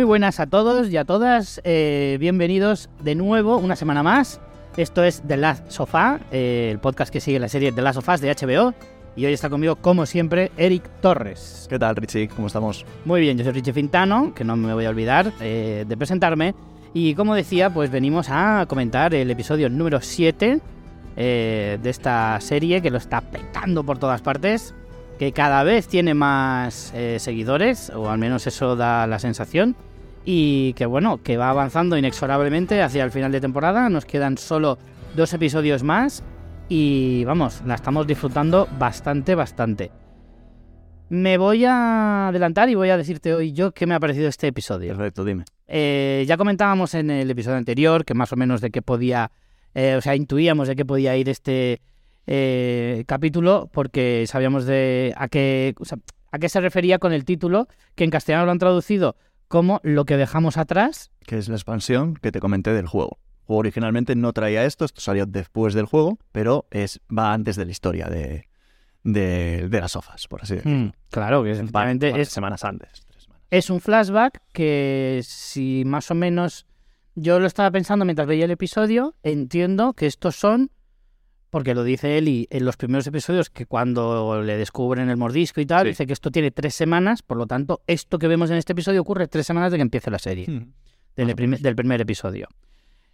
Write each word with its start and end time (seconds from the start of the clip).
Muy 0.00 0.06
buenas 0.06 0.40
a 0.40 0.46
todos 0.46 0.88
y 0.88 0.96
a 0.96 1.04
todas, 1.04 1.60
eh, 1.62 2.16
bienvenidos 2.18 2.88
de 3.02 3.14
nuevo 3.14 3.58
una 3.58 3.76
semana 3.76 4.02
más. 4.02 4.40
Esto 4.78 5.04
es 5.04 5.22
The 5.28 5.36
Last 5.36 5.70
Sofá, 5.70 6.20
eh, 6.32 6.70
el 6.72 6.78
podcast 6.78 7.12
que 7.12 7.20
sigue 7.20 7.38
la 7.38 7.50
serie 7.50 7.70
The 7.70 7.82
Last 7.82 7.96
Sofás 7.96 8.22
de 8.22 8.34
HBO. 8.34 8.72
Y 9.14 9.26
hoy 9.26 9.34
está 9.34 9.50
conmigo, 9.50 9.76
como 9.76 10.06
siempre, 10.06 10.52
Eric 10.56 10.88
Torres. 11.02 11.66
¿Qué 11.68 11.78
tal, 11.78 11.96
Richie? 11.96 12.28
¿Cómo 12.28 12.46
estamos? 12.46 12.86
Muy 13.04 13.20
bien, 13.20 13.36
yo 13.36 13.44
soy 13.44 13.52
Richie 13.52 13.74
Fintano, 13.74 14.32
que 14.34 14.42
no 14.42 14.56
me 14.56 14.72
voy 14.72 14.86
a 14.86 14.88
olvidar 14.88 15.34
eh, 15.38 15.84
de 15.86 15.96
presentarme. 15.98 16.54
Y 16.94 17.14
como 17.14 17.34
decía, 17.34 17.68
pues 17.68 17.90
venimos 17.90 18.28
a 18.30 18.64
comentar 18.70 19.14
el 19.14 19.30
episodio 19.30 19.68
número 19.68 20.00
7 20.00 20.60
eh, 21.18 21.78
de 21.82 21.90
esta 21.90 22.40
serie 22.40 22.80
que 22.80 22.88
lo 22.88 22.96
está 22.96 23.20
petando 23.20 23.84
por 23.84 23.98
todas 23.98 24.22
partes, 24.22 24.74
que 25.18 25.32
cada 25.32 25.62
vez 25.62 25.88
tiene 25.88 26.14
más 26.14 26.90
eh, 26.94 27.18
seguidores, 27.20 27.90
o 27.90 28.08
al 28.08 28.16
menos 28.18 28.46
eso 28.46 28.76
da 28.76 29.06
la 29.06 29.18
sensación, 29.18 29.76
y 30.24 30.72
que 30.74 30.86
bueno, 30.86 31.22
que 31.22 31.36
va 31.36 31.50
avanzando 31.50 31.96
inexorablemente 31.96 32.82
hacia 32.82 33.04
el 33.04 33.10
final 33.10 33.32
de 33.32 33.40
temporada. 33.40 33.88
Nos 33.88 34.04
quedan 34.04 34.38
solo 34.38 34.78
dos 35.16 35.32
episodios 35.32 35.82
más 35.82 36.22
y 36.68 37.24
vamos, 37.24 37.62
la 37.66 37.74
estamos 37.74 38.06
disfrutando 38.06 38.68
bastante, 38.78 39.34
bastante. 39.34 39.90
Me 41.08 41.38
voy 41.38 41.64
a 41.64 42.28
adelantar 42.28 42.68
y 42.68 42.76
voy 42.76 42.90
a 42.90 42.96
decirte 42.96 43.34
hoy 43.34 43.52
yo 43.52 43.72
qué 43.72 43.86
me 43.86 43.94
ha 43.94 44.00
parecido 44.00 44.28
este 44.28 44.46
episodio. 44.46 44.96
Perfecto, 44.96 45.24
dime. 45.24 45.44
Eh, 45.66 46.24
ya 46.28 46.36
comentábamos 46.36 46.94
en 46.94 47.10
el 47.10 47.28
episodio 47.30 47.56
anterior 47.56 48.04
que 48.04 48.14
más 48.14 48.32
o 48.32 48.36
menos 48.36 48.60
de 48.60 48.70
qué 48.70 48.82
podía, 48.82 49.32
eh, 49.74 49.96
o 49.96 50.00
sea, 50.00 50.14
intuíamos 50.14 50.68
de 50.68 50.76
qué 50.76 50.84
podía 50.84 51.16
ir 51.16 51.28
este 51.28 51.80
eh, 52.28 53.02
capítulo 53.08 53.68
porque 53.72 54.24
sabíamos 54.28 54.66
de 54.66 55.12
a 55.16 55.26
qué, 55.26 55.74
o 55.80 55.84
sea, 55.84 55.98
a 56.30 56.38
qué 56.38 56.48
se 56.48 56.60
refería 56.60 57.00
con 57.00 57.12
el 57.12 57.24
título, 57.24 57.66
que 57.96 58.04
en 58.04 58.10
castellano 58.10 58.44
lo 58.44 58.52
han 58.52 58.58
traducido 58.60 59.16
como 59.50 59.80
lo 59.82 60.04
que 60.04 60.16
dejamos 60.16 60.56
atrás. 60.56 61.10
Que 61.26 61.36
es 61.36 61.48
la 61.48 61.56
expansión 61.56 62.14
que 62.14 62.30
te 62.30 62.38
comenté 62.38 62.72
del 62.72 62.86
juego. 62.86 63.18
El 63.40 63.46
juego 63.46 63.58
originalmente 63.58 64.14
no 64.14 64.32
traía 64.32 64.64
esto, 64.64 64.84
esto 64.84 65.00
salió 65.00 65.26
después 65.26 65.74
del 65.74 65.86
juego, 65.86 66.20
pero 66.30 66.68
es 66.70 67.00
va 67.10 67.32
antes 67.32 67.56
de 67.56 67.64
la 67.64 67.72
historia 67.72 68.06
de, 68.06 68.48
de, 69.02 69.68
de 69.68 69.80
las 69.80 69.90
sofas, 69.90 70.28
por 70.28 70.42
así 70.42 70.54
decirlo. 70.54 70.78
Mm, 70.78 70.92
claro, 71.10 71.42
que 71.42 71.56
sencillamente 71.56 72.20
es, 72.20 72.28
semanas 72.28 72.62
antes. 72.62 73.04
tres 73.08 73.24
semanas. 73.24 73.44
es 73.50 73.70
un 73.70 73.80
flashback 73.80 74.40
que 74.52 75.20
si 75.24 75.82
más 75.84 76.12
o 76.12 76.14
menos 76.14 76.64
yo 77.16 77.40
lo 77.40 77.48
estaba 77.48 77.72
pensando 77.72 78.04
mientras 78.04 78.28
veía 78.28 78.44
el 78.44 78.52
episodio, 78.52 79.16
entiendo 79.24 79.94
que 79.94 80.06
estos 80.06 80.36
son, 80.36 80.70
porque 81.50 81.74
lo 81.74 81.82
dice 81.84 82.16
él 82.16 82.28
y 82.28 82.46
en 82.50 82.64
los 82.64 82.76
primeros 82.76 83.06
episodios, 83.06 83.50
que 83.50 83.66
cuando 83.66 84.42
le 84.42 84.56
descubren 84.56 85.10
el 85.10 85.16
mordisco 85.16 85.60
y 85.60 85.66
tal, 85.66 85.82
Sí. 85.82 85.88
dice 85.90 86.06
que 86.06 86.12
esto 86.12 86.30
tiene 86.30 86.50
tres 86.50 86.74
semanas, 86.74 87.22
por 87.22 87.36
lo 87.36 87.46
tanto, 87.46 87.82
esto 87.86 88.18
que 88.18 88.28
vemos 88.28 88.50
en 88.50 88.56
este 88.56 88.72
episodio 88.72 89.00
ocurre 89.00 89.26
tres 89.28 89.46
semanas 89.46 89.72
de 89.72 89.78
que 89.78 89.82
empiece 89.82 90.10
la 90.10 90.18
serie, 90.18 90.46
del, 90.46 91.34
primer, 91.34 91.36
menos. 91.36 91.62
del 91.62 91.74
primer 91.76 92.00
episodio. 92.00 92.48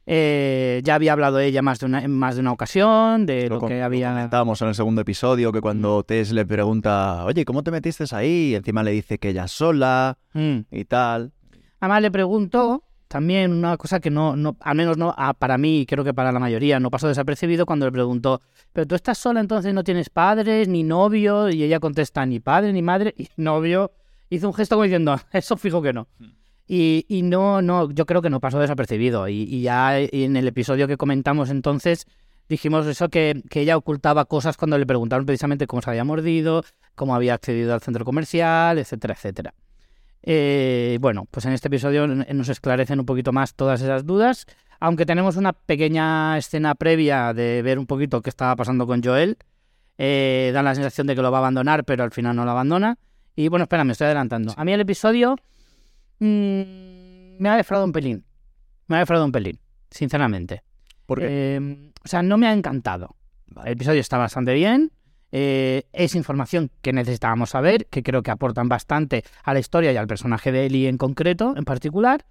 Eh, 0.08 0.82
ya 0.84 0.94
había 0.94 1.12
hablado 1.12 1.40
ella 1.40 1.62
más 1.62 1.80
de 1.80 1.86
una, 1.86 2.04
en 2.04 2.12
más 2.12 2.36
de 2.36 2.40
una 2.40 2.52
ocasión, 2.52 3.26
de 3.26 3.48
lo, 3.48 3.60
que 3.60 3.82
había... 3.82 4.10
comentábamos 4.10 4.62
en 4.62 4.68
el 4.68 4.74
segundo 4.76 5.00
episodio 5.00 5.50
que 5.50 5.60
cuando 5.60 6.04
Tess 6.04 6.30
le 6.30 6.46
pregunta, 6.46 7.24
oye, 7.24 7.44
¿cómo 7.44 7.64
te 7.64 7.72
metiste 7.72 8.04
ahí? 8.12 8.50
Y 8.52 8.54
encima 8.54 8.84
le 8.84 8.92
dice 8.92 9.18
que 9.18 9.30
ella 9.30 9.48
sola 9.48 10.18
Mm. 10.32 10.58
y 10.70 10.84
tal. 10.84 11.32
Además 11.80 12.02
le 12.02 12.10
preguntó 12.12 12.84
también 13.08 13.52
una 13.52 13.76
cosa 13.76 14.00
que 14.00 14.10
no, 14.10 14.36
no 14.36 14.56
al 14.60 14.76
menos 14.76 14.96
no 14.96 15.14
ah, 15.16 15.34
para 15.34 15.58
mí 15.58 15.80
y 15.80 15.86
creo 15.86 16.04
que 16.04 16.14
para 16.14 16.32
la 16.32 16.40
mayoría 16.40 16.80
no 16.80 16.90
pasó 16.90 17.08
desapercibido 17.08 17.66
cuando 17.66 17.86
le 17.86 17.92
preguntó, 17.92 18.40
pero 18.72 18.86
tú 18.86 18.94
estás 18.94 19.18
sola 19.18 19.40
entonces 19.40 19.72
no 19.74 19.84
tienes 19.84 20.10
padres 20.10 20.68
ni 20.68 20.82
novio 20.82 21.48
y 21.48 21.62
ella 21.62 21.80
contesta 21.80 22.24
ni 22.26 22.40
padre 22.40 22.72
ni 22.72 22.82
madre 22.82 23.14
y 23.18 23.28
novio 23.36 23.92
hizo 24.30 24.48
un 24.48 24.54
gesto 24.54 24.76
como 24.76 24.84
diciendo 24.84 25.18
eso 25.32 25.56
fijo 25.56 25.82
que 25.82 25.92
no. 25.92 26.08
Y, 26.68 27.06
y 27.08 27.22
no, 27.22 27.62
no, 27.62 27.92
yo 27.92 28.06
creo 28.06 28.20
que 28.22 28.28
no 28.28 28.40
pasó 28.40 28.58
desapercibido. 28.58 29.28
Y, 29.28 29.42
y 29.42 29.62
ya 29.62 30.00
en 30.00 30.36
el 30.36 30.48
episodio 30.48 30.88
que 30.88 30.96
comentamos 30.96 31.48
entonces 31.48 32.06
dijimos 32.48 32.86
eso 32.86 33.08
que, 33.08 33.42
que 33.48 33.60
ella 33.60 33.76
ocultaba 33.76 34.24
cosas 34.24 34.56
cuando 34.56 34.76
le 34.76 34.86
preguntaron 34.86 35.26
precisamente 35.26 35.66
cómo 35.66 35.82
se 35.82 35.90
había 35.90 36.04
mordido, 36.04 36.64
cómo 36.94 37.14
había 37.14 37.34
accedido 37.34 37.72
al 37.74 37.80
centro 37.80 38.04
comercial, 38.04 38.78
etcétera, 38.78 39.14
etcétera. 39.14 39.54
Eh, 40.22 40.98
bueno, 41.00 41.26
pues 41.30 41.46
en 41.46 41.52
este 41.52 41.68
episodio 41.68 42.06
nos 42.06 42.48
esclarecen 42.48 43.00
un 43.00 43.06
poquito 43.06 43.32
más 43.32 43.54
todas 43.54 43.80
esas 43.80 44.04
dudas, 44.04 44.46
aunque 44.80 45.06
tenemos 45.06 45.36
una 45.36 45.52
pequeña 45.52 46.36
escena 46.36 46.74
previa 46.74 47.32
de 47.32 47.62
ver 47.62 47.78
un 47.78 47.86
poquito 47.86 48.22
qué 48.22 48.30
estaba 48.30 48.56
pasando 48.56 48.86
con 48.86 49.02
Joel. 49.02 49.38
Eh, 49.98 50.50
dan 50.52 50.64
la 50.64 50.74
sensación 50.74 51.06
de 51.06 51.14
que 51.14 51.22
lo 51.22 51.30
va 51.30 51.38
a 51.38 51.40
abandonar, 51.40 51.84
pero 51.84 52.04
al 52.04 52.10
final 52.10 52.36
no 52.36 52.44
lo 52.44 52.50
abandona. 52.50 52.98
Y 53.34 53.48
bueno, 53.48 53.64
espera, 53.64 53.84
me 53.84 53.92
estoy 53.92 54.06
adelantando. 54.06 54.52
A 54.56 54.64
mí 54.64 54.72
el 54.72 54.80
episodio 54.80 55.36
mm, 56.18 57.38
me 57.38 57.48
ha 57.48 57.56
defraudado 57.56 57.86
un 57.86 57.92
pelín. 57.92 58.24
Me 58.88 58.96
ha 58.96 58.98
defraudado 59.00 59.26
un 59.26 59.32
pelín, 59.32 59.58
sinceramente. 59.90 60.62
Porque 61.06 61.56
Eh, 61.56 61.92
o 62.04 62.08
sea, 62.08 62.22
no 62.22 62.38
me 62.38 62.46
ha 62.46 62.52
encantado. 62.52 63.16
El 63.64 63.72
episodio 63.72 64.00
está 64.00 64.18
bastante 64.18 64.54
bien. 64.54 64.92
Eh, 65.32 65.84
es 65.92 66.14
información 66.14 66.70
que 66.82 66.92
necesitábamos 66.92 67.50
saber, 67.50 67.86
que 67.86 68.02
creo 68.02 68.22
que 68.22 68.30
aportan 68.30 68.68
bastante 68.68 69.24
a 69.44 69.52
la 69.52 69.60
historia 69.60 69.92
y 69.92 69.96
al 69.96 70.06
personaje 70.06 70.52
de 70.52 70.66
Ellie 70.66 70.88
en 70.88 70.98
concreto, 70.98 71.54
en 71.56 71.64
particular. 71.64 72.24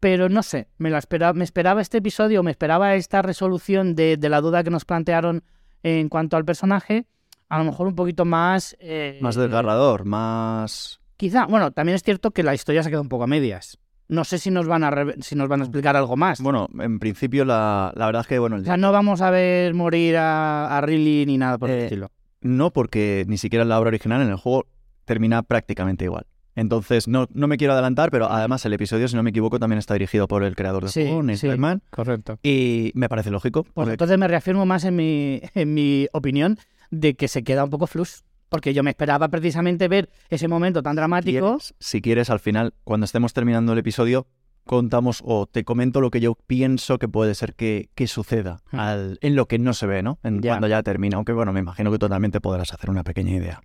Pero 0.00 0.28
no 0.30 0.42
sé, 0.42 0.68
me, 0.78 0.88
la 0.90 0.98
espera- 0.98 1.34
me 1.34 1.44
esperaba 1.44 1.80
este 1.82 1.98
episodio, 1.98 2.42
me 2.42 2.50
esperaba 2.50 2.94
esta 2.94 3.20
resolución 3.22 3.94
de, 3.94 4.16
de 4.16 4.28
la 4.30 4.40
duda 4.40 4.64
que 4.64 4.70
nos 4.70 4.84
plantearon 4.86 5.44
en 5.82 6.08
cuanto 6.08 6.36
al 6.36 6.44
personaje, 6.44 7.06
a 7.48 7.58
lo 7.58 7.64
mejor 7.64 7.86
un 7.86 7.94
poquito 7.94 8.24
más... 8.24 8.76
eh, 8.80 9.18
más 9.20 9.34
desgarrador, 9.36 10.04
más... 10.04 11.00
Quizá, 11.16 11.44
bueno, 11.46 11.70
también 11.70 11.96
es 11.96 12.02
cierto 12.02 12.30
que 12.30 12.42
la 12.42 12.54
historia 12.54 12.82
se 12.82 12.88
queda 12.90 13.00
un 13.02 13.10
poco 13.10 13.24
a 13.24 13.26
medias. 13.26 13.76
No 14.08 14.24
sé 14.24 14.38
si 14.38 14.50
nos 14.50 14.66
van 14.66 14.84
a, 14.84 14.90
si 15.20 15.36
nos 15.36 15.48
van 15.48 15.60
a 15.60 15.64
explicar 15.64 15.94
algo 15.96 16.16
más. 16.16 16.40
Bueno, 16.40 16.68
en 16.78 16.98
principio 16.98 17.44
la, 17.44 17.92
la 17.94 18.06
verdad 18.06 18.22
es 18.22 18.26
que, 18.26 18.38
bueno, 18.38 18.56
el- 18.56 18.62
O 18.62 18.64
sea, 18.64 18.76
no 18.78 18.90
vamos 18.92 19.20
a 19.20 19.30
ver 19.30 19.74
morir 19.74 20.16
a, 20.16 20.76
a 20.76 20.80
Riley 20.80 21.26
ni 21.26 21.36
nada 21.38 21.58
por 21.58 21.68
el 21.70 21.78
Eh, 21.78 21.84
estilo. 21.84 22.10
No, 22.40 22.72
porque 22.72 23.24
ni 23.28 23.38
siquiera 23.38 23.62
en 23.62 23.68
la 23.68 23.78
obra 23.78 23.88
original, 23.88 24.22
en 24.22 24.28
el 24.28 24.36
juego, 24.36 24.66
termina 25.04 25.42
prácticamente 25.42 26.04
igual. 26.04 26.26
Entonces, 26.56 27.06
no, 27.06 27.26
no 27.32 27.46
me 27.46 27.56
quiero 27.56 27.72
adelantar, 27.74 28.10
pero 28.10 28.30
además 28.30 28.64
el 28.66 28.72
episodio, 28.72 29.08
si 29.08 29.16
no 29.16 29.22
me 29.22 29.30
equivoco, 29.30 29.58
también 29.58 29.78
está 29.78 29.94
dirigido 29.94 30.26
por 30.26 30.42
el 30.42 30.56
creador 30.56 30.82
del 30.82 30.92
Sí, 30.92 31.02
juego, 31.04 31.22
Neil 31.22 31.38
sí. 31.38 31.48
Correcto. 31.90 32.38
y 32.42 32.90
me 32.94 33.08
parece 33.08 33.30
lógico. 33.30 33.62
Pues 33.62 33.72
porque- 33.74 33.90
entonces 33.92 34.18
me 34.18 34.26
reafirmo 34.28 34.66
más 34.66 34.84
en 34.84 34.96
mi, 34.96 35.40
en 35.54 35.74
mi 35.74 36.06
opinión 36.12 36.58
de 36.90 37.14
que 37.14 37.28
se 37.28 37.44
queda 37.44 37.64
un 37.64 37.70
poco 37.70 37.86
flux. 37.86 38.24
Porque 38.48 38.74
yo 38.74 38.82
me 38.82 38.90
esperaba 38.90 39.28
precisamente 39.28 39.86
ver 39.86 40.10
ese 40.28 40.48
momento 40.48 40.82
tan 40.82 40.96
dramático. 40.96 41.46
¿Quieres? 41.58 41.72
si 41.78 42.00
quieres, 42.02 42.30
al 42.30 42.40
final, 42.40 42.74
cuando 42.82 43.04
estemos 43.04 43.32
terminando 43.32 43.72
el 43.72 43.78
episodio, 43.78 44.26
contamos 44.70 45.20
o 45.24 45.46
te 45.46 45.64
comento 45.64 46.00
lo 46.00 46.10
que 46.10 46.20
yo 46.20 46.36
pienso 46.46 46.98
que 46.98 47.08
puede 47.08 47.34
ser 47.34 47.54
que, 47.54 47.90
que 47.96 48.06
suceda 48.06 48.62
Hmm. 48.70 48.78
al- 48.78 49.18
en 49.20 49.34
lo 49.34 49.46
que 49.46 49.58
no 49.58 49.74
se 49.74 49.86
ve, 49.88 50.02
¿no? 50.04 50.20
En, 50.22 50.40
Ya. 50.42 50.52
Cuando 50.52 50.68
ya 50.68 50.82
termina. 50.84 51.16
Aunque, 51.16 51.32
bueno, 51.32 51.52
me 51.52 51.58
imagino 51.58 51.90
que 51.90 51.98
totalmente 51.98 52.40
podrás 52.40 52.72
hacer 52.72 52.88
una 52.88 53.02
pequeña 53.02 53.32
idea. 53.34 53.60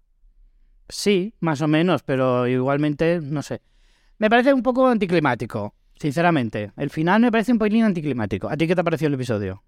Sí, 0.89 1.33
más 1.39 1.61
o 1.61 1.67
menos, 1.67 2.01
pero 2.03 2.47
igualmente, 2.47 3.19
no 3.21 3.41
sé. 3.43 3.61
Me 4.17 4.29
parece 4.31 4.51
un 4.53 4.63
poco 4.63 4.87
anticlimático, 4.87 5.75
sinceramente. 5.99 6.71
El 6.77 6.89
final 6.89 7.21
me 7.21 7.31
parece 7.31 7.51
un 7.51 7.59
poquito 7.59 7.85
anticlimático. 7.85 8.49
¿A 8.49 8.57
ti 8.57 8.65
qué 8.67 8.73
te 8.75 8.81
ha 8.81 8.83
parecido 8.83 9.09
el 9.09 9.13
episodio? 9.15 9.63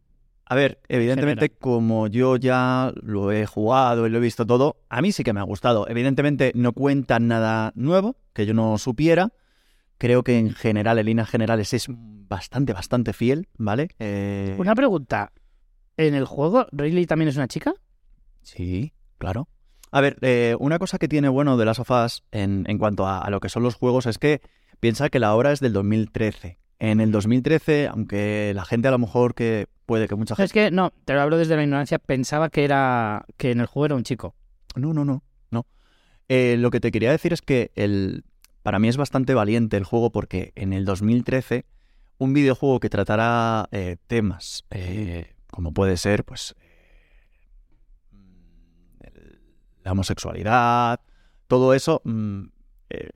A 0.45 0.55
ver, 0.55 0.79
evidentemente, 0.87 1.49
como 1.49 2.07
yo 2.07 2.37
ya 2.37 2.91
lo 3.03 3.31
he 3.31 3.45
jugado 3.45 4.07
y 4.07 4.09
lo 4.09 4.17
he 4.17 4.21
visto 4.21 4.45
todo, 4.45 4.77
a 4.89 5.01
mí 5.01 5.11
sí 5.11 5.23
que 5.23 5.33
me 5.33 5.39
ha 5.41 5.43
gustado. 5.43 5.87
Evidentemente, 5.89 6.51
no 6.55 6.71
cuenta 6.73 7.19
nada 7.19 7.73
nuevo 7.75 8.15
que 8.33 8.45
yo 8.45 8.53
no 8.53 8.77
supiera. 8.77 9.29
Creo 9.97 10.23
que 10.23 10.37
en 10.37 10.53
general, 10.53 10.99
en 10.99 11.05
líneas 11.07 11.29
generales, 11.29 11.73
es 11.73 11.87
bastante, 11.89 12.73
bastante 12.73 13.13
fiel, 13.13 13.47
¿vale? 13.57 13.89
Eh, 13.99 14.55
Una 14.59 14.75
pregunta. 14.75 15.31
¿En 15.97 16.13
el 16.13 16.25
juego 16.25 16.67
Riley 16.71 17.05
también 17.05 17.29
es 17.29 17.35
una 17.37 17.47
chica? 17.47 17.73
Sí, 18.43 18.93
claro. 19.17 19.47
A 19.91 20.01
ver, 20.01 20.17
eh, 20.21 20.55
una 20.59 20.77
cosa 20.77 20.99
que 20.99 21.07
tiene 21.07 21.29
bueno 21.29 21.57
de 21.57 21.65
las 21.65 21.77
sofás 21.77 22.23
en, 22.31 22.65
en 22.67 22.77
cuanto 22.77 23.07
a, 23.07 23.19
a 23.19 23.29
lo 23.29 23.39
que 23.39 23.49
son 23.49 23.63
los 23.63 23.75
juegos 23.75 24.05
es 24.05 24.19
que 24.19 24.41
piensa 24.79 25.09
que 25.09 25.19
la 25.19 25.33
obra 25.33 25.51
es 25.51 25.59
del 25.59 25.73
2013. 25.73 26.59
En 26.79 27.01
el 27.01 27.11
2013, 27.11 27.87
aunque 27.87 28.51
la 28.53 28.63
gente 28.63 28.87
a 28.87 28.91
lo 28.91 28.99
mejor 28.99 29.33
que 29.33 29.67
puede 29.87 30.07
que 30.07 30.15
mucha 30.15 30.35
gente... 30.35 30.45
Es 30.45 30.53
que, 30.53 30.69
no, 30.69 30.91
te 31.05 31.13
lo 31.13 31.21
hablo 31.21 31.37
desde 31.37 31.55
la 31.55 31.63
ignorancia, 31.63 31.97
pensaba 31.97 32.49
que 32.49 32.63
era 32.63 33.25
que 33.37 33.51
en 33.51 33.61
el 33.61 33.65
juego 33.65 33.87
era 33.87 33.95
un 33.95 34.03
chico. 34.03 34.35
No, 34.75 34.93
no, 34.93 35.03
no, 35.03 35.23
no. 35.49 35.65
Eh, 36.27 36.57
lo 36.59 36.69
que 36.69 36.79
te 36.79 36.91
quería 36.91 37.09
decir 37.09 37.33
es 37.33 37.41
que 37.41 37.71
el, 37.73 38.25
para 38.67 38.79
mí 38.79 38.89
es 38.89 38.97
bastante 38.97 39.33
valiente 39.33 39.77
el 39.77 39.85
juego 39.85 40.11
porque 40.11 40.51
en 40.55 40.73
el 40.73 40.83
2013 40.83 41.63
un 42.17 42.33
videojuego 42.33 42.81
que 42.81 42.89
tratara 42.89 43.69
eh, 43.71 43.95
temas 44.07 44.65
eh, 44.71 45.35
como 45.49 45.73
puede 45.73 45.95
ser, 45.95 46.25
pues, 46.25 46.53
eh, 48.11 49.07
el- 49.15 49.39
la 49.85 49.93
homosexualidad, 49.93 50.99
todo 51.47 51.73
eso, 51.73 52.01
mm, 52.03 52.41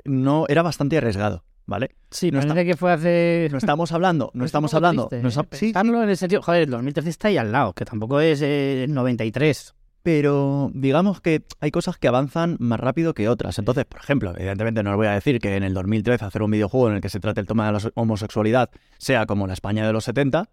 no 0.06 0.46
era 0.48 0.62
bastante 0.62 0.98
arriesgado, 0.98 1.44
¿vale? 1.66 1.96
Sí, 2.12 2.32
No 2.32 2.40
parece 2.40 2.66
que 2.66 2.78
fue 2.78 2.94
hace... 2.94 3.50
No 3.52 3.58
estamos 3.58 3.92
hablando, 3.92 4.32
no 4.34 4.46
estamos 4.46 4.74
hablando. 4.74 5.10
triste, 5.10 5.22
no 5.22 5.28
está- 5.28 5.46
sí, 5.52 5.74
sí, 5.74 5.74
en 5.78 6.10
el 6.10 6.16
sentido... 6.16 6.42
Joder, 6.44 6.62
el 6.64 6.70
2013 6.70 7.10
está 7.10 7.28
ahí 7.28 7.36
al 7.36 7.52
lado, 7.52 7.74
que 7.74 7.84
tampoco 7.84 8.22
es 8.22 8.42
eh, 8.42 8.86
93. 8.88 9.76
Pero 10.04 10.72
digamos 10.74 11.22
que 11.22 11.44
hay 11.60 11.72
cosas 11.72 11.98
que 11.98 12.08
avanzan 12.08 12.58
más 12.60 12.80
rápido 12.80 13.14
que 13.14 13.30
otras. 13.30 13.60
Entonces, 13.60 13.86
por 13.86 14.00
ejemplo, 14.02 14.34
evidentemente 14.36 14.84
no 14.84 14.92
os 14.92 14.98
voy 14.98 15.08
a 15.08 15.12
decir 15.12 15.40
que 15.40 15.56
en 15.56 15.64
el 15.64 15.74
2013 15.74 16.26
hacer 16.26 16.42
un 16.42 16.52
videojuego 16.52 16.90
en 16.90 16.96
el 16.96 17.02
que 17.02 17.10
se 17.10 17.20
trate 17.20 17.40
el 17.40 17.48
tema 17.48 17.68
de 17.68 17.74
la 17.74 17.92
homosexualidad 17.96 18.70
sea 18.98 19.26
como 19.26 19.48
la 19.48 19.54
España 19.54 19.86
de 19.86 19.94
los 19.94 20.04
70, 20.06 20.50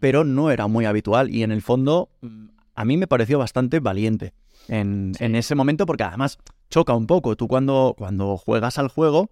pero 0.00 0.24
no 0.24 0.50
era 0.50 0.66
muy 0.66 0.84
habitual 0.84 1.30
y 1.30 1.42
en 1.42 1.50
el 1.50 1.62
fondo 1.62 2.08
mm, 2.20 2.46
a 2.74 2.84
mí 2.84 2.96
me 2.96 3.06
pareció 3.06 3.38
bastante 3.38 3.80
valiente 3.80 4.32
en, 4.68 5.12
en 5.18 5.34
ese 5.34 5.54
momento 5.54 5.86
porque 5.86 6.04
además 6.04 6.38
choca 6.70 6.94
un 6.94 7.06
poco. 7.06 7.36
Tú 7.36 7.48
cuando, 7.48 7.94
cuando 7.96 8.36
juegas 8.36 8.78
al 8.78 8.88
juego 8.88 9.30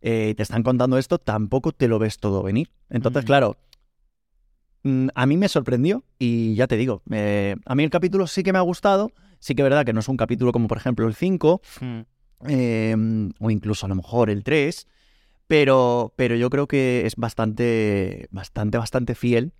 eh, 0.00 0.28
y 0.30 0.34
te 0.34 0.42
están 0.42 0.62
contando 0.62 0.98
esto, 0.98 1.18
tampoco 1.18 1.72
te 1.72 1.88
lo 1.88 1.98
ves 1.98 2.18
todo 2.18 2.42
venir. 2.42 2.70
Entonces, 2.90 3.24
Mm. 3.24 3.26
claro, 3.26 3.56
mm, 3.56 3.71
a 5.14 5.26
mí 5.26 5.36
me 5.36 5.48
sorprendió 5.48 6.04
y 6.18 6.54
ya 6.54 6.66
te 6.66 6.76
digo, 6.76 7.02
eh, 7.10 7.56
a 7.66 7.74
mí 7.74 7.84
el 7.84 7.90
capítulo 7.90 8.26
sí 8.26 8.42
que 8.42 8.52
me 8.52 8.58
ha 8.58 8.62
gustado. 8.62 9.10
Sí 9.38 9.54
que 9.54 9.62
es 9.62 9.64
verdad 9.64 9.84
que 9.84 9.92
no 9.92 10.00
es 10.00 10.08
un 10.08 10.16
capítulo 10.16 10.52
como 10.52 10.68
por 10.68 10.78
ejemplo 10.78 11.06
el 11.08 11.14
5 11.14 11.60
Mm. 11.80 12.00
eh, 12.48 12.96
o 13.40 13.50
incluso 13.50 13.86
a 13.86 13.88
lo 13.88 13.94
mejor 13.94 14.30
el 14.30 14.42
3, 14.44 14.86
pero, 15.46 16.12
pero 16.16 16.34
yo 16.36 16.48
creo 16.50 16.66
que 16.66 17.06
es 17.06 17.16
bastante, 17.16 18.28
bastante, 18.30 18.78
bastante 18.78 19.14
fiel. 19.14 19.52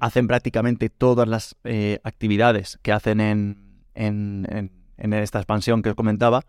Hacen 0.00 0.26
prácticamente 0.26 0.88
todas 0.90 1.28
las 1.28 1.56
eh, 1.64 2.00
actividades 2.02 2.78
que 2.82 2.92
hacen 2.92 3.20
en, 3.20 3.82
en, 3.94 4.46
en- 4.50 4.72
en 4.98 5.12
esta 5.14 5.38
expansión 5.38 5.82
que 5.82 5.90
os 5.90 5.94
comentaba. 5.96 6.44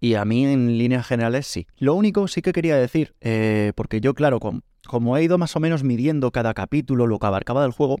Y 0.00 0.14
a 0.14 0.24
mí, 0.26 0.44
en 0.44 0.76
líneas 0.76 1.06
generales, 1.06 1.46
sí. 1.46 1.66
Lo 1.78 1.94
único 1.94 2.28
sí 2.28 2.42
que 2.42 2.52
quería 2.52 2.76
decir, 2.76 3.14
eh, 3.22 3.72
porque 3.76 4.00
yo, 4.02 4.12
claro, 4.14 4.40
com- 4.40 4.60
como 4.86 5.16
he 5.16 5.24
ido 5.24 5.38
más 5.38 5.56
o 5.56 5.60
menos 5.60 5.84
midiendo 5.84 6.30
cada 6.30 6.54
capítulo, 6.54 7.06
lo 7.06 7.18
que 7.18 7.26
abarcaba 7.26 7.62
del 7.62 7.72
juego, 7.72 7.98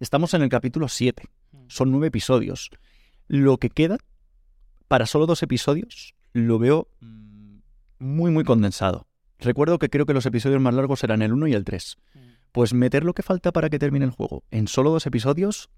estamos 0.00 0.34
en 0.34 0.42
el 0.42 0.48
capítulo 0.48 0.88
7. 0.88 1.24
Son 1.68 1.90
nueve 1.90 2.08
episodios. 2.08 2.70
Lo 3.28 3.58
que 3.58 3.70
queda, 3.70 3.98
para 4.88 5.06
solo 5.06 5.26
dos 5.26 5.42
episodios, 5.42 6.14
lo 6.32 6.58
veo 6.58 6.88
mm, 7.00 7.56
muy, 7.98 8.30
muy 8.30 8.44
condensado. 8.44 9.06
Recuerdo 9.38 9.78
que 9.78 9.88
creo 9.88 10.06
que 10.06 10.14
los 10.14 10.26
episodios 10.26 10.60
más 10.60 10.74
largos 10.74 11.02
eran 11.02 11.22
el 11.22 11.32
1 11.32 11.48
y 11.48 11.54
el 11.54 11.64
3. 11.64 11.96
Pues 12.52 12.74
meter 12.74 13.04
lo 13.04 13.14
que 13.14 13.22
falta 13.22 13.52
para 13.52 13.70
que 13.70 13.78
termine 13.78 14.04
el 14.04 14.10
juego 14.10 14.44
en 14.50 14.68
solo 14.68 14.90
dos 14.90 15.06
episodios. 15.06 15.70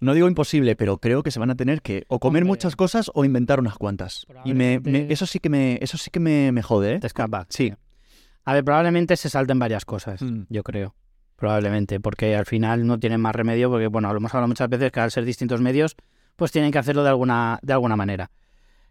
No 0.00 0.14
digo 0.14 0.28
imposible, 0.28 0.76
pero 0.76 0.98
creo 0.98 1.22
que 1.22 1.30
se 1.30 1.38
van 1.38 1.50
a 1.50 1.56
tener 1.56 1.82
que 1.82 2.04
o 2.08 2.18
comer 2.18 2.42
Hombre. 2.42 2.52
muchas 2.52 2.74
cosas 2.74 3.10
o 3.14 3.24
inventar 3.24 3.60
unas 3.60 3.76
cuantas. 3.76 4.26
Y 4.44 4.54
me, 4.54 4.80
eso 5.10 5.26
sí 5.26 5.38
que 5.40 5.48
me, 5.48 5.78
eso 5.80 5.98
sí 5.98 6.10
que 6.10 6.20
me, 6.20 6.52
me 6.52 6.62
jode, 6.62 6.94
¿eh? 6.94 7.00
Te 7.00 7.06
escapa. 7.06 7.46
Sí. 7.48 7.72
A 8.44 8.54
ver, 8.54 8.64
probablemente 8.64 9.16
se 9.16 9.28
salten 9.28 9.58
varias 9.58 9.84
cosas, 9.84 10.22
Mm. 10.22 10.42
yo 10.48 10.62
creo. 10.62 10.94
Probablemente, 11.36 12.00
porque 12.00 12.36
al 12.36 12.46
final 12.46 12.86
no 12.86 12.98
tienen 12.98 13.20
más 13.20 13.34
remedio, 13.34 13.70
porque 13.70 13.86
bueno, 13.86 14.10
lo 14.12 14.16
hemos 14.18 14.34
hablado 14.34 14.48
muchas 14.48 14.68
veces 14.68 14.92
que 14.92 15.00
al 15.00 15.10
ser 15.10 15.24
distintos 15.24 15.60
medios, 15.60 15.96
pues 16.36 16.52
tienen 16.52 16.70
que 16.72 16.78
hacerlo 16.78 17.02
de 17.02 17.08
alguna, 17.10 17.58
de 17.62 17.72
alguna 17.72 17.96
manera. 17.96 18.30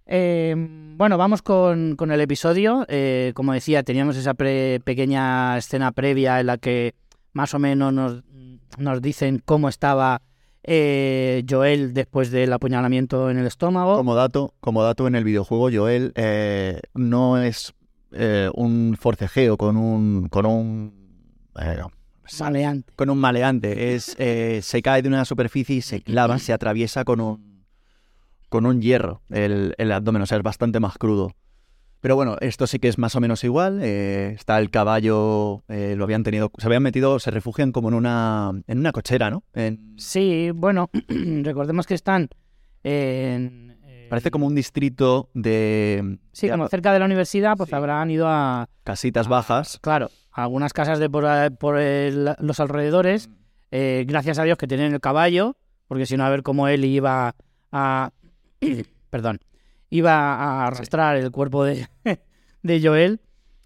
Eh, 0.05 0.55
bueno, 0.97 1.17
vamos 1.17 1.41
con, 1.43 1.95
con 1.95 2.11
el 2.11 2.19
episodio. 2.21 2.85
Eh, 2.89 3.31
como 3.35 3.53
decía, 3.53 3.83
teníamos 3.83 4.17
esa 4.17 4.33
pre- 4.33 4.79
pequeña 4.83 5.57
escena 5.57 5.91
previa 5.91 6.39
en 6.39 6.47
la 6.47 6.57
que 6.57 6.95
más 7.33 7.53
o 7.53 7.59
menos 7.59 7.93
nos, 7.93 8.23
nos 8.79 9.01
dicen 9.01 9.41
cómo 9.45 9.69
estaba 9.69 10.21
eh, 10.63 11.43
Joel 11.47 11.93
después 11.93 12.31
del 12.31 12.51
apuñalamiento 12.53 13.29
en 13.29 13.37
el 13.37 13.45
estómago. 13.45 13.95
Como 13.97 14.15
dato, 14.15 14.55
como 14.59 14.81
dato 14.83 15.07
en 15.07 15.13
el 15.15 15.23
videojuego, 15.23 15.69
Joel 15.71 16.11
eh, 16.15 16.81
no 16.95 17.37
es 17.41 17.73
eh, 18.11 18.49
un 18.53 18.95
forcejeo 18.99 19.57
con 19.57 19.77
un. 19.77 20.27
con 20.29 20.45
un. 20.45 20.93
eh, 21.59 21.77
Maleante. 22.39 22.93
con 22.95 23.09
un 23.09 23.17
maleante. 23.17 23.95
Es, 23.95 24.15
eh, 24.19 24.59
se 24.61 24.81
cae 24.81 25.01
de 25.01 25.07
una 25.07 25.25
superficie 25.25 25.77
y 25.77 25.81
se 25.81 26.01
clava, 26.01 26.37
se 26.37 26.53
atraviesa 26.53 27.03
con 27.03 27.21
un, 27.21 27.65
con 28.49 28.65
un 28.67 28.81
hierro 28.81 29.21
el, 29.29 29.73
el 29.79 29.91
abdomen, 29.91 30.21
o 30.21 30.25
sea, 30.27 30.37
es 30.37 30.43
bastante 30.43 30.79
más 30.79 30.97
crudo. 30.99 31.33
Pero 32.01 32.15
bueno, 32.15 32.37
esto 32.39 32.65
sí 32.67 32.79
que 32.79 32.87
es 32.87 32.97
más 32.97 33.15
o 33.15 33.19
menos 33.19 33.43
igual. 33.43 33.79
eh, 33.81 34.31
está 34.35 34.59
el 34.59 34.69
caballo, 34.69 35.63
eh, 35.67 35.95
lo 35.97 36.03
habían 36.05 36.23
tenido, 36.23 36.51
se 36.57 36.67
habían 36.67 36.83
metido, 36.83 37.19
se 37.19 37.29
refugian 37.31 37.71
como 37.73 37.89
en 37.89 37.95
una, 37.95 38.51
en 38.67 38.79
una 38.79 38.91
cochera, 38.91 39.29
¿no? 39.31 39.43
En- 39.53 39.95
Sí, 39.97 40.51
bueno, 40.53 40.89
recordemos 41.43 41.87
que 41.87 41.95
están 41.95 42.29
en... 42.83 43.78
parece 44.09 44.31
como 44.31 44.47
un 44.47 44.55
distrito 44.55 45.29
de 45.33 46.17
Sí, 46.33 46.47
de 46.47 46.53
como 46.53 46.67
cerca 46.67 46.91
de 46.93 46.99
la 46.99 47.05
universidad, 47.05 47.55
pues 47.57 47.69
Sí. 47.69 47.75
habrán 47.75 48.09
ido 48.11 48.27
a... 48.27 48.67
casitas 48.83 49.27
bajas. 49.27 49.79
Claro, 49.81 50.09
a 50.31 50.43
algunas 50.43 50.73
casas 50.73 50.99
de 50.99 51.09
por, 51.09 51.25
a- 51.25 51.49
por 51.49 51.77
el- 51.77 52.35
los 52.39 52.59
alrededores. 52.59 53.29
eh, 53.71 54.03
gracias 54.07 54.39
a 54.39 54.43
Dios 54.43 54.57
que 54.57 54.67
tienen 54.67 54.93
el 54.93 54.99
caballo, 54.99 55.55
porque 55.87 56.05
si 56.05 56.17
no, 56.17 56.25
a 56.25 56.29
ver 56.29 56.43
cómo 56.43 56.67
él 56.67 56.83
iba 56.85 57.35
a... 57.71 58.11
Perdón. 59.09 59.39
Iba 59.91 60.13
a 60.35 60.67
arrastrar 60.67 61.15
el 61.17 61.31
cuerpo 61.31 61.63
de, 61.63 61.87
de 62.63 62.81
Joel. 62.81 63.21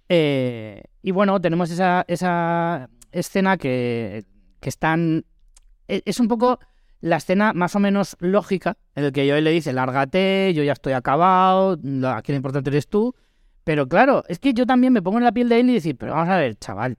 Eh, 0.10 0.84
y 1.02 1.12
bueno, 1.12 1.40
tenemos 1.42 1.70
esa, 1.72 2.06
esa 2.08 2.90
escena 3.12 3.58
que, 3.58 4.24
que 4.60 4.70
están... 4.70 5.26
e- 5.88 6.02
Es 6.06 6.20
un 6.20 6.28
poco 6.28 6.60
la 7.04 7.18
escena 7.18 7.52
más 7.54 7.76
o 7.76 7.80
menos 7.80 8.16
lógica, 8.20 8.78
en 8.96 9.04
el 9.04 9.12
que 9.12 9.30
Joel 9.30 9.44
le 9.44 9.52
dice, 9.52 9.74
lárgate, 9.74 10.54
yo 10.56 10.64
ya 10.64 10.72
estoy 10.72 10.94
acabado, 10.94 11.78
aquí 12.08 12.32
lo 12.32 12.38
importante 12.38 12.70
eres 12.70 12.88
tú. 12.88 13.14
Pero 13.66 13.88
claro, 13.90 14.24
es 14.30 14.40
que 14.40 14.54
yo 14.54 14.66
también 14.66 14.94
me 14.94 15.02
pongo 15.02 15.18
en 15.18 15.26
la 15.26 15.32
piel 15.34 15.50
de 15.50 15.60
él 15.60 15.70
y 15.70 15.74
decir, 15.74 15.98
pero 15.98 16.14
vamos 16.14 16.30
a 16.30 16.38
ver, 16.38 16.56
chaval, 16.56 16.98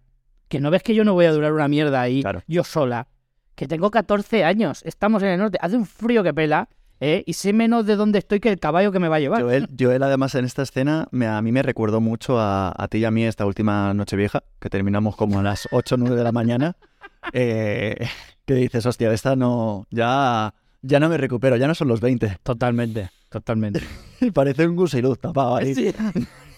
que 0.48 0.60
no 0.60 0.70
ves 0.70 0.82
que 0.82 0.94
yo 0.94 1.04
no 1.04 1.14
voy 1.14 1.24
a 1.24 1.32
durar 1.32 1.52
una 1.52 1.68
mierda 1.68 2.00
ahí, 2.02 2.20
Claro. 2.22 2.42
yo 2.46 2.64
sola, 2.64 3.08
que 3.54 3.66
tengo 3.66 3.90
14 3.90 4.44
años, 4.44 4.82
estamos 4.84 5.22
en 5.22 5.30
el 5.30 5.38
norte, 5.38 5.58
hace 5.60 5.76
un 5.76 5.86
frío 5.86 6.22
que 6.22 6.34
pela, 6.34 6.68
¿eh? 7.00 7.22
y 7.26 7.32
sé 7.32 7.52
menos 7.54 7.86
de 7.86 7.96
dónde 7.96 8.18
estoy 8.18 8.40
que 8.40 8.50
el 8.50 8.58
caballo 8.60 8.92
que 8.92 8.98
me 8.98 9.08
va 9.08 9.16
a 9.16 9.20
llevar. 9.20 9.42
Joel, 9.42 9.68
Joel, 9.78 10.02
además, 10.02 10.34
en 10.34 10.44
esta 10.44 10.62
escena, 10.62 11.06
me- 11.12 11.26
a 11.26 11.40
mí 11.40 11.50
me 11.52 11.62
recordó 11.62 12.00
mucho 12.02 12.38
a, 12.38 12.74
a 12.76 12.88
ti 12.88 12.98
y 12.98 13.04
a 13.06 13.10
mí 13.10 13.24
esta 13.24 13.46
última 13.46 13.92
noche 13.94 14.16
vieja, 14.16 14.42
que 14.60 14.68
terminamos 14.70 15.16
como 15.16 15.38
a 15.40 15.42
las 15.42 15.66
8 15.70 15.94
o 15.94 15.98
9 15.98 16.14
de 16.16 16.24
la 16.24 16.32
mañana. 16.32 16.76
eh, 17.32 18.06
que 18.46 18.54
dices, 18.54 18.84
hostia, 18.86 19.08
de 19.08 19.14
esta 19.14 19.36
no. 19.36 19.86
Ya, 19.90 20.54
ya 20.82 21.00
no 21.00 21.08
me 21.08 21.16
recupero, 21.16 21.56
ya 21.56 21.66
no 21.66 21.74
son 21.74 21.88
los 21.88 22.00
20. 22.00 22.38
Totalmente, 22.42 23.10
totalmente. 23.30 23.80
Parece 24.34 24.66
un 24.66 24.76
gusiluz 24.76 25.18
tapado 25.18 25.56
ahí. 25.56 25.74
Sí. 25.74 25.92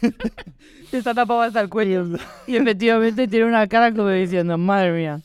Está 0.92 1.14
tapado 1.14 1.42
hasta 1.42 1.60
el 1.60 1.68
cuello. 1.68 2.06
Y 2.46 2.56
efectivamente 2.56 3.28
tiene 3.28 3.46
una 3.46 3.66
cara 3.66 3.92
como 3.92 4.08
diciendo, 4.08 4.56
madre 4.58 4.92
mía, 4.92 5.20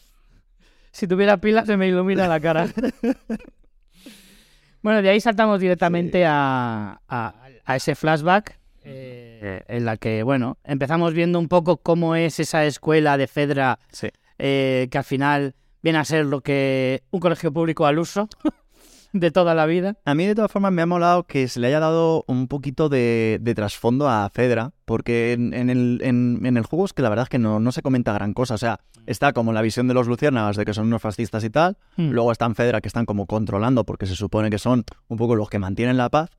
si 0.91 1.07
tuviera 1.07 1.37
pilas 1.37 1.65
se 1.67 1.77
me 1.77 1.87
ilumina 1.87 2.27
la 2.27 2.39
cara. 2.39 2.67
bueno, 4.81 5.01
de 5.01 5.09
ahí 5.09 5.19
saltamos 5.21 5.59
directamente 5.59 6.25
a, 6.25 6.99
a- 7.07 7.35
a 7.65 7.75
ese 7.75 7.95
flashback 7.95 8.57
eh, 8.83 9.63
en 9.67 9.85
la 9.85 9.97
que, 9.97 10.23
bueno, 10.23 10.57
empezamos 10.63 11.13
viendo 11.13 11.37
un 11.37 11.47
poco 11.47 11.77
cómo 11.77 12.15
es 12.15 12.39
esa 12.39 12.65
escuela 12.65 13.17
de 13.17 13.27
Fedra 13.27 13.77
Sí. 13.91 14.07
eh, 14.39 14.87
que 14.89 14.97
al 14.97 15.03
final 15.03 15.53
viene 15.83 15.99
a 15.99 16.05
ser 16.05 16.25
lo 16.25 16.41
que 16.41 17.03
un 17.11 17.19
colegio 17.19 17.51
público 17.51 17.85
al 17.85 17.99
uso 17.99 18.27
de 19.13 19.31
toda 19.31 19.53
la 19.55 19.65
vida. 19.65 19.97
A 20.05 20.15
mí, 20.15 20.25
de 20.25 20.35
todas 20.35 20.51
formas, 20.51 20.71
me 20.71 20.81
ha 20.81 20.85
molado 20.85 21.23
que 21.23 21.47
se 21.47 21.59
le 21.59 21.67
haya 21.67 21.79
dado 21.79 22.23
un 22.27 22.47
poquito 22.47 22.87
de, 22.87 23.39
de 23.41 23.55
trasfondo 23.55 24.07
a 24.09 24.29
Fedra, 24.33 24.71
porque 24.85 25.33
en, 25.33 25.53
en 25.53 25.69
el, 25.69 25.99
en- 26.03 26.45
en 26.45 26.55
el 26.57 26.63
juego 26.65 26.85
es 26.85 26.93
que 26.93 27.01
la 27.01 27.09
verdad 27.09 27.23
es 27.23 27.29
que 27.29 27.39
no, 27.39 27.59
no 27.59 27.71
se 27.71 27.81
comenta 27.81 28.13
gran 28.13 28.33
cosa. 28.33 28.53
O 28.53 28.57
sea, 28.57 28.79
está 29.05 29.33
como 29.33 29.51
la 29.51 29.61
visión 29.61 29.87
de 29.89 29.93
los 29.93 30.07
luciérnagas 30.07 30.55
de 30.55 30.63
que 30.65 30.73
son 30.73 30.87
unos 30.87 31.01
fascistas 31.01 31.43
y 31.43 31.49
tal. 31.49 31.77
Hmm. 31.97 32.11
Luego 32.11 32.31
están 32.31 32.55
Fedra 32.55 32.79
que 32.79 32.87
están 32.87 33.05
como 33.05 33.25
controlando 33.25 33.83
porque 33.85 34.05
se 34.05 34.15
supone 34.15 34.49
que 34.49 34.59
son 34.59 34.85
un 35.09 35.17
poco 35.17 35.35
los 35.35 35.49
que 35.49 35.59
mantienen 35.59 35.97
la 35.97 36.09
paz. 36.09 36.29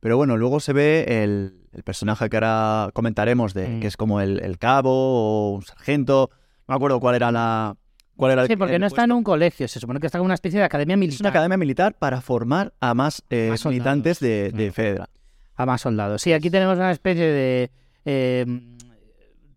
Pero 0.00 0.16
bueno, 0.18 0.36
luego 0.36 0.60
se 0.60 0.74
ve 0.74 1.24
el, 1.24 1.62
el 1.72 1.82
personaje 1.82 2.28
que 2.28 2.36
ahora 2.36 2.90
comentaremos, 2.92 3.54
de, 3.54 3.68
Mm. 3.68 3.80
que 3.80 3.86
es 3.86 3.96
como 3.96 4.20
el, 4.20 4.38
el 4.44 4.58
cabo 4.58 4.90
o 4.92 5.54
un 5.54 5.62
sargento. 5.62 6.28
No 6.68 6.72
me 6.72 6.76
acuerdo 6.76 7.00
cuál 7.00 7.14
era 7.16 7.32
la. 7.32 7.74
Cuál 8.16 8.32
era 8.32 8.42
el- 8.42 8.48
Sí, 8.48 8.56
porque 8.56 8.74
el 8.76 8.80
no 8.80 8.86
está 8.86 9.04
en 9.04 9.12
un 9.12 9.24
colegio, 9.24 9.66
se 9.68 9.80
supone 9.80 9.98
que 10.00 10.06
está 10.06 10.18
en 10.18 10.24
una 10.24 10.34
especie 10.34 10.58
de 10.60 10.64
academia 10.64 10.96
militar. 10.96 11.14
Es 11.16 11.20
una 11.20 11.30
academia 11.30 11.56
militar 11.56 11.94
para 11.98 12.20
formar 12.20 12.72
a 12.80 12.94
más, 12.94 13.22
eh, 13.30 13.48
Más 13.50 13.64
militantes 13.66 14.20
de, 14.20 14.44
de 14.52 14.52
claro. 14.52 14.72
Fedra. 14.72 15.08
a 15.56 15.66
más 15.66 15.80
soldados. 15.80 16.22
Sí, 16.22 16.32
aquí 16.32 16.50
tenemos 16.50 16.76
una 16.78 16.90
especie 16.92 17.24
de 17.26 17.70
eh, 18.04 18.44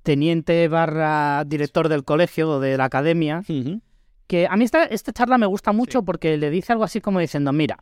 teniente 0.03 0.67
barra 0.67 1.43
director 1.45 1.89
del 1.89 2.03
colegio 2.03 2.49
o 2.49 2.59
de 2.59 2.77
la 2.77 2.85
academia, 2.85 3.43
que 4.27 4.47
a 4.49 4.55
mí 4.55 4.63
esta, 4.65 4.83
esta 4.85 5.11
charla 5.13 5.37
me 5.37 5.45
gusta 5.45 5.71
mucho 5.71 5.99
Sí. 5.99 6.05
porque 6.05 6.37
le 6.37 6.49
dice 6.49 6.71
algo 6.73 6.83
así 6.83 7.01
como 7.01 7.19
diciendo, 7.19 7.51
mira, 7.53 7.77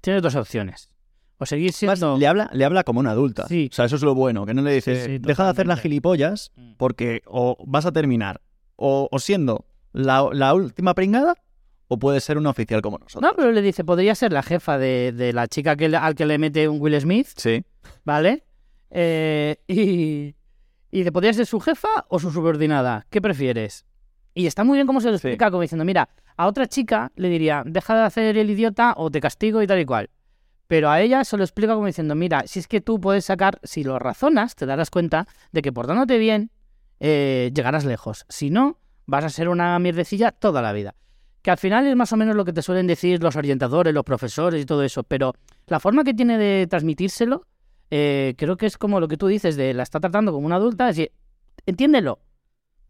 tienes 0.00 0.22
dos 0.22 0.34
opciones. 0.36 0.90
O 1.38 1.46
seguir 1.46 1.72
Además, 1.76 1.98
siendo... 1.98 2.16
le, 2.18 2.26
habla, 2.28 2.48
le 2.52 2.64
habla 2.64 2.84
como 2.84 3.00
una 3.00 3.10
adulta. 3.10 3.48
Sí. 3.48 3.68
O 3.70 3.74
sea, 3.74 3.86
eso 3.86 3.96
es 3.96 4.02
lo 4.02 4.14
bueno, 4.14 4.46
que 4.46 4.54
no 4.54 4.62
le 4.62 4.72
dice, 4.72 4.94
Sí, 4.96 5.12
sí, 5.14 5.18
deja 5.18 5.44
de 5.44 5.50
hacer 5.50 5.66
las 5.66 5.80
gilipollas 5.80 6.52
Mm. 6.56 6.74
porque 6.76 7.22
o 7.26 7.56
vas 7.66 7.86
a 7.86 7.92
terminar 7.92 8.40
o, 8.76 9.08
o 9.10 9.18
siendo 9.18 9.66
la, 9.94 10.28
la 10.32 10.52
última 10.52 10.92
pringada 10.94 11.34
o 11.88 11.98
puedes 11.98 12.22
ser 12.22 12.36
un 12.36 12.46
oficial 12.46 12.82
como 12.82 12.98
nosotros. 12.98 13.22
No, 13.22 13.34
pero 13.34 13.50
le 13.52 13.62
dice, 13.62 13.82
podría 13.84 14.14
ser 14.14 14.32
la 14.32 14.42
jefa 14.42 14.76
de, 14.76 15.12
de 15.12 15.32
la 15.32 15.46
chica 15.48 15.76
que, 15.76 15.86
al 15.96 16.14
que 16.14 16.26
le 16.26 16.36
mete 16.38 16.68
un 16.68 16.80
Will 16.82 17.00
Smith, 17.00 17.28
Sí. 17.36 17.64
¿vale? 18.04 18.44
Eh, 18.90 19.56
y, 19.66 20.34
y 20.90 21.04
te 21.04 21.12
podría 21.12 21.32
ser 21.32 21.46
su 21.46 21.60
jefa 21.60 21.88
o 22.08 22.18
su 22.18 22.30
subordinada. 22.30 23.06
¿Qué 23.10 23.20
prefieres? 23.22 23.84
Y 24.34 24.46
está 24.46 24.64
muy 24.64 24.76
bien 24.78 24.86
cómo 24.86 25.00
se 25.00 25.10
lo 25.10 25.18
Sí. 25.18 25.28
explica, 25.28 25.50
como 25.50 25.62
diciendo, 25.62 25.84
mira, 25.84 26.08
a 26.36 26.46
otra 26.46 26.66
chica 26.66 27.12
le 27.16 27.28
diría, 27.28 27.62
deja 27.66 27.94
de 27.94 28.02
hacer 28.02 28.36
el 28.36 28.50
idiota 28.50 28.94
o 28.96 29.10
te 29.10 29.20
castigo 29.20 29.62
y 29.62 29.66
tal 29.66 29.78
y 29.80 29.84
cual. 29.84 30.10
Pero 30.66 30.90
a 30.90 31.00
ella 31.00 31.24
se 31.24 31.36
lo 31.36 31.44
explica 31.44 31.74
como 31.74 31.86
diciendo, 31.86 32.14
mira, 32.14 32.44
si 32.46 32.58
es 32.58 32.66
que 32.66 32.80
tú 32.80 32.98
puedes 33.00 33.26
sacar, 33.26 33.60
si 33.62 33.84
lo 33.84 33.98
razonas, 33.98 34.56
te 34.56 34.64
darás 34.66 34.90
cuenta 34.90 35.26
de 35.52 35.60
que 35.62 35.72
portándote 35.72 36.18
bien, 36.18 36.50
eh, 37.00 37.50
llegarás 37.54 37.84
lejos. 37.84 38.24
Si 38.28 38.50
no, 38.50 38.78
vas 39.06 39.24
a 39.24 39.28
ser 39.30 39.48
una 39.48 39.78
mierdecilla 39.78 40.30
toda 40.32 40.62
la 40.62 40.72
vida. 40.72 40.94
Que 41.42 41.50
al 41.50 41.58
final 41.58 41.86
es 41.86 41.94
más 41.96 42.12
o 42.12 42.16
menos 42.16 42.36
lo 42.36 42.44
que 42.44 42.52
te 42.52 42.62
suelen 42.62 42.86
decir 42.86 43.22
los 43.22 43.36
orientadores, 43.36 43.92
los 43.92 44.04
profesores 44.04 44.62
y 44.62 44.64
todo 44.66 44.82
eso, 44.82 45.02
pero 45.02 45.34
la 45.66 45.78
forma 45.80 46.02
que 46.04 46.14
tiene 46.14 46.38
de 46.38 46.66
transmitírselo, 46.66 47.46
eh, 47.90 48.34
creo 48.38 48.56
que 48.56 48.66
es 48.66 48.78
como 48.78 48.98
lo 48.98 49.08
que 49.08 49.16
tú 49.18 49.26
dices, 49.26 49.56
de 49.56 49.74
la 49.74 49.82
está 49.82 50.00
tratando 50.00 50.32
como 50.32 50.46
una 50.46 50.56
adulta, 50.56 50.88
es 50.88 50.96
decir, 50.96 51.12
entiéndelo. 51.66 52.20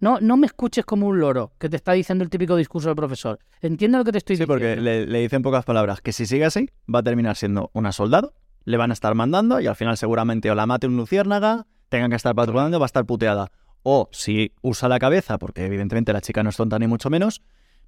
No, 0.01 0.19
no 0.21 0.37
me 0.37 0.47
escuches 0.47 0.85
como 0.85 1.07
un 1.07 1.19
loro 1.19 1.53
que 1.59 1.69
te 1.69 1.77
está 1.77 1.93
diciendo 1.93 2.25
el 2.25 2.31
típico 2.31 2.57
discurso 2.57 2.89
del 2.89 2.97
profesor. 2.97 3.39
Entiende 3.61 3.97
lo 3.97 4.05
que 4.05 4.13
te 4.13 4.19
estoy 4.19 4.37
Sí, 4.37 4.43
diciendo. 4.43 4.53
porque 4.67 4.81
le, 4.81 5.07
le 5.07 5.19
dice 5.21 5.37
en 5.37 5.43
pocas 5.43 5.65
palabras 5.65 6.01
que 6.01 6.13
si 6.13 6.27
sigue 6.27 6.45
así, 6.45 6.69
va 6.93 6.99
a 6.99 7.03
terminar 7.03 7.37
siendo 7.37 7.71
una 7.73 7.91
soldado, 7.93 8.35
le 8.65 8.77
van 8.77 8.91
a 8.91 8.93
estar 8.95 9.15
mandando 9.15 9.61
y 9.61 9.67
al 9.67 9.77
final 9.77 9.97
seguramente 9.97 10.51
o 10.51 10.55
la 10.55 10.67
mate 10.67 10.87
un 10.87 10.97
luciérnaga, 10.97 11.67
tengan 11.89 12.11
que 12.11 12.17
estar 12.17 12.35
patrullando, 12.35 12.79
va 12.79 12.85
a 12.85 12.87
estar 12.87 13.05
puteada. 13.07 13.51
O 13.85 14.09
si 14.11 14.51
usa 14.63 14.89
la 14.89 14.99
cabeza, 14.99 15.39
porque 15.39 15.65
evidentemente 15.67 16.13
la 16.13 16.21
chica 16.21 16.43
no 16.43 16.51
es 16.51 16.57
tonta 16.57 16.79
ni 16.79 16.87
mucho 16.89 17.11
menos, 17.11 17.43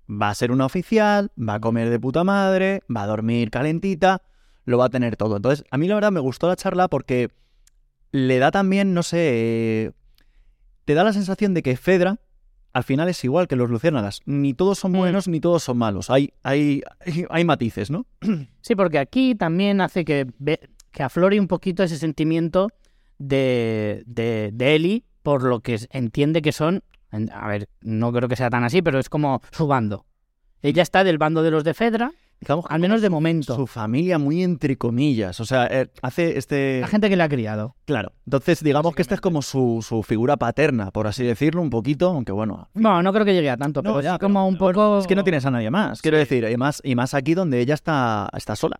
va 0.09 0.29
a 0.31 0.35
ser 0.35 0.53
una 0.53 0.67
oficial, 0.67 1.33
va 1.37 1.55
a 1.55 1.61
comer 1.61 1.91
de 1.91 1.99
puta 1.99 2.23
madre, 2.23 2.83
va 2.95 3.03
a 3.03 3.07
dormir 3.07 3.51
calentita, 3.51 4.23
lo 4.67 4.79
va 4.79 4.85
a 4.85 4.91
tener 4.91 5.17
todo. 5.17 5.37
Entonces, 5.37 5.65
a 5.71 5.79
mí 5.79 5.89
la 5.89 5.95
verdad 5.97 6.13
me 6.13 6.21
gustó 6.21 6.47
la 6.49 6.55
charla 6.57 6.87
porque 6.89 7.31
le 8.13 8.39
da 8.39 8.51
también, 8.51 8.95
no 8.95 9.03
sé, 9.03 9.93
te 10.85 10.95
da 10.95 11.03
la 11.03 11.13
sensación 11.13 11.55
de 11.55 11.63
que 11.63 11.77
Fedra 11.77 12.21
al 12.73 12.85
final 12.85 13.09
es 13.09 13.25
igual 13.25 13.49
que 13.49 13.57
los 13.57 13.71
luciérnagas. 13.71 14.21
Ni 14.27 14.53
todos 14.53 14.79
son 14.79 14.93
Mm. 14.93 14.97
buenos 14.99 15.29
ni 15.29 15.41
todos 15.41 15.63
son 15.63 15.79
malos. 15.79 16.11
Hay, 16.11 16.35
hay, 16.43 16.83
hay 17.31 17.45
matices, 17.45 17.91
¿no? 17.91 18.05
Sí, 18.61 18.75
porque 18.75 18.99
aquí 18.99 19.35
también 19.35 19.81
hace 19.81 20.05
que, 20.05 20.27
que 20.93 21.03
aflore 21.03 21.41
un 21.41 21.49
poquito 21.49 21.83
ese 21.83 21.97
sentimiento 21.97 22.69
de, 23.19 24.03
de, 24.07 24.51
de 24.53 24.75
Ellie 24.75 25.05
por 25.27 25.43
lo 25.43 25.59
que 25.61 25.77
entiende 25.91 26.41
que 26.41 26.53
son. 26.53 26.83
A 27.33 27.49
ver, 27.49 27.69
no 27.81 28.13
creo 28.13 28.29
que 28.29 28.37
sea 28.37 28.49
tan 28.49 28.63
así, 28.65 28.81
pero 28.81 28.99
es 29.01 29.09
como 29.09 29.41
su 29.51 29.67
bando. 29.67 30.07
Ella 30.63 30.83
está 30.83 31.03
del 31.05 31.19
bando 31.19 31.43
de 31.43 31.51
los 31.51 31.65
de 31.65 31.75
Fedra, 31.75 32.13
Digamos, 32.39 32.67
al 32.69 32.81
menos 32.81 33.01
de 33.01 33.09
momento. 33.09 33.57
su 33.57 33.67
familia 33.67 34.19
muy 34.19 34.43
entre 34.43 34.77
comillas. 34.77 35.41
O 35.41 35.47
sea, 35.47 35.67
eh, 35.71 35.89
hace 36.03 36.37
este... 36.37 36.81
La 36.83 36.87
gente 36.87 37.09
que 37.09 37.17
le 37.17 37.23
ha 37.23 37.29
criado. 37.31 37.75
Claro. 37.87 38.13
Entonces, 38.27 38.63
digamos 38.63 38.95
que 38.95 39.01
esta 39.03 39.15
es 39.15 39.21
como 39.23 39.41
su, 39.43 39.83
su 39.87 40.03
figura 40.03 40.37
paterna, 40.37 40.91
por 40.91 41.07
así 41.07 41.25
decirlo, 41.25 41.63
un 41.63 41.71
poquito, 41.71 42.09
aunque 42.11 42.33
bueno... 42.33 42.69
No, 42.75 43.03
no 43.03 43.13
creo 43.13 43.25
que 43.25 43.33
llegue 43.33 43.49
a 43.51 43.57
tanto, 43.57 43.81
No, 43.83 43.91
pero 43.95 44.03
ya, 44.03 44.13
sí 44.13 44.19
como 44.21 44.41
pero- 44.41 44.49
un 44.49 44.59
poco. 44.59 44.99
Es 44.99 45.07
que 45.07 45.15
no 45.17 45.25
tienes 45.25 45.47
a 45.47 45.51
nadie 45.51 45.71
más, 45.71 46.03
quiero 46.03 46.19
decir, 46.19 46.47
y 46.49 46.57
más, 46.59 46.81
y 46.85 46.95
más 46.95 47.15
aquí 47.15 47.33
donde 47.35 47.59
ella 47.59 47.75
está, 47.75 48.29
está 48.37 48.55
sola. 48.55 48.79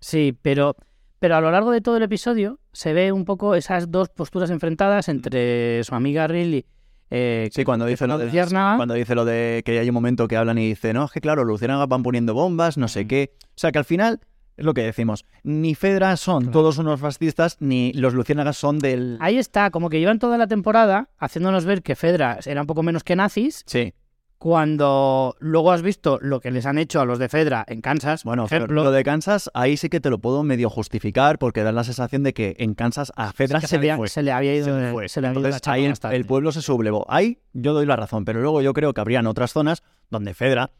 Sí, 0.00 0.36
pero, 0.42 0.74
pero 1.18 1.36
a 1.36 1.40
lo 1.40 1.50
largo 1.50 1.70
de 1.70 1.80
todo 1.80 1.96
el 1.96 2.02
episodio 2.02 2.58
se 2.72 2.92
ve 2.92 3.12
un 3.12 3.24
poco 3.24 3.54
esas 3.54 3.90
dos 3.90 4.08
posturas 4.08 4.50
enfrentadas 4.50 5.08
entre 5.08 5.82
su 5.84 5.94
amiga 5.94 6.26
Riley. 6.26 6.64
Eh, 7.10 7.48
Sí, 7.52 7.64
cuando 7.64 7.86
dice, 7.86 8.06
lo 8.06 8.18
de, 8.18 8.26
Luciérnaga. 8.26 8.76
cuando 8.76 8.94
dice 8.94 9.14
lo 9.14 9.24
de 9.24 9.62
que 9.64 9.78
hay 9.78 9.88
un 9.88 9.94
momento 9.94 10.28
que 10.28 10.36
hablan 10.36 10.58
y 10.58 10.68
dice, 10.68 10.92
no, 10.92 11.04
es 11.06 11.10
que 11.10 11.20
claro, 11.20 11.44
luciérnagas 11.44 11.88
van 11.88 12.02
poniendo 12.02 12.34
bombas, 12.34 12.76
no 12.76 12.86
sé 12.88 13.06
qué. 13.06 13.32
O 13.44 13.52
sea, 13.56 13.72
que 13.72 13.78
al 13.78 13.84
final 13.86 14.20
es 14.58 14.64
lo 14.64 14.74
que 14.74 14.82
decimos, 14.82 15.24
ni 15.44 15.74
Fedra 15.74 16.16
son 16.16 16.42
Claro. 16.42 16.52
todos 16.52 16.78
unos 16.78 17.00
fascistas, 17.00 17.56
ni 17.60 17.92
los 17.94 18.12
luciérnagas 18.12 18.56
son 18.56 18.78
del... 18.80 19.16
Ahí 19.20 19.38
está, 19.38 19.70
como 19.70 19.88
que 19.88 20.00
llevan 20.00 20.18
toda 20.18 20.36
la 20.36 20.48
temporada 20.48 21.08
haciéndonos 21.18 21.64
ver 21.64 21.82
que 21.82 21.94
Fedra 21.94 22.40
era 22.44 22.60
un 22.62 22.66
poco 22.66 22.82
menos 22.82 23.04
que 23.04 23.14
nazis, 23.16 23.62
Sí, 23.66 23.94
cuando 24.38 25.36
luego 25.40 25.72
has 25.72 25.82
visto 25.82 26.18
lo 26.22 26.40
que 26.40 26.50
les 26.50 26.64
han 26.66 26.78
hecho 26.78 27.00
a 27.00 27.04
los 27.04 27.18
de 27.18 27.28
Fedra 27.28 27.64
en 27.68 27.80
Kansas, 27.80 28.24
bueno, 28.24 28.44
por 28.46 28.52
ejemplo. 28.54 28.84
lo 28.84 28.90
de 28.92 29.02
Kansas, 29.04 29.50
ahí 29.54 29.76
sí 29.76 29.88
que 29.88 30.00
te 30.00 30.10
lo 30.10 30.18
puedo 30.18 30.42
medio 30.42 30.70
justificar 30.70 31.38
porque 31.38 31.62
da 31.62 31.72
la 31.72 31.84
sensación 31.84 32.22
de 32.22 32.32
que 32.34 32.54
en 32.58 32.74
Kansas 32.74 33.12
a 33.16 33.32
Fedra 33.32 33.60
que 33.60 33.66
se, 33.66 33.76
le 33.76 33.78
había- 33.90 33.96
fue. 33.96 34.08
se 34.08 34.22
le 34.22 34.32
había 34.32 34.54
ido, 34.54 34.64
se 34.66 34.72
le 34.80 34.92
fue. 34.92 35.08
se 35.08 35.20
le 35.20 35.26
había 35.28 35.40
ido 35.40 35.48
Entonces, 35.48 35.68
ahí 35.68 35.84
el- 35.84 35.94
el 36.12 36.24
pueblo 36.24 36.52
se 36.52 36.62
sublevó. 36.62 37.04
Ahí 37.08 37.38
yo 37.52 37.72
doy 37.74 37.84
la 37.86 37.96
razón, 37.96 38.24
pero 38.24 38.40
luego 38.40 38.62
yo 38.62 38.72
creo 38.74 38.94
que 38.94 39.00
habrían 39.00 39.26
otras 39.26 39.52
zonas 39.52 39.82
donde 40.10 40.34
Fedra, 40.34 40.70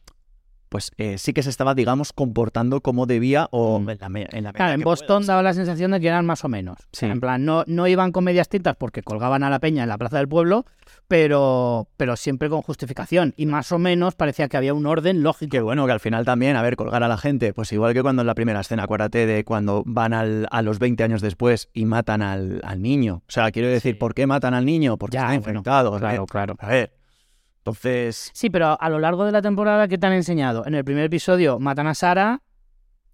pues 0.68 0.90
eh, 0.98 1.18
sí 1.18 1.32
que 1.32 1.42
se 1.42 1.50
estaba, 1.50 1.74
digamos, 1.74 2.12
comportando 2.12 2.80
como 2.80 3.06
debía 3.06 3.48
o 3.50 3.78
Mm. 3.80 3.90
en 3.90 3.98
la, 4.00 4.06
en 4.30 4.44
la 4.44 4.52
Claro, 4.52 4.72
en 4.74 4.80
Boston 4.82 5.06
puedas. 5.18 5.26
daba 5.26 5.42
la 5.42 5.52
sensación 5.54 5.90
de 5.92 6.00
que 6.00 6.08
eran 6.08 6.26
más 6.26 6.44
o 6.44 6.48
menos. 6.48 6.78
Sí. 6.92 7.06
En 7.06 7.20
plan, 7.20 7.44
no, 7.44 7.64
no 7.66 7.86
iban 7.86 8.12
con 8.12 8.24
medias 8.24 8.48
tintas 8.48 8.76
porque 8.76 9.02
colgaban 9.02 9.42
a 9.42 9.50
la 9.50 9.58
peña 9.58 9.82
en 9.82 9.88
la 9.88 9.98
plaza 9.98 10.18
del 10.18 10.28
pueblo, 10.28 10.64
pero, 11.08 11.88
pero 11.96 12.16
siempre 12.16 12.48
con 12.48 12.62
justificación. 12.62 13.34
Y 13.36 13.46
más 13.46 13.72
o 13.72 13.78
menos 13.78 14.14
parecía 14.14 14.48
que 14.48 14.56
había 14.56 14.74
un 14.74 14.86
orden 14.86 15.22
lógico. 15.22 15.50
Que 15.50 15.60
bueno, 15.60 15.86
que 15.86 15.92
al 15.92 16.00
final 16.00 16.24
también, 16.24 16.54
a 16.56 16.62
ver, 16.62 16.76
colgar 16.76 17.02
a 17.02 17.08
la 17.08 17.16
gente, 17.16 17.52
pues 17.54 17.72
igual 17.72 17.94
que 17.94 18.02
cuando 18.02 18.22
en 18.22 18.26
la 18.26 18.34
primera 18.34 18.60
escena, 18.60 18.84
acuérdate 18.84 19.26
de 19.26 19.44
cuando 19.44 19.82
van 19.86 20.12
al- 20.12 20.46
a 20.50 20.62
los 20.62 20.78
20 20.78 21.02
años 21.04 21.22
después 21.22 21.70
y 21.72 21.86
matan 21.86 22.22
al, 22.22 22.60
al 22.62 22.82
niño. 22.82 23.22
O 23.26 23.30
sea, 23.32 23.50
quiero 23.50 23.68
decir, 23.68 23.94
Sí. 23.94 23.98
¿por 23.98 24.14
qué 24.14 24.26
matan 24.26 24.54
al 24.54 24.64
niño? 24.66 24.98
Porque 24.98 25.16
Ya, 25.16 25.22
está 25.22 25.34
infectado. 25.34 25.94
a 25.94 25.98
Claro, 25.98 26.26
claro. 26.26 26.56
A 26.58 26.68
ver, 26.68 26.92
entonces, 27.68 28.30
Sí, 28.34 28.50
pero 28.50 28.80
a 28.80 28.88
lo 28.90 28.98
largo 28.98 29.24
de 29.24 29.32
la 29.32 29.42
temporada, 29.42 29.88
¿qué 29.88 29.98
te 29.98 30.06
han 30.06 30.12
enseñado? 30.14 30.64
En 30.66 30.74
el 30.74 30.84
primer 30.84 31.04
episodio 31.04 31.58
matan 31.58 31.86
a 31.86 31.94
Sara 31.94 32.40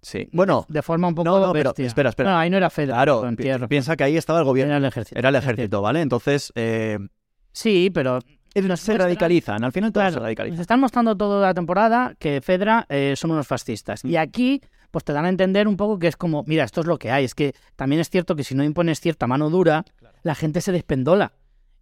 sí. 0.02 0.28
Bueno, 0.32 0.66
de 0.68 0.82
forma 0.82 1.08
un 1.08 1.14
poco 1.14 1.28
No, 1.30 1.46
no, 1.46 1.52
pero 1.52 1.70
bestia. 1.70 1.87
espera, 1.87 2.11
espera. 2.11 2.30
No, 2.32 2.38
ahí 2.38 2.50
no 2.50 2.56
era 2.58 2.68
Fedra. 2.70 2.94
claro, 2.94 3.25
pi- 3.37 3.66
piensa 3.68 3.96
que 3.96 4.04
ahí 4.04 4.16
estaba 4.16 4.38
el 4.40 4.44
gobierno. 4.44 4.73
Era 4.73 4.78
el 4.78 4.84
ejército. 4.84 5.18
Era 5.18 5.28
el 5.30 5.34
ejército, 5.37 5.80
¿vale? 5.82 6.00
Entonces, 6.02 6.52
eh, 6.54 6.99
Sí, 7.52 7.90
pero 7.92 8.20
se 8.20 8.62
muestran- 8.62 8.99
radicalizan. 8.99 9.64
Al 9.64 9.73
final 9.73 9.92
todos 9.92 10.06
se 10.06 10.11
Claro, 10.12 10.25
radicalizan. 10.25 10.56
nos 10.56 10.61
están 10.61 10.80
mostrando 10.80 11.16
toda 11.16 11.46
la 11.46 11.54
temporada 11.54 12.14
que 12.18 12.40
Fedra 12.42 12.84
eh, 12.88 13.14
son 13.16 13.30
unos 13.30 13.46
fascistas. 13.46 14.04
Mm. 14.04 14.08
Y 14.11 14.16
aquí, 14.16 14.61
pues 14.90 15.04
te 15.04 15.12
dan 15.12 15.25
a 15.25 15.28
entender 15.28 15.66
un 15.66 15.76
poco 15.76 15.99
que 15.99 16.06
es 16.08 16.16
como, 16.16 16.44
mira, 16.46 16.64
esto 16.64 16.80
es 16.82 16.87
lo 16.87 16.99
que 16.99 17.11
hay. 17.11 17.25
Es 17.25 17.34
que 17.34 17.54
también 17.75 18.00
es 18.00 18.11
cierto 18.11 18.37
que 18.37 18.44
si 18.44 18.54
no 18.54 18.62
impones 18.62 19.00
cierta 19.00 19.26
mano 19.26 19.49
dura, 19.50 19.84
la 20.23 20.34
gente 20.34 20.61
se 20.61 20.70
despendola. 20.70 21.32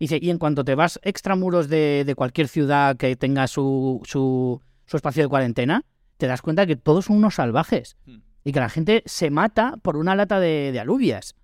Y, 0.03 0.07
dice, 0.07 0.19
y 0.21 0.31
en 0.31 0.39
cuanto 0.39 0.65
te 0.65 0.75
vas 0.75 0.99
extramuros 1.05 1.69
de, 1.69 2.03
de 2.05 2.15
cualquier 2.17 2.49
ciudad 2.49 2.97
que 2.97 3.15
tenga 3.15 3.47
su, 3.47 4.01
su, 4.05 4.61
su 4.85 4.97
espacio 4.97 5.23
de 5.23 5.29
cuarentena, 5.29 5.85
te 6.17 6.27
das 6.27 6.43
cuenta 6.43 6.67
que 6.67 6.75
todos 6.75 7.05
son 7.05 7.19
unos 7.19 7.37
salvajes. 7.37 7.97
Mm. 8.07 8.17
Y 8.43 8.51
que 8.53 8.59
la 8.59 8.69
gente 8.69 9.05
se 9.07 9.31
mata 9.31 9.75
por 9.81 9.97
una 9.97 10.17
lata 10.17 10.41
de, 10.41 10.71
de 10.73 10.81
alubias. 10.81 11.37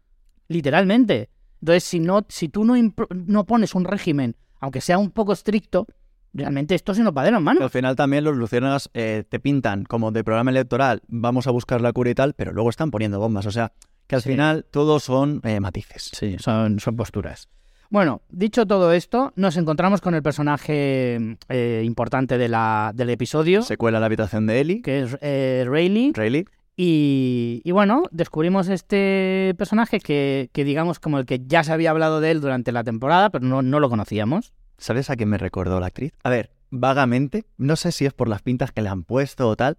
Literalmente. 0.49 1.29
Entonces, 1.61 1.85
si, 1.85 2.01
no, 2.01 2.27
si 2.29 2.49
tú 2.49 2.65
no, 2.65 2.77
impro- 2.77 3.07
no 3.15 3.45
pones 3.45 3.77
un 3.77 3.85
régimen, 3.85 4.35
aunque 4.59 4.81
sea 4.81 4.99
un 4.99 5.11
poco 5.13 5.33
estricto, 5.33 5.87
realmente 6.33 6.75
esto 6.75 6.95
se 6.95 7.03
nos 7.05 7.17
va 7.17 7.23
de 7.23 7.31
las 7.31 7.41
manos. 7.43 7.63
Al 7.63 7.71
final 7.71 7.95
también 7.95 8.25
los 8.25 8.37
luciérnagas 8.37 8.91
eh, 8.95 9.25
te 9.29 9.39
pintan 9.39 9.85
como 9.85 10.11
de 10.11 10.25
programa 10.25 10.51
electoral, 10.51 11.03
vamos 11.07 11.47
a 11.47 11.53
buscar 11.53 11.81
la 11.81 11.93
cura 11.93 12.11
y 12.11 12.15
tal, 12.15 12.35
pero 12.35 12.53
luego 12.53 12.71
están 12.71 12.91
poniendo 12.91 13.21
bombas. 13.21 13.47
O 13.47 13.51
sea, 13.53 13.73
que 14.07 14.17
al 14.17 14.23
Sí. 14.23 14.31
final 14.31 14.67
todos 14.71 15.05
son 15.05 15.41
eh, 15.45 15.61
matices. 15.61 16.11
Sí, 16.13 16.37
son, 16.41 16.81
son 16.81 16.97
posturas. 16.97 17.49
Bueno, 17.91 18.21
dicho 18.29 18.67
todo 18.67 18.93
esto, 18.93 19.33
nos 19.35 19.57
encontramos 19.57 20.03
con 20.03 20.15
el 20.15 20.23
personaje 20.23 21.39
eh, 21.49 21.83
importante 21.87 22.37
de 22.37 22.49
la, 22.49 22.93
del 22.95 23.09
episodio, 23.09 23.63
Se 23.63 23.79
cuela 23.79 23.99
la 23.99 24.07
habitación 24.07 24.47
de 24.47 24.61
Ellie, 24.61 24.83
que 24.83 25.01
es 25.01 25.17
eh, 25.23 25.65
Rayleigh. 25.67 26.13
Rayleigh. 26.15 26.47
Y, 26.77 27.63
y 27.65 27.73
bueno, 27.73 28.05
descubrimos 28.11 28.69
este 28.69 29.55
personaje 29.57 30.01
que, 30.01 30.51
que 30.53 30.65
digamos 30.65 31.01
como 31.01 31.19
el 31.19 31.25
que 31.25 31.41
ya 31.45 31.65
se 31.65 31.73
había 31.73 31.91
hablado 31.91 32.21
de 32.21 32.31
él 32.31 32.41
durante 32.41 32.73
la 32.73 32.85
temporada, 32.85 33.31
pero 33.31 33.47
no, 33.47 33.63
no 33.63 33.81
lo 33.81 33.89
conocíamos. 33.89 34.53
¿Sabes 34.77 35.09
a 35.09 35.17
quién 35.17 35.31
me 35.31 35.39
recordó 35.39 35.81
la 35.81 35.87
actriz? 35.87 36.13
A 36.23 36.31
ver, 36.31 36.51
vagamente, 36.71 37.47
no 37.57 37.75
sé 37.77 37.91
si 37.91 38.05
es 38.05 38.13
por 38.13 38.29
las 38.29 38.43
pintas 38.43 38.71
que 38.71 38.83
le 38.83 38.91
han 38.91 39.03
puesto 39.03 39.49
o 39.49 39.57
tal, 39.57 39.79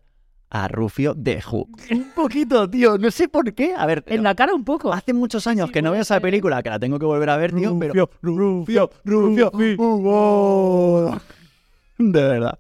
a 0.49 0.67
Rufio 0.67 1.13
de 1.13 1.41
Who. 1.51 1.67
Un 1.91 2.11
poquito, 2.15 2.69
tío, 2.69 2.97
no 2.97 3.11
sé 3.11 3.27
por 3.27 3.53
qué. 3.53 3.73
A 3.77 3.85
ver, 3.85 4.03
En 4.07 4.23
la 4.23 4.33
cara 4.35 4.53
un 4.53 4.63
poco. 4.63 4.91
hace 4.93 5.13
muchos 5.13 5.45
años 5.47 5.67
Sí, 5.67 5.73
que 5.73 5.81
no 5.81 5.91
veo 5.91 6.01
esa 6.01 6.15
ser. 6.15 6.21
película, 6.21 6.61
que 6.63 6.69
la 6.69 6.79
tengo 6.79 6.97
que 6.99 7.05
volver 7.05 7.29
a 7.29 7.37
ver, 7.37 7.53
tío, 7.53 7.77
pero... 7.79 8.09
Rufio, 8.21 8.89
Rufio, 9.03 9.51
Hugo. 9.77 11.17
De 11.97 12.23
verdad. 12.23 12.57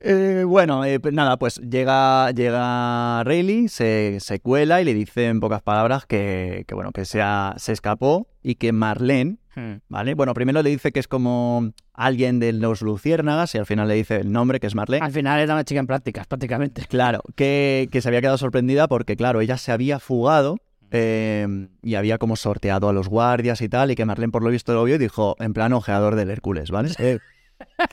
Eh, 0.00 0.44
bueno, 0.46 0.84
eh, 0.84 1.00
pues 1.00 1.14
nada, 1.14 1.38
pues 1.38 1.56
llega, 1.62 2.30
llega 2.32 3.24
Rayleigh, 3.24 3.68
se, 3.68 4.18
se 4.20 4.38
cuela 4.38 4.82
y 4.82 4.84
le 4.84 4.92
dice 4.92 5.28
en 5.28 5.40
pocas 5.40 5.62
palabras 5.62 6.04
que, 6.04 6.64
que 6.68 6.74
bueno, 6.74 6.92
que 6.92 7.06
se, 7.06 7.22
ha- 7.22 7.54
se 7.56 7.72
escapó 7.72 8.26
y 8.44 8.54
que 8.54 8.70
Marlene, 8.70 9.38
Hmm. 9.56 9.74
¿vale? 9.88 10.14
Bueno, 10.14 10.34
primero 10.34 10.62
le 10.62 10.70
dice 10.70 10.92
que 10.92 11.00
es 11.00 11.08
como 11.08 11.72
alguien 11.92 12.40
de 12.40 12.52
los 12.52 12.82
Luciérnagas 12.82 13.54
y 13.54 13.58
al 13.58 13.66
final 13.66 13.88
le 13.88 13.94
dice 13.94 14.16
el 14.16 14.32
nombre, 14.32 14.60
que 14.60 14.66
es 14.66 14.74
Marlene. 14.74 15.04
Al 15.04 15.12
final 15.12 15.40
era 15.40 15.54
una 15.54 15.64
chica 15.64 15.80
en 15.80 15.86
prácticas, 15.86 16.26
prácticamente. 16.26 16.84
Claro, 16.88 17.22
que, 17.36 17.88
que 17.90 18.00
se 18.00 18.08
había 18.08 18.20
quedado 18.20 18.38
sorprendida 18.38 18.88
porque, 18.88 19.16
claro, 19.16 19.40
ella 19.40 19.56
se 19.56 19.72
había 19.72 20.00
fugado 20.00 20.58
eh, 20.90 21.68
y 21.82 21.94
había 21.94 22.18
como 22.18 22.36
sorteado 22.36 22.88
a 22.88 22.92
los 22.92 23.08
guardias 23.08 23.60
y 23.60 23.68
tal, 23.68 23.90
y 23.90 23.94
que 23.94 24.04
Marlene 24.04 24.32
por 24.32 24.42
lo 24.42 24.50
visto 24.50 24.74
lo 24.74 24.84
vio 24.84 24.96
y 24.96 24.98
dijo, 24.98 25.36
en 25.38 25.52
plan 25.52 25.72
ojeador 25.72 26.16
del 26.16 26.30
Hércules, 26.30 26.70
¿vale? 26.70 26.90
Eh, 26.98 27.18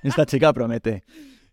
esta 0.04 0.26
chica 0.26 0.54
promete. 0.54 1.04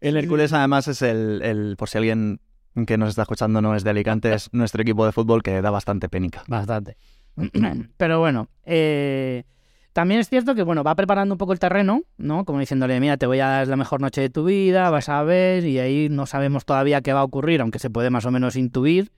El 0.01 0.17
Hércules 0.17 0.53
además 0.53 0.89
es 0.89 1.03
el, 1.03 1.43
el, 1.43 1.77
por 1.77 1.89
si 1.89 1.99
alguien 1.99 2.41
que 2.87 2.97
nos 2.97 3.11
está 3.11 3.23
escuchando 3.23 3.61
no 3.61 3.75
es 3.75 3.83
de 3.85 3.91
Alicante, 3.91 4.33
es 4.33 4.49
nuestro 4.53 4.83
equipo 4.83 5.05
de 5.05 5.13
fútbol 5.13 5.43
que 5.43 5.61
da 5.61 5.71
bastante 5.71 6.09
pénica. 6.09 6.45
Bastante. 6.47 6.97
Pero 7.97 8.19
bueno, 8.21 8.49
eh, 8.65 9.45
También 9.93 10.21
es 10.21 10.29
cierto 10.29 10.55
que, 10.55 10.63
bueno, 10.63 10.85
va 10.85 10.95
preparando 10.95 11.35
un 11.35 11.39
poco 11.39 11.53
el 11.53 11.59
terreno, 11.59 12.03
¿no? 12.19 12.45
Como 12.45 12.61
diciéndole, 12.61 13.01
mira, 13.01 13.17
te 13.17 13.27
voy 13.27 13.41
a 13.41 13.49
dar 13.49 13.67
la 13.69 13.77
mejor 13.77 14.01
noche 14.01 14.21
de 14.21 14.31
tu 14.31 14.45
vida, 14.45 14.91
vas 14.91 15.09
a 15.09 15.23
ver, 15.25 15.65
y 15.65 15.79
ahí 15.81 16.09
no 16.09 16.25
sabemos 16.27 16.65
todavía 16.65 17.01
qué 17.01 17.13
va 17.13 17.21
a 17.21 17.25
ocurrir, 17.25 17.61
aunque 17.61 17.79
se 17.81 17.91
puede 17.91 18.09
más 18.11 18.25
o 18.25 18.31
menos 18.31 18.55
intuir. 18.57 19.11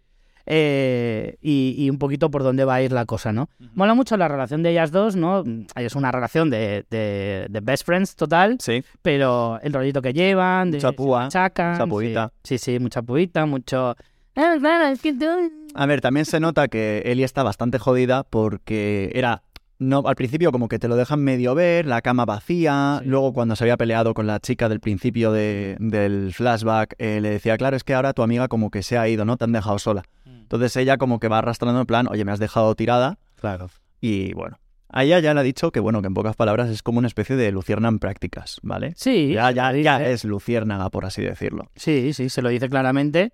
eh, 0.46 1.36
y, 1.42 1.74
y 1.76 1.90
un 1.90 1.98
poquito 1.98 2.30
por 2.30 2.42
dónde 2.42 2.64
va 2.64 2.74
a 2.76 2.82
ir 2.82 2.92
la 2.92 3.04
cosa, 3.04 3.30
¿no? 3.32 3.50
Mola 3.74 3.94
mucho 3.94 4.16
la 4.16 4.26
relación 4.26 4.62
de 4.62 4.70
ellas 4.70 4.90
dos, 4.90 5.14
¿no? 5.16 5.44
Es 5.76 5.94
una 5.94 6.10
relación 6.10 6.48
de, 6.50 6.86
de, 6.90 7.46
de 7.50 7.60
best 7.60 7.84
friends 7.84 8.16
total, 8.16 8.56
Sí. 8.58 8.82
pero 9.02 9.60
el 9.62 9.72
rollito 9.74 10.00
que 10.02 10.12
llevan, 10.14 10.70
de 10.70 10.78
Mucha 10.78 10.92
púa, 10.92 11.28
chacan, 11.28 11.88
mucha. 11.88 12.32
Sí, 12.42 12.56
sí, 12.58 12.72
sí, 12.72 12.78
mucha 12.80 13.02
puita, 13.02 13.44
mucho... 13.46 13.94
"Ah, 14.34 14.56
claro, 14.58 14.86
es 14.86 15.02
que 15.02 15.12
tú-". 15.12 15.52
A 15.74 15.86
ver, 15.86 16.00
también 16.00 16.26
se 16.26 16.40
nota 16.40 16.68
que 16.68 17.02
Ellie 17.06 17.24
está 17.24 17.42
bastante 17.42 17.78
jodida 17.78 18.24
porque 18.24 19.10
era. 19.14 19.42
No, 19.78 20.02
al 20.04 20.14
principio 20.14 20.52
como 20.52 20.68
que 20.68 20.78
te 20.78 20.88
lo 20.88 20.96
dejan 20.96 21.20
medio 21.24 21.54
ver, 21.54 21.86
la 21.86 22.02
cama 22.02 22.26
vacía, 22.26 22.98
Sí. 23.02 23.08
luego 23.08 23.32
cuando 23.32 23.56
se 23.56 23.64
había 23.64 23.78
peleado 23.78 24.12
con 24.12 24.26
la 24.26 24.38
chica 24.38 24.68
del 24.68 24.78
principio 24.78 25.32
de- 25.32 25.76
del 25.80 26.34
flashback, 26.34 26.96
eh, 26.98 27.20
le 27.22 27.30
decía, 27.30 27.56
claro, 27.56 27.76
es 27.78 27.84
que 27.84 27.94
ahora 27.94 28.12
tu 28.12 28.22
amiga 28.22 28.48
como 28.48 28.70
que 28.70 28.82
se 28.82 28.98
ha 28.98 29.08
ido, 29.08 29.24
¿no? 29.24 29.38
Te 29.38 29.44
han 29.44 29.52
dejado 29.52 29.78
sola. 29.78 30.02
Entonces 30.26 30.76
ella 30.76 30.98
como 30.98 31.18
que 31.18 31.28
va 31.28 31.38
arrastrando 31.38 31.80
en 31.80 31.86
plan, 31.86 32.08
oye, 32.10 32.26
me 32.26 32.32
has 32.32 32.38
dejado 32.40 32.74
tirada 32.74 33.18
Claro. 33.40 33.70
y 34.02 34.34
bueno. 34.34 34.58
A 34.92 35.04
ella 35.04 35.18
ya 35.20 35.32
le 35.32 35.40
ha 35.40 35.44
dicho 35.44 35.70
que 35.70 35.78
bueno, 35.80 36.02
que 36.02 36.08
en 36.08 36.14
pocas 36.14 36.34
palabras 36.36 36.68
es 36.68 36.82
como 36.82 36.98
una 36.98 37.06
especie 37.06 37.36
de 37.36 37.50
lucierna 37.52 37.88
en 37.88 38.00
prácticas, 38.00 38.58
¿vale? 38.62 38.92
Sí, 38.96 39.32
Ya, 39.32 39.50
ya, 39.52 39.72
ya 39.72 40.02
es 40.04 40.24
luciérnaga, 40.24 40.90
por 40.90 41.06
así 41.06 41.22
decirlo. 41.22 41.70
Sí, 41.76 42.12
sí, 42.12 42.28
se 42.28 42.42
lo 42.42 42.48
dice 42.50 42.68
claramente. 42.68 43.32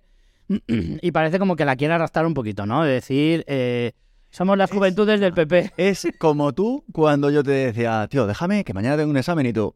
Y 1.01 1.11
parece 1.11 1.39
como 1.39 1.55
que 1.55 1.65
la 1.65 1.75
quiere 1.75 1.93
arrastrar 1.93 2.25
un 2.25 2.33
poquito, 2.33 2.65
¿no? 2.65 2.83
De 2.83 2.93
decir, 2.93 3.43
eh, 3.47 3.91
somos 4.29 4.57
las 4.57 4.71
juventudes 4.71 5.19
del 5.19 5.33
PP. 5.33 5.73
Es 5.77 6.07
como 6.19 6.53
tú 6.53 6.85
cuando 6.91 7.29
yo 7.29 7.43
te 7.43 7.51
decía, 7.51 8.07
tío, 8.09 8.27
déjame 8.27 8.63
que 8.63 8.73
mañana 8.73 8.97
tengo 8.97 9.09
un 9.11 9.17
examen 9.17 9.45
y 9.45 9.53
tú, 9.53 9.75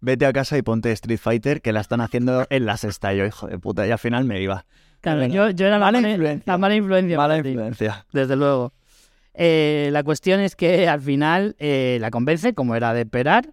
vete 0.00 0.26
a 0.26 0.32
casa 0.32 0.58
y 0.58 0.62
ponte 0.62 0.92
Street 0.92 1.18
Fighter 1.18 1.62
que 1.62 1.72
la 1.72 1.80
están 1.80 2.00
haciendo 2.00 2.46
en 2.50 2.66
la 2.66 2.76
sexta. 2.76 3.14
Y 3.14 3.18
yo, 3.18 3.26
hijo 3.26 3.46
de 3.46 3.58
puta, 3.58 3.86
y 3.86 3.90
al 3.90 3.98
final 3.98 4.24
me 4.24 4.40
iba. 4.40 4.66
Claro, 5.00 5.18
Bueno, 5.18 5.34
yo, 5.34 5.50
yo 5.50 5.66
era 5.66 5.78
la 5.78 5.84
mala 5.86 5.98
influencia. 6.08 6.42
la 6.52 6.58
mala 6.58 6.74
influencia. 6.76 7.16
Mala 7.16 7.36
influencia. 7.38 8.06
Desde 8.12 8.36
luego. 8.36 8.72
Eh, 9.34 9.88
la 9.92 10.02
cuestión 10.04 10.40
es 10.40 10.54
que 10.56 10.88
al 10.88 11.00
final 11.00 11.56
eh, 11.58 11.98
la 12.00 12.10
convence, 12.10 12.54
como 12.54 12.74
era 12.76 12.94
de 12.94 13.02
esperar, 13.02 13.52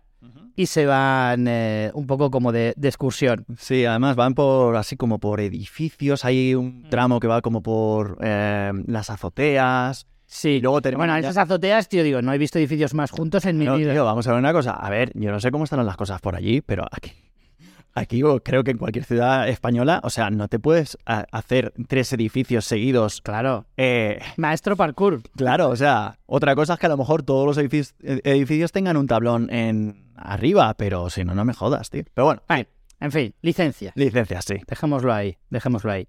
y 0.55 0.65
se 0.65 0.85
van 0.85 1.45
eh, 1.47 1.91
un 1.93 2.07
poco 2.07 2.29
como 2.29 2.51
de, 2.51 2.73
de 2.75 2.87
excursión. 2.87 3.45
Sí, 3.57 3.85
además 3.85 4.15
van 4.15 4.33
por 4.33 4.75
así 4.75 4.97
como 4.97 5.19
por 5.19 5.39
edificios. 5.39 6.25
Hay 6.25 6.55
un 6.55 6.83
tramo 6.89 7.19
que 7.19 7.27
va 7.27 7.41
como 7.41 7.61
por 7.63 8.17
eh, 8.21 8.71
las 8.87 9.09
azoteas. 9.09 10.07
Sí, 10.25 10.49
Y 10.49 10.61
luego 10.61 10.79
bueno, 10.95 11.15
esas 11.17 11.35
azoteas, 11.37 11.89
tío, 11.89 12.03
digo, 12.03 12.21
no 12.21 12.31
he 12.33 12.37
visto 12.37 12.57
edificios 12.57 12.93
más 12.93 13.11
juntos 13.11 13.45
en 13.45 13.57
mi 13.57 13.65
No, 13.65 13.75
vida. 13.75 13.91
tío, 13.91 14.05
vamos 14.05 14.25
a 14.27 14.31
ver 14.31 14.39
una 14.39 14.53
cosa. 14.53 14.71
A 14.71 14.89
ver, 14.89 15.11
yo 15.13 15.29
no 15.31 15.39
sé 15.41 15.51
cómo 15.51 15.65
estarán 15.65 15.85
las 15.85 15.97
cosas 15.97 16.21
por 16.21 16.35
allí, 16.35 16.61
pero 16.61 16.85
aquí, 16.89 17.11
aquí 17.93 18.21
creo 18.43 18.63
que 18.63 18.71
en 18.71 18.77
cualquier 18.77 19.05
ciudad 19.05 19.47
española, 19.49 19.99
o 20.03 20.09
sea, 20.09 20.29
no 20.29 20.47
te 20.47 20.59
puedes 20.59 20.97
hacer 21.05 21.73
tres 21.87 22.11
edificios 22.13 22.65
seguidos. 22.65 23.21
Claro. 23.21 23.65
eh, 23.77 24.19
Maestro 24.37 24.75
parkour. 24.75 25.21
claro, 25.35 25.69
o 25.69 25.75
sea, 25.75 26.17
otra 26.25 26.55
cosa 26.55 26.73
es 26.73 26.79
que 26.79 26.85
a 26.85 26.89
lo 26.89 26.97
mejor 26.97 27.23
todos 27.23 27.45
los 27.45 27.57
edificios, 27.57 27.95
edificios 28.01 28.71
tengan 28.71 28.97
un 28.97 29.07
tablón 29.07 29.51
en 29.53 30.11
arriba, 30.15 30.73
pero 30.75 31.09
si 31.09 31.23
no, 31.23 31.33
no 31.35 31.45
me 31.45 31.53
jodas, 31.53 31.89
tío. 31.89 32.03
Pero 32.13 32.25
bueno, 32.25 32.41
Vale, 32.47 32.67
en 32.99 33.11
fin, 33.11 33.33
licencia. 33.41 33.91
licencias, 33.95 34.45
sí. 34.45 34.55
Dejémoslo 34.67 35.13
ahí, 35.13 35.37
dejémoslo 35.49 35.91
ahí. 35.91 36.07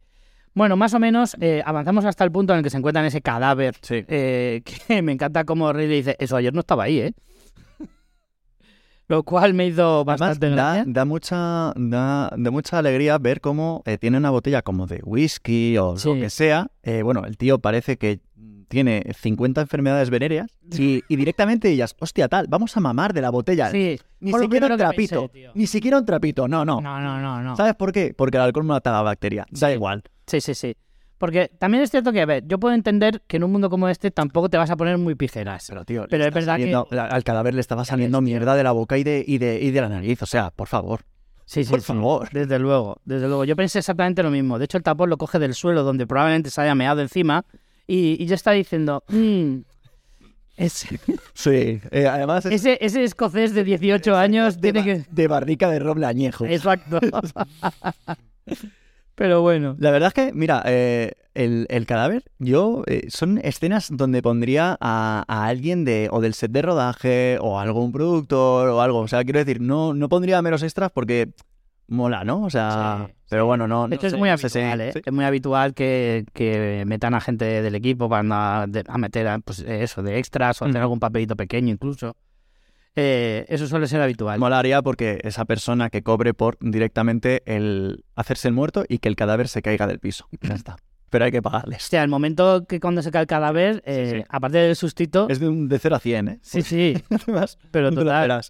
Bueno, 0.55 0.77
más 0.77 0.93
o 0.93 0.99
menos 0.99 1.35
eh, 1.41 1.63
avanzamos 1.65 2.05
hasta 2.05 2.25
el 2.25 2.31
punto 2.31 2.53
en 2.53 2.59
el 2.59 2.63
que 2.63 2.69
se 2.69 2.77
encuentran 2.77 3.07
ese 3.07 3.23
cadáver. 3.23 3.75
Sí. 3.81 4.05
eh, 4.07 4.63
que 4.89 5.01
me 5.01 5.13
encanta 5.13 5.45
como 5.45 5.73
Riley 5.73 5.97
dice, 5.97 6.17
eso 6.19 6.37
ayer 6.37 6.53
no 6.53 6.61
estaba 6.61 6.85
ahí, 6.85 6.99
¿eh? 7.01 7.15
Lo 9.13 9.23
cual 9.25 9.53
me 9.53 9.67
hizo 9.67 9.97
Además, 10.01 10.21
bastante 10.21 10.49
da, 10.49 10.55
gracia. 10.75 10.85
da 10.87 11.05
mucha, 11.05 11.37
da, 11.77 12.33
da 12.35 12.51
mucha 12.51 12.79
alegría 12.79 13.19
ver 13.19 13.43
cómo 13.43 13.83
eh, 13.85 13.99
tiene 13.99 14.17
una 14.17 14.31
botella 14.31 14.63
como 14.63 14.87
de 14.87 15.01
whisky 15.05 15.77
o 15.77 15.99
Sí. 15.99 16.09
lo 16.09 16.15
que 16.15 16.31
sea. 16.31 16.69
Eh, 16.83 17.03
bueno, 17.03 17.27
el 17.27 17.37
tío 17.37 17.59
parece 17.59 17.99
que 17.99 18.21
tiene 18.69 19.05
50 19.15 19.61
enfermedades 19.61 20.09
venéreas 20.09 20.47
y, 20.79 21.03
y 21.09 21.17
directamente 21.17 21.69
ellas, 21.71 21.95
hostia, 22.01 22.27
tal, 22.29 22.47
vamos 22.49 22.75
a 22.75 22.81
mamar 22.81 23.13
de 23.13 23.21
la 23.21 23.29
botella. 23.29 23.71
Sí, 23.71 24.01
Ni 24.21 24.33
siquiera 24.33 24.65
un 24.67 24.71
pensé, 24.71 24.77
trapito. 24.79 25.31
ni 25.55 25.67
siquiera 25.67 25.99
un 25.99 26.07
trapito. 26.07 26.49
No, 26.49 26.65
no. 26.65 26.81
No, 26.81 26.99
no, 26.99 27.21
no, 27.21 27.43
no. 27.43 27.55
¿Sabes 27.55 27.75
por 27.75 27.93
qué? 27.93 28.15
Porque 28.17 28.39
el 28.39 28.45
alcohol 28.45 28.65
mata 28.65 28.93
la 28.93 29.03
bacteria. 29.03 29.45
Da 29.51 29.69
Sí. 29.69 29.75
igual. 29.75 30.03
Sí, 30.27 30.41
sí, 30.41 30.55
sí. 30.55 30.75
Porque 31.23 31.53
también 31.57 31.85
es 31.85 31.91
cierto 31.93 32.11
que, 32.13 32.21
a 32.21 32.27
ver, 32.27 32.43
yo 32.49 32.59
puedo 32.59 32.75
entender 32.75 33.23
que 33.29 33.37
en 33.37 33.45
un 33.45 33.53
mundo 33.53 33.71
como 33.71 33.89
este 33.89 34.11
tampoco 34.11 34.49
te 34.51 34.57
vas 34.57 34.71
a 34.71 34.77
poner 34.77 34.99
muy 34.99 35.15
pijeras. 35.15 35.67
Pero, 35.69 35.85
tío, 35.85 36.05
Pero 36.11 36.25
es 36.25 36.29
está 36.31 36.41
verdad 36.41 36.57
que- 36.57 36.73
saliendo- 36.73 36.89
al 37.15 37.23
cadáver 37.23 37.55
le 37.55 37.61
estaba 37.61 37.85
saliendo 37.85 38.19
ves, 38.19 38.25
tío. 38.27 38.35
mierda 38.35 38.57
de 38.57 38.65
la 38.65 38.73
boca 38.73 38.99
y 38.99 39.05
de, 39.05 39.25
y, 39.25 39.39
de, 39.39 39.61
y 39.63 39.71
de 39.71 39.81
la 39.81 39.89
nariz. 39.89 40.21
O 40.21 40.27
sea, 40.27 40.51
por 40.51 40.67
favor. 40.67 41.03
Sí, 41.45 41.63
sí, 41.63 41.71
Por 41.71 41.81
sí. 41.81 41.87
favor. 41.87 42.29
Desde 42.33 42.59
luego, 42.59 42.97
desde 43.05 43.29
luego. 43.29 43.45
Yo 43.45 43.55
pensé 43.55 43.79
exactamente 43.79 44.25
lo 44.25 44.31
mismo. 44.31 44.59
De 44.59 44.65
hecho, 44.65 44.79
el 44.79 44.83
tapón 44.83 45.11
lo 45.11 45.17
coge 45.17 45.39
del 45.39 45.55
suelo 45.55 45.85
donde 45.85 46.09
probablemente 46.09 46.51
se 46.51 46.61
haya 46.61 46.75
meado 46.75 47.01
encima 47.01 47.45
y, 47.87 48.21
y 48.21 48.27
yo 48.27 48.35
estaba 48.35 48.55
diciendo, 48.57 49.05
"Mm, 49.07 49.59
ese, 50.57 50.99
Sí. 51.35 51.81
eh, 51.93 52.09
además 52.09 52.47
es 52.47 52.53
ese, 52.55 52.79
ese 52.85 53.05
escocés 53.05 53.55
de 53.55 53.63
18 53.63 54.17
años 54.17 54.61
de, 54.61 54.73
tiene 54.73 54.85
que... 54.85 55.05
de 55.09 55.29
barrica 55.29 55.71
de 55.71 55.79
roble 55.79 56.05
añejo. 56.07 56.47
Exacto. 56.47 56.99
Pero 59.15 59.43
bueno. 59.43 59.77
La 59.79 59.91
verdad 59.91 60.09
es 60.09 60.15
que, 60.15 60.33
mira, 60.33 60.63
eh, 60.65 61.13
el, 61.35 61.67
el 61.69 61.87
cadáver, 61.87 62.25
yo, 62.39 62.83
eh, 62.87 63.07
son 63.09 63.39
escenas 63.39 63.89
donde 63.93 64.23
pondría 64.23 64.77
a, 64.81 65.25
a 65.29 65.47
alguien 65.47 65.85
de, 65.85 66.09
o 66.11 66.21
del 66.21 66.35
set 66.35 66.51
de 66.51 66.63
rodaje, 66.63 67.39
o 67.41 67.59
algún 67.59 67.93
productor, 67.93 68.69
o 68.71 68.81
algo. 68.81 69.01
O 69.01 69.09
sea, 69.09 69.23
quiero 69.25 69.39
decir, 69.39 69.61
no, 69.61 69.95
no 69.95 70.09
pondría 70.09 70.41
meros 70.43 70.63
extras 70.63 70.91
porque 70.93 71.31
mola, 71.89 72.25
¿no? 72.25 72.43
O 72.45 72.51
sea, 72.51 73.07
Sí, 73.09 73.15
pero 73.29 73.45
bueno, 73.47 73.69
no. 73.69 73.83
De 73.85 73.91
no 73.91 73.95
hecho, 73.97 74.07
es 74.07 74.13
sé, 74.13 74.19
muy 74.19 74.31
habitual, 74.31 74.81
¿eh? 74.81 74.93
sí. 74.93 75.01
Es 75.05 75.13
muy 75.13 75.25
habitual 75.25 75.75
que, 75.75 76.25
que 76.33 76.85
metan 76.87 77.15
a 77.15 77.21
gente 77.21 77.45
del 77.63 77.75
equipo 77.75 78.09
para 78.09 78.63
a, 78.63 78.63
a 78.63 78.99
meter 78.99 79.29
a, 79.29 79.39
pues, 79.41 79.59
eso, 79.61 80.03
de 80.03 80.19
extras 80.19 80.61
o 80.63 80.65
hacer 80.65 80.77
Ujú. 80.77 80.83
algún 80.83 81.01
papelito 81.01 81.37
pequeño 81.37 81.71
incluso. 81.71 82.17
Eh, 82.95 83.47
eso 83.49 83.67
suele 83.67 83.87
ser 83.87 84.01
habitual. 84.03 84.39
Molaría 84.39 84.83
porque 84.83 85.19
esa 85.23 85.45
persona 85.47 85.89
que 85.89 86.03
cobre 86.03 86.35
por 86.35 86.59
directamente 86.61 87.43
el 87.47 88.05
hacerse 88.17 88.49
el 88.49 88.55
muerto 88.55 88.85
y 88.89 88.99
que 88.99 89.09
el 89.09 89.17
cadáver 89.17 89.49
se 89.49 89.63
caiga 89.63 89.87
del 89.87 89.99
piso. 89.99 90.29
Ya 90.43 90.55
está. 90.55 90.77
Pero 91.11 91.25
hay 91.27 91.31
que 91.31 91.43
pagarles. 91.43 91.85
O 91.85 91.89
sea, 91.89 92.03
el 92.03 92.09
momento 92.09 92.65
que 92.67 92.81
cuando 92.81 93.03
se 93.03 93.11
cae 93.11 93.23
el 93.23 93.27
cadáver, 93.27 93.83
eh, 93.87 94.21
sí. 94.21 94.25
aparte 94.31 94.59
del 94.59 94.77
sustito... 94.77 95.27
Es 95.29 95.41
de, 95.41 95.49
un, 95.49 95.69
de 95.69 95.79
0 95.79 95.97
a 95.97 96.01
100, 96.01 96.29
¿eh? 96.29 96.39
Sí, 96.43 96.63
sí, 96.63 96.95
Además, 97.11 97.59
pero 97.71 97.91
total, 97.93 98.41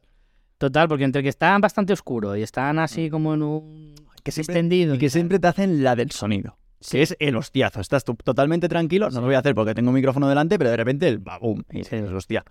total, 0.58 0.88
porque 0.88 1.02
entre 1.04 1.22
que 1.24 1.28
están 1.28 1.60
bastante 1.60 1.92
oscuro 1.92 2.36
y 2.36 2.42
están 2.42 2.78
así 2.78 3.10
como 3.10 3.34
en 3.34 3.42
un 3.42 3.94
Que 4.22 4.30
siempre- 4.30 4.54
extendido. 4.54 4.94
Y 4.94 4.98
que 4.98 5.10
siempre 5.10 5.38
te 5.40 5.48
hacen 5.48 5.82
la 5.82 5.96
del 5.96 6.12
sonido. 6.12 6.56
Sí. 6.80 6.96
Que 6.98 7.02
es 7.02 7.16
el 7.20 7.36
hostiazo. 7.36 7.80
Estás 7.80 8.04
tú 8.04 8.14
totalmente 8.14 8.68
tranquilo. 8.68 9.08
No 9.10 9.20
lo 9.20 9.26
voy 9.26 9.34
a 9.36 9.38
hacer 9.40 9.54
porque 9.56 9.74
tengo 9.74 9.90
un 9.90 9.94
micrófono 9.94 10.28
delante, 10.28 10.56
pero 10.58 10.70
de 10.70 10.76
repente 10.76 11.06
el 11.08 11.18
babum. 11.18 11.62
Y 11.70 11.84
Sí. 11.84 11.96
dices, 11.96 12.12
hostia. 12.12 12.44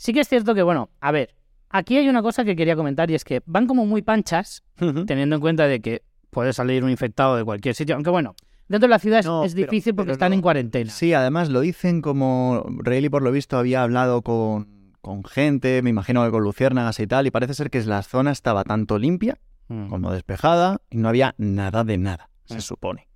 Sí 0.00 0.14
que 0.14 0.20
es 0.20 0.28
cierto 0.28 0.54
que, 0.54 0.62
bueno, 0.62 0.88
a 1.02 1.12
ver, 1.12 1.34
aquí 1.68 1.98
hay 1.98 2.08
una 2.08 2.22
cosa 2.22 2.42
que 2.42 2.56
quería 2.56 2.74
comentar 2.74 3.10
y 3.10 3.14
es 3.14 3.22
que 3.22 3.42
van 3.44 3.66
como 3.66 3.84
muy 3.84 4.00
panchas, 4.00 4.62
teniendo 5.06 5.34
en 5.36 5.40
cuenta 5.42 5.66
de 5.66 5.80
que 5.80 6.00
puede 6.30 6.54
salir 6.54 6.82
un 6.82 6.88
infectado 6.90 7.36
de 7.36 7.44
cualquier 7.44 7.74
sitio, 7.74 7.96
aunque 7.96 8.08
bueno, 8.08 8.34
dentro 8.66 8.86
de 8.86 8.90
la 8.92 8.98
ciudad 8.98 9.18
es- 9.20 9.26
No, 9.26 9.44
es, 9.44 9.52
pero- 9.54 9.66
difícil 9.66 9.94
porque 9.94 10.06
pero 10.06 10.12
están 10.14 10.30
no. 10.30 10.36
en 10.36 10.40
cuarentena. 10.40 10.90
Sí, 10.90 11.12
además 11.12 11.50
lo 11.50 11.60
dicen 11.60 12.00
como 12.00 12.64
Rayleigh, 12.78 13.10
por 13.10 13.20
lo 13.20 13.30
visto, 13.30 13.58
había 13.58 13.82
hablado 13.82 14.22
con, 14.22 14.94
con 15.02 15.22
gente, 15.22 15.82
me 15.82 15.90
imagino 15.90 16.24
que 16.24 16.30
con 16.30 16.42
luciérnagas 16.44 16.98
y 16.98 17.06
tal, 17.06 17.26
y 17.26 17.30
parece 17.30 17.52
ser 17.52 17.68
que 17.68 17.82
la 17.84 18.02
zona 18.02 18.30
estaba 18.30 18.64
tanto 18.64 18.98
limpia 18.98 19.36
Mm. 19.68 19.88
como 19.90 20.12
despejada 20.12 20.80
y 20.88 20.96
no 20.96 21.10
había 21.10 21.34
nada 21.36 21.84
de 21.84 21.98
nada, 21.98 22.30
se 22.46 22.56
Mm. 22.56 22.60
supone. 22.62 23.06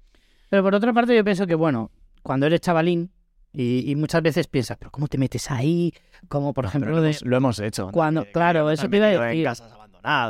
Pero 0.50 0.62
por 0.62 0.74
otra 0.74 0.92
parte 0.92 1.16
yo 1.16 1.24
pienso 1.24 1.46
que, 1.46 1.54
bueno, 1.54 1.90
cuando 2.22 2.44
eres 2.44 2.60
chavalín 2.60 3.10
y, 3.54 3.90
y 3.90 3.96
muchas 3.96 4.20
veces 4.20 4.48
piensas, 4.48 4.76
pero 4.76 4.90
¿cómo 4.90 5.06
te 5.06 5.16
metes 5.16 5.50
ahí? 5.50 5.94
Como 6.28 6.52
por 6.52 6.64
ejemplo 6.64 6.90
lo, 6.90 7.00
de... 7.00 7.10
hemos, 7.10 7.22
lo 7.22 7.36
hemos 7.36 7.58
hecho. 7.60 7.90
Cuando- 7.92 8.26
claro, 8.32 8.70
eso 8.70 8.88
te 8.88 8.96
iba 8.96 9.06
a 9.06 9.10
decir. 9.28 9.48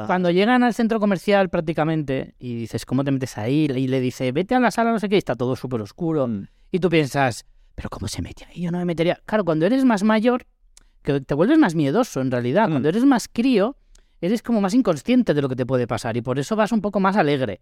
Cuando 0.06 0.30
llegan 0.30 0.62
al 0.62 0.72
centro 0.72 1.00
comercial 1.00 1.48
prácticamente 1.48 2.34
y 2.38 2.54
dices, 2.54 2.86
¿cómo 2.86 3.02
te 3.02 3.10
metes 3.10 3.36
ahí? 3.38 3.66
Y 3.74 3.88
le 3.88 4.00
dice, 4.00 4.30
vete 4.30 4.54
a 4.54 4.60
la 4.60 4.70
sala, 4.70 4.92
no 4.92 5.00
sé 5.00 5.08
qué, 5.08 5.16
y 5.16 5.18
está 5.18 5.34
todo 5.34 5.56
súper 5.56 5.80
oscuro. 5.80 6.28
Mm. 6.28 6.46
Y 6.70 6.78
tú 6.78 6.88
piensas, 6.88 7.44
¿pero 7.74 7.88
cómo 7.88 8.06
se 8.06 8.22
mete 8.22 8.44
ahí? 8.44 8.62
Yo 8.62 8.70
no 8.70 8.78
me 8.78 8.84
metería. 8.84 9.20
Claro, 9.26 9.44
cuando 9.44 9.66
eres 9.66 9.84
más 9.84 10.04
mayor, 10.04 10.46
que 11.02 11.20
te 11.20 11.34
vuelves 11.34 11.58
más 11.58 11.74
miedoso 11.74 12.20
en 12.20 12.30
realidad. 12.30 12.68
Mm. 12.68 12.70
Cuando 12.70 12.88
eres 12.88 13.04
más 13.04 13.26
crío, 13.26 13.76
eres 14.20 14.42
como 14.42 14.60
más 14.60 14.74
inconsciente 14.74 15.34
de 15.34 15.42
lo 15.42 15.48
que 15.48 15.56
te 15.56 15.66
puede 15.66 15.88
pasar 15.88 16.16
y 16.16 16.22
por 16.22 16.38
eso 16.38 16.54
vas 16.54 16.70
un 16.70 16.80
poco 16.80 17.00
más 17.00 17.16
alegre. 17.16 17.60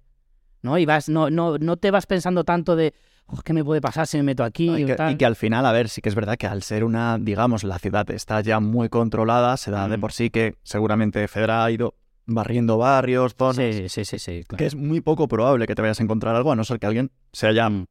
¿No? 0.60 0.76
Y 0.78 0.84
vas, 0.84 1.08
no, 1.08 1.30
no, 1.30 1.56
no 1.58 1.76
te 1.76 1.90
vas 1.90 2.06
pensando 2.06 2.44
tanto 2.44 2.76
de, 2.76 2.94
"Oh, 3.26 3.40
¿qué 3.42 3.52
me 3.52 3.64
puede 3.64 3.80
pasar 3.80 4.06
si 4.06 4.16
me 4.18 4.22
meto 4.24 4.44
aquí? 4.44 4.68
No, 4.68 4.78
y, 4.78 4.84
que, 4.86 4.94
tal". 4.94 5.12
y 5.12 5.16
que 5.16 5.24
al 5.26 5.36
final, 5.36 5.64
a 5.66 5.72
ver, 5.72 5.88
sí 5.88 6.00
que 6.02 6.08
es 6.08 6.14
verdad 6.14 6.36
que 6.36 6.46
al 6.46 6.62
ser 6.62 6.84
una, 6.84 7.18
digamos, 7.18 7.64
la 7.64 7.78
ciudad 7.78 8.10
está 8.10 8.40
ya 8.40 8.60
muy 8.60 8.88
controlada, 8.88 9.56
se 9.56 9.70
da 9.70 9.88
de 9.88 9.96
Mm. 9.96 10.00
por 10.00 10.12
sí 10.12 10.30
que 10.30 10.56
seguramente 10.62 11.26
Fedra 11.28 11.64
ha 11.64 11.70
ido 11.70 11.94
barriendo 12.26 12.78
barrios, 12.78 13.34
zonas, 13.36 13.56
Sí, 13.56 13.88
sí, 13.88 14.04
sí, 14.04 14.18
sí. 14.18 14.44
claro. 14.46 14.58
que 14.58 14.66
es 14.66 14.74
muy 14.74 15.00
poco 15.00 15.26
probable 15.28 15.66
que 15.66 15.74
te 15.74 15.82
vayas 15.82 15.98
a 16.00 16.02
encontrar 16.02 16.36
algo, 16.36 16.52
a 16.52 16.56
no 16.56 16.64
ser 16.64 16.78
que 16.78 16.86
alguien 16.86 17.10
se 17.32 17.46
haya 17.48 17.68
Mm. 17.68 17.86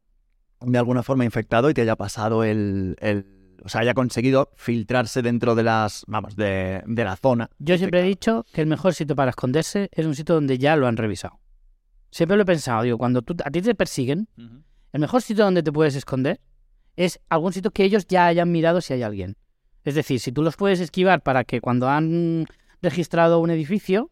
de 0.62 0.78
alguna 0.78 1.04
forma 1.04 1.26
infectado 1.26 1.70
y 1.70 1.74
te 1.74 1.82
haya 1.82 1.96
pasado 1.96 2.44
el, 2.44 2.96
el 3.00 3.26
o 3.63 3.70
sea, 3.70 3.82
haya 3.82 3.94
conseguido 3.94 4.50
filtrarse 4.56 5.22
dentro 5.22 5.54
de 5.54 5.62
las, 5.63 6.04
vamos, 6.08 6.36
de, 6.36 6.82
de 6.88 7.04
la 7.04 7.15
zona. 7.15 7.50
Yo 7.60 7.78
siempre 7.78 8.00
he 8.00 8.04
dicho 8.04 8.44
que 8.54 8.62
el 8.62 8.67
mejor 8.67 8.94
sitio 8.96 9.15
para 9.15 9.30
esconderse 9.30 9.89
es 9.91 10.06
un 10.08 10.15
sitio 10.15 10.34
donde 10.36 10.58
ya 10.58 10.76
lo 10.76 10.88
han 10.88 10.98
revisado. 10.98 11.39
Siempre 12.10 12.38
lo 12.38 12.44
he 12.44 12.46
pensado, 12.46 12.82
digo, 12.84 12.98
cuando 12.98 13.22
tú, 13.22 13.36
a 13.46 13.52
ti 13.52 13.62
te 13.62 13.76
persiguen, 13.76 14.28
el 14.93 14.99
mejor 15.01 15.21
sitio 15.21 15.43
donde 15.45 15.63
te 15.63 15.71
puedes 15.71 15.95
esconder 15.95 16.39
es 16.95 17.19
algún 17.30 17.54
sitio 17.54 17.71
que 17.71 17.84
ellos 17.84 18.06
ya 18.08 18.27
hayan 18.27 18.51
mirado 18.51 18.82
si 18.82 18.93
hay 18.93 19.04
alguien. 19.04 19.38
Es 19.84 19.95
decir, 19.95 20.19
si 20.19 20.32
tú 20.32 20.43
los 20.43 20.56
puedes 20.58 20.80
esquivar 20.80 21.21
para 21.21 21.43
que 21.43 21.62
cuando 21.62 21.89
han 21.89 22.45
registrado 22.82 23.39
un 23.39 23.49
edificio, 23.49 24.12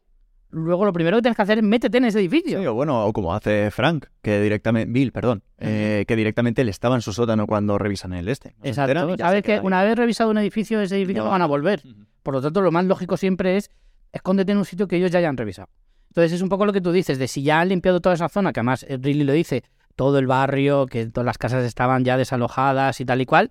luego 0.49 0.85
lo 0.85 0.93
primero 0.93 1.17
que 1.17 1.21
tienes 1.21 1.35
que 1.35 1.41
hacer 1.43 1.57
es 1.59 1.63
métete 1.63 1.97
en 1.99 2.05
ese 2.05 2.19
edificio. 2.19 2.59
Sí, 2.59 2.65
o 2.65 2.73
bueno, 2.73 3.05
o 3.05 3.13
como 3.13 3.33
hace 3.35 3.69
Frank, 3.71 4.05
que 4.21 4.41
directamente, 4.41 4.91
Bill, 4.91 5.11
perdón, 5.11 5.43
eh, 5.59 6.05
que 6.07 6.15
directamente 6.15 6.61
él 6.61 6.69
estaba 6.69 6.95
en 6.95 7.01
su 7.01 7.13
sótano 7.13 7.45
cuando 7.45 7.77
revisan 7.77 8.13
el 8.13 8.27
este. 8.29 8.55
No 8.59 8.65
Exacto. 8.65 9.17
Sabes 9.17 9.43
que 9.43 9.53
ahí. 9.55 9.59
una 9.61 9.83
vez 9.83 9.95
revisado 9.95 10.31
un 10.31 10.37
edificio, 10.37 10.81
ese 10.81 10.95
edificio 10.97 11.23
No. 11.23 11.29
van 11.29 11.41
a 11.41 11.45
volver. 11.45 11.83
Por 12.23 12.33
lo 12.33 12.41
tanto, 12.41 12.61
lo 12.61 12.71
más 12.71 12.85
lógico 12.85 13.17
siempre 13.17 13.57
es 13.57 13.69
escóndete 14.11 14.51
en 14.53 14.57
un 14.57 14.65
sitio 14.65 14.87
que 14.87 14.95
ellos 14.97 15.11
ya 15.11 15.19
hayan 15.19 15.37
revisado. 15.37 15.69
Entonces 16.09 16.31
es 16.33 16.41
un 16.41 16.49
poco 16.49 16.65
lo 16.65 16.73
que 16.73 16.81
tú 16.81 16.91
dices, 16.91 17.19
de 17.19 17.27
si 17.27 17.43
ya 17.43 17.59
han 17.59 17.69
limpiado 17.69 17.99
toda 18.01 18.15
esa 18.15 18.29
zona, 18.29 18.51
que 18.51 18.59
además 18.61 18.83
eh, 18.89 18.97
Ridley 18.99 19.23
lo 19.25 19.33
dice, 19.33 19.63
todo 19.99 20.17
el 20.17 20.27
barrio, 20.27 20.85
que 20.85 21.07
todas 21.07 21.25
las 21.25 21.38
casas 21.38 21.65
estaban 21.65 22.05
ya 22.05 22.15
desalojadas 22.15 23.01
y 23.01 23.05
tal 23.05 23.19
y 23.19 23.25
cual, 23.25 23.49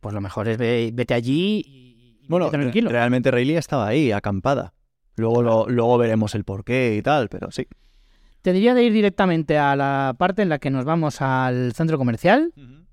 pues 0.00 0.14
lo 0.14 0.20
mejor 0.20 0.46
es 0.48 0.56
ve- 0.56 0.92
vete 0.94 1.12
allí 1.12 1.60
y, 1.66 2.20
y 2.22 2.26
Bueno, 2.28 2.50
tranquilo. 2.50 2.88
realmente 2.88 3.32
Rayleigh 3.32 3.58
estaba 3.58 3.88
ahí, 3.88 4.12
acampada. 4.12 4.74
Luego, 5.16 5.42
lo- 5.42 5.66
luego 5.68 5.98
veremos 5.98 6.36
el 6.36 6.44
porqué 6.44 6.94
y 6.96 7.02
tal, 7.02 7.28
pero 7.28 7.50
sí. 7.50 7.66
Te 8.42 8.52
diría 8.52 8.74
de 8.74 8.84
ir 8.84 8.92
directamente 8.92 9.58
a 9.58 9.74
la 9.74 10.14
parte 10.16 10.42
en 10.42 10.48
la 10.50 10.60
que 10.60 10.70
nos 10.70 10.84
vamos 10.84 11.20
al 11.20 11.72
centro 11.74 11.98
comercial. 11.98 12.52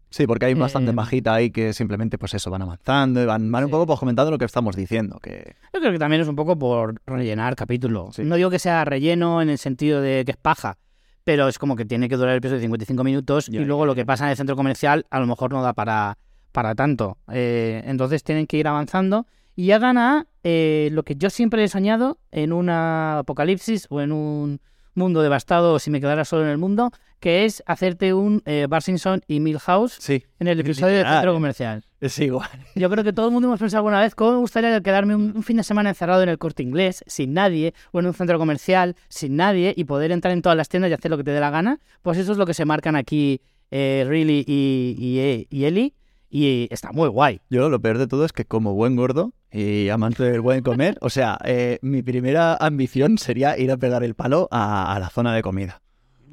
Sí, 0.09 0.25
porque 0.25 0.47
hay 0.47 0.55
bastante 0.55 0.89
Eh, 0.89 0.93
majita 0.95 1.35
ahí 1.35 1.51
que 1.51 1.73
simplemente, 1.73 2.17
pues 2.17 2.33
eso, 2.33 2.49
van 2.49 2.63
avanzando 2.63 3.21
y 3.21 3.25
van, 3.27 3.51
van 3.51 3.65
un 3.65 3.69
poco 3.69 3.85
pues, 3.85 3.99
comentando 3.99 4.31
lo 4.31 4.39
que 4.39 4.45
estamos 4.45 4.75
diciendo. 4.75 5.19
Que 5.21 5.55
Yo 5.73 5.79
creo 5.79 5.91
que 5.91 5.99
también 5.99 6.23
es 6.23 6.27
un 6.27 6.35
poco 6.35 6.57
por 6.57 6.99
rellenar 7.05 7.55
capítulo. 7.55 8.09
Sí. 8.13 8.23
No 8.23 8.35
digo 8.35 8.49
que 8.49 8.57
sea 8.57 8.83
relleno 8.83 9.43
en 9.43 9.49
el 9.51 9.59
sentido 9.59 10.01
de 10.01 10.23
que 10.25 10.31
es 10.31 10.37
paja, 10.37 10.79
pero 11.25 11.49
es 11.49 11.59
como 11.59 11.75
que 11.75 11.83
tiene 11.83 12.07
que 12.07 12.15
durar 12.15 12.33
el 12.35 12.39
peso 12.41 12.55
de 12.55 12.61
55 12.61 13.03
minutos 13.03 13.47
Ya, 13.47 13.59
y 13.59 13.65
luego 13.65 13.83
ya, 13.83 13.87
lo 13.87 13.93
ya. 13.93 14.01
que 14.01 14.05
pasa 14.05 14.23
en 14.25 14.29
el 14.31 14.37
centro 14.37 14.55
comercial 14.55 15.05
a 15.09 15.19
lo 15.19 15.25
mejor 15.27 15.51
no 15.51 15.61
da 15.61 15.73
para, 15.73 16.17
para 16.53 16.73
tanto. 16.75 17.17
Eh, 17.31 17.81
entonces 17.85 18.23
tienen 18.23 18.47
que 18.47 18.57
ir 18.57 18.67
avanzando 18.67 19.25
y 19.55 19.65
llegan 19.65 19.97
a 19.97 20.27
eh, 20.43 20.89
lo 20.91 21.03
que 21.03 21.15
yo 21.15 21.29
siempre 21.29 21.63
he 21.63 21.67
soñado 21.67 22.19
en 22.31 22.53
una 22.53 23.19
apocalipsis 23.19 23.87
o 23.89 23.99
en 24.01 24.11
un 24.11 24.61
mundo 24.95 25.21
devastado 25.21 25.77
si 25.79 25.91
me 25.91 25.99
quedara 25.99 26.25
solo 26.25 26.43
en 26.43 26.49
el 26.49 26.57
mundo, 26.57 26.91
que 27.19 27.45
es 27.45 27.63
hacerte 27.65 28.13
un 28.13 28.41
eh, 28.45 28.67
Simpson 28.81 29.21
y 29.27 29.39
Milhouse 29.39 29.97
sí, 29.99 30.23
en 30.39 30.47
el 30.47 30.59
episodio 30.59 30.97
del 30.97 31.07
centro 31.07 31.33
comercial. 31.33 31.83
es 32.01 32.17
igual. 32.19 32.49
Yo 32.75 32.89
creo 32.89 33.03
que 33.03 33.13
todo 33.13 33.27
el 33.27 33.33
mundo 33.33 33.47
hemos 33.47 33.59
pensado 33.59 33.79
alguna 33.79 34.01
vez 34.01 34.15
cómo 34.15 34.33
me 34.33 34.37
gustaría 34.37 34.81
quedarme 34.81 35.15
un, 35.15 35.33
un 35.35 35.43
fin 35.43 35.57
de 35.57 35.63
semana 35.63 35.89
encerrado 35.89 36.23
en 36.23 36.29
el 36.29 36.37
corte 36.37 36.63
inglés, 36.63 37.03
sin 37.07 37.33
nadie, 37.33 37.73
o 37.91 37.99
en 37.99 38.07
un 38.07 38.13
centro 38.13 38.37
comercial, 38.37 38.95
sin 39.09 39.35
nadie, 39.35 39.73
y 39.75 39.85
poder 39.85 40.11
entrar 40.11 40.33
en 40.33 40.41
todas 40.41 40.57
las 40.57 40.69
tiendas 40.69 40.91
y 40.91 40.93
hacer 40.93 41.11
lo 41.11 41.17
que 41.17 41.23
te 41.23 41.31
dé 41.31 41.39
la 41.39 41.49
gana. 41.49 41.79
Pues 42.01 42.17
eso 42.17 42.31
es 42.31 42.37
lo 42.37 42.45
que 42.45 42.53
se 42.53 42.65
marcan 42.65 42.95
aquí 42.95 43.41
eh, 43.71 44.05
Riley 44.07 44.43
y, 44.47 44.95
y, 44.97 45.47
y 45.49 45.65
Ellie, 45.65 45.93
y 46.29 46.67
está 46.71 46.91
muy 46.91 47.09
guay. 47.09 47.41
Yo 47.49 47.69
lo 47.69 47.79
peor 47.79 47.97
de 47.97 48.07
todo 48.07 48.25
es 48.25 48.33
que 48.33 48.45
como 48.45 48.73
buen 48.73 48.95
gordo 48.95 49.33
y 49.57 49.89
amante 49.89 50.23
del 50.23 50.41
buen 50.41 50.61
comer, 50.61 50.97
o 51.01 51.09
sea, 51.09 51.37
eh, 51.45 51.79
mi 51.81 52.03
primera 52.03 52.55
ambición 52.55 53.17
sería 53.17 53.57
ir 53.57 53.71
a 53.71 53.77
pegar 53.77 54.03
el 54.03 54.13
palo 54.15 54.47
a, 54.51 54.93
a 54.93 54.99
la 54.99 55.09
zona 55.09 55.33
de 55.33 55.41
comida. 55.41 55.81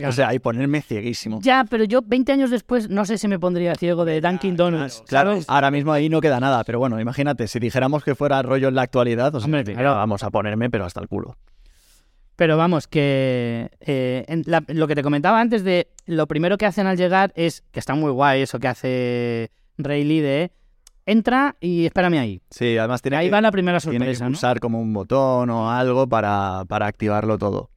O 0.04 0.11
sea, 0.11 0.35
y 0.35 0.38
ponerme 0.40 0.80
cieguísimo. 0.82 1.38
Ya, 1.42 1.64
pero 1.68 1.85
yo 1.85 2.00
20 2.04 2.32
años 2.32 2.50
después 2.50 2.88
no 2.88 3.04
sé 3.04 3.18
si 3.18 3.28
me 3.28 3.38
pondría 3.38 3.74
ciego 3.76 4.04
de 4.04 4.20
Dunkin' 4.20 4.56
Donuts. 4.56 5.04
Claro, 5.06 5.38
ahora 5.46 5.70
mismo 5.70 5.92
ahí 5.92 6.08
no 6.08 6.20
queda 6.20 6.40
nada, 6.40 6.64
pero 6.64 6.80
bueno, 6.80 6.98
imagínate, 6.98 7.46
si 7.46 7.61
dijéramos 7.61 8.02
que 8.02 8.14
fuera 8.16 8.42
rollo 8.42 8.68
en 8.68 8.74
la 8.74 8.82
actualidad, 8.82 9.32
o 9.35 9.38
sea, 9.38 9.44
Hombre, 9.44 9.62
claro. 9.62 9.94
vamos 9.94 10.24
a 10.24 10.30
ponerme, 10.30 10.70
pero 10.70 10.87
hasta 10.87 11.00
el 11.00 11.06
culo. 11.08 11.37
Pero 12.35 12.56
vamos, 12.56 12.88
que 12.88 13.70
eh, 13.80 14.24
en 14.26 14.42
la- 14.46 14.64
lo 14.68 14.88
que 14.88 14.94
te 14.96 15.02
comentaba 15.02 15.40
antes 15.40 15.62
de 15.62 15.88
lo 16.06 16.26
primero 16.26 16.56
que 16.58 16.66
hacen 16.66 16.87
al 16.87 16.96
llegar 16.96 17.32
es, 17.37 17.62
que 17.70 17.78
está 17.78 17.94
muy 17.94 18.11
guay 18.11 18.42
eso 18.42 18.58
que 18.58 18.68
hace 18.68 19.50
Rayleigh 19.78 20.22
de 20.22 20.52
entra 21.06 21.56
y 21.60 21.86
espérame 21.86 22.18
ahí. 22.18 22.42
Sí, 22.50 22.76
además 22.78 23.02
tiene 23.02 23.16
Ahí 23.16 23.26
que, 23.26 23.32
va 23.32 23.40
la 23.40 23.50
primera 23.50 23.78
tiene 23.80 23.98
que 23.98 24.14
sorpresa, 24.14 24.24
¿no? 24.24 24.30
pulsar 24.30 24.60
como 24.60 24.80
un 24.80 24.92
botón 24.92 25.50
o 25.50 25.70
algo 25.70 26.06
para, 26.08 26.64
para 26.68 26.86
activarlo 26.86 27.38
todo. 27.38 27.70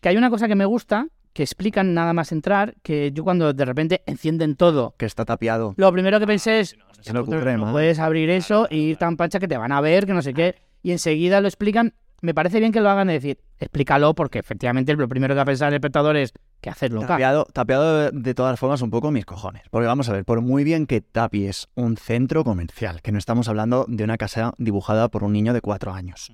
Que 0.00 0.10
hay 0.10 0.16
una 0.16 0.30
cosa 0.30 0.48
que 0.48 0.54
me 0.54 0.64
gusta, 0.64 1.08
que 1.32 1.42
explican 1.42 1.94
nada 1.94 2.12
más 2.12 2.32
entrar, 2.32 2.74
que 2.82 3.10
yo 3.12 3.24
cuando 3.24 3.52
de 3.52 3.64
repente 3.64 4.02
encienden 4.06 4.56
todo, 4.56 4.94
Que 4.98 5.06
está 5.06 5.24
tapiado. 5.24 5.74
lo 5.76 5.92
primero 5.92 6.20
que 6.20 6.26
pensé 6.26 6.60
es, 6.60 6.76
se 7.00 7.12
me 7.12 7.20
ocurre 7.20 7.56
no 7.56 7.64
más. 7.66 7.72
puedes 7.72 7.98
abrir 7.98 8.30
eso 8.30 8.66
y 8.70 8.76
ir 8.90 8.96
tan 8.96 9.16
pancha 9.16 9.38
que 9.40 9.48
te 9.48 9.56
van 9.56 9.72
a 9.72 9.80
ver, 9.80 10.06
que 10.06 10.12
no 10.14 10.22
sé 10.22 10.34
qué, 10.34 10.56
y 10.82 10.92
enseguida 10.92 11.40
lo 11.40 11.48
explican. 11.48 11.94
Me 12.20 12.34
parece 12.34 12.58
bien 12.58 12.72
que 12.72 12.80
lo 12.80 12.90
hagan 12.90 13.06
de 13.06 13.12
decir, 13.14 13.38
explícalo, 13.60 14.14
porque 14.14 14.40
efectivamente 14.40 14.94
lo 14.96 15.08
primero 15.08 15.34
que 15.34 15.36
va 15.36 15.42
a 15.42 15.46
pensar 15.46 15.68
el 15.68 15.74
espectador 15.74 16.16
es 16.16 16.32
que 16.60 16.68
hacerlo. 16.68 17.02
Tapiado, 17.06 17.44
tapiado 17.52 17.98
de- 17.98 18.10
de 18.12 18.34
todas 18.34 18.58
formas 18.58 18.82
un 18.82 18.90
poco 18.90 19.12
mis 19.12 19.24
cojones. 19.24 19.62
Porque 19.70 19.86
vamos 19.86 20.08
a 20.08 20.12
ver, 20.12 20.24
por 20.24 20.40
muy 20.40 20.64
bien 20.64 20.86
que 20.86 21.00
tapies 21.00 21.68
un 21.76 21.96
centro 21.96 22.42
comercial, 22.42 23.02
que 23.02 23.12
no 23.12 23.18
estamos 23.18 23.48
hablando 23.48 23.84
de 23.88 24.02
una 24.02 24.16
casa 24.16 24.52
dibujada 24.58 25.08
por 25.08 25.22
un 25.22 25.32
niño 25.32 25.52
de 25.52 25.60
cuatro 25.60 25.92
años. 25.92 26.32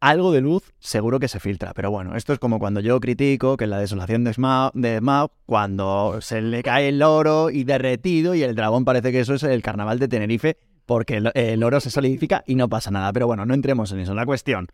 Algo 0.00 0.32
de 0.32 0.42
luz 0.42 0.74
seguro 0.80 1.18
que 1.18 1.28
se 1.28 1.40
filtra, 1.40 1.72
pero 1.72 1.90
bueno, 1.90 2.14
esto 2.16 2.34
es 2.34 2.38
como 2.38 2.58
cuando 2.58 2.80
yo 2.80 3.00
critico 3.00 3.56
que 3.56 3.64
en 3.64 3.70
la 3.70 3.78
desolación 3.78 4.22
de 4.24 4.34
Smaug, 4.34 4.72
de 4.74 4.98
Smaug, 4.98 5.30
cuando 5.46 6.18
se 6.20 6.42
le 6.42 6.62
cae 6.62 6.88
el 6.90 7.02
oro 7.02 7.48
y 7.48 7.64
derretido 7.64 8.34
y 8.34 8.42
el 8.42 8.54
dragón 8.54 8.84
parece 8.84 9.10
que 9.12 9.20
eso 9.20 9.32
es 9.32 9.42
el 9.44 9.62
carnaval 9.62 9.98
de 9.98 10.08
Tenerife 10.08 10.58
porque 10.84 11.16
el, 11.16 11.30
el 11.34 11.62
oro 11.64 11.80
se 11.80 11.88
solidifica 11.88 12.44
y 12.46 12.56
no 12.56 12.68
pasa 12.68 12.90
nada. 12.90 13.10
Pero 13.14 13.26
bueno, 13.26 13.46
no 13.46 13.54
entremos 13.54 13.90
en 13.92 14.00
eso. 14.00 14.12
La 14.12 14.26
cuestión, 14.26 14.68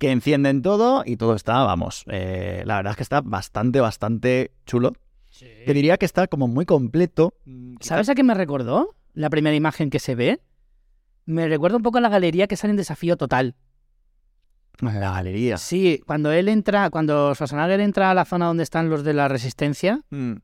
que 0.00 0.10
encienden 0.10 0.62
todo 0.62 1.02
y 1.04 1.18
todo 1.18 1.34
está, 1.34 1.62
vamos, 1.62 2.04
eh, 2.08 2.62
la 2.64 2.76
verdad 2.76 2.92
es 2.92 2.96
que 2.96 3.02
está 3.02 3.20
bastante, 3.20 3.80
bastante 3.80 4.50
chulo. 4.64 4.94
Que 5.38 5.74
diría 5.74 5.98
que 5.98 6.06
está 6.06 6.26
como 6.26 6.48
muy 6.48 6.64
completo. 6.64 7.34
¿Sabes 7.80 8.08
a 8.08 8.14
qué 8.14 8.22
me 8.24 8.32
recordó? 8.34 8.96
La 9.12 9.28
primera 9.28 9.54
imagen 9.54 9.90
que 9.90 9.98
se 9.98 10.14
ve. 10.14 10.40
Me 11.26 11.46
recuerda 11.48 11.76
un 11.76 11.82
poco 11.82 11.98
a 11.98 12.00
la 12.00 12.08
galería 12.08 12.46
que 12.46 12.56
sale 12.56 12.70
en 12.70 12.78
Desafío 12.78 13.16
Total. 13.18 13.54
La 14.80 14.92
galería. 15.12 15.58
Sí, 15.58 16.00
cuando 16.06 16.32
él 16.32 16.48
entra, 16.48 16.88
cuando 16.88 17.34
Schwarzenegger 17.34 17.80
entra 17.80 18.10
a 18.10 18.14
la 18.14 18.24
zona 18.24 18.46
donde 18.46 18.62
están 18.62 18.88
los 18.88 19.04
de 19.04 19.12
la 19.12 19.28
Resistencia, 19.28 20.00
Mm. 20.08 20.36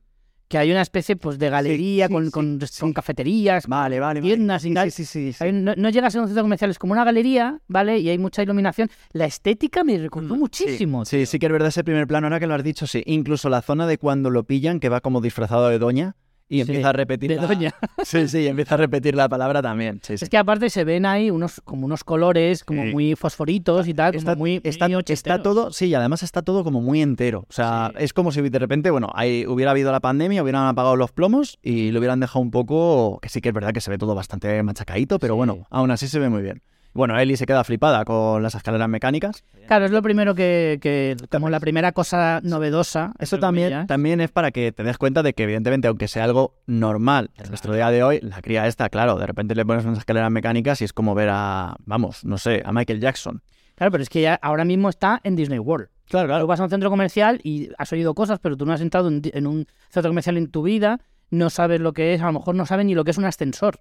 Que 0.48 0.58
hay 0.58 0.70
una 0.70 0.82
especie 0.82 1.16
pues 1.16 1.38
de 1.38 1.50
galería 1.50 2.06
sí, 2.06 2.12
con, 2.12 2.24
sí, 2.26 2.30
con, 2.30 2.60
sí. 2.66 2.80
con 2.80 2.92
cafeterías, 2.92 3.66
Vale, 3.66 3.98
vale. 4.00 4.20
vale. 4.20 4.34
tiendas 4.34 4.64
y 4.64 4.68
Sí, 4.68 4.74
tal. 4.74 4.90
sí, 4.92 5.04
sí, 5.04 5.32
sí, 5.32 5.52
no, 5.52 5.74
no 5.76 5.90
llega 5.90 6.06
a 6.06 6.10
ser 6.10 6.20
un 6.20 6.28
centro 6.28 6.42
comercial, 6.44 6.70
es 6.70 6.78
como 6.78 6.92
una 6.92 7.04
galería, 7.04 7.60
¿vale? 7.68 7.98
Y 7.98 8.08
hay 8.08 8.18
mucha 8.18 8.42
iluminación. 8.42 8.88
La 9.12 9.24
estética 9.26 9.82
me 9.84 9.98
recordó 9.98 10.36
Mm, 10.36 10.38
muchísimo. 10.38 11.04
Sí, 11.04 11.26
sí 11.26 11.38
que 11.38 11.46
es 11.46 11.52
verdad 11.52 11.68
ese 11.68 11.82
primer 11.84 12.06
plano, 12.06 12.26
ahora 12.26 12.38
que 12.40 12.46
lo 12.46 12.54
has 12.54 12.62
dicho, 12.64 12.86
sí. 12.86 13.02
Incluso 13.06 13.48
la 13.48 13.62
zona 13.62 13.86
de 13.86 13.98
cuando 13.98 14.30
lo 14.30 14.44
pillan, 14.44 14.80
que 14.80 14.88
va 14.88 15.00
como 15.00 15.20
disfrazado 15.20 15.68
de 15.68 15.78
doña 15.78 16.16
y 16.48 16.56
Sí, 16.56 16.60
empieza 16.62 16.90
a 16.90 16.92
repetir. 16.92 17.30
De 17.30 17.36
la- 17.36 17.46
doña. 17.46 17.74
Sí, 18.04 18.28
sí, 18.28 18.46
empieza 18.46 18.74
a 18.74 18.78
repetir 18.78 19.14
la 19.16 19.28
palabra 19.28 19.60
también. 19.62 20.00
Sí, 20.02 20.16
sí. 20.16 20.24
Es 20.24 20.30
que 20.30 20.36
aparte 20.38 20.70
se 20.70 20.84
ven 20.84 21.04
ahí 21.06 21.30
unos 21.30 21.60
como 21.64 21.86
unos 21.86 22.04
colores 22.04 22.62
como 22.64 22.84
muy 22.84 23.16
fosforitos 23.16 23.88
y 23.88 23.94
tal, 23.94 24.12
como 24.12 24.18
Está, 24.20 24.36
muy, 24.36 24.60
está, 24.62 24.88
muy 24.88 25.02
está 25.06 25.42
todo, 25.42 25.72
sí, 25.72 25.86
y 25.86 25.94
además 25.94 26.22
está 26.22 26.42
todo 26.42 26.62
como 26.62 26.80
muy 26.80 27.02
entero. 27.02 27.46
O 27.48 27.52
sea, 27.52 27.92
es 27.98 28.12
como 28.12 28.30
si 28.32 28.40
de 28.48 28.58
repente, 28.58 28.90
bueno, 28.90 29.10
ahí 29.14 29.44
hubiera 29.46 29.72
habido 29.72 29.90
la 29.92 30.00
pandemia, 30.00 30.42
hubieran 30.42 30.66
apagado 30.68 30.94
los 30.96 31.10
plomos 31.12 31.58
y 31.62 31.90
lo 31.90 31.98
hubieran 31.98 32.20
dejado 32.20 32.40
un 32.40 32.50
poco, 32.50 33.18
que 33.20 33.28
sí 33.28 33.40
que 33.40 33.48
es 33.48 33.54
verdad 33.54 33.72
que 33.72 33.80
se 33.80 33.90
ve 33.90 33.98
todo 33.98 34.14
bastante 34.14 34.62
machacadito, 34.62 35.18
pero 35.18 35.34
bueno, 35.36 35.66
aún 35.70 35.90
así 35.90 36.06
se 36.08 36.18
ve 36.18 36.28
muy 36.28 36.42
bien. 36.42 36.62
Bueno, 36.96 37.18
Ellie 37.18 37.36
se 37.36 37.44
queda 37.44 37.62
flipada 37.62 38.04
con 38.06 38.42
las 38.42 38.54
escaleras 38.54 38.88
mecánicas. 38.88 39.44
Claro, 39.66 39.84
es 39.84 39.90
lo 39.90 40.00
primero 40.00 40.34
que, 40.34 40.78
que 40.80 41.16
como 41.30 41.50
la 41.50 41.60
primera 41.60 41.92
cosa 41.92 42.40
novedosa. 42.42 43.12
Eso 43.18 43.38
también, 43.38 43.86
también 43.86 44.20
es 44.22 44.30
para 44.30 44.50
que 44.50 44.72
te 44.72 44.82
des 44.82 44.96
cuenta 44.96 45.22
de 45.22 45.34
que, 45.34 45.42
evidentemente, 45.42 45.88
aunque 45.88 46.08
sea 46.08 46.24
algo 46.24 46.54
normal 46.66 47.30
en 47.36 47.48
nuestro 47.50 47.74
día 47.74 47.90
de 47.90 48.02
hoy, 48.02 48.20
la 48.22 48.40
cría 48.40 48.66
esta, 48.66 48.88
claro, 48.88 49.18
de 49.18 49.26
repente 49.26 49.54
le 49.54 49.66
pones 49.66 49.84
unas 49.84 49.98
escaleras 49.98 50.30
mecánicas 50.30 50.80
y 50.80 50.84
es 50.84 50.94
como 50.94 51.14
ver 51.14 51.28
a, 51.30 51.76
vamos, 51.84 52.24
no 52.24 52.38
sé, 52.38 52.62
a 52.64 52.72
Michael 52.72 53.00
Jackson. 53.00 53.42
Claro, 53.74 53.92
pero 53.92 54.02
es 54.02 54.08
que 54.08 54.22
ya 54.22 54.34
ahora 54.40 54.64
mismo 54.64 54.88
está 54.88 55.20
en 55.22 55.36
Disney 55.36 55.58
World. 55.58 55.88
Claro, 56.08 56.40
Tú 56.40 56.46
vas 56.46 56.60
a 56.60 56.64
un 56.64 56.70
centro 56.70 56.88
comercial 56.88 57.40
y 57.42 57.68
has 57.76 57.92
oído 57.92 58.14
cosas, 58.14 58.38
pero 58.38 58.56
tú 58.56 58.64
no 58.64 58.72
has 58.72 58.80
entrado 58.80 59.08
en, 59.08 59.20
en 59.24 59.46
un 59.46 59.66
centro 59.90 60.10
comercial 60.10 60.38
en 60.38 60.50
tu 60.50 60.62
vida, 60.62 61.00
no 61.30 61.50
sabes 61.50 61.80
lo 61.80 61.92
que 61.92 62.14
es, 62.14 62.22
a 62.22 62.26
lo 62.26 62.32
mejor 62.32 62.54
no 62.54 62.64
sabes 62.64 62.86
ni 62.86 62.94
lo 62.94 63.04
que 63.04 63.10
es 63.10 63.18
un 63.18 63.26
ascensor. 63.26 63.80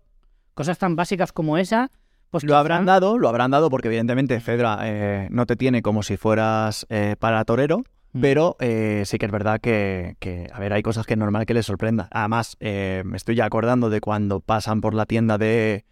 Cosas 0.53 0.77
tan 0.77 0.95
básicas 0.95 1.31
como 1.31 1.57
esa, 1.57 1.91
pues 2.35 2.43
Lo 2.43 2.57
habrán 2.57 2.85
dado, 2.85 3.17
lo 3.17 3.29
habrán 3.29 3.51
dado 3.51 3.69
porque 3.69 3.87
evidentemente 3.87 4.39
Fedra 4.41 4.79
eh, 4.83 5.27
no 5.31 5.45
te 5.45 5.55
tiene 5.55 5.81
como 5.81 6.03
si 6.03 6.17
fueras 6.17 6.85
eh, 6.89 7.15
para 7.19 7.43
torero, 7.45 7.83
Mm. 8.11 8.21
pero 8.21 8.55
eh, 8.61 9.03
sí 9.05 9.17
que 9.17 9.25
es 9.25 9.31
verdad 9.31 9.59
que, 9.59 10.15
que, 10.19 10.47
a 10.53 10.59
ver, 10.59 10.71
hay 10.71 10.81
cosas 10.81 11.05
que 11.05 11.13
es 11.15 11.17
normal 11.19 11.45
que 11.45 11.53
les 11.53 11.65
sorprenda. 11.65 12.07
Además, 12.11 12.55
eh, 12.61 13.03
me 13.05 13.17
estoy 13.17 13.35
ya 13.35 13.43
acordando 13.45 13.89
de 13.89 13.99
cuando 13.99 14.39
pasan 14.39 14.79
por 14.79 14.93
la 14.93 15.05
tienda 15.05 15.37
de, 15.37 15.83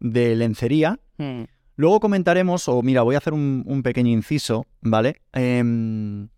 de 0.00 0.36
lencería. 0.36 0.98
Mm. 1.18 1.42
Luego 1.76 2.00
comentaremos, 2.00 2.68
o 2.68 2.80
mira, 2.82 3.02
voy 3.02 3.14
a 3.14 3.18
hacer 3.18 3.34
un, 3.34 3.62
un 3.66 3.82
pequeño 3.82 4.10
inciso, 4.10 4.64
¿vale? 4.80 5.20
Em, 5.34 6.28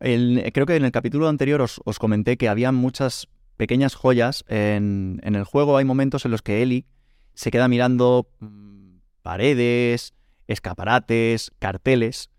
el- 0.00 0.50
creo 0.52 0.66
que 0.66 0.74
en 0.76 0.84
el 0.84 0.90
capítulo 0.92 1.28
anterior 1.28 1.60
os, 1.60 1.80
os 1.84 1.98
comenté 2.00 2.36
que 2.36 2.48
había 2.48 2.72
muchas 2.72 3.28
pequeñas 3.56 3.94
joyas 3.94 4.44
en, 4.48 5.20
en 5.22 5.36
el 5.36 5.44
juego. 5.44 5.76
Hay 5.76 5.84
momentos 5.84 6.24
en 6.24 6.32
los 6.32 6.42
que 6.42 6.62
Ellie 6.62 6.86
se 7.34 7.50
queda 7.50 7.68
mirando 7.68 8.28
mm, 8.40 8.96
paredes, 9.22 10.14
escaparates, 10.48 11.52
carteles, 11.58 12.30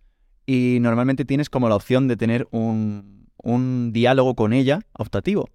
y 0.46 0.78
normalmente 0.82 1.26
tienes 1.26 1.50
como 1.50 1.70
la 1.70 1.76
opción 1.76 2.08
de 2.08 2.18
tener 2.18 2.48
un, 2.52 3.28
un 3.38 3.92
diálogo 3.94 4.36
con 4.36 4.54
ella 4.54 4.82
optativo. 4.94 5.50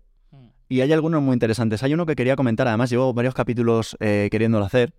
Y 0.71 0.83
hay 0.83 0.93
algunos 0.93 1.23
muy 1.23 1.33
interesantes. 1.33 1.83
Hay 1.83 1.95
uno 1.95 2.05
que 2.05 2.15
quería 2.15 2.37
comentar, 2.37 2.69
además 2.69 2.91
llevo 2.91 3.13
varios 3.15 3.35
capítulos 3.35 3.97
eh, 4.01 4.29
queriéndolo 4.31 4.65
hacer. 4.65 4.93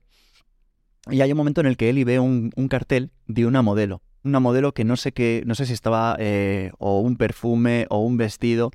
Y 1.10 1.21
hay 1.21 1.32
un 1.32 1.38
momento 1.38 1.62
en 1.62 1.67
el 1.67 1.78
que 1.78 1.89
Eli 1.89 2.04
ve 2.04 2.19
un, 2.19 2.52
un 2.56 2.67
cartel 2.67 3.12
de 3.28 3.45
una 3.45 3.62
modelo. 3.62 4.02
Una 4.23 4.39
modelo 4.39 4.73
que 4.73 4.84
no 4.84 4.97
sé 4.97 5.12
qué, 5.12 5.43
no 5.45 5.56
sé 5.56 5.65
si 5.65 5.73
estaba 5.73 6.15
eh, 6.19 6.71
o 6.80 6.99
un 7.02 7.17
perfume 7.17 7.86
o 7.89 7.99
un 7.99 8.17
vestido. 8.17 8.71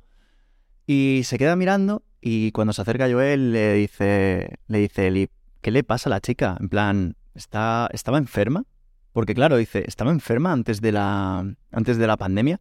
Y 0.87 1.21
se 1.25 1.37
queda 1.37 1.55
mirando 1.55 2.03
y 2.21 2.51
cuando 2.51 2.73
se 2.73 2.81
acerca 2.81 3.05
a 3.05 3.11
Joel 3.11 3.51
le 3.51 3.73
dice, 3.73 4.57
le 4.67 4.79
dice 4.79 5.07
Eli, 5.07 5.29
¿qué 5.65 5.71
le 5.71 5.83
pasa 5.83 6.09
a 6.09 6.11
la 6.11 6.21
chica? 6.21 6.55
En 6.59 6.69
plan, 6.69 7.17
¿está, 7.33 7.89
¿estaba 7.91 8.19
enferma? 8.19 8.65
Porque 9.13 9.33
claro, 9.33 9.57
dice, 9.57 9.83
¿estaba 9.87 10.11
enferma 10.11 10.51
antes 10.51 10.79
de 10.79 10.91
la, 10.91 11.39
antes 11.71 11.97
de 11.97 12.05
la 12.05 12.17
pandemia? 12.17 12.59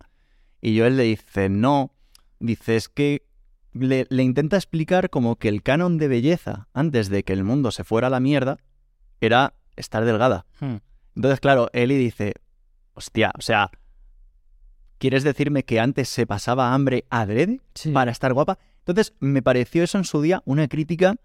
Y 0.63 0.79
Joel 0.79 0.97
le 0.97 1.03
dice, 1.03 1.51
no. 1.51 1.93
Dice, 2.41 2.77
es 2.77 2.89
que 2.89 3.27
le, 3.75 4.07
le 4.09 4.23
intenta 4.23 4.57
explicar 4.57 5.11
como 5.11 5.37
que 5.37 5.51
el 5.51 5.63
canon 5.63 5.99
de 5.99 6.09
belleza 6.09 6.69
antes 6.73 7.11
de 7.11 7.25
que 7.25 7.35
el 7.35 7.45
mundo 7.45 7.73
se 7.73 7.85
fuera 7.85 8.07
a 8.07 8.11
la 8.11 8.21
mierda 8.21 8.57
era 9.21 9.53
estar 9.77 10.07
delgada. 10.07 10.47
Hmm. 10.61 10.77
Entonces, 11.15 11.41
claro, 11.41 11.69
Eli 11.75 11.99
dice, 11.99 12.33
hostia, 12.95 13.33
o 13.37 13.43
sea, 13.43 13.71
¿quieres 14.97 15.25
decirme 15.25 15.67
que 15.67 15.79
antes 15.79 16.09
se 16.09 16.27
pasaba 16.27 16.73
hambre 16.73 17.05
adrede 17.11 17.61
Sí. 17.75 17.93
para 17.93 18.13
estar 18.13 18.33
guapa? 18.33 18.59
Entonces, 18.79 19.13
me 19.21 19.43
pareció 19.43 19.85
eso 19.85 19.99
en 19.99 20.05
su 20.05 20.23
día 20.23 20.43
una 20.47 20.69
crítica 20.69 21.17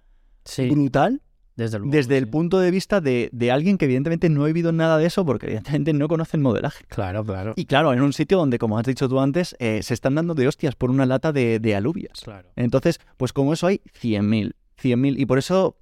Sí, 0.44 0.70
brutal 0.70 1.22
desde 1.60 2.18
el 2.18 2.28
punto 2.28 2.60
de 2.60 2.72
vista 2.72 3.02
de, 3.02 3.30
de 3.32 3.52
alguien 3.52 3.78
que 3.78 3.86
evidentemente 3.86 4.30
no 4.30 4.44
ha 4.44 4.48
vivido 4.48 4.72
nada 4.72 4.98
de 4.98 5.06
eso 5.06 5.26
porque 5.26 5.48
evidentemente 5.48 5.94
no 5.94 6.08
conoce 6.08 6.38
el 6.38 6.44
modelaje. 6.44 6.86
Claro, 6.88 7.24
claro. 7.24 7.54
Y 7.56 7.66
claro, 7.66 7.94
en 7.94 8.02
un 8.02 8.14
sitio 8.14 8.38
donde, 8.38 8.58
como 8.58 8.78
has 8.80 8.86
dicho 8.86 9.10
tú 9.10 9.20
antes, 9.20 9.56
eh, 9.60 9.82
se 9.84 9.94
están 9.94 10.16
dando 10.16 10.34
de 10.36 10.48
hostias 10.48 10.76
por 10.76 10.90
una 10.90 11.06
lata 11.06 11.32
de, 11.32 11.60
de 11.60 11.76
alubias. 11.76 12.22
Claro. 12.24 12.50
Entonces, 12.56 13.00
pues 13.18 13.34
como 13.34 13.54
eso 13.54 13.68
hay 13.68 13.82
100.000, 14.02 14.54
100.000. 14.82 15.20
Y 15.20 15.26
por 15.26 15.38
eso, 15.38 15.78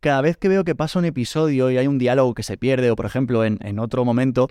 cada 0.00 0.20
vez 0.20 0.36
que 0.36 0.48
veo 0.48 0.64
que 0.64 0.74
pasa 0.74 0.98
un 0.98 1.04
episodio 1.04 1.70
y 1.70 1.76
hay 1.76 1.86
un 1.86 1.98
diálogo 1.98 2.34
que 2.34 2.42
se 2.42 2.56
pierde, 2.56 2.90
o 2.90 2.96
por 2.96 3.06
ejemplo, 3.06 3.44
en, 3.44 3.58
en 3.62 3.78
otro 3.78 4.04
momento, 4.04 4.48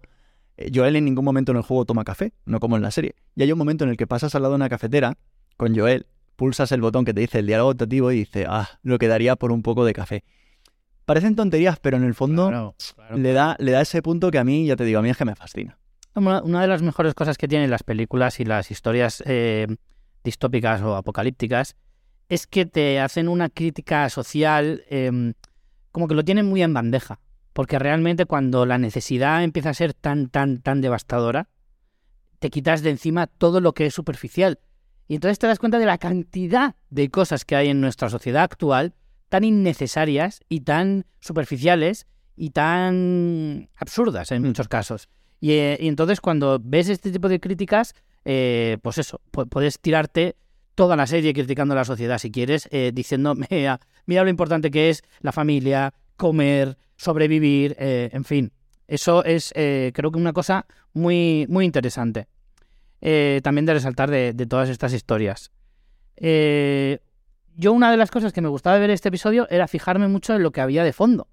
eh, 0.58 0.72
Joel 0.74 0.96
en 0.96 1.06
ningún 1.06 1.26
momento 1.26 1.52
en 1.52 1.58
el 1.58 1.64
juego 1.64 1.86
toma 1.86 2.04
café, 2.04 2.34
no 2.46 2.60
como 2.60 2.76
en 2.76 2.84
la 2.84 2.92
serie. 2.92 3.16
Y 3.36 3.44
hay 3.44 3.52
un 3.52 3.58
momento 3.58 3.84
en 3.84 3.92
el 3.92 3.98
que 3.98 4.08
pasas 4.08 4.36
al 4.36 4.42
lado 4.42 4.54
de 4.54 4.58
una 4.58 4.70
cafetera 4.70 5.18
con 5.56 5.76
Joel, 5.76 6.06
pulsas 6.36 6.72
el 6.72 6.82
botón 6.82 7.06
que 7.06 7.14
te 7.14 7.22
dice 7.22 7.40
el 7.40 7.48
diálogo 7.48 7.72
optativo 7.72 8.12
y 8.12 8.20
dice, 8.20 8.46
ah, 8.48 8.70
lo 8.84 8.98
quedaría 8.98 9.36
por 9.36 9.52
un 9.52 9.64
poco 9.64 9.86
de 9.86 9.94
café. 9.94 10.24
Parecen 11.08 11.38
tonterías, 11.38 11.80
pero 11.80 11.96
en 11.96 12.04
el 12.04 12.14
fondo 12.14 12.50
Claro, 12.50 12.76
claro. 12.94 13.18
le, 13.18 13.32
da, 13.32 13.56
le 13.60 13.72
da 13.72 13.80
ese 13.80 14.02
punto 14.02 14.30
que 14.30 14.40
a 14.40 14.44
mí, 14.44 14.66
ya 14.66 14.76
te 14.76 14.84
digo, 14.84 15.00
a 15.00 15.02
mí 15.02 15.10
es 15.10 15.16
que 15.16 15.24
me 15.24 15.36
fascina. 15.36 15.78
Una, 16.16 16.42
una 16.42 16.62
de 16.62 16.68
las 16.68 16.82
mejores 16.82 17.14
cosas 17.14 17.38
que 17.38 17.48
tienen 17.48 17.70
las 17.70 17.84
películas 17.84 18.42
y 18.42 18.44
las 18.44 18.72
historias 18.72 19.24
eh, 19.26 19.68
distópicas 20.26 20.82
o 20.82 20.98
apocalípticas 20.98 21.78
es 22.28 22.46
que 22.46 22.66
te 22.66 23.00
hacen 23.00 23.30
una 23.30 23.48
crítica 23.48 24.10
social 24.10 24.84
eh, 24.90 25.32
como 25.94 26.10
que 26.10 26.14
lo 26.14 26.26
tienen 26.26 26.46
muy 26.46 26.62
en 26.62 26.74
bandeja. 26.74 27.22
Porque 27.54 27.80
realmente 27.80 28.26
cuando 28.26 28.66
la 28.66 28.78
necesidad 28.78 29.46
empieza 29.46 29.70
a 29.70 29.76
ser 29.76 29.94
tan, 29.94 30.28
tan, 30.28 30.62
tan 30.62 30.82
devastadora, 30.82 31.48
te 32.40 32.50
quitas 32.50 32.82
de 32.82 32.90
encima 32.90 33.28
todo 33.28 33.62
lo 33.62 33.72
que 33.72 33.86
es 33.86 33.94
superficial. 33.94 34.60
Y 35.08 35.16
entonces 35.16 35.40
te 35.40 35.48
das 35.48 35.58
cuenta 35.58 35.80
de 35.80 35.86
la 35.86 36.00
cantidad 36.00 36.76
de 36.90 37.10
cosas 37.10 37.46
que 37.46 37.56
hay 37.56 37.70
en 37.70 37.80
nuestra 37.80 38.10
sociedad 38.10 38.44
actual 38.44 38.94
tan 39.30 39.44
innecesarias 39.44 40.42
y 40.50 40.62
tan 40.62 41.06
superficiales 41.20 42.08
y 42.36 42.52
tan 42.52 43.70
absurdas 43.76 44.32
en 44.32 44.42
Mm. 44.42 44.46
muchos 44.48 44.68
casos. 44.68 45.10
Y, 45.40 45.52
eh, 45.52 45.78
y 45.80 45.88
entonces 45.88 46.22
cuando 46.22 46.60
ves 46.64 46.90
este 46.90 47.12
tipo 47.12 47.30
de 47.30 47.40
críticas, 47.40 47.94
eh, 48.26 48.78
pues 48.82 48.98
eso, 48.98 49.22
pu- 49.32 49.48
puedes 49.50 49.80
tirarte 49.80 50.36
toda 50.76 50.96
la 50.96 51.08
serie 51.08 51.34
criticando 51.34 51.74
a 51.74 51.78
la 51.78 51.86
sociedad 51.86 52.18
si 52.20 52.32
quieres, 52.32 52.68
eh, 52.72 52.92
diciendo, 52.94 53.34
mira, 53.52 53.80
mira 54.06 54.24
lo 54.24 54.30
importante 54.30 54.70
que 54.72 54.90
es 54.90 55.04
la 55.22 55.32
familia, 55.32 55.94
comer, 56.16 56.78
sobrevivir, 56.96 57.76
eh, 57.80 58.10
en 58.14 58.24
fin. 58.26 58.52
Eso 58.88 59.24
es, 59.26 59.52
eh, 59.56 59.92
creo 59.94 60.12
que 60.12 60.18
una 60.20 60.34
cosa 60.34 60.66
muy, 60.94 61.46
muy 61.50 61.66
interesante. 61.66 62.28
Eh, 63.02 63.42
también 63.44 63.66
de 63.66 63.74
resaltar 63.74 64.10
de, 64.10 64.34
de 64.34 64.46
todas 64.46 64.70
estas 64.70 64.94
historias. 64.94 65.52
Eh, 66.16 67.00
yo 67.58 67.74
una 67.74 67.92
de 67.92 67.98
las 67.98 68.12
cosas 68.12 68.32
que 68.32 68.42
me 68.42 68.48
gustaba 68.48 68.76
de 68.76 68.82
ver 68.82 68.92
este 68.92 69.10
episodio 69.10 69.48
era 69.50 69.68
fijarme 69.68 70.08
mucho 70.08 70.34
en 70.36 70.44
lo 70.44 70.52
que 70.52 70.62
había 70.62 70.84
de 70.84 70.94
fondo. 70.94 71.28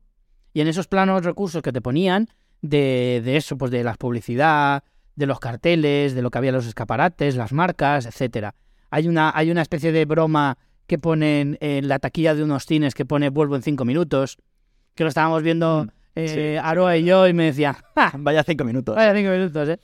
Y 0.53 0.61
en 0.61 0.69
esos 0.69 0.89
planos 0.89 1.25
recursos 1.25 1.63
que 1.63 1.71
te 1.73 1.81
ponían 1.81 2.29
de, 2.63 3.23
de 3.25 3.37
eso, 3.37 3.57
pues 3.57 3.71
de 3.71 3.85
la 3.85 3.95
publicidad, 3.95 4.83
de 5.15 5.27
los 5.27 5.39
carteles, 5.39 6.15
de 6.15 6.23
lo 6.23 6.31
que 6.31 6.39
había 6.39 6.49
en 6.51 6.57
los 6.57 6.67
escaparates, 6.67 7.37
las 7.37 7.53
marcas, 7.53 8.07
etcétera. 8.07 8.55
Hay 8.91 9.07
una, 9.07 9.33
hay 9.35 9.51
una 9.51 9.63
especie 9.63 9.93
de 9.93 10.05
broma 10.05 10.59
que 10.87 10.99
ponen 10.99 11.59
en 11.61 11.89
la 11.89 11.99
taquilla 11.99 12.35
de 12.35 12.43
unos 12.43 12.67
cines 12.67 12.95
que 12.95 13.05
pone 13.05 13.31
vuelvo 13.31 13.57
en 13.57 13.63
cinco 13.63 13.85
minutos, 13.85 14.39
que 14.95 15.05
lo 15.05 15.09
estábamos 15.09 15.43
viendo 15.43 15.87
Mm, 16.17 16.21
eh, 16.21 16.61
Aroa 16.63 16.97
y 16.97 17.05
yo 17.05 17.27
y 17.27 17.33
me 17.33 17.47
decía, 17.47 17.77
"Ja, 17.97 18.13
Vaya 18.17 18.45
cinco 18.45 18.65
minutos. 18.65 18.95
Vaya 18.95 19.15
cinco 19.15 19.31
minutos, 19.31 19.69
¿eh? 19.69 19.81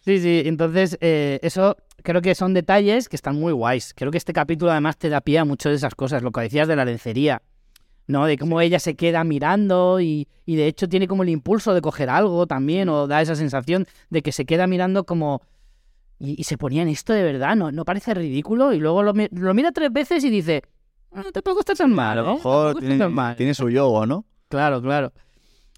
Sí, 0.00 0.18
sí, 0.18 0.42
entonces 0.44 0.98
eh, 1.00 1.38
eso 1.42 1.76
creo 2.02 2.22
que 2.22 2.34
son 2.34 2.54
detalles 2.54 3.08
que 3.08 3.16
están 3.16 3.36
muy 3.36 3.52
guays. 3.52 3.92
Creo 3.94 4.10
que 4.10 4.18
este 4.18 4.32
capítulo 4.32 4.70
además 4.70 4.96
te 4.96 5.08
da 5.08 5.20
pie 5.20 5.38
a 5.38 5.44
muchas 5.44 5.70
de 5.70 5.76
esas 5.76 5.94
cosas, 5.94 6.22
lo 6.22 6.30
que 6.32 6.40
decías 6.42 6.68
de 6.68 6.76
la 6.76 6.84
lencería, 6.84 7.42
¿no? 8.06 8.26
De 8.26 8.36
cómo 8.38 8.60
ella 8.60 8.78
se 8.78 8.94
queda 8.96 9.24
mirando 9.24 10.00
y, 10.00 10.28
y 10.46 10.56
de 10.56 10.66
hecho 10.66 10.88
tiene 10.88 11.06
como 11.06 11.22
el 11.22 11.28
impulso 11.28 11.74
de 11.74 11.80
coger 11.80 12.10
algo 12.10 12.46
también 12.46 12.88
o 12.88 13.06
da 13.06 13.22
esa 13.22 13.36
sensación 13.36 13.86
de 14.10 14.22
que 14.22 14.32
se 14.32 14.44
queda 14.44 14.66
mirando 14.66 15.04
como... 15.04 15.42
Y, 16.18 16.38
y 16.38 16.44
se 16.44 16.58
ponía 16.58 16.82
en 16.82 16.88
esto 16.88 17.12
de 17.14 17.22
verdad, 17.22 17.56
¿no? 17.56 17.72
¿No 17.72 17.84
parece 17.84 18.12
ridículo? 18.12 18.74
Y 18.74 18.78
luego 18.78 19.02
lo, 19.02 19.14
lo 19.14 19.54
mira 19.54 19.72
tres 19.72 19.90
veces 19.90 20.22
y 20.22 20.28
dice, 20.28 20.62
"Ah, 21.12 21.22
no 21.24 21.32
tampoco 21.32 21.60
está 21.60 21.74
tan 21.74 21.94
mal, 21.94 22.18
¿no? 22.18 22.74
tiene, 22.74 22.98
tan 22.98 23.14
mal". 23.14 23.36
tiene 23.36 23.54
su 23.54 23.70
yogo, 23.70 24.04
¿no? 24.04 24.26
Claro, 24.48 24.82
claro. 24.82 25.12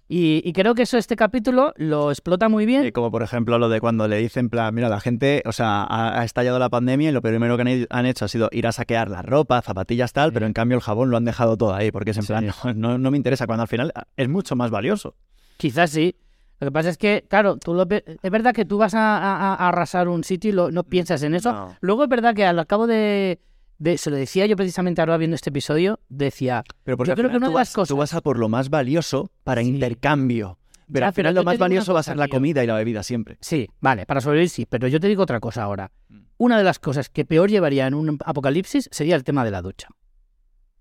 Y, 0.08 0.42
y 0.44 0.52
creo 0.52 0.74
que 0.74 0.82
eso 0.82 0.98
este 0.98 1.16
capítulo 1.16 1.72
lo 1.76 2.10
explota 2.10 2.48
muy 2.50 2.66
bien. 2.66 2.84
Eh, 2.84 2.92
como 2.92 3.10
por 3.10 3.22
ejemplo 3.22 3.58
lo 3.58 3.68
de 3.70 3.80
cuando 3.80 4.06
le 4.08 4.16
dicen, 4.18 4.46
en 4.46 4.50
plan, 4.50 4.74
mira, 4.74 4.88
la 4.90 5.00
gente, 5.00 5.42
o 5.46 5.52
sea, 5.52 5.84
ha, 5.84 6.20
ha 6.20 6.24
estallado 6.24 6.58
la 6.58 6.68
pandemia 6.68 7.08
y 7.08 7.12
lo 7.12 7.22
primero 7.22 7.56
que 7.56 7.62
han, 7.62 7.68
he- 7.68 7.86
han 7.88 8.04
hecho 8.06 8.26
ha 8.26 8.28
sido 8.28 8.48
ir 8.52 8.66
a 8.66 8.72
saquear 8.72 9.08
la 9.10 9.22
ropa, 9.22 9.62
zapatillas, 9.62 10.12
tal, 10.12 10.30
Sí. 10.30 10.34
pero 10.34 10.46
en 10.46 10.52
cambio 10.52 10.76
el 10.76 10.82
jabón 10.82 11.10
lo 11.10 11.16
han 11.16 11.24
dejado 11.24 11.56
todo 11.56 11.74
ahí, 11.74 11.90
porque 11.90 12.10
es 12.10 12.16
en 12.18 12.24
Sí. 12.24 12.28
plan, 12.28 12.46
no, 12.64 12.74
no, 12.74 12.98
no 12.98 13.10
me 13.10 13.16
interesa, 13.16 13.46
cuando 13.46 13.62
al 13.62 13.68
final 13.68 13.92
es 14.16 14.28
mucho 14.28 14.54
más 14.56 14.70
valioso. 14.70 15.14
Quizás 15.56 15.90
sí. 15.90 16.16
Lo 16.60 16.66
que 16.68 16.72
pasa 16.72 16.90
es 16.90 16.98
que, 16.98 17.24
claro, 17.28 17.56
tú 17.56 17.72
lo 17.74 17.86
es 17.90 18.30
verdad 18.30 18.54
que 18.54 18.64
tú 18.64 18.78
vas 18.78 18.94
a, 18.94 19.16
a- 19.18 19.54
a 19.54 19.68
arrasar 19.68 20.08
un 20.08 20.24
sitio 20.24 20.50
y 20.50 20.52
lo- 20.52 20.70
no 20.70 20.84
piensas 20.84 21.22
en 21.22 21.34
eso. 21.34 21.52
No. 21.52 21.76
Luego 21.80 22.02
es 22.04 22.08
verdad 22.08 22.34
que 22.34 22.44
al 22.44 22.66
cabo 22.66 22.86
de, 22.86 23.40
de- 23.82 23.98
Se 23.98 24.10
lo 24.10 24.16
decía 24.16 24.46
yo 24.46 24.56
precisamente 24.56 25.00
ahora 25.00 25.16
viendo 25.16 25.34
este 25.34 25.50
episodio, 25.50 25.98
decía... 26.08 26.62
Pero 26.84 26.96
porque 26.96 27.10
Yo 27.10 27.14
creo 27.16 27.30
que 27.30 27.36
una 27.36 27.46
tú 27.46 27.52
de 27.52 27.58
las 27.58 27.68
vas, 27.68 27.72
cosas- 27.74 27.88
tú 27.88 27.96
vas 27.96 28.14
a 28.14 28.20
por 28.20 28.38
lo 28.38 28.48
más 28.48 28.70
valioso 28.70 29.30
para 29.44 29.62
Sí. 29.62 29.68
intercambio. 29.68 30.58
Pero 30.92 31.04
Ya, 31.04 31.08
al 31.08 31.14
final 31.14 31.34
lo 31.34 31.42
más 31.44 31.56
valioso 31.58 31.94
va 31.94 32.00
a 32.00 32.02
ser 32.02 32.16
la 32.16 32.28
comida 32.28 32.62
y 32.62 32.66
la 32.66 32.74
bebida 32.74 33.02
siempre. 33.02 33.38
Sí, 33.40 33.68
vale, 33.80 34.04
para 34.04 34.20
sobrevivir 34.20 34.50
sí, 34.50 34.66
pero 34.66 34.88
yo 34.88 35.00
te 35.00 35.08
digo 35.08 35.22
otra 35.22 35.40
cosa 35.40 35.62
ahora. 35.62 35.90
Mm. 36.08 36.18
Una 36.38 36.58
de 36.58 36.64
las 36.64 36.78
cosas 36.78 37.08
que 37.08 37.24
peor 37.24 37.48
llevaría 37.50 37.86
en 37.86 37.94
un 37.94 38.18
apocalipsis 38.24 38.88
sería 38.92 39.16
el 39.16 39.24
tema 39.24 39.44
de 39.44 39.50
la 39.52 39.62
ducha. 39.62 39.88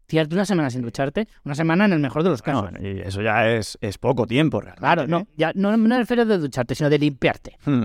Tirarte 0.07 0.35
una 0.35 0.43
semana 0.45 0.69
sin 0.69 0.81
ducharte, 0.81 1.27
una 1.45 1.55
semana 1.55 1.85
en 1.85 1.93
el 1.93 1.99
mejor 1.99 2.23
de 2.23 2.29
los 2.29 2.41
casos. 2.41 2.69
Eso 2.81 3.21
ya 3.21 3.49
es, 3.49 3.77
es 3.79 3.97
poco 3.97 4.27
tiempo, 4.27 4.59
realmente. 4.59 4.79
claro, 4.81 5.07
no, 5.07 5.19
¿eh? 5.19 5.27
ya, 5.37 5.51
no, 5.55 5.71
no 5.71 5.77
me 5.77 5.97
refiero 5.97 6.25
de 6.25 6.37
ducharte, 6.37 6.75
sino 6.75 6.89
de 6.89 6.99
limpiarte, 6.99 7.57
Hmm. 7.65 7.83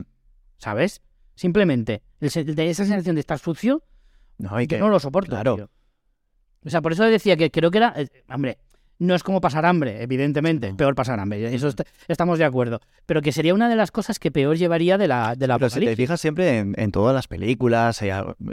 ¿sabes? 0.58 1.02
Simplemente, 1.36 2.02
el 2.20 2.54
de 2.56 2.70
esa 2.70 2.84
sensación 2.84 3.14
de 3.14 3.20
estar 3.20 3.38
sucio, 3.38 3.84
No, 4.38 4.60
y 4.60 4.64
yo 4.64 4.68
que... 4.76 4.78
no 4.78 4.88
lo 4.88 4.98
soporto. 5.00 5.30
claro. 5.30 5.56
tío. 5.56 5.70
O 6.64 6.70
sea, 6.70 6.82
por 6.82 6.92
eso 6.92 7.04
decía 7.04 7.36
que 7.36 7.50
creo 7.50 7.70
que 7.70 7.78
era. 7.78 7.92
eh, 7.96 8.08
hombre, 8.28 8.58
no 8.98 9.14
es 9.14 9.22
como 9.22 9.40
pasar 9.42 9.66
hambre, 9.66 10.02
evidentemente. 10.02 10.70
No. 10.70 10.76
Peor 10.78 10.94
pasar 10.94 11.20
hambre. 11.20 11.54
Eso 11.54 11.68
est- 11.68 11.82
estamos 12.08 12.38
de 12.38 12.44
acuerdo. 12.46 12.80
Pero 13.04 13.20
que 13.22 13.30
sería 13.30 13.52
una 13.54 13.68
de 13.68 13.76
las 13.76 13.90
cosas 13.90 14.18
que 14.18 14.30
peor 14.32 14.56
llevaría 14.56 14.96
de 14.98 15.06
la, 15.06 15.36
de 15.36 15.46
la 15.46 15.58
Pero 15.58 15.68
si 15.70 15.80
te 15.80 15.94
fijas 15.94 16.18
siempre 16.20 16.58
en, 16.58 16.74
en 16.78 16.90
todas 16.92 17.14
las 17.14 17.28
películas, 17.28 18.00
eh, 18.02 18.10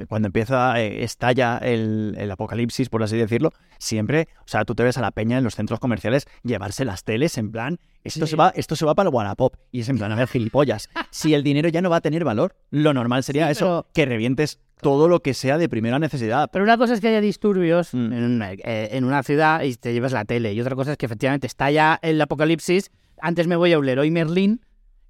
cuando 0.09 0.27
empieza, 0.27 0.79
eh, 0.81 1.03
estalla 1.03 1.57
el, 1.59 2.13
el 2.17 2.29
apocalipsis, 2.29 2.89
por 2.89 3.01
así 3.03 3.15
decirlo, 3.17 3.51
siempre, 3.79 4.27
o 4.41 4.47
sea, 4.47 4.65
tú 4.65 4.75
te 4.75 4.83
ves 4.83 4.97
a 4.97 5.01
la 5.01 5.11
peña 5.11 5.37
en 5.37 5.43
los 5.45 5.55
centros 5.55 5.79
comerciales 5.79 6.25
llevarse 6.43 6.83
las 6.85 7.03
teles 7.05 7.37
en 7.37 7.51
plan, 7.51 7.79
esto, 8.03 8.25
Sí. 8.27 8.31
se 8.31 8.35
va, 8.35 8.49
esto 8.53 8.75
se 8.75 8.85
va 8.85 8.93
para 8.95 9.07
el 9.09 9.15
Wallapop. 9.15 9.55
Y 9.71 9.79
es 9.79 9.89
en 9.89 9.97
plan, 9.97 10.11
a 10.11 10.15
ver, 10.15 10.27
gilipollas. 10.27 10.89
si 11.09 11.33
el 11.33 11.41
dinero 11.43 11.69
ya 11.69 11.81
no 11.81 11.89
va 11.89 11.95
a 11.95 12.01
tener 12.01 12.25
valor, 12.25 12.53
lo 12.69 12.93
normal 12.93 13.23
sería 13.23 13.45
Sí, 13.47 13.53
eso, 13.53 13.85
pero- 13.87 13.93
que 13.93 14.05
revientes 14.05 14.59
todo 14.83 15.07
lo 15.07 15.21
que 15.21 15.33
sea 15.33 15.57
de 15.57 15.67
primera 15.67 15.97
necesidad. 15.97 16.49
Pero 16.53 16.63
una 16.63 16.77
cosa 16.77 16.93
es 16.93 17.01
que 17.01 17.07
haya 17.07 17.21
disturbios 17.21 17.93
Mm. 17.93 18.13
en, 18.13 18.23
una, 18.23 18.53
eh, 18.53 18.89
en 18.91 19.03
una 19.05 19.23
ciudad 19.23 19.63
y 19.63 19.73
te 19.75 19.91
llevas 19.93 20.11
la 20.11 20.25
tele. 20.25 20.53
Y 20.53 20.61
otra 20.61 20.75
cosa 20.75 20.91
es 20.91 20.97
que 20.97 21.07
efectivamente 21.07 21.47
estalla 21.47 21.97
el 22.03 22.21
apocalipsis. 22.21 22.91
Antes 23.19 23.47
me 23.47 23.55
voy 23.55 23.73
a 23.73 23.79
un 23.79 23.85
Leroy 23.85 24.11
Merlin 24.11 24.61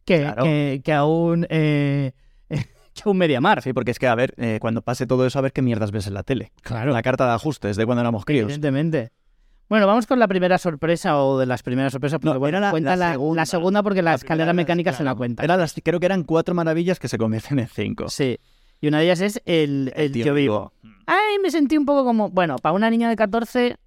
que, 0.05 0.19
Claro. 0.21 0.43
que, 0.43 0.81
que 0.83 0.93
a 0.93 1.03
un. 1.05 1.45
eh, 1.49 2.13
que 2.49 3.01
a 3.05 3.09
un 3.09 3.17
Mediamar. 3.17 3.61
Sí, 3.61 3.73
porque 3.73 3.91
es 3.91 3.99
que, 3.99 4.07
a 4.07 4.15
ver, 4.15 4.33
eh, 4.37 4.59
cuando 4.61 4.81
pase 4.81 5.05
todo 5.07 5.25
eso, 5.25 5.39
a 5.39 5.41
ver 5.41 5.51
qué 5.51 5.61
mierdas 5.61 5.91
ves 5.91 6.07
en 6.07 6.13
la 6.13 6.23
tele. 6.23 6.51
Claro. 6.61 6.93
La 6.93 7.01
carta 7.01 7.25
de 7.25 7.33
ajustes 7.33 7.75
de 7.75 7.85
cuando 7.85 8.01
éramos 8.01 8.23
críos. 8.25 8.45
Evidentemente. 8.45 9.11
Bueno, 9.69 9.87
vamos 9.87 10.05
con 10.05 10.19
la 10.19 10.27
primera 10.27 10.57
sorpresa 10.59 11.17
o 11.17 11.39
de 11.39 11.47
las 11.47 11.63
primeras 11.63 11.93
sorpresas. 11.93 12.19
Porque, 12.19 12.33
No, 12.33 12.39
bueno, 12.39 12.57
era 12.59 12.67
la- 12.67 12.71
cuenta 12.71 12.91
la 12.91 13.05
la, 13.07 13.11
segunda. 13.13 13.41
la 13.41 13.45
segunda 13.47 13.81
porque 13.81 14.01
la, 14.03 14.13
escalera 14.13 14.53
mecánica 14.53 14.93
se 14.93 15.03
la 15.03 15.15
cuenta. 15.15 15.43
Era 15.43 15.57
las- 15.57 15.73
creo 15.83 15.99
que 15.99 16.05
eran 16.05 16.23
cuatro 16.23 16.53
maravillas 16.53 16.99
que 16.99 17.07
se 17.07 17.17
convierten 17.17 17.57
en 17.59 17.67
cinco. 17.67 18.09
Sí. 18.09 18.37
Y 18.83 18.87
una 18.89 18.99
de 18.99 19.05
ellas 19.05 19.21
es 19.21 19.41
el, 19.45 19.93
el 19.95 20.11
tío, 20.11 20.33
vivo. 20.33 20.73
Ay, 21.05 21.39
me 21.41 21.49
sentí 21.51 21.77
un 21.77 21.85
poco 21.85 22.03
como, 22.03 22.29
bueno, 22.31 22.57
para 22.57 22.73
una 22.73 22.89
niña 22.89 23.07
de 23.07 23.15
14, 23.15 23.77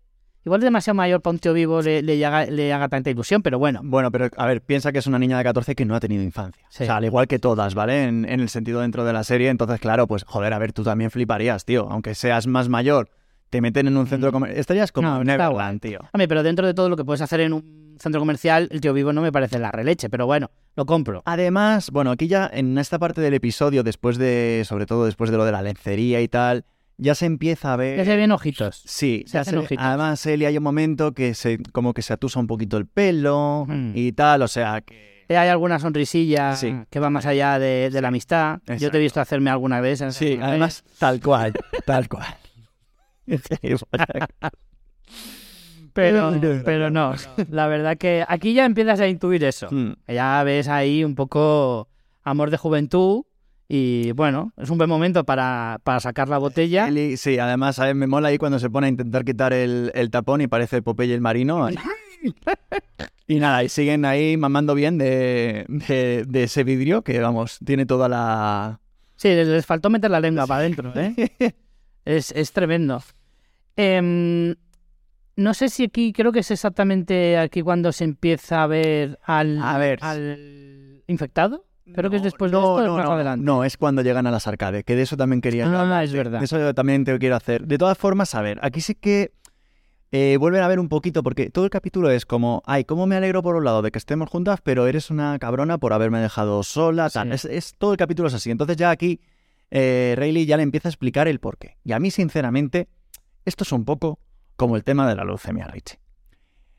igual 0.47 0.63
es 0.63 0.65
demasiado 0.65 0.95
mayor 0.95 1.21
para 1.21 1.33
un 1.33 1.39
tío 1.39 1.53
vivo 1.53 1.83
le, 1.83 2.01
le 2.01 2.25
haga, 2.25 2.47
le 2.47 2.73
haga 2.73 2.89
tanta 2.89 3.11
ilusión, 3.11 3.43
pero 3.43 3.59
bueno. 3.59 3.83
Bueno, 3.85 4.11
pero 4.11 4.31
a 4.35 4.47
ver, 4.47 4.63
piensa 4.63 4.93
que 4.93 5.01
es 5.01 5.07
una 5.07 5.19
niña 5.19 5.37
de 5.37 5.45
14 5.45 5.75
que 5.75 5.85
no 5.85 5.95
ha 5.95 6.01
tenido 6.01 6.23
infancia. 6.23 6.65
Sí. 6.71 6.85
O 6.85 6.87
sea, 6.87 6.97
al 6.97 7.05
igual 7.05 7.29
que 7.29 7.39
todas, 7.39 7.75
¿vale? 7.75 8.05
En, 8.05 8.25
en 8.25 8.41
el 8.41 8.49
sentido 8.49 8.81
dentro 8.81 9.05
de 9.05 9.13
la 9.13 9.23
serie. 9.23 9.51
Entonces, 9.51 9.81
claro, 9.81 10.07
pues 10.07 10.25
joder, 10.25 10.55
a 10.55 10.59
ver, 10.59 10.73
tú 10.73 10.83
también 10.83 11.11
fliparías, 11.11 11.67
tío. 11.67 11.87
Aunque 11.91 12.15
seas 12.15 12.47
más 12.47 12.71
mayor, 12.71 13.11
te 13.51 13.61
meten 13.61 13.87
en 13.87 13.97
un 13.97 14.07
centro 14.07 14.33
comercial. 14.33 14.59
Estarías 14.61 14.93
como 14.93 15.09
Mm. 15.09 15.13
No, 15.19 15.25
Neverland, 15.25 15.81
tío. 15.81 16.01
Hombre, 16.13 16.29
pero 16.29 16.43
dentro 16.43 16.67
de 16.67 16.75
todo 16.75 16.89
lo 16.89 16.97
que 16.97 17.05
puedes 17.05 17.21
hacer 17.23 17.41
en 17.41 17.53
un 17.53 17.97
centro 17.99 18.21
comercial, 18.21 18.69
el 18.71 18.81
tío 18.81 18.93
vivo 18.93 19.13
no 19.13 19.23
me 19.23 19.33
parece 19.33 19.59
la 19.59 19.71
releche, 19.73 20.11
pero 20.11 20.27
bueno, 20.27 20.51
lo 20.75 20.85
compro. 20.85 21.23
Además, 21.25 21.91
bueno, 21.91 22.11
aquí 22.11 22.27
ya 22.29 22.51
en 22.53 22.77
esta 22.79 22.99
parte 22.99 23.21
del 23.21 23.35
episodio, 23.35 23.83
después 23.83 24.19
de, 24.19 24.63
sobre 24.67 24.85
todo 24.87 25.07
después 25.07 25.31
de 25.31 25.37
lo 25.39 25.45
de 25.45 25.53
la 25.53 25.63
lencería 25.63 26.21
y 26.21 26.29
tal, 26.29 26.65
ya 26.99 27.15
se 27.15 27.27
empieza 27.27 27.73
a 27.73 27.77
ver... 27.77 27.97
Ya 27.99 28.05
se 28.05 28.17
ven 28.17 28.33
ojitos. 28.33 28.83
Sí, 28.87 29.25
Se 29.27 29.35
ya 29.35 29.41
hacen 29.41 29.53
se- 29.55 29.59
ojitos. 29.61 29.85
además 29.85 30.25
Eli 30.27 30.45
hay 30.47 30.57
un 30.59 30.65
momento 30.65 31.13
que 31.13 31.35
se 31.35 31.59
como 31.73 31.93
que 31.95 32.03
se 32.03 32.13
atusa 32.13 32.41
un 32.41 32.47
poquito 32.47 32.77
el 32.79 32.87
pelo 32.87 33.65
Mm. 33.69 33.93
y 33.95 34.13
tal, 34.13 34.43
o 34.43 34.49
sea 34.49 34.81
que 34.81 35.25
Hay 35.29 35.49
alguna 35.49 35.79
sonrisilla 35.79 36.55
Sí. 36.57 36.75
que 36.91 37.01
va 37.01 37.11
más 37.11 37.27
allá 37.27 37.59
de, 37.59 37.91
de 37.91 38.01
la 38.01 38.09
amistad. 38.09 38.61
Yo 38.79 38.91
te 38.91 38.99
he 38.99 39.01
visto 39.01 39.21
hacerme 39.21 39.51
alguna 39.51 39.81
vez. 39.81 40.01
esas. 40.01 40.15
sí, 40.17 40.39
además 40.41 40.85
tal 40.99 41.21
cual, 41.21 41.53
tal 41.87 42.09
cual. 42.09 42.27
Pero, 45.97 46.31
pero 46.63 46.91
no, 46.91 47.15
la 47.51 47.69
verdad 47.69 47.97
que 47.97 48.23
aquí 48.29 48.53
ya 48.53 48.67
empiezas 48.67 49.01
a 49.01 49.09
intuir 49.09 49.43
eso. 49.45 49.69
Mm. 49.71 49.95
Ya 50.09 50.43
ves 50.45 50.69
ahí 50.69 51.03
un 51.03 51.15
poco 51.15 51.89
amor 52.23 52.51
de 52.51 52.59
juventud 52.59 53.23
y 53.67 54.13
bueno, 54.13 54.53
es 54.59 54.69
un 54.69 54.77
buen 54.77 54.91
momento 54.91 55.25
para, 55.25 55.81
para 55.83 56.01
sacar 56.01 56.29
la 56.29 56.37
botella. 56.37 56.87
Eli, 56.87 57.17
sí, 57.17 57.39
además 57.39 57.79
mí 57.79 57.95
me 57.95 58.07
mola 58.07 58.29
ahí 58.29 58.37
cuando 58.37 58.59
se 58.59 58.69
pone 58.69 58.89
a 58.89 58.91
intentar 58.91 59.25
quitar 59.25 59.55
el, 59.55 59.91
el 59.95 60.11
tapón 60.11 60.43
y 60.43 60.49
parece 60.49 60.83
Popeye 60.83 61.15
el 61.15 61.23
marino. 61.23 61.67
y 63.27 63.37
nada, 63.37 63.65
y 63.65 63.71
siguen 63.71 64.05
ahí 64.05 64.37
mamando 64.37 64.75
bien 64.75 64.99
de, 64.99 65.65
de, 65.69 66.25
de 66.29 66.43
ese 66.43 66.63
vidrio 66.63 67.03
que, 67.03 67.19
vamos, 67.21 67.59
tiene 67.65 67.87
toda 67.87 68.09
la... 68.09 68.81
Sí, 69.17 69.29
les, 69.29 69.49
les 69.49 69.65
faltó 69.65 69.89
meter 69.89 70.11
la 70.11 70.21
lengua 70.21 70.47
para 70.47 70.61
adentro, 70.61 70.93
¿eh? 70.95 71.15
Es, 72.07 72.33
es 72.33 72.53
tremendo. 72.53 73.03
Em, 73.77 74.55
no 75.37 75.53
sé 75.53 75.69
si 75.69 75.85
aquí, 75.85 76.13
creo 76.15 76.33
que 76.33 76.39
es 76.41 76.51
exactamente 76.51 77.37
aquí 77.37 77.61
cuando 77.61 77.93
se 77.93 78.05
empieza 78.05 78.63
a 78.63 78.67
ver 78.67 79.19
al, 79.25 79.61
A 79.63 79.77
ver. 79.77 79.99
al 80.03 81.03
infectado. 81.09 81.67
Creo 81.95 82.11
que 82.11 82.17
es 82.17 82.23
después 82.23 82.51
de 82.51 82.57
no, 82.57 82.79
esto 82.81 82.87
no, 82.91 82.97
más 82.97 83.05
no, 83.05 83.13
adelante. 83.13 83.45
No, 83.45 83.63
es 83.65 83.77
cuando 83.77 84.03
llegan 84.03 84.27
a 84.27 84.31
las 84.33 84.49
arcades, 84.49 84.83
que 84.83 84.97
de 84.97 85.03
eso 85.03 85.17
también 85.17 85.41
quería... 85.41 85.67
No, 85.67 85.87
no, 85.87 86.01
es 86.01 86.13
verdad. 86.13 86.43
Eso 86.43 86.59
yo 86.59 86.75
también 86.75 87.05
te 87.05 87.17
quiero 87.19 87.37
hacer. 87.37 87.65
De 87.67 87.79
todas 87.79 87.97
formas, 87.97 88.35
a 88.35 88.43
ver, 88.43 88.59
aquí 88.63 88.81
sí 88.81 88.97
que 88.97 89.31
eh, 90.11 90.37
vuelven 90.41 90.63
a 90.63 90.69
ver 90.69 90.81
un 90.81 90.89
poquito, 90.89 91.23
porque 91.23 91.49
todo 91.51 91.65
el 91.65 91.71
capítulo 91.71 92.11
es 92.11 92.27
como, 92.27 92.61
ay, 92.67 92.85
cómo 92.85 93.07
me 93.07 93.15
alegro 93.15 93.41
por 93.41 93.55
un 93.55 93.65
lado 93.65 93.83
de 93.83 93.93
que 93.93 93.99
estemos 93.99 94.29
juntas, 94.29 94.59
pero 94.65 94.89
eres 94.89 95.11
una 95.11 95.39
cabrona 95.39 95.79
por 95.79 95.93
haberme 95.93 96.19
dejado 96.19 96.65
sola. 96.65 97.09
tal. 97.09 97.29
Sí. 97.29 97.35
Es, 97.35 97.45
es- 97.45 97.75
todo 97.79 97.93
el 97.93 97.99
capítulo 97.99 98.27
es 98.29 98.35
así. 98.35 98.51
Entonces 98.51 98.77
ya 98.77 98.91
aquí 98.91 99.21
eh, 99.71 100.15
Rayleigh 100.17 100.47
ya 100.47 100.57
le 100.57 100.63
empieza 100.63 100.89
a 100.89 100.91
explicar 100.91 101.29
el 101.29 101.41
porqué. 101.41 101.79
Y 101.85 101.93
a 101.93 101.99
mí, 101.99 102.11
sinceramente, 102.11 102.89
esto 103.45 103.65
es 103.65 103.73
un 103.73 103.85
poco 103.85 104.21
como 104.57 104.77
el 104.77 104.85
tema 104.85 105.09
de 105.09 105.15
la 105.15 105.25
leucemia, 105.25 105.67
Richie. 105.67 105.99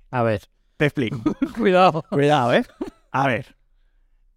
A 0.10 0.24
ver. 0.24 0.42
Te 0.78 0.86
explico. 0.86 1.22
Cuidado. 1.58 2.04
Cuidado, 2.10 2.54
¿eh? 2.54 2.64
A 3.12 3.28
ver. 3.28 3.56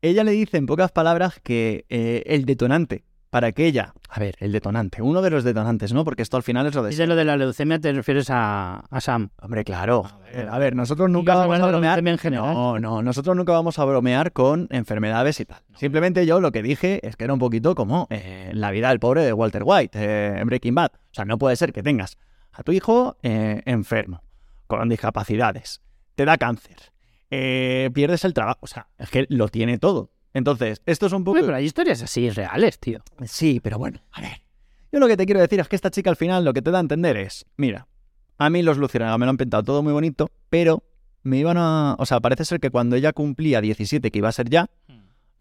Ella 0.03 0.25
le 0.25 0.33
dice 0.33 0.57
en 0.57 0.67
pocas 0.67 0.91
palabras 0.91 1.39
que 1.43 1.85
eh, 1.91 2.23
el 2.27 2.47
detonante 2.47 3.05
para 3.31 3.53
que 3.53 3.67
ella... 3.67 3.95
A 4.09 4.19
ver, 4.19 4.35
el 4.41 4.51
detonante. 4.51 5.03
Uno 5.03 5.23
de 5.23 5.31
los 5.31 5.45
detonantes, 5.45 5.93
¿no? 5.93 6.05
Porque 6.05 6.23
esto 6.23 6.37
al 6.37 6.43
final 6.43 6.67
es 6.67 6.75
lo 6.75 6.83
de... 6.83 6.91
Dice 6.91 7.07
lo 7.07 7.15
de 7.15 7.25
la 7.25 7.37
leucemia, 7.37 7.79
te 7.79 7.93
refieres 7.93 8.29
a, 8.29 8.81
a 8.91 9.01
Sam. 9.01 9.31
Hombre, 9.41 9.65
claro. 9.65 10.05
A 10.05 10.19
ver, 10.19 10.49
a 10.49 10.59
ver, 10.59 10.75
nosotros 10.75 11.09
nunca 11.09 11.37
vamos 11.37 11.61
a 11.61 11.67
bromear. 11.69 12.07
en 12.07 12.19
general. 12.19 12.53
No, 12.53 12.79
no, 12.81 13.03
nosotros 13.03 13.37
nunca 13.37 13.53
vamos 13.53 13.79
a 13.79 13.85
bromear 13.85 14.33
con 14.33 14.67
enfermedades 14.71 15.39
y 15.39 15.45
tal. 15.45 15.63
Simplemente 15.77 16.27
yo 16.27 16.41
lo 16.41 16.51
que 16.51 16.63
dije 16.63 17.07
es 17.07 17.17
que 17.17 17.25
era 17.25 17.33
un 17.33 17.39
poquito 17.39 17.77
como 17.77 18.09
eh, 18.11 18.51
la 18.53 18.73
vida 18.73 18.89
del 18.89 18.99
pobre 18.99 19.23
de 19.23 19.33
Walter 19.33 19.63
White 19.65 19.99
eh, 19.99 20.41
en 20.41 20.47
Breaking 20.47 20.75
Bad. 20.75 20.91
O 20.95 21.15
sea, 21.15 21.25
no 21.25 21.39
puede 21.39 21.55
ser 21.55 21.73
que 21.73 21.85
tengas 21.85 22.19
a 22.53 22.65
tu 22.65 22.73
hijo 22.73 23.17
eh, 23.23 23.63
enfermo, 23.65 24.23
con 24.67 24.89
discapacidades, 24.89 25.83
te 26.17 26.25
da 26.25 26.37
cáncer, 26.37 26.93
eh, 27.31 27.91
pierdes 27.95 28.25
el 28.25 28.35
trabajo. 28.35 28.59
O 28.63 28.67
sea, 28.67 28.89
es 28.99 29.09
que 29.09 29.27
lo 29.29 29.49
tiene 29.49 29.79
todo. 29.79 30.11
Entonces, 30.33 30.81
esto 30.87 31.07
es 31.07 31.13
un 31.13 31.25
poco... 31.25 31.33
Hombre, 31.33 31.47
pero 31.47 31.57
hay 31.57 31.65
historias 31.65 32.03
así 32.03 32.31
reales, 32.31 32.79
tío. 32.79 33.01
Sí, 33.27 33.61
pero 33.63 33.79
bueno, 33.79 34.01
a 34.13 34.21
ver. 34.21 34.43
Yo 34.93 35.01
lo 35.01 35.09
que 35.09 35.17
te 35.17 35.27
quiero 35.27 35.41
decir 35.41 35.61
es 35.61 35.69
que 35.69 35.77
esta 35.77 35.91
chica 35.91 36.11
al 36.11 36.17
final 36.17 36.45
lo 36.45 36.53
que 36.53 36.63
te 36.63 36.71
da 36.71 36.79
a 36.79 36.81
entender 36.81 37.17
es, 37.17 37.47
mira, 37.57 37.87
a 38.39 38.51
mí 38.51 38.63
los 38.63 38.79
luciérnagas 38.79 39.19
me 39.19 39.27
lo 39.27 39.31
han 39.31 39.37
pintado 39.37 39.63
todo 39.63 39.83
muy 39.83 39.93
bonito, 39.93 40.31
pero 40.49 40.83
me 41.23 41.39
iban 41.39 41.57
a... 41.59 41.97
O 41.99 42.07
sea, 42.07 42.21
parece 42.21 42.45
ser 42.45 42.61
que 42.61 42.71
cuando 42.71 42.97
ella 42.97 43.13
cumplía 43.13 43.61
17, 43.61 44.11
que 44.11 44.19
iba 44.19 44.29
a 44.29 44.33
ser 44.33 44.49
ya, 44.49 44.69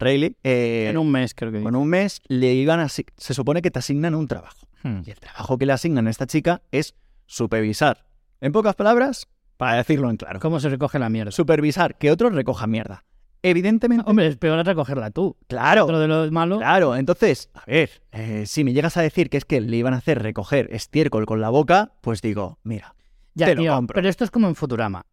Rayleigh, 0.00 0.36
eh, 0.42 0.88
En 0.88 0.96
un 0.96 1.10
mes, 1.12 1.34
creo 1.34 1.52
que. 1.52 1.62
con 1.62 1.76
un 1.76 1.86
mes 1.86 2.22
le 2.26 2.54
iban 2.54 2.80
a... 2.80 2.88
Se 2.88 3.04
supone 3.34 3.60
que 3.62 3.70
te 3.70 3.78
asignan 3.78 4.14
un 4.14 4.26
trabajo. 4.28 4.66
Hmm. 4.82 5.02
Y 5.04 5.10
el 5.10 5.20
trabajo 5.20 5.58
que 5.58 5.66
le 5.66 5.72
asignan 5.74 6.06
a 6.06 6.10
esta 6.10 6.26
chica 6.26 6.62
es 6.72 6.94
supervisar. 7.26 8.06
En 8.40 8.52
pocas 8.52 8.74
palabras, 8.74 9.28
para 9.58 9.76
decirlo 9.76 10.08
en 10.08 10.16
claro, 10.16 10.40
¿Cómo 10.40 10.58
se 10.58 10.70
recoge 10.70 10.98
la 10.98 11.10
mierda? 11.10 11.30
supervisar 11.32 11.98
que 11.98 12.10
otros 12.10 12.34
recojan 12.34 12.70
mierda. 12.70 13.04
Evidentemente, 13.42 14.04
Hombre, 14.06 14.26
es 14.26 14.36
peor 14.36 14.64
recogerla 14.64 15.10
tú. 15.10 15.36
claro. 15.48 15.86
De 15.86 16.06
los 16.06 16.30
malos. 16.30 16.58
Claro, 16.58 16.94
entonces, 16.96 17.50
a 17.54 17.64
ver, 17.66 18.02
eh, 18.12 18.44
si 18.46 18.64
me 18.64 18.72
llegas 18.72 18.96
a 18.96 19.02
decir 19.02 19.30
que 19.30 19.38
es 19.38 19.44
que 19.44 19.60
le 19.60 19.76
iban 19.76 19.94
a 19.94 19.98
hacer 19.98 20.22
recoger 20.22 20.68
estiércol 20.72 21.24
con 21.26 21.40
la 21.40 21.48
boca, 21.48 21.92
pues 22.02 22.20
digo, 22.20 22.58
mira, 22.62 22.94
Ya, 23.34 23.46
te 23.46 23.54
lo 23.54 23.62
tío, 23.62 23.74
compro. 23.74 23.94
pero 23.94 24.08
esto 24.08 24.24
es 24.24 24.30
como 24.30 24.46
en 24.48 24.54
Futurama. 24.54 25.06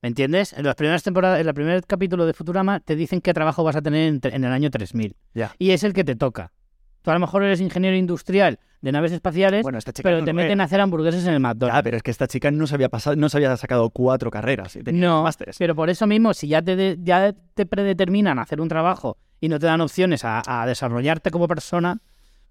¿Me 0.00 0.08
entiendes? 0.08 0.52
En 0.52 0.64
las 0.64 0.74
primeras 0.74 1.02
temporadas, 1.02 1.40
en 1.40 1.48
el 1.48 1.54
primer 1.54 1.82
capítulo 1.84 2.26
de 2.26 2.34
Futurama 2.34 2.80
te 2.80 2.94
dicen 2.96 3.20
qué 3.20 3.32
trabajo 3.34 3.64
vas 3.64 3.76
a 3.76 3.82
tener 3.82 4.18
en 4.22 4.44
el 4.44 4.52
año 4.52 4.70
3000. 4.70 5.16
Ya. 5.34 5.54
Y 5.58 5.70
es 5.70 5.82
el 5.84 5.92
que 5.94 6.04
te 6.04 6.14
toca. 6.14 6.52
Tú 7.04 7.10
a 7.10 7.14
lo 7.14 7.20
mejor 7.20 7.44
eres 7.44 7.60
ingeniero 7.60 7.94
industrial 7.98 8.58
de 8.80 8.90
naves 8.90 9.12
espaciales, 9.12 9.62
bueno, 9.62 9.76
esta 9.76 9.92
chica 9.92 10.08
pero 10.08 10.20
no 10.20 10.24
te 10.24 10.32
meten 10.32 10.58
a 10.62 10.64
hacer 10.64 10.80
hamburguesas 10.80 11.26
en 11.26 11.34
el 11.34 11.40
McDonald's. 11.40 11.78
Ya, 11.78 11.82
pero 11.82 11.96
es 11.98 12.02
que 12.02 12.10
esta 12.10 12.26
chica 12.26 12.50
no 12.50 12.66
se 12.66 12.74
había 12.74 12.88
pasado, 12.88 13.14
no 13.14 13.28
se 13.28 13.36
había 13.36 13.54
sacado 13.58 13.90
cuatro 13.90 14.30
carreras. 14.30 14.74
y 14.76 14.82
tenía 14.82 15.02
No, 15.06 15.22
másteres. 15.22 15.56
pero 15.58 15.74
por 15.74 15.90
eso 15.90 16.06
mismo, 16.06 16.32
si 16.32 16.48
ya 16.48 16.62
te, 16.62 16.76
de- 16.76 16.96
ya 17.02 17.34
te 17.52 17.66
predeterminan 17.66 18.38
a 18.38 18.42
hacer 18.42 18.58
un 18.58 18.68
trabajo 18.68 19.18
y 19.38 19.48
no 19.50 19.58
te 19.58 19.66
dan 19.66 19.82
opciones 19.82 20.24
a, 20.24 20.42
a 20.46 20.66
desarrollarte 20.66 21.30
como 21.30 21.46
persona, 21.46 21.98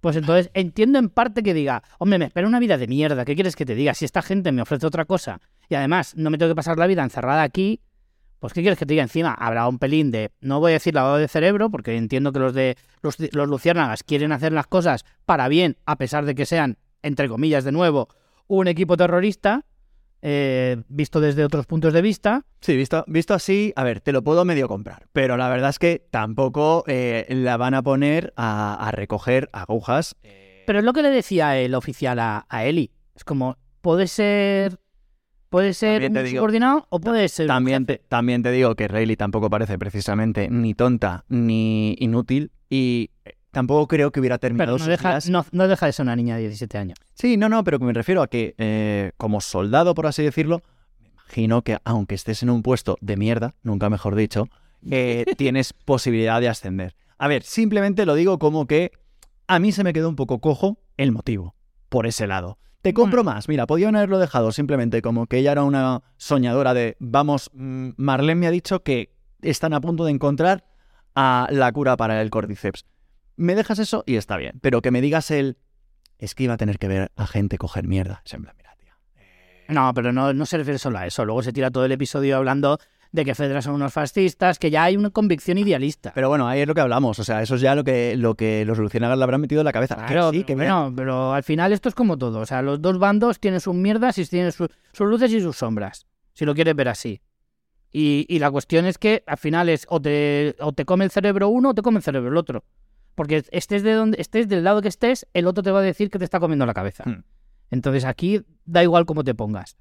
pues 0.02 0.18
entonces 0.18 0.52
entiendo 0.54 1.00
en 1.00 1.10
parte 1.10 1.42
que 1.42 1.56
diga, 1.56 1.82
hombre, 1.98 2.20
me 2.20 2.26
espera 2.26 2.48
una 2.48 2.60
vida 2.60 2.78
de 2.78 2.88
mierda, 2.88 3.26
¿qué 3.26 3.34
quieres 3.34 3.56
que 3.56 3.66
te 3.66 3.74
diga? 3.74 3.96
Si 3.96 4.06
esta 4.06 4.22
gente 4.22 4.52
me 4.52 4.62
ofrece 4.62 4.86
otra 4.86 5.06
cosa 5.06 5.39
y 5.68 5.74
además 5.76 6.13
no 6.16 6.30
me 6.30 6.38
tengo 6.38 6.52
que 6.52 6.56
pasar 6.56 6.78
la 6.78 6.86
vida 6.86 7.02
encerrada 7.04 7.42
aquí, 7.42 7.80
pues 8.44 8.52
¿qué 8.52 8.60
quieres 8.60 8.78
que 8.78 8.86
te 8.86 8.92
diga? 8.92 9.04
Encima 9.04 9.34
habrá 9.34 9.70
un 9.70 9.80
pelín 9.80 10.12
de, 10.12 10.34
no 10.42 10.60
voy 10.60 10.72
a 10.72 10.74
decir 10.74 10.94
lavado 10.94 11.16
de 11.16 11.30
cerebro, 11.30 11.70
porque 11.70 11.96
entiendo 11.96 12.34
que 12.34 12.40
los 12.40 12.54
de 12.54 12.76
los, 13.02 13.16
los 13.32 13.48
luciérnagas 13.48 14.04
quieren 14.04 14.34
hacer 14.34 14.52
las 14.52 14.68
cosas 14.68 15.06
para 15.26 15.48
bien, 15.48 15.78
a 15.86 15.98
pesar 15.98 16.26
de 16.26 16.36
que 16.36 16.46
sean, 16.46 16.78
entre 17.04 17.30
comillas, 17.30 17.64
de 17.64 17.72
nuevo, 17.72 18.10
un 18.48 18.68
equipo 18.68 18.98
terrorista, 18.98 19.64
eh, 20.22 20.76
visto 20.90 21.22
desde 21.22 21.46
otros 21.46 21.68
puntos 21.68 21.94
de 21.94 22.02
vista. 22.02 22.46
Sí, 22.60 22.76
visto, 22.76 23.06
visto 23.08 23.34
así, 23.34 23.72
a 23.78 23.86
ver, 23.86 24.02
te 24.02 24.12
lo 24.12 24.26
puedo 24.26 24.44
medio 24.44 24.68
comprar, 24.68 25.08
pero 25.14 25.38
la 25.38 25.48
verdad 25.48 25.70
es 25.70 25.80
que 25.80 26.06
tampoco 26.12 26.84
eh, 26.88 27.26
la 27.30 27.56
van 27.56 27.76
a 27.76 27.82
poner 27.82 28.34
a, 28.36 28.74
a 28.74 28.92
recoger 28.92 29.50
agujas. 29.54 30.18
Pero 30.68 30.80
es 30.80 30.84
lo 30.84 30.92
que 30.92 31.02
le 31.02 31.12
decía 31.12 31.58
el 31.58 31.76
oficial 31.76 32.20
a, 32.20 32.46
a 32.50 32.66
Eli. 32.66 32.92
Es 33.16 33.24
como, 33.24 33.58
puede 33.80 34.08
ser. 34.08 34.83
Puede 35.54 35.76
ser 35.76 36.04
un 36.10 36.14
digo- 36.16 36.38
subordinado 36.39 36.88
o 36.89 36.99
puede 36.99 37.30
ser. 37.30 37.45
También 37.45 37.86
te, 37.86 37.99
también 38.10 38.41
te 38.41 38.49
digo 38.51 38.74
que 38.74 38.88
Rayleigh 38.88 39.16
tampoco 39.18 39.51
parece 39.51 39.78
precisamente 39.78 40.49
ni 40.49 40.74
tonta 40.74 41.26
ni 41.30 41.95
inútil 41.99 42.51
y 42.72 43.12
eh, 43.24 43.34
tampoco 43.51 43.88
creo 43.88 44.12
que 44.12 44.20
hubiera 44.20 44.39
terminado 44.39 44.78
Pero 44.78 44.84
no 44.84 44.89
deja, 44.89 45.20
no, 45.30 45.45
no 45.51 45.68
deja 45.68 45.86
de 45.86 45.93
ser 45.93 46.06
una 46.06 46.16
niña 46.16 46.38
de 46.38 46.41
17 46.47 46.76
años. 46.80 46.97
Sí, 47.14 47.38
no, 47.38 47.49
no, 47.49 47.64
pero 47.64 47.78
que 47.78 47.86
me 47.86 47.93
refiero 47.93 48.24
a 48.24 48.28
que 48.28 48.56
eh, 48.58 49.12
como 49.18 49.41
soldado, 49.41 49.93
por 49.93 50.08
así 50.08 50.24
decirlo, 50.24 50.64
me 50.99 51.10
imagino 51.10 51.62
que 51.62 51.78
aunque 51.84 52.16
estés 52.16 52.41
en 52.41 52.49
un 52.49 52.64
puesto 52.64 52.97
de 52.99 53.16
mierda, 53.16 53.54
nunca 53.62 53.91
mejor 53.91 54.16
dicho, 54.16 54.47
eh, 54.89 55.24
tienes 55.38 55.74
posibilidad 55.74 56.41
de 56.41 56.49
ascender. 56.49 56.95
A 57.20 57.28
ver, 57.28 57.43
simplemente 57.43 58.08
lo 58.08 58.16
digo 58.16 58.39
como 58.39 58.66
que 58.66 58.91
a 59.45 59.60
mí 59.60 59.72
se 59.72 59.84
me 59.84 59.93
quedó 59.93 60.10
un 60.10 60.16
poco 60.16 60.39
cojo 60.39 60.80
el 60.97 61.12
motivo, 61.12 61.54
por 61.89 62.08
ese 62.08 62.26
lado. 62.26 62.58
Te 62.84 62.94
compro 62.94 63.24
más, 63.24 63.48
mira, 63.48 63.66
podían 63.66 63.96
haberlo 63.96 64.20
dejado 64.20 64.52
simplemente 64.52 65.02
como 65.02 65.26
que 65.28 65.38
ella 65.38 65.54
era 65.54 65.64
una 65.64 66.04
soñadora 66.18 66.74
de, 66.74 66.98
vamos, 67.00 67.50
mm, 67.54 67.92
Marlene 67.96 68.36
me 68.36 68.48
ha 68.48 68.52
dicho 68.52 68.84
que 68.84 69.16
están 69.42 69.74
a 69.74 69.80
punto 69.80 70.04
de 70.04 70.12
encontrar 70.12 70.66
a 71.16 71.48
la 71.50 71.72
cura 71.72 71.96
para 71.96 72.22
el 72.22 72.30
cordyceps. 72.30 72.86
Me 73.38 73.56
dejas 73.56 73.80
eso 73.80 74.04
y 74.06 74.18
está 74.18 74.36
bien, 74.36 74.60
pero 74.62 74.82
que 74.82 74.92
me 74.92 75.00
digas 75.00 75.32
el, 75.32 75.58
es 76.18 76.36
que 76.36 76.44
iba 76.44 76.56
a 76.56 76.58
tener 76.58 76.78
que 76.78 76.90
ver 76.90 77.14
a 77.16 77.26
gente 77.26 77.58
coger 77.58 77.88
mierda. 77.88 78.22
Es 78.26 78.34
en 78.34 78.44
plan, 78.44 78.56
mira, 78.58 78.76
tía. 78.78 78.98
No, 79.70 79.94
pero 79.94 80.12
no, 80.12 80.34
no 80.34 80.46
se 80.46 80.58
refiere 80.58 80.78
solo 80.78 80.98
a 80.98 81.08
eso. 81.08 81.24
Luego 81.24 81.42
se 81.42 81.54
tira 81.54 81.72
todo 81.72 81.86
el 81.86 81.94
episodio 81.94 82.36
hablando 82.36 82.80
de 83.14 83.24
que 83.24 83.36
Fedra 83.36 83.61
son 83.61 83.76
unos 83.76 83.93
fascistas, 83.93 84.57
que 84.59 84.70
ya 84.72 84.84
hay 84.84 84.97
una 84.97 85.11
convicción 85.11 85.57
idealista. 85.59 86.11
Pero 86.16 86.30
bueno, 86.30 86.47
ahí 86.47 86.61
es 86.61 86.68
lo 86.68 86.74
que 86.74 86.82
hablamos. 86.82 87.20
O 87.20 87.24
sea, 87.24 87.41
eso 87.43 87.55
es 87.55 87.61
ya 87.61 87.76
lo 87.76 87.84
que, 87.84 88.18
lo 88.18 88.34
que 88.36 88.66
los 88.66 88.80
Lucianagas 88.80 89.18
le 89.18 89.24
habrán 89.24 89.39
metido 89.39 89.61
en 89.61 89.66
la 89.66 89.72
cabeza. 89.72 89.95
Que 90.32 90.38
sí, 90.39 90.43
que 90.43 90.55
pero 90.95 91.32
al 91.32 91.43
final 91.43 91.72
esto 91.74 91.88
es 91.89 91.95
como 91.95 92.18
todo. 92.18 92.39
O 92.39 92.45
sea, 92.47 92.61
los 92.64 92.82
dos 92.82 92.97
bandos 92.97 93.39
tienen 93.39 93.61
sus 93.61 93.76
mierdas 93.76 94.18
y 94.18 94.26
tienen 94.26 94.51
su- 94.51 94.68
sus 94.91 95.07
luces 95.07 95.32
y 95.32 95.39
sus 95.39 95.55
sombras. 95.55 96.07
Si 96.34 96.43
lo 96.43 96.55
quieres 96.55 96.76
ver 96.76 96.89
así. 96.89 97.22
Y, 97.91 98.26
y 98.28 98.39
la 98.39 98.49
cuestión 98.49 98.88
es 98.88 98.97
que 98.97 99.24
al 99.28 99.38
final 99.38 99.70
es 99.70 99.86
o 99.89 100.01
te, 100.01 100.55
o 100.59 100.74
te 100.74 100.84
come 100.84 101.05
el 101.05 101.11
cerebro 101.11 101.49
uno 101.49 101.70
o 101.70 101.74
te 101.76 101.84
come 101.84 101.97
el 101.97 102.03
cerebro 102.03 102.30
el 102.32 102.38
otro. 102.38 102.64
Porque 103.14 103.43
estés 103.51 103.84
de 103.84 103.93
donde 103.93 104.20
estés, 104.20 104.47
del 104.49 104.64
lado 104.64 104.82
que 104.82 104.88
estés, 104.88 105.28
el 105.36 105.45
otro 105.45 105.61
te 105.61 105.70
va 105.70 105.80
a 105.80 105.84
decir 105.84 106.09
que 106.09 106.18
te 106.18 106.26
está 106.26 106.39
comiendo 106.39 106.66
la 106.66 106.74
cabeza. 106.74 107.03
Hmm. 107.05 107.24
Entonces 107.70 108.05
aquí 108.05 108.41
da 108.66 108.82
igual 108.82 109.05
cómo 109.05 109.24
te 109.24 109.36
pongas. 109.36 109.78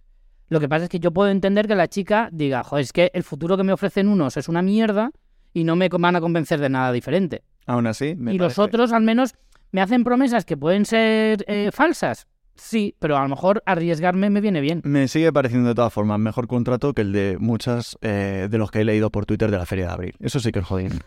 Lo 0.52 0.60
que 0.60 0.68
pasa 0.68 0.84
es 0.84 0.90
que 0.90 1.00
yo 1.00 1.12
puedo 1.12 1.30
entender 1.30 1.66
que 1.66 1.74
la 1.74 1.88
chica 1.88 2.28
diga, 2.30 2.62
joder, 2.62 2.82
es 2.82 2.92
que 2.92 3.10
el 3.14 3.22
futuro 3.22 3.56
que 3.56 3.62
me 3.62 3.72
ofrecen 3.72 4.06
unos 4.06 4.36
es 4.36 4.50
una 4.50 4.60
mierda 4.60 5.10
y 5.54 5.64
no 5.64 5.76
me 5.76 5.88
van 5.88 6.14
a 6.14 6.20
convencer 6.20 6.60
de 6.60 6.68
nada 6.68 6.92
diferente. 6.92 7.42
Aún 7.64 7.86
así, 7.86 8.14
me 8.16 8.34
y 8.34 8.38
los 8.38 8.58
otros 8.58 8.92
al 8.92 9.02
menos 9.02 9.34
me 9.70 9.80
hacen 9.80 10.04
promesas 10.04 10.44
que 10.44 10.58
pueden 10.58 10.84
ser 10.84 11.42
eh, 11.48 11.70
falsas. 11.72 12.26
Sí, 12.54 12.94
pero 12.98 13.16
a 13.16 13.22
lo 13.22 13.30
mejor 13.30 13.62
arriesgarme 13.64 14.28
me 14.28 14.42
viene 14.42 14.60
bien. 14.60 14.82
Me 14.84 15.08
sigue 15.08 15.32
pareciendo 15.32 15.70
de 15.70 15.74
todas 15.74 15.90
formas 15.90 16.18
mejor 16.18 16.46
contrato 16.48 16.92
que 16.92 17.00
el 17.00 17.12
de 17.12 17.38
muchas 17.40 17.96
eh, 18.02 18.48
de 18.50 18.58
los 18.58 18.70
que 18.70 18.80
he 18.80 18.84
leído 18.84 19.08
por 19.08 19.24
Twitter 19.24 19.50
de 19.50 19.56
la 19.56 19.64
Feria 19.64 19.86
de 19.86 19.92
Abril. 19.92 20.14
Eso 20.20 20.38
sí 20.38 20.52
que 20.52 20.58
es 20.58 20.66
jodido. 20.66 20.98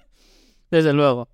Desde 0.70 0.94
luego. 0.94 1.28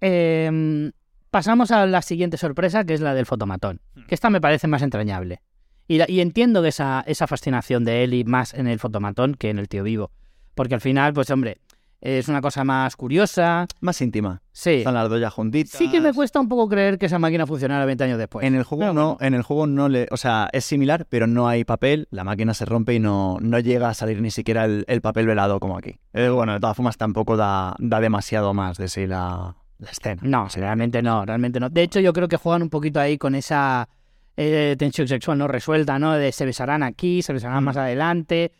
Em, 0.00 0.92
pasamos 1.32 1.72
a 1.72 1.86
la 1.86 2.02
siguiente 2.02 2.36
sorpresa, 2.36 2.84
que 2.84 2.94
es 2.94 3.00
la 3.00 3.14
del 3.14 3.26
fotomatón. 3.26 3.80
Que 4.06 4.14
esta 4.14 4.30
me 4.30 4.40
parece 4.40 4.68
más 4.68 4.82
entrañable. 4.82 5.40
Y, 5.88 5.98
la- 5.98 6.06
y 6.08 6.20
entiendo 6.20 6.64
esa, 6.64 7.02
esa 7.06 7.26
fascinación 7.26 7.84
de 7.84 8.04
Eli 8.04 8.24
más 8.24 8.54
en 8.54 8.66
el 8.66 8.78
fotomatón 8.78 9.34
que 9.34 9.50
en 9.50 9.58
el 9.58 9.68
tío 9.68 9.82
vivo. 9.82 10.10
Porque 10.54 10.74
al 10.74 10.80
final, 10.80 11.12
pues 11.12 11.30
hombre, 11.30 11.58
es 12.00 12.28
una 12.28 12.40
cosa 12.42 12.64
más 12.64 12.96
curiosa. 12.96 13.66
Más 13.80 14.00
íntima. 14.02 14.42
Sí. 14.52 14.70
Están 14.74 14.94
las 14.94 15.08
dos 15.08 15.20
ya 15.20 15.30
juntitas. 15.30 15.72
Sí 15.78 15.90
que 15.90 16.00
me 16.00 16.12
cuesta 16.12 16.38
un 16.38 16.48
poco 16.48 16.68
creer 16.68 16.98
que 16.98 17.06
esa 17.06 17.18
máquina 17.18 17.46
funcionara 17.46 17.84
20 17.86 18.04
años 18.04 18.18
después. 18.18 18.46
En 18.46 18.54
el 18.54 18.62
juego 18.62 18.80
Pero 18.82 18.92
no, 18.92 19.16
en 19.20 19.34
el 19.34 19.42
juego 19.42 19.66
no 19.66 19.88
le, 19.88 20.06
o 20.10 20.16
sea, 20.16 20.48
es 20.52 20.64
similar, 20.66 21.06
pero 21.08 21.26
no 21.26 21.48
hay 21.48 21.64
papel, 21.64 22.06
la 22.10 22.22
máquina 22.24 22.52
se 22.54 22.66
rompe 22.66 22.94
y 22.94 23.00
no, 23.00 23.38
no 23.40 23.58
llega 23.58 23.88
a 23.88 23.94
salir 23.94 24.20
ni 24.20 24.30
siquiera 24.30 24.66
el, 24.66 24.84
el 24.86 25.00
papel 25.00 25.26
velado 25.26 25.60
como 25.60 25.76
aquí. 25.78 25.98
Eh, 26.12 26.28
bueno, 26.28 26.52
de 26.52 26.60
todas 26.60 26.76
formas 26.76 26.96
tampoco 26.98 27.36
da, 27.36 27.74
da 27.78 28.00
demasiado 28.00 28.52
más 28.54 28.76
de 28.76 28.88
sí 28.88 29.06
la, 29.06 29.56
la 29.78 29.90
escena. 29.90 30.20
No, 30.24 30.46
realmente 30.54 31.00
no, 31.02 31.24
realmente 31.24 31.58
no. 31.58 31.70
De 31.70 31.82
hecho, 31.82 32.00
yo 32.00 32.12
creo 32.12 32.28
que 32.28 32.36
juegan 32.36 32.62
un 32.62 32.70
poquito 32.70 33.00
ahí 33.00 33.16
con 33.18 33.34
esa 33.34 33.88
eh, 34.36 34.74
tensión 34.78 35.08
sexual 35.08 35.38
no 35.38 35.48
resuelta, 35.48 35.98
¿no? 35.98 36.12
De 36.14 36.32
se 36.32 36.44
besarán 36.44 36.82
aquí, 36.82 37.22
se 37.22 37.32
besarán 37.32 37.62
más 37.64 37.76
adelante. 37.76 38.52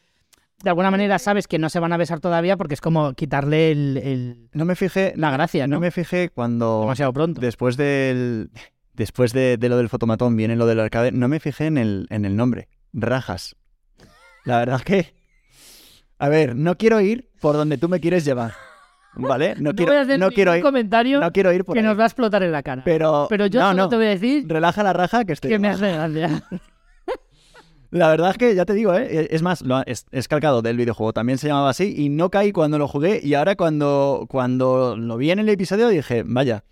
De 0.62 0.70
alguna 0.70 0.90
manera 0.90 1.18
sabes 1.18 1.46
que 1.48 1.58
no 1.58 1.68
se 1.68 1.80
van 1.80 1.92
a 1.92 1.96
besar 1.96 2.20
todavía 2.20 2.56
porque 2.56 2.74
es 2.74 2.80
como 2.80 3.12
quitarle 3.14 3.72
el, 3.72 3.96
el- 3.98 4.48
No 4.52 4.64
me 4.64 4.76
fijé, 4.76 5.12
la 5.16 5.30
gracia, 5.30 5.66
¿no? 5.66 5.76
no 5.76 5.80
me 5.80 5.90
fijé 5.90 6.30
cuando 6.30 6.80
Demasiado 6.82 7.12
pronto. 7.12 7.40
después 7.40 7.76
del 7.76 8.50
después 8.94 9.32
de, 9.32 9.56
de 9.58 9.68
lo 9.68 9.76
del 9.76 9.88
fotomatón 9.88 10.36
viene 10.36 10.54
lo 10.56 10.66
del 10.66 10.78
arcade, 10.80 11.10
no 11.12 11.26
me 11.28 11.40
fijé 11.40 11.66
en 11.66 11.76
el, 11.78 12.06
en 12.10 12.24
el 12.24 12.36
nombre, 12.36 12.68
Rajas. 12.92 13.56
La 14.44 14.58
verdad 14.58 14.76
es 14.76 14.84
que 14.84 15.14
a 16.18 16.28
ver, 16.28 16.54
no 16.54 16.78
quiero 16.78 17.00
ir 17.00 17.28
por 17.40 17.56
donde 17.56 17.76
tú 17.76 17.88
me 17.88 17.98
quieres 18.00 18.24
llevar. 18.24 18.54
¿Vale? 19.16 19.54
No, 19.56 19.70
No 19.70 19.74
quiero 19.74 19.92
voy 19.92 19.98
a 19.98 20.02
hacer 20.02 20.18
no 20.18 20.30
quiero 20.30 20.50
ningún 20.52 20.58
ir 20.58 20.64
comentario 20.64 21.20
no 21.20 21.32
quiero 21.32 21.52
ir 21.52 21.64
por 21.64 21.74
que 21.74 21.80
ahí. 21.80 21.86
nos 21.86 21.98
va 21.98 22.02
a 22.02 22.06
explotar 22.06 22.42
en 22.42 22.52
la 22.52 22.62
cara. 22.62 22.82
Pero, 22.84 23.26
Pero 23.28 23.46
yo 23.46 23.60
no, 23.60 23.70
solo 23.70 23.82
no. 23.84 23.88
te 23.88 23.96
voy 23.96 24.06
a 24.06 24.08
decir 24.10 24.44
Relaja 24.48 24.82
la 24.82 24.92
raja 24.92 25.24
que 25.24 25.32
estoy. 25.34 25.50
que 25.50 25.58
me 25.58 25.68
hace 25.68 25.92
gracia. 25.92 26.42
La 27.90 28.08
verdad 28.08 28.30
es 28.32 28.38
que 28.38 28.54
ya 28.56 28.64
te 28.64 28.72
digo, 28.72 28.92
¿eh? 28.94 29.28
es 29.30 29.42
más, 29.42 29.62
lo 29.62 29.80
es, 29.86 30.06
es 30.10 30.26
calcado 30.26 30.62
del 30.62 30.76
videojuego, 30.76 31.12
también 31.12 31.38
se 31.38 31.46
llamaba 31.46 31.70
así 31.70 31.94
y 31.96 32.08
no 32.08 32.28
caí 32.28 32.50
cuando 32.50 32.76
lo 32.76 32.88
jugué 32.88 33.20
y 33.22 33.34
ahora 33.34 33.54
cuando, 33.54 34.26
cuando 34.28 34.96
lo 34.96 35.16
vi 35.16 35.30
en 35.30 35.38
el 35.38 35.48
episodio 35.48 35.86
dije, 35.88 36.24
vaya, 36.26 36.64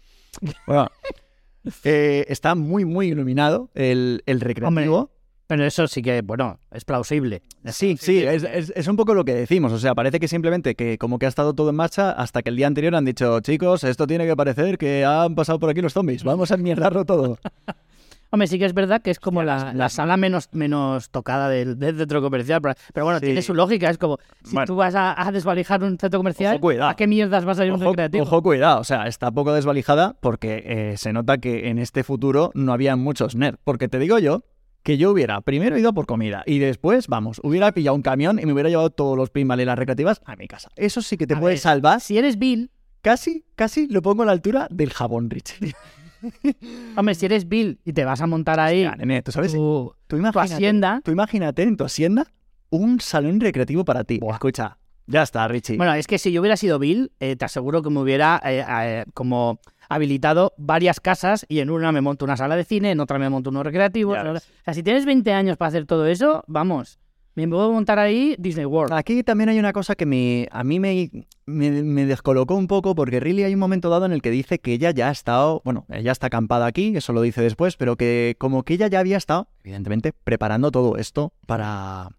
bueno, 0.66 0.88
eh, 1.84 2.24
está 2.28 2.56
muy, 2.56 2.84
muy 2.84 3.06
iluminado 3.06 3.70
el, 3.74 4.24
el 4.26 4.40
recreativo. 4.40 5.12
Pero 5.52 5.66
eso 5.66 5.86
sí 5.86 6.00
que, 6.00 6.22
bueno, 6.22 6.58
es 6.70 6.86
plausible. 6.86 7.42
Sí, 7.66 7.98
sí, 8.00 8.22
es, 8.22 8.42
es- 8.42 8.72
es 8.74 8.88
un 8.88 8.96
poco 8.96 9.12
lo 9.12 9.22
que 9.22 9.34
decimos. 9.34 9.70
O 9.70 9.78
sea, 9.78 9.94
parece 9.94 10.18
que 10.18 10.26
simplemente 10.26 10.74
que 10.74 10.96
como 10.96 11.18
que 11.18 11.26
ha 11.26 11.28
estado 11.28 11.52
todo 11.52 11.68
en 11.68 11.76
marcha 11.76 12.10
hasta 12.10 12.40
que 12.40 12.48
el 12.48 12.56
día 12.56 12.66
anterior 12.66 12.94
han 12.94 13.04
dicho, 13.04 13.38
chicos, 13.40 13.84
esto 13.84 14.06
tiene 14.06 14.26
que 14.26 14.34
parecer 14.34 14.78
que 14.78 15.04
han 15.04 15.34
pasado 15.34 15.58
por 15.58 15.68
aquí 15.68 15.82
los 15.82 15.92
zombies, 15.92 16.24
vamos 16.24 16.52
a 16.52 16.56
mierdarlo 16.56 17.04
todo. 17.04 17.36
Hombre, 18.30 18.46
sí 18.46 18.58
que 18.58 18.64
es 18.64 18.72
verdad 18.72 19.02
que 19.02 19.10
es 19.10 19.20
como 19.20 19.42
la, 19.42 19.74
la 19.74 19.90
sala 19.90 20.16
menos, 20.16 20.48
menos 20.52 21.10
tocada 21.10 21.50
del, 21.50 21.78
del 21.78 21.98
centro 21.98 22.22
comercial. 22.22 22.62
Pero, 22.62 22.74
pero 22.94 23.04
bueno, 23.04 23.20
Sí. 23.20 23.26
tiene 23.26 23.42
su 23.42 23.52
lógica. 23.52 23.90
Es 23.90 23.98
como, 23.98 24.16
si 24.42 24.54
Bueno. 24.54 24.66
tú 24.68 24.76
vas 24.76 24.94
a, 24.94 25.20
a 25.20 25.30
desvalijar 25.32 25.84
un 25.84 25.98
centro 25.98 26.18
comercial, 26.18 26.58
Ojo. 26.62 26.82
¿a 26.82 26.96
qué 26.96 27.06
mierdas 27.06 27.44
vas 27.44 27.58
a 27.60 27.66
ir 27.66 27.72
un 27.72 27.82
Ojo, 27.82 27.90
recreativo? 27.90 28.24
ojo, 28.24 28.42
cuidado, 28.42 28.80
o 28.80 28.84
sea, 28.84 29.06
está 29.06 29.30
poco 29.30 29.52
desvalijada 29.52 30.16
porque 30.18 30.62
eh, 30.64 30.94
se 30.96 31.12
nota 31.12 31.36
que 31.36 31.68
en 31.68 31.78
este 31.78 32.04
futuro 32.04 32.50
no 32.54 32.72
había 32.72 32.96
muchos 32.96 33.36
nerds. 33.36 33.58
Porque 33.64 33.88
te 33.88 33.98
digo 33.98 34.18
yo 34.18 34.44
que 34.82 34.98
yo 34.98 35.10
hubiera 35.12 35.40
primero 35.40 35.78
ido 35.78 35.92
por 35.92 36.06
comida 36.06 36.42
y 36.46 36.58
después, 36.58 37.06
vamos, 37.08 37.40
hubiera 37.44 37.72
pillado 37.72 37.94
un 37.94 38.02
camión 38.02 38.38
y 38.40 38.46
me 38.46 38.52
hubiera 38.52 38.68
llevado 38.68 38.90
todos 38.90 39.16
los 39.16 39.30
pinball 39.30 39.60
y 39.60 39.64
las 39.64 39.78
recreativas 39.78 40.20
a 40.24 40.36
mi 40.36 40.48
casa. 40.48 40.70
Eso 40.76 41.02
sí 41.02 41.16
que 41.16 41.26
te 41.26 41.34
A 41.34 41.40
puede 41.40 41.54
ver, 41.54 41.60
salvar. 41.60 42.00
Si 42.00 42.18
eres 42.18 42.38
Bill, 42.38 42.70
Casi, 43.02 43.44
casi 43.56 43.88
lo 43.88 44.00
pongo 44.00 44.22
a 44.22 44.26
la 44.26 44.32
altura 44.32 44.68
del 44.70 44.92
jabón, 44.92 45.28
Richie. 45.28 45.74
hombre, 46.96 47.14
si 47.16 47.26
eres 47.26 47.48
Bill 47.48 47.80
y 47.84 47.92
te 47.92 48.04
vas 48.04 48.20
a 48.20 48.26
montar 48.28 48.60
ahí 48.60 48.88
nene, 48.96 49.22
¿tú 49.22 49.32
sabes? 49.32 49.52
tu, 49.52 49.92
Tú 50.06 50.16
tu 50.16 50.16
imagínate, 50.18 50.54
hacienda. 50.54 51.00
tú 51.04 51.10
imagínate 51.10 51.62
en 51.62 51.76
tu 51.76 51.84
hacienda 51.84 52.26
un 52.70 53.00
salón 53.00 53.40
recreativo 53.40 53.84
para 53.84 54.04
ti. 54.04 54.18
Buah. 54.18 54.34
Escucha, 54.34 54.78
ya 55.06 55.22
está, 55.24 55.46
Richie. 55.48 55.76
Bueno, 55.76 55.94
es 55.94 56.06
que 56.06 56.18
si 56.18 56.30
yo 56.32 56.40
hubiera 56.40 56.56
sido 56.56 56.78
Bill, 56.78 57.10
eh, 57.18 57.34
te 57.36 57.44
aseguro 57.44 57.82
que 57.82 57.90
me 57.90 57.98
hubiera 58.00 58.40
eh, 58.44 58.64
eh, 58.82 59.04
como 59.14 59.58
habilitado 59.94 60.52
varias 60.56 61.00
casas 61.00 61.46
y 61.48 61.60
en 61.60 61.70
una 61.70 61.92
me 61.92 62.00
monto 62.00 62.24
una 62.24 62.36
sala 62.36 62.56
de 62.56 62.64
cine, 62.64 62.90
en 62.90 63.00
otra 63.00 63.18
me 63.18 63.28
monto 63.28 63.50
uno 63.50 63.62
recreativo. 63.62 64.12
O 64.12 64.38
sea, 64.64 64.74
si 64.74 64.82
tienes 64.82 65.04
20 65.04 65.32
años 65.32 65.56
para 65.56 65.68
hacer 65.68 65.86
todo 65.86 66.06
eso, 66.06 66.44
vamos, 66.46 66.98
me 67.34 67.48
puedo 67.48 67.72
montar 67.72 67.98
ahí 67.98 68.36
Disney 68.38 68.66
World. 68.66 68.92
Aquí 68.92 69.22
también 69.22 69.48
hay 69.48 69.58
una 69.58 69.72
cosa 69.72 69.94
que 69.94 70.04
me, 70.04 70.48
a 70.50 70.64
mí 70.64 70.78
me, 70.78 71.10
me, 71.46 71.82
me 71.82 72.04
descolocó 72.04 72.54
un 72.54 72.66
poco 72.66 72.94
porque 72.94 73.20
Riley 73.20 73.44
hay 73.44 73.54
un 73.54 73.60
momento 73.60 73.88
dado 73.88 74.04
en 74.04 74.12
el 74.12 74.20
que 74.20 74.30
dice 74.30 74.58
que 74.58 74.74
ella 74.74 74.90
ya 74.90 75.08
ha 75.08 75.12
estado, 75.12 75.62
bueno, 75.64 75.86
ella 75.88 76.12
está 76.12 76.26
acampada 76.26 76.66
aquí, 76.66 76.94
eso 76.94 77.12
lo 77.12 77.22
dice 77.22 77.40
después, 77.40 77.76
pero 77.76 77.96
que 77.96 78.36
como 78.38 78.64
que 78.64 78.74
ella 78.74 78.88
ya 78.88 79.00
había 79.00 79.16
estado, 79.16 79.48
evidentemente, 79.64 80.12
preparando 80.12 80.70
todo 80.70 80.98
esto 80.98 81.32
para, 81.46 82.10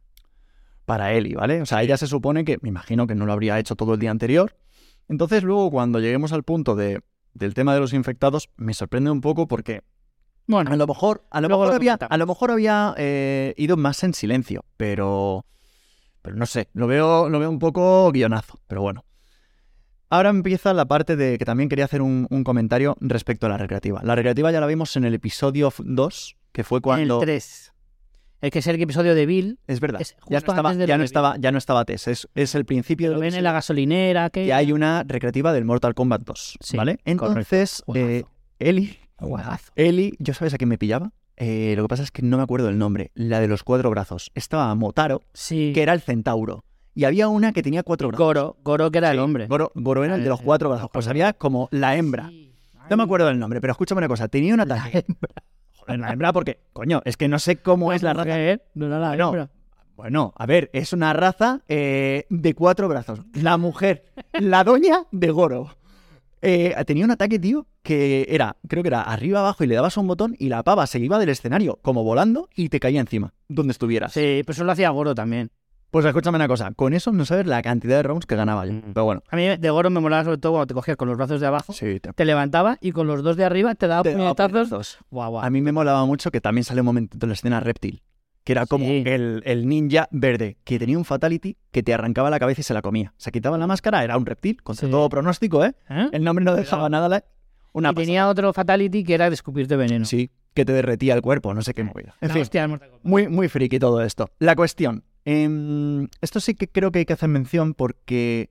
para 0.86 1.13
Ellie, 1.13 1.36
¿vale? 1.36 1.61
O 1.61 1.65
sea, 1.65 1.84
ella 1.84 1.97
se 1.97 2.07
supone 2.07 2.43
que, 2.43 2.57
me 2.61 2.69
imagino 2.69 3.05
que 3.05 3.15
no 3.15 3.26
lo 3.26 3.34
habría 3.34 3.59
hecho 3.59 3.76
todo 3.76 3.93
el 3.93 3.99
día 3.99 4.11
anterior. 4.11 4.55
Entonces 5.09 5.43
luego 5.43 5.69
cuando 5.69 5.99
lleguemos 5.99 6.34
al 6.34 6.43
punto 6.43 6.76
de, 6.76 7.01
del 7.34 7.53
tema 7.53 7.73
de 7.73 7.79
los 7.79 7.93
infectados, 7.93 8.49
me 8.57 8.73
sorprende 8.73 9.11
un 9.11 9.21
poco 9.21 9.47
porque 9.47 9.84
Bueno, 10.47 10.71
a 10.71 10.75
lo 10.75 10.88
mejor, 10.88 11.25
a 11.29 11.41
lo 11.41 11.49
mejor 11.49 11.67
lo 11.67 11.73
había, 11.73 11.93
a 11.95 12.17
lo 12.17 12.27
mejor 12.27 12.51
había 12.51 12.93
eh, 12.97 13.53
ido 13.57 13.77
más 13.77 14.03
en 14.03 14.13
silencio, 14.13 14.65
pero, 14.77 15.45
pero 16.21 16.36
no 16.36 16.45
sé, 16.45 16.69
lo 16.73 16.88
veo, 16.88 17.29
lo 17.29 17.39
veo 17.39 17.49
un 17.49 17.59
poco 17.59 18.11
guionazo, 18.11 18.59
pero 18.67 18.81
bueno. 18.81 19.05
Ahora 20.09 20.29
empieza 20.29 20.73
la 20.73 20.86
parte 20.86 21.15
de 21.15 21.39
que 21.39 21.45
también 21.45 21.69
quería 21.69 21.86
hacer 21.86 22.03
un, 22.03 22.27
un 22.29 22.43
comentario 22.43 22.95
respecto 22.99 23.47
a 23.47 23.49
la 23.49 23.57
recreativa. 23.57 24.01
La 24.03 24.13
recreativa 24.13 24.51
ya 24.51 24.59
la 24.59 24.67
vimos 24.67 24.95
en 24.95 25.05
el 25.05 25.15
episodio 25.15 25.73
2, 25.77 26.38
que 26.51 26.63
fue 26.63 26.81
cuando... 26.81 27.19
el 27.19 27.25
3. 27.25 27.72
El 28.44 28.52
que 28.52 28.60
es 28.60 28.68
el 28.68 28.80
episodio 28.82 29.16
de 29.16 29.26
Bill, 29.26 29.58
Es 29.68 29.80
verdad, 29.80 30.02
Es 30.02 30.16
ya, 30.28 30.32
no 30.32 30.38
estaba, 30.38 30.74
de 30.76 30.86
ya, 30.86 30.94
lo 30.96 30.98
no 30.98 31.02
de 31.02 31.06
estaba, 31.06 31.38
ya 31.39 31.52
no 31.54 31.58
estaba 31.58 31.86
Tess, 31.86 32.10
es, 32.10 32.28
es 32.36 32.56
el 32.56 32.66
principio 32.66 33.08
lo 33.08 33.14
del 33.14 33.22
ven 33.22 33.34
en 33.36 33.44
la 33.46 33.54
gasolinera, 33.54 34.30
que 34.30 34.46
Y 34.46 34.52
hay 34.52 34.74
una 34.74 35.04
recreativa 35.08 35.54
del 35.54 35.64
Mortal 35.64 35.94
Kombat 35.96 36.24
2, 36.24 36.58
Sí, 36.60 36.76
¿vale? 36.76 37.00
Entonces, 37.06 37.84
eh, 37.96 38.26
Eli, 38.60 38.98
Juegazo. 39.16 39.72
Eli, 39.76 40.14
¿yo 40.20 40.34
sabes 40.34 40.54
a 40.54 40.58
quién 40.58 40.68
me 40.68 40.78
pillaba? 40.78 41.14
Eh, 41.38 41.74
lo 41.78 41.84
que 41.84 41.88
pasa 41.88 42.04
es 42.04 42.12
que 42.12 42.22
no 42.22 42.36
me 42.36 42.44
acuerdo 42.44 42.68
el 42.68 42.78
nombre. 42.78 43.12
La 43.16 43.39
de 43.39 43.48
los 43.48 43.64
cuatro 43.64 43.89
brazos. 43.89 44.30
Estaba 44.36 44.76
Motaro, 44.76 45.22
Sí. 45.34 45.72
que 45.74 45.82
era 45.82 45.94
el 45.94 46.02
centauro. 46.02 46.66
Y 46.94 47.06
había 47.06 47.30
una 47.30 47.54
que 47.54 47.64
tenía 47.64 47.82
cuatro 47.82 48.10
brazos. 48.10 48.26
Goro, 48.26 48.58
Goro 48.62 48.91
que 48.91 48.98
era 48.98 49.10
el 49.12 49.20
hombre. 49.20 49.48
Goro, 49.48 49.72
Goro 49.74 50.04
era 50.04 50.16
el 50.16 50.24
de 50.24 50.30
los 50.30 50.41
Eh, 50.41 50.44
cuatro 50.44 50.70
brazos. 50.70 50.89
Pues 50.91 51.08
había 51.08 51.32
como 51.32 51.70
la 51.72 51.96
hembra. 51.96 52.30
No 52.89 52.98
me 52.98 53.04
acuerdo 53.04 53.28
del 53.28 53.39
nombre, 53.39 53.62
pero 53.62 53.72
escúchame 53.72 54.00
una 54.00 54.10
cosa. 54.10 54.28
Tenía 54.28 54.54
una 54.54 54.64
ataque. 54.64 55.06
Joder, 55.86 55.99
la 55.99 56.11
hembra 56.11 56.34
porque, 56.34 56.59
coño, 56.73 57.01
es 57.05 57.17
que 57.17 57.27
no 57.27 57.39
sé 57.39 57.57
cómo 57.57 57.93
es 57.93 58.01
la 58.03 58.13
raza. 58.13 58.29
mujer, 58.29 58.65
no 58.73 58.86
era 58.88 58.99
la 58.99 59.09
Bueno, 59.09 59.27
hembra. 59.27 59.49
Bueno, 59.95 60.34
a 60.36 60.45
ver, 60.45 60.69
es 60.73 60.91
una 60.93 61.13
raza 61.13 61.61
eh, 61.67 62.25
de 62.29 62.53
cuatro 62.55 62.88
brazos. 62.88 63.21
La 63.34 63.57
mujer, 63.57 64.05
la 64.34 64.63
doña 64.63 65.05
de 65.11 65.29
Goro. 65.29 65.75
Eh, 66.41 66.75
tenía 66.86 67.05
un 67.05 67.11
ataque, 67.11 67.39
tío, 67.39 67.67
que 67.84 68.25
era, 68.27 68.57
creo 68.67 68.84
que 68.84 68.89
era 68.89 69.01
arriba 69.01 69.39
abajo 69.39 69.63
y 69.63 69.67
le 69.67 69.75
dabas 69.75 69.97
a 69.97 70.01
un 70.01 70.07
botón 70.07 70.36
y 70.39 70.49
la 70.49 70.61
pava 70.63 70.88
se 70.88 70.99
iba 70.99 71.17
del 71.19 71.29
escenario 71.29 71.79
como 71.81 72.03
volando 72.03 72.49
y 72.55 72.67
te 72.69 72.81
caía 72.81 72.99
encima, 72.99 73.34
donde 73.47 73.71
estuvieras. 73.71 74.11
Sí, 74.11 74.41
pero 74.45 74.51
eso 74.51 74.63
lo 74.65 74.71
hacía 74.73 74.89
Goro 74.89 75.15
también. 75.15 75.51
Pues 75.94 76.06
escúchame 76.08 76.38
una 76.38 76.48
cosa, 76.48 76.72
con 76.74 76.94
eso 76.94 77.12
no 77.12 77.24
sabes 77.24 77.46
la 77.46 77.62
cantidad 77.62 77.98
de 77.98 78.04
rounds 78.04 78.26
que 78.26 78.36
ganaba 78.36 78.66
yo. 78.66 78.74
Pero 78.96 79.06
bueno. 79.06 79.22
A 79.30 79.36
mí 79.36 79.46
de 79.58 79.70
Goro 79.70 79.91
me 79.91 80.00
molaba 80.00 80.24
sobre 80.24 80.39
todo 80.39 80.54
cuando 80.54 80.66
te 80.66 80.74
cogías 80.74 80.98
con 80.98 81.08
los 81.08 81.16
brazos 81.18 81.39
de 81.39 81.46
abajo, 81.46 81.72
Sí, 81.72 82.00
te, 82.00 82.12
te 82.14 82.26
levantaba 82.26 82.80
y 82.82 82.91
con 82.94 83.06
los 83.06 83.22
dos 83.22 83.38
de 83.38 83.46
arriba 83.46 83.76
te 83.76 83.86
daba 83.88 84.02
te 84.02 84.14
puñetazos. 84.14 84.98
Guau, 85.12 85.30
guau. 85.30 85.46
A 85.46 85.50
mí 85.52 85.62
me 85.62 85.72
molaba 85.72 86.04
mucho 86.08 86.32
que 86.32 86.41
también 86.41 86.64
sale 86.64 86.82
un 86.82 86.86
momentito 86.86 87.24
en 87.26 87.30
la 87.30 87.34
escena 87.36 87.60
Reptil. 87.60 88.02
que 88.44 88.54
era 88.54 88.66
como 88.66 88.86
Sí. 88.86 89.04
el, 89.06 89.44
el 89.46 89.68
ninja 89.70 90.08
verde, 90.10 90.58
que 90.64 90.80
tenía 90.80 90.98
un 90.98 91.06
fatality 91.06 91.58
que 91.72 91.84
te 91.84 91.94
arrancaba 91.94 92.30
la 92.32 92.39
cabeza 92.39 92.62
y 92.62 92.64
se 92.64 92.74
la 92.74 92.82
comía. 92.82 93.14
Se 93.18 93.32
quitaba 93.32 93.58
la 93.60 93.68
máscara, 93.68 94.04
era 94.04 94.18
un 94.18 94.26
reptil, 94.26 94.62
contra 94.64 94.88
Sí. 94.88 94.91
todo 94.91 95.08
pronóstico, 95.10 95.64
¿eh? 95.64 95.76
¿Eh? 95.89 96.10
El 96.12 96.24
nombre 96.24 96.44
no 96.44 96.56
dejaba 96.56 96.89
nada. 96.89 97.08
la- 97.08 97.24
Una 97.72 97.91
Y 97.91 97.96
tenía 97.96 98.28
otro 98.28 98.52
fatality 98.52 99.04
que 99.04 99.14
era 99.14 99.30
de 99.30 99.36
escupirte 99.36 99.76
veneno. 99.76 100.06
Sí, 100.06 100.32
que 100.56 100.66
te 100.66 100.74
derretía 100.74 101.14
el 101.14 101.22
cuerpo, 101.22 101.54
no 101.54 101.62
sé 101.62 101.74
qué 101.74 101.84
movida. 101.84 102.16
En 102.20 102.28
La 102.30 102.34
fin, 102.34 102.41
hostia 102.41 102.68
muy, 103.04 103.28
muy 103.28 103.48
friki 103.48 103.78
todo 103.80 104.02
esto. 104.02 104.30
La 104.39 104.56
cuestión. 104.56 105.04
Em, 105.26 106.07
esto 106.21 106.39
sí 106.39 106.55
que 106.55 106.67
creo 106.67 106.91
que 106.91 106.99
hay 106.99 107.05
que 107.05 107.13
hacer 107.13 107.30
mención 107.30 107.74
porque 107.74 108.49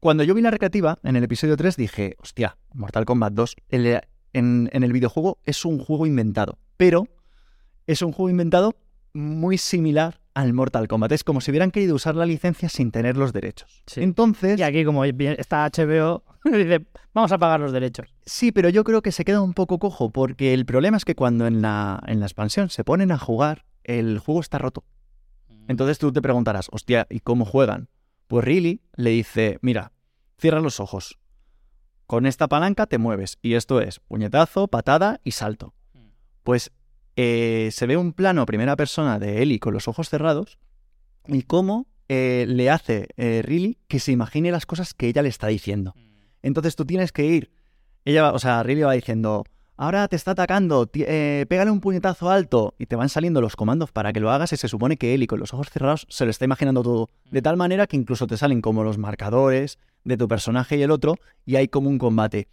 cuando 0.00 0.22
yo 0.24 0.34
vi 0.34 0.42
la 0.42 0.50
recreativa 0.50 0.98
en 1.02 1.16
el 1.16 1.24
episodio 1.24 1.56
3 1.56 1.76
dije, 1.76 2.16
hostia, 2.18 2.56
Mortal 2.72 3.04
Kombat 3.04 3.32
2 3.32 3.56
el- 3.68 4.00
en, 4.32 4.68
en 4.72 4.82
el 4.84 4.92
videojuego 4.92 5.38
es 5.44 5.64
un 5.64 5.78
juego 5.78 6.06
inventado, 6.06 6.58
pero 6.76 7.08
es 7.86 8.02
un 8.02 8.12
juego 8.12 8.30
inventado 8.30 8.76
muy 9.14 9.58
similar 9.58 10.20
al 10.34 10.52
Mortal 10.52 10.86
Kombat. 10.86 11.10
Es 11.12 11.24
como 11.24 11.40
si 11.40 11.50
hubieran 11.50 11.70
querido 11.72 11.96
usar 11.96 12.14
la 12.14 12.26
licencia 12.26 12.68
sin 12.68 12.92
tener 12.92 13.16
los 13.16 13.32
derechos. 13.32 13.82
Sí. 13.86 14.02
Entonces, 14.02 14.60
Y 14.60 14.62
aquí, 14.62 14.84
como 14.84 15.04
está 15.04 15.64
HBO, 15.64 16.22
dice, 16.44 16.86
vamos 17.14 17.32
a 17.32 17.38
pagar 17.38 17.58
los 17.58 17.72
derechos. 17.72 18.14
Sí, 18.24 18.52
pero 18.52 18.68
yo 18.68 18.84
creo 18.84 19.02
que 19.02 19.10
se 19.10 19.24
queda 19.24 19.40
un 19.40 19.54
poco 19.54 19.78
cojo, 19.80 20.10
porque 20.10 20.52
el 20.54 20.66
problema 20.66 20.96
es 20.98 21.04
que 21.04 21.16
cuando 21.16 21.46
en 21.48 21.62
la, 21.62 22.00
en 22.06 22.20
la 22.20 22.26
expansión 22.26 22.68
se 22.68 22.84
ponen 22.84 23.10
a 23.10 23.18
jugar, 23.18 23.64
el 23.82 24.18
juego 24.20 24.40
está 24.40 24.58
roto. 24.58 24.84
Entonces 25.68 25.98
tú 25.98 26.12
te 26.12 26.22
preguntarás, 26.22 26.68
hostia, 26.72 27.06
¿y 27.10 27.20
cómo 27.20 27.44
juegan? 27.44 27.88
Pues 28.26 28.44
Riley 28.44 28.80
le 28.96 29.10
dice, 29.10 29.58
mira, 29.60 29.92
cierra 30.38 30.60
los 30.60 30.80
ojos. 30.80 31.18
Con 32.06 32.26
esta 32.26 32.48
palanca 32.48 32.86
te 32.86 32.96
mueves, 32.96 33.38
y 33.42 33.52
esto 33.52 33.80
es 33.80 34.00
puñetazo, 34.00 34.68
patada 34.68 35.20
y 35.24 35.32
salto. 35.32 35.74
Pues 36.42 36.72
eh, 37.16 37.68
se 37.70 37.86
ve 37.86 37.98
un 37.98 38.14
plano 38.14 38.46
primera 38.46 38.76
persona 38.76 39.18
de 39.18 39.42
Ellie 39.42 39.60
con 39.60 39.74
los 39.74 39.88
ojos 39.88 40.08
cerrados, 40.08 40.58
y 41.26 41.42
cómo 41.42 41.86
eh, 42.08 42.46
le 42.48 42.70
hace 42.70 43.08
eh, 43.18 43.42
Riley 43.44 43.78
que 43.88 44.00
se 44.00 44.12
imagine 44.12 44.50
las 44.50 44.64
cosas 44.64 44.94
que 44.94 45.08
ella 45.08 45.20
le 45.20 45.28
está 45.28 45.48
diciendo. 45.48 45.94
Entonces 46.40 46.76
tú 46.76 46.86
tienes 46.86 47.12
que 47.12 47.26
ir. 47.26 47.50
Ella 48.06 48.22
va, 48.22 48.32
o 48.32 48.38
sea, 48.38 48.62
Riley 48.62 48.84
va 48.84 48.92
diciendo, 48.94 49.44
ahora 49.78 50.08
te 50.08 50.16
está 50.16 50.32
atacando, 50.32 50.90
eh, 50.92 51.46
pégale 51.48 51.70
un 51.70 51.80
puñetazo 51.80 52.28
alto. 52.28 52.74
Y 52.78 52.86
te 52.86 52.96
van 52.96 53.08
saliendo 53.08 53.40
los 53.40 53.56
comandos 53.56 53.90
para 53.90 54.12
que 54.12 54.20
lo 54.20 54.30
hagas 54.30 54.52
y 54.52 54.56
se 54.58 54.68
supone 54.68 54.98
que 54.98 55.14
Eli 55.14 55.26
con 55.26 55.40
los 55.40 55.54
ojos 55.54 55.70
cerrados 55.70 56.06
se 56.10 56.24
lo 56.24 56.30
está 56.30 56.44
imaginando 56.44 56.82
todo. 56.82 57.10
De 57.30 57.40
tal 57.40 57.56
manera 57.56 57.86
que 57.86 57.96
incluso 57.96 58.26
te 58.26 58.36
salen 58.36 58.60
como 58.60 58.84
los 58.84 58.98
marcadores 58.98 59.78
de 60.04 60.16
tu 60.16 60.28
personaje 60.28 60.76
y 60.76 60.82
el 60.82 60.90
otro 60.90 61.14
y 61.46 61.56
hay 61.56 61.68
como 61.68 61.88
un 61.88 61.98
combate. 61.98 62.48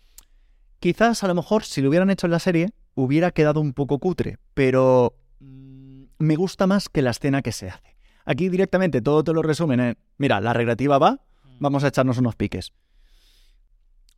Quizás 0.80 1.24
a 1.24 1.28
lo 1.28 1.36
mejor 1.36 1.64
si 1.64 1.82
lo 1.82 1.90
hubieran 1.90 2.10
hecho 2.10 2.28
en 2.28 2.32
la 2.32 2.40
serie 2.40 2.70
hubiera 2.94 3.32
quedado 3.32 3.60
un 3.60 3.74
poco 3.74 4.00
cutre, 4.00 4.38
pero 4.54 5.16
mm, 5.40 6.04
me 6.20 6.36
gusta 6.36 6.68
más 6.68 6.90
que 6.90 7.02
la 7.02 7.10
escena 7.10 7.42
que 7.42 7.52
se 7.52 7.70
hace. 7.70 7.98
Aquí 8.24 8.50
directamente 8.50 9.02
todo 9.02 9.24
te 9.24 9.34
lo 9.34 9.42
resumen 9.42 9.80
en, 9.80 9.98
mira, 10.18 10.40
la 10.42 10.54
recreativa 10.54 10.98
va, 10.98 11.20
vamos 11.60 11.84
a 11.84 11.88
echarnos 11.88 12.18
unos 12.18 12.36
piques. 12.36 12.72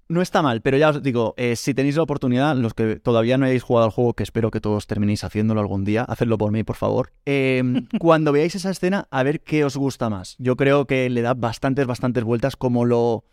No 0.10 0.22
está 0.22 0.42
mal, 0.42 0.62
pero 0.62 0.78
ya 0.78 0.90
os 0.90 1.04
digo, 1.04 1.34
eh, 1.38 1.58
si 1.58 1.74
tenéis 1.74 1.98
la 1.98 2.04
oportunidad, 2.04 2.56
los 2.56 2.74
que 2.74 2.96
todavía 2.98 3.38
no 3.38 3.46
hayáis 3.46 3.64
jugado 3.64 3.86
al 3.86 3.92
juego, 3.92 4.14
que 4.14 4.24
espero 4.24 4.52
que 4.52 4.62
todos 4.62 4.88
terminéis 4.88 5.26
haciéndolo 5.26 5.60
algún 5.60 5.84
día, 5.84 6.04
hacedlo 6.04 6.38
por 6.38 6.52
mí, 6.52 6.64
por 6.64 6.78
favor. 6.78 7.12
eh, 7.26 7.62
cuando 8.00 8.32
veáis 8.32 8.56
esa 8.56 8.70
escena, 8.70 9.08
a 9.12 9.24
ver 9.24 9.42
qué 9.42 9.66
os 9.66 9.76
gusta 9.76 10.10
más. 10.10 10.36
Yo 10.40 10.56
creo 10.56 10.86
que 10.88 11.10
le 11.10 11.22
da 11.22 11.34
bastantes, 11.34 11.86
bastantes 11.88 12.24
vueltas 12.24 12.56
como 12.56 12.86
lo, 12.86 13.26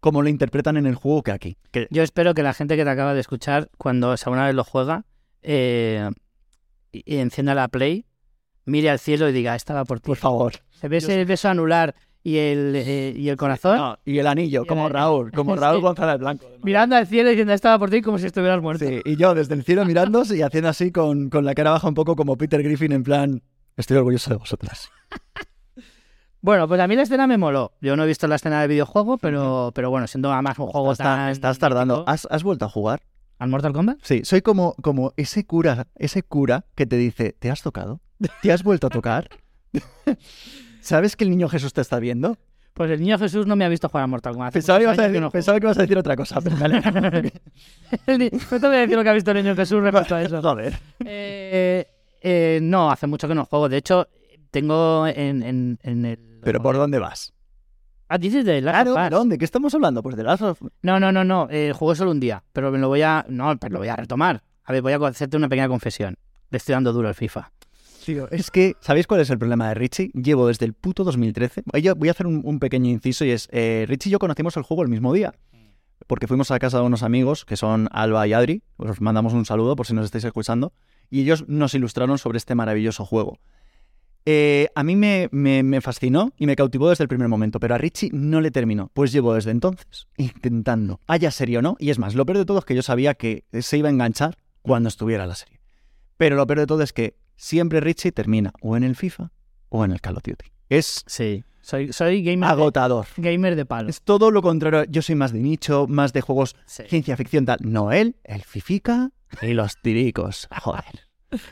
como 0.00 0.22
lo 0.22 0.30
interpretan 0.30 0.78
en 0.78 0.86
el 0.86 0.94
juego 0.94 1.22
que 1.22 1.32
aquí. 1.32 1.56
Que, 1.70 1.88
Yo 1.90 2.02
espero 2.02 2.32
que 2.32 2.42
la 2.42 2.54
gente 2.54 2.76
que 2.76 2.84
te 2.84 2.90
acaba 2.90 3.12
de 3.12 3.20
escuchar, 3.20 3.68
cuando 3.76 4.10
alguna 4.10 4.46
vez 4.46 4.54
lo 4.54 4.64
juega, 4.64 5.04
eh, 5.42 6.08
y 6.90 7.18
encienda 7.18 7.54
la 7.54 7.68
Play, 7.68 8.06
mire 8.64 8.88
al 8.88 8.98
cielo 8.98 9.28
y 9.28 9.32
diga, 9.32 9.54
estaba 9.54 9.84
por 9.84 10.00
ti. 10.00 10.06
por 10.06 10.16
favor. 10.16 10.54
¿Se 10.70 10.88
ve 10.88 10.98
ese 10.98 11.24
beso 11.24 11.48
anular 11.48 11.94
y 12.28 12.38
el, 12.38 12.72
eh, 12.76 13.14
y 13.16 13.28
el 13.28 13.36
corazón? 13.36 13.76
No, 13.76 13.98
y 14.04 14.18
el 14.18 14.26
anillo, 14.26 14.64
como 14.66 14.86
el- 14.86 14.92
Raúl, 14.92 15.32
como 15.32 15.54
Sí. 15.56 15.60
Raúl 15.60 15.80
González 15.80 16.18
Blanco. 16.18 16.46
Mirando 16.62 16.96
al 16.96 17.06
cielo 17.06 17.28
y 17.28 17.32
diciendo, 17.32 17.52
estaba 17.52 17.78
por 17.78 17.90
ti 17.90 18.02
como 18.02 18.18
si 18.18 18.26
estuvieras 18.26 18.60
muerto. 18.62 18.86
Sí, 18.86 19.00
y 19.04 19.16
yo 19.16 19.34
desde 19.34 19.54
el 19.54 19.64
cielo 19.64 19.84
mirando 19.86 20.22
y 20.34 20.42
haciendo 20.42 20.68
así 20.68 20.90
con, 20.92 21.30
con 21.30 21.44
la 21.44 21.54
cara 21.54 21.70
baja 21.72 21.88
un 21.88 21.94
poco 21.94 22.16
como 22.16 22.36
Peter 22.36 22.62
Griffin 22.62 22.92
en 22.92 23.02
plan, 23.02 23.42
estoy 23.76 23.96
orgulloso 23.96 24.30
de 24.30 24.36
vosotras. 24.36 24.88
Bueno, 26.40 26.68
pues 26.68 26.80
a 26.80 26.86
mí 26.86 26.94
la 26.94 27.02
escena 27.02 27.26
me 27.26 27.36
moló. 27.36 27.72
Yo 27.80 27.96
no 27.96 28.04
he 28.04 28.06
visto 28.06 28.28
la 28.28 28.36
escena 28.36 28.60
del 28.60 28.68
videojuego, 28.70 29.18
pero, 29.18 29.72
pero 29.74 29.90
bueno, 29.90 30.06
siendo 30.06 30.32
además 30.32 30.56
un 30.60 30.68
juego 30.68 30.92
Estás, 30.92 31.04
tan... 31.04 31.28
estás 31.30 31.58
tardando. 31.58 32.04
¿Has, 32.06 32.28
has 32.30 32.44
vuelto 32.44 32.64
a 32.64 32.68
jugar? 32.68 33.02
¿Al 33.40 33.48
Mortal 33.48 33.72
Kombat? 33.72 33.98
Sí, 34.02 34.20
soy 34.22 34.40
como, 34.40 34.74
como 34.80 35.12
ese 35.16 35.44
cura, 35.44 35.88
ese 35.96 36.22
cura 36.22 36.64
que 36.76 36.86
te 36.86 36.96
dice, 36.96 37.34
¿te 37.36 37.50
has 37.50 37.62
tocado? 37.62 38.00
¿Te 38.40 38.52
has 38.52 38.62
vuelto 38.62 38.86
a 38.86 38.90
tocar? 38.90 39.28
¿Sabes 40.88 41.16
que 41.16 41.24
el 41.24 41.28
niño 41.28 41.50
Jesús 41.50 41.74
te 41.74 41.82
está 41.82 41.98
viendo? 41.98 42.38
Pues 42.72 42.90
el 42.90 43.00
niño 43.00 43.18
Jesús 43.18 43.46
no 43.46 43.56
me 43.56 43.66
ha 43.66 43.68
visto 43.68 43.90
jugar 43.90 44.04
a 44.04 44.06
Mortal 44.06 44.32
Kombat. 44.32 44.54
Pensaba 44.54 44.78
que, 44.78 44.84
ibas 44.84 44.98
a 44.98 45.02
decir, 45.02 45.20
no 45.20 45.30
pensaba 45.30 45.60
que 45.60 45.66
ibas 45.66 45.76
a 45.76 45.82
decir 45.82 45.98
otra 45.98 46.16
cosa, 46.16 46.40
pero 46.40 46.56
me 46.56 46.70
no 46.70 46.80
te 48.00 48.66
voy 48.66 48.76
a 48.76 48.80
decir 48.80 48.96
lo 48.96 49.02
que 49.02 49.08
ha 49.10 49.12
visto 49.12 49.30
el 49.32 49.36
niño 49.36 49.54
Jesús 49.54 49.82
respecto 49.82 50.14
a 50.14 50.22
eso. 50.24 50.40
Joder. 50.40 50.78
Eh, 51.04 51.86
eh, 52.22 52.58
no, 52.62 52.90
hace 52.90 53.06
mucho 53.06 53.28
que 53.28 53.34
no 53.34 53.44
juego. 53.44 53.68
De 53.68 53.76
hecho, 53.76 54.08
tengo 54.50 55.06
en, 55.06 55.42
en, 55.42 55.78
en 55.82 56.06
el... 56.06 56.40
¿Pero 56.42 56.62
por 56.62 56.76
dónde 56.76 56.98
vas? 56.98 57.34
Ah, 58.08 58.16
dices 58.16 58.46
de 58.46 58.62
Last 58.62 58.86
Claro, 58.86 58.94
of 58.94 59.04
Us. 59.04 59.10
¿dónde? 59.10 59.36
¿Qué 59.36 59.44
estamos 59.44 59.74
hablando? 59.74 60.02
Pues 60.02 60.16
de 60.16 60.22
Last 60.22 60.42
of 60.42 60.62
No, 60.80 60.98
no, 60.98 61.12
no, 61.12 61.22
no. 61.22 61.48
Eh, 61.50 61.74
jugué 61.76 61.96
solo 61.96 62.12
un 62.12 62.20
día, 62.20 62.42
pero 62.54 62.72
me 62.72 62.78
lo 62.78 62.88
voy 62.88 63.02
a... 63.02 63.26
No, 63.28 63.54
pero 63.58 63.74
lo 63.74 63.78
voy 63.80 63.88
a 63.88 63.96
retomar. 63.96 64.42
A 64.64 64.72
ver, 64.72 64.80
voy 64.80 64.94
a 64.94 64.96
hacerte 64.96 65.36
una 65.36 65.50
pequeña 65.50 65.68
confesión. 65.68 66.16
Le 66.48 66.56
estoy 66.56 66.72
dando 66.72 66.94
duro 66.94 67.08
al 67.08 67.14
FIFA. 67.14 67.52
Tío, 68.08 68.26
es 68.30 68.50
que, 68.50 68.74
¿sabéis 68.80 69.06
cuál 69.06 69.20
es 69.20 69.28
el 69.28 69.38
problema 69.38 69.68
de 69.68 69.74
Richie? 69.74 70.10
Llevo 70.14 70.46
desde 70.48 70.64
el 70.64 70.72
puto 70.72 71.04
2013. 71.04 71.62
Yo 71.82 71.94
voy 71.94 72.08
a 72.08 72.12
hacer 72.12 72.26
un, 72.26 72.40
un 72.42 72.58
pequeño 72.58 72.88
inciso 72.90 73.26
y 73.26 73.30
es, 73.32 73.50
eh, 73.52 73.84
Richie 73.86 74.08
y 74.08 74.12
yo 74.12 74.18
conocimos 74.18 74.56
el 74.56 74.62
juego 74.62 74.82
el 74.82 74.88
mismo 74.88 75.12
día. 75.12 75.34
Porque 76.06 76.26
fuimos 76.26 76.50
a 76.50 76.58
casa 76.58 76.78
de 76.78 76.84
unos 76.84 77.02
amigos 77.02 77.44
que 77.44 77.58
son 77.58 77.86
Alba 77.92 78.26
y 78.26 78.32
Adri. 78.32 78.62
Os 78.78 79.02
mandamos 79.02 79.34
un 79.34 79.44
saludo 79.44 79.76
por 79.76 79.86
si 79.86 79.92
nos 79.92 80.06
estáis 80.06 80.24
escuchando. 80.24 80.72
Y 81.10 81.20
ellos 81.20 81.44
nos 81.48 81.74
ilustraron 81.74 82.16
sobre 82.16 82.38
este 82.38 82.54
maravilloso 82.54 83.04
juego. 83.04 83.40
Eh, 84.24 84.68
a 84.74 84.84
mí 84.84 84.96
me, 84.96 85.28
me- 85.30 85.62
me 85.62 85.82
fascinó 85.82 86.32
y 86.38 86.46
me 86.46 86.56
cautivó 86.56 86.88
desde 86.88 87.04
el 87.04 87.08
primer 87.08 87.28
momento, 87.28 87.60
pero 87.60 87.74
a 87.74 87.78
Richie 87.78 88.08
no 88.14 88.40
le 88.40 88.50
terminó. 88.50 88.90
Pues 88.94 89.12
llevo 89.12 89.34
desde 89.34 89.50
entonces 89.50 90.06
intentando, 90.16 91.00
haya 91.06 91.30
serie 91.30 91.58
o 91.58 91.62
no. 91.62 91.76
Y 91.78 91.90
es 91.90 91.98
más, 91.98 92.14
lo 92.14 92.24
peor 92.24 92.38
de 92.38 92.44
todo 92.46 92.58
es 92.60 92.64
que 92.64 92.74
yo 92.74 92.82
sabía 92.82 93.12
que 93.12 93.44
se 93.60 93.76
iba 93.76 93.88
a 93.88 93.92
enganchar 93.92 94.38
cuando 94.62 94.88
estuviera 94.88 95.26
la 95.26 95.34
serie. 95.34 95.60
Pero 96.16 96.36
lo 96.36 96.46
peor 96.46 96.60
de 96.60 96.66
todo 96.66 96.82
es 96.82 96.92
que 96.94 97.16
siempre 97.38 97.80
Richie 97.80 98.12
termina 98.12 98.52
o 98.60 98.76
en 98.76 98.84
el 98.84 98.94
FIFA 98.96 99.30
o 99.70 99.84
en 99.86 99.92
el 99.92 100.02
Call 100.02 100.16
of 100.18 100.22
Duty. 100.24 100.44
Es 100.68 101.02
Sí. 101.06 101.44
Soy, 101.62 101.92
soy 101.92 102.22
gamer, 102.22 102.48
de, 102.48 102.52
agotador. 102.52 103.06
gamer 103.18 103.54
de 103.56 103.64
palo. 103.66 103.88
Es 103.90 104.00
todo 104.02 104.30
lo 104.30 104.40
contrario. 104.42 104.84
Yo 104.90 105.02
soy 105.02 105.14
más 105.14 105.32
de 105.32 105.40
nicho, 105.40 105.86
más 105.88 106.12
de 106.14 106.20
juegos 106.22 106.56
Sí. 106.66 106.82
ciencia 106.88 107.16
ficción 107.16 107.44
tal. 107.44 107.58
No 107.62 107.92
él, 107.92 108.16
el 108.24 108.42
Fifica 108.42 109.10
y 109.42 109.52
los 109.52 109.76
tiricos. 109.82 110.48
Joder. 110.62 110.82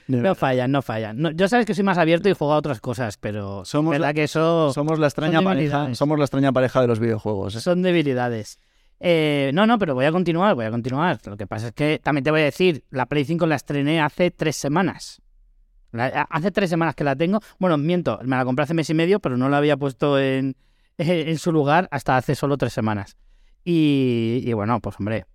De 0.07 0.16
No 0.22 0.34
fallan, 0.34 0.70
no 0.72 0.80
fallan. 0.80 1.18
No, 1.18 1.30
yo 1.32 1.49
sabes 1.49 1.66
que 1.66 1.74
soy 1.74 1.84
más 1.84 1.99
abierto 1.99 2.30
y 2.30 2.32
juego 2.32 2.55
a 2.55 2.57
otras 2.57 2.80
cosas, 2.80 3.18
pero 3.18 3.66
Somos 3.66 3.91
verdad 3.93 4.09
la- 4.09 4.14
que 4.14 4.22
eso 4.24 4.72
Somos 4.72 4.99
la 4.99 5.07
extraña 5.07 5.43
pareja. 5.43 5.95
Somos 5.95 6.18
la 6.18 6.24
extraña 6.24 6.51
pareja 6.51 6.80
de 6.80 6.87
los 6.87 6.99
videojuegos. 6.99 7.55
¿eh? 7.57 7.61
son 7.61 7.82
debilidades. 7.82 8.59
Eh, 9.01 9.51
no, 9.53 9.66
no, 9.66 9.78
pero 9.78 9.95
voy 9.95 10.07
a 10.07 10.12
continuar, 10.12 10.55
voy 10.55 10.64
a 10.64 10.70
continuar. 10.70 11.18
Lo 11.26 11.37
que 11.37 11.47
pasa 11.47 11.66
es 11.66 11.72
que 11.74 12.01
también 12.03 12.24
te 12.24 12.30
voy 12.30 12.41
a 12.41 12.45
decir, 12.45 12.84
la 12.89 13.05
Play 13.05 13.26
5 13.26 13.45
la 13.47 13.57
estrené 13.57 14.01
hace 14.01 14.30
tres 14.30 14.57
semanas. 14.57 15.20
Hace 16.01 16.51
tres 16.51 16.71
semanas 16.71 16.95
que 16.95 17.05
la 17.05 17.17
tengo. 17.17 17.41
Bueno, 17.59 17.77
miento, 17.79 18.19
me 18.25 18.37
la 18.37 18.45
compré 18.45 18.65
hace 18.65 18.75
mes 18.75 18.89
y 18.91 18.95
medio, 18.95 19.21
pero 19.21 19.37
no 19.37 19.49
la 19.49 19.59
había 19.59 19.77
puesto 19.77 20.19
en, 20.19 20.57
en 20.99 21.39
su 21.39 21.53
lugar 21.53 21.89
hasta 21.91 22.17
hace 22.17 22.35
solo 22.35 22.57
tres 22.57 22.73
semanas. 22.73 23.17
Y, 23.65 24.43
y 24.45 24.53
bueno, 24.53 24.81
pues 24.81 24.97
hombre, 24.99 25.27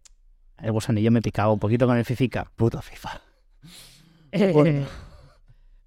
el 0.60 0.72
gusanillo 0.72 1.12
me 1.12 1.22
picaba 1.22 1.52
un 1.52 1.60
poquito 1.60 1.86
con 1.88 1.98
el 1.98 2.06
Fifica. 2.06 2.50
Puto 2.56 2.82
FIFA. 2.82 3.22
Eh, 4.34 4.52
Bueno. 4.54 4.86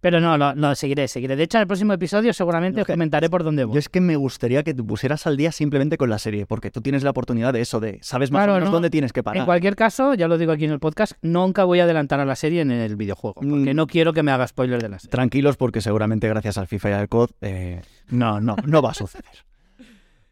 Pero 0.04 0.20
no, 0.20 0.36
no, 0.36 0.54
no, 0.54 0.74
seguiré, 0.74 1.08
seguiré. 1.08 1.34
De 1.34 1.44
hecho, 1.44 1.56
en 1.56 1.62
el 1.62 1.66
próximo 1.66 1.94
episodio 1.94 2.34
seguramente 2.34 2.82
os 2.82 2.86
comentaré 2.86 3.30
por 3.30 3.42
dónde 3.42 3.62
Yo 3.62 3.68
voy. 3.68 3.78
es 3.78 3.88
que 3.88 4.02
me 4.02 4.16
gustaría 4.16 4.62
que 4.62 4.74
te 4.74 4.82
pusieras 4.82 5.26
al 5.26 5.38
día 5.38 5.50
simplemente 5.50 5.96
con 5.96 6.10
la 6.10 6.18
serie, 6.18 6.44
porque 6.44 6.70
tú 6.70 6.82
tienes 6.82 7.02
la 7.04 7.08
oportunidad 7.08 7.54
de 7.54 7.62
eso, 7.62 7.80
de 7.80 8.00
sabes 8.02 8.30
más 8.30 8.40
Claro, 8.40 8.52
o 8.52 8.54
menos 8.56 8.68
no. 8.68 8.74
dónde 8.74 8.90
tienes 8.90 9.14
que 9.14 9.22
parar. 9.22 9.38
En 9.38 9.46
cualquier 9.46 9.76
caso, 9.76 10.12
ya 10.12 10.28
lo 10.28 10.36
digo 10.36 10.52
aquí 10.52 10.66
en 10.66 10.72
el 10.72 10.78
podcast, 10.78 11.14
nunca 11.22 11.64
voy 11.64 11.80
a 11.80 11.84
adelantar 11.84 12.20
a 12.20 12.26
la 12.26 12.36
serie 12.36 12.60
en 12.60 12.70
el 12.70 12.96
videojuego, 12.96 13.32
porque 13.40 13.72
Mm. 13.72 13.76
no 13.76 13.86
quiero 13.86 14.12
que 14.12 14.22
me 14.22 14.30
haga 14.30 14.46
spoiler 14.46 14.82
de 14.82 14.90
la 14.90 14.98
serie. 14.98 15.10
Tranquilos 15.10 15.56
porque 15.56 15.80
seguramente 15.80 16.28
gracias 16.28 16.58
al 16.58 16.66
FIFA 16.66 16.90
y 16.90 16.92
al 16.92 17.08
COD 17.08 17.30
eh, 17.40 17.80
no, 18.10 18.42
no, 18.42 18.56
no 18.66 18.82
va 18.82 18.90
a 18.90 18.94
suceder. 18.94 19.24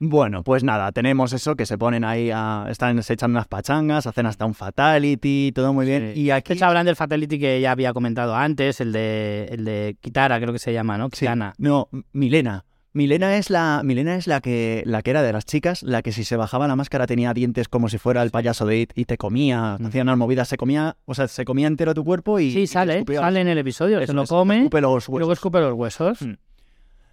Bueno, 0.05 0.43
pues 0.43 0.65
nada, 0.65 0.91
tenemos 0.91 1.33
eso 1.33 1.55
que 1.55 1.65
se 1.65 1.79
ponen 1.79 2.03
ahí 2.03 2.31
a... 2.35 2.67
Están, 2.69 3.01
se 3.05 3.13
echan 3.13 3.31
unas 3.31 3.47
pachangas, 3.47 4.05
hacen 4.09 4.27
hasta 4.27 4.45
un 4.45 4.55
fatality, 4.55 5.53
todo 5.55 5.73
muy 5.73 5.87
bien. 5.87 6.11
Sí. 6.15 6.23
Y 6.23 6.31
aquí... 6.31 6.61
Hablan 6.61 6.87
del 6.87 6.97
Fatality 6.97 7.39
que 7.39 7.61
ya 7.61 7.71
había 7.71 7.93
comentado 7.93 8.35
antes, 8.35 8.81
el 8.81 8.91
de, 8.91 9.47
el 9.53 9.65
de 9.65 9.97
Kitara, 10.01 10.41
creo 10.41 10.53
que 10.53 10.59
se 10.59 10.73
llama, 10.73 10.99
¿no? 10.99 11.07
Sí, 11.13 11.21
Kitana. 11.21 11.55
no, 11.59 11.89
Milena. 12.13 12.65
Milena 12.95 13.37
es 13.37 13.49
la 13.49 13.81
Milena 13.85 14.17
es 14.17 14.27
la 14.27 14.41
que 14.43 14.83
la 14.85 15.01
que 15.01 15.11
era 15.11 15.23
de 15.23 15.33
las 15.33 15.47
chicas, 15.47 15.83
la 15.83 16.03
que 16.03 16.13
si 16.13 16.25
se 16.25 16.37
bajaba 16.37 16.69
la 16.69 16.77
máscara 16.77 17.07
tenía 17.07 17.33
dientes 17.33 17.69
como 17.69 17.89
si 17.89 17.97
fuera 17.97 18.23
el 18.23 18.31
payaso 18.31 18.67
de 18.67 18.81
It 18.81 18.93
y 18.97 19.05
te 19.07 19.17
comía, 19.17 19.77
Mm. 19.79 19.87
hacía 19.87 20.03
unas 20.03 20.19
movidas, 20.19 20.49
se 20.49 20.59
comía, 20.59 20.97
o 21.07 21.15
sea, 21.15 21.27
se 21.29 21.45
comía 21.47 21.69
entero 21.69 21.95
tu 21.95 22.05
cuerpo 22.05 22.39
y 22.39 22.51
Sí, 22.53 22.67
sale, 22.67 23.03
sale 23.07 23.41
en 23.41 23.49
el 23.49 23.57
episodio, 23.57 23.99
Eso 23.99 24.09
se 24.09 24.13
lo 24.13 24.27
come 24.27 24.59
escupe 24.59 24.81
los 24.83 25.09
y 25.09 25.13
luego 25.13 25.33
escupe 25.33 25.61
los 25.61 25.73
huesos. 25.73 26.21
Mm. 26.21 26.33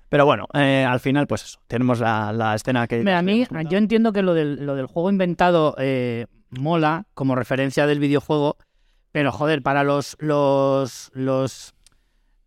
Pero 0.09 0.25
bueno, 0.25 0.47
eh, 0.53 0.85
al 0.87 0.99
final 0.99 1.27
pues 1.27 1.43
eso, 1.43 1.59
tenemos 1.67 1.99
la, 1.99 2.33
la 2.33 2.55
escena 2.55 2.87
que 2.87 2.99
Mira, 2.99 3.19
a 3.19 3.21
mí, 3.21 3.45
yo 3.69 3.77
entiendo 3.77 4.11
que 4.11 4.23
lo 4.23 4.33
del, 4.33 4.65
lo 4.65 4.75
del 4.75 4.87
juego 4.87 5.09
inventado 5.09 5.75
eh, 5.77 6.25
mola 6.49 7.05
como 7.13 7.35
referencia 7.35 7.85
del 7.85 7.99
videojuego, 7.99 8.57
pero 9.11 9.31
joder, 9.31 9.61
para 9.61 9.83
los, 9.83 10.17
los, 10.19 11.11
los, 11.13 11.75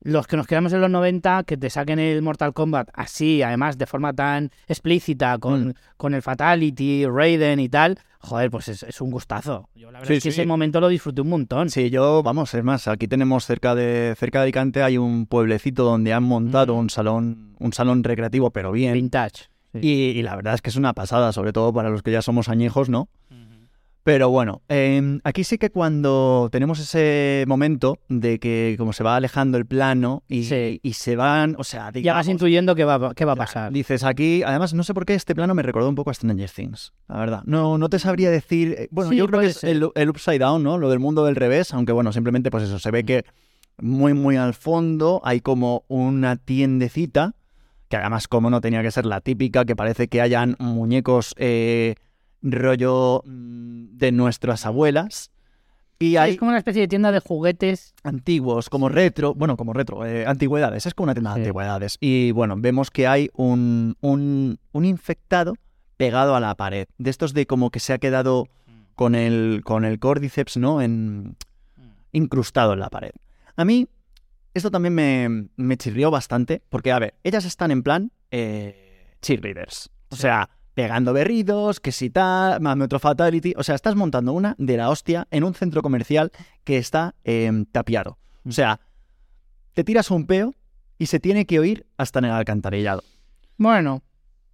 los 0.04 0.26
que 0.26 0.36
nos 0.36 0.46
quedamos 0.46 0.72
en 0.72 0.80
los 0.80 0.90
90, 0.90 1.44
que 1.44 1.56
te 1.56 1.70
saquen 1.70 1.98
el 1.98 2.22
Mortal 2.22 2.52
Kombat 2.52 2.88
así, 2.92 3.42
además 3.42 3.78
de 3.78 3.86
forma 3.86 4.12
tan 4.12 4.50
explícita, 4.66 5.38
con, 5.38 5.68
Mm. 5.68 5.74
con 5.96 6.14
el 6.14 6.22
Fatality, 6.22 7.06
Raiden 7.06 7.60
y 7.60 7.68
tal, 7.68 7.98
joder, 8.18 8.50
pues 8.50 8.68
es, 8.68 8.82
es 8.82 9.00
un 9.00 9.10
gustazo. 9.10 9.68
Yo 9.74 9.90
la 9.90 10.00
verdad 10.00 10.08
Sí, 10.08 10.14
es 10.18 10.22
que 10.24 10.30
sí. 10.32 10.40
ese 10.40 10.46
momento 10.46 10.80
lo 10.80 10.88
disfruté 10.88 11.20
un 11.22 11.28
montón. 11.28 11.70
Sí, 11.70 11.88
yo, 11.90 12.22
vamos, 12.22 12.52
es 12.54 12.64
más, 12.64 12.88
aquí 12.88 13.06
tenemos 13.08 13.44
cerca 13.46 13.74
de 13.74 14.14
cerca 14.18 14.38
de 14.40 14.44
Alicante 14.44 14.82
hay 14.82 14.98
un 14.98 15.26
pueblecito 15.26 15.84
donde 15.84 16.12
han 16.12 16.24
montado 16.24 16.74
Mm. 16.74 16.78
un 16.78 16.90
salón 16.90 17.54
un 17.60 17.72
salón 17.72 18.02
recreativo, 18.02 18.50
pero 18.50 18.72
bien. 18.72 18.94
Vintage. 18.94 19.44
Sí. 19.72 19.78
Y, 19.82 19.92
y 20.18 20.22
la 20.22 20.34
verdad 20.36 20.54
es 20.54 20.62
que 20.62 20.70
es 20.70 20.76
una 20.76 20.92
pasada, 20.94 21.32
sobre 21.32 21.52
todo 21.52 21.72
para 21.72 21.88
los 21.90 22.02
que 22.02 22.10
ya 22.10 22.20
somos 22.22 22.48
añejos, 22.48 22.88
¿no? 22.88 23.08
Pero 24.04 24.30
bueno, 24.30 24.62
eh, 24.68 25.20
aquí 25.22 25.44
sí 25.44 25.58
que 25.58 25.70
cuando 25.70 26.48
tenemos 26.50 26.80
ese 26.80 27.44
momento 27.46 27.98
de 28.08 28.40
que 28.40 28.74
como 28.76 28.92
se 28.92 29.04
va 29.04 29.14
alejando 29.14 29.58
el 29.58 29.66
plano 29.66 30.24
y, 30.26 30.42
Sí. 30.42 30.80
y 30.82 30.94
se 30.94 31.14
van, 31.14 31.54
o 31.56 31.62
sea, 31.62 31.82
Ya 31.82 31.84
vas 31.86 31.94
digamos, 31.94 32.28
intuyendo 32.28 32.74
qué 32.74 32.84
va, 32.84 33.14
qué 33.14 33.24
va 33.24 33.32
a 33.32 33.36
pasar. 33.36 33.72
Dices 33.72 34.02
aquí, 34.02 34.42
además 34.44 34.74
no 34.74 34.82
sé 34.82 34.92
por 34.92 35.06
qué 35.06 35.14
este 35.14 35.36
plano 35.36 35.54
me 35.54 35.62
recordó 35.62 35.88
un 35.88 35.94
poco 35.94 36.10
a 36.10 36.14
Stranger 36.14 36.50
Things, 36.50 36.92
la 37.08 37.18
verdad. 37.18 37.42
No, 37.46 37.78
no 37.78 37.88
te 37.88 38.00
sabría 38.00 38.32
decir, 38.32 38.74
eh, 38.76 38.88
bueno, 38.90 39.10
Sí, 39.10 39.16
yo 39.16 39.28
creo 39.28 39.40
que 39.40 39.46
es 39.46 39.62
el, 39.62 39.88
el 39.94 40.10
upside 40.10 40.40
down, 40.40 40.64
¿no? 40.64 40.78
Lo 40.78 40.90
del 40.90 40.98
mundo 40.98 41.24
del 41.24 41.36
revés, 41.36 41.72
aunque 41.72 41.92
bueno, 41.92 42.12
simplemente 42.12 42.50
pues 42.50 42.64
eso, 42.64 42.80
se 42.80 42.90
ve 42.90 43.04
que 43.04 43.24
muy 43.78 44.14
muy 44.14 44.36
al 44.36 44.54
fondo 44.54 45.20
hay 45.24 45.40
como 45.40 45.84
una 45.86 46.34
tiendecita, 46.36 47.34
que 47.88 47.96
además 47.98 48.26
como 48.26 48.50
no 48.50 48.60
tenía 48.60 48.82
que 48.82 48.90
ser 48.90 49.06
la 49.06 49.20
típica, 49.20 49.64
que 49.64 49.76
parece 49.76 50.08
que 50.08 50.20
hayan 50.20 50.56
muñecos 50.58 51.34
eh, 51.38 51.94
rollo 52.42 53.22
mm, 53.24 53.96
de 53.96 54.12
nuestras 54.12 54.66
abuelas. 54.66 55.30
Y 55.98 56.16
hay 56.16 56.32
Es 56.32 56.36
como 56.38 56.48
una 56.50 56.58
especie 56.58 56.82
de 56.82 56.88
tienda 56.88 57.12
de 57.12 57.20
juguetes. 57.20 57.94
antiguos, 58.02 58.68
como 58.68 58.88
retro, 58.88 59.34
bueno, 59.34 59.56
como 59.56 59.72
retro, 59.72 60.04
eh, 60.04 60.26
antigüedades, 60.26 60.84
es 60.86 60.94
como 60.94 61.04
una 61.04 61.14
tienda 61.14 61.30
de 61.30 61.36
Sí. 61.36 61.40
antigüedades. 61.42 61.96
Y 62.00 62.32
bueno, 62.32 62.56
vemos 62.58 62.90
que 62.90 63.06
hay 63.06 63.30
un, 63.34 63.96
un, 64.00 64.58
un 64.72 64.84
infectado 64.84 65.54
pegado 65.96 66.34
a 66.34 66.40
la 66.40 66.56
pared, 66.56 66.88
de 66.98 67.10
estos 67.10 67.34
de 67.34 67.46
como 67.46 67.70
que 67.70 67.78
se 67.78 67.92
ha 67.92 67.98
quedado 67.98 68.48
con 68.96 69.14
el, 69.14 69.60
con 69.64 69.84
el 69.84 70.00
córdiceps, 70.00 70.56
¿no? 70.56 70.82
En, 70.82 71.36
incrustado 72.10 72.72
en 72.72 72.80
la 72.80 72.90
pared. 72.90 73.12
A 73.54 73.64
mí, 73.64 73.86
esto 74.54 74.70
también 74.72 74.94
me, 74.94 75.48
me 75.56 75.76
chirrió 75.76 76.10
bastante, 76.10 76.62
porque, 76.68 76.90
a 76.90 76.98
ver, 76.98 77.14
ellas 77.22 77.44
están 77.44 77.70
en 77.70 77.82
plan 77.84 78.10
eh, 78.32 79.14
cheerleaders. 79.22 79.90
O 80.10 80.16
sea, 80.16 80.50
pegando 80.74 81.12
berridos, 81.12 81.80
que 81.80 81.92
si 81.92 82.10
tal, 82.10 82.60
mame 82.60 82.84
otro 82.84 82.98
fatality. 82.98 83.54
O 83.56 83.62
sea, 83.62 83.74
estás 83.74 83.94
montando 83.94 84.32
una 84.32 84.54
de 84.58 84.76
la 84.76 84.90
hostia 84.90 85.26
en 85.30 85.44
un 85.44 85.54
centro 85.54 85.82
comercial 85.82 86.32
que 86.64 86.78
está 86.78 87.14
em, 87.24 87.64
tapiado. 87.66 88.18
O 88.44 88.52
sea, 88.52 88.80
te 89.74 89.84
tiras 89.84 90.10
un 90.10 90.26
peo 90.26 90.54
y 90.98 91.06
se 91.06 91.20
tiene 91.20 91.46
que 91.46 91.58
oír 91.58 91.86
hasta 91.96 92.18
en 92.18 92.26
el 92.26 92.32
alcantarillado. 92.32 93.02
Bueno, 93.56 94.02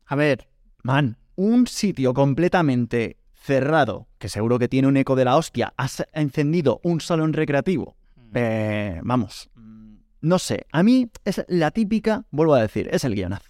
a 0.07 0.17
ver, 0.17 0.49
Man, 0.83 1.19
un 1.35 1.67
sitio 1.67 2.15
completamente 2.15 3.17
cerrado, 3.35 4.09
que 4.19 4.29
seguro 4.29 4.59
que 4.59 4.69
tiene 4.69 4.89
un 4.89 4.97
eco 4.97 5.17
de 5.17 5.25
la 5.25 5.37
hostia, 5.37 5.75
has 5.77 6.05
encendido 6.13 6.81
un 6.83 7.01
salón 7.01 7.33
recreativo. 7.33 7.97
Eh, 8.35 9.01
vamos, 9.03 9.51
mm, 9.55 9.95
no 10.23 10.39
sé, 10.39 10.67
a 10.73 10.83
mí 10.83 11.11
es 11.25 11.45
la 11.49 11.71
típica, 11.73 12.25
vuelvo 12.31 12.55
a 12.55 12.63
decir, 12.63 12.89
es 12.93 13.05
el 13.05 13.15
guionazo. 13.15 13.48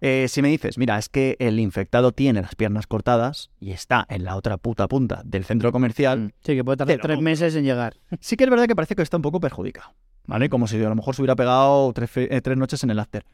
Eh, 0.00 0.26
si 0.28 0.42
me 0.42 0.48
dices, 0.48 0.76
mira, 0.76 0.98
es 0.98 1.08
que 1.08 1.36
el 1.38 1.58
infectado 1.58 2.12
tiene 2.12 2.42
las 2.42 2.54
piernas 2.54 2.86
cortadas 2.86 3.50
y 3.58 3.72
está 3.72 4.06
en 4.10 4.24
la 4.24 4.36
otra 4.36 4.58
puta 4.58 4.88
punta 4.88 5.22
del 5.24 5.44
centro 5.44 5.72
comercial, 5.72 6.34
sí, 6.44 6.54
que 6.54 6.62
puede 6.62 6.76
tardar 6.76 6.98
tres 7.00 7.20
meses 7.20 7.54
en 7.56 7.64
llegar. 7.64 7.96
sí 8.20 8.36
que 8.36 8.44
es 8.44 8.50
verdad 8.50 8.66
que 8.66 8.76
parece 8.76 8.94
que 8.94 9.02
está 9.02 9.16
un 9.16 9.22
poco 9.22 9.40
perjudicado, 9.40 9.94
¿vale? 10.26 10.50
Como 10.50 10.66
si 10.66 10.76
a 10.82 10.88
lo 10.88 10.94
mejor 10.94 11.14
se 11.14 11.22
hubiera 11.22 11.34
pegado 11.34 11.92
tres, 11.94 12.10
eh, 12.16 12.40
tres 12.42 12.58
noches 12.58 12.82
en 12.84 12.90
el 12.90 12.98
after. 12.98 13.24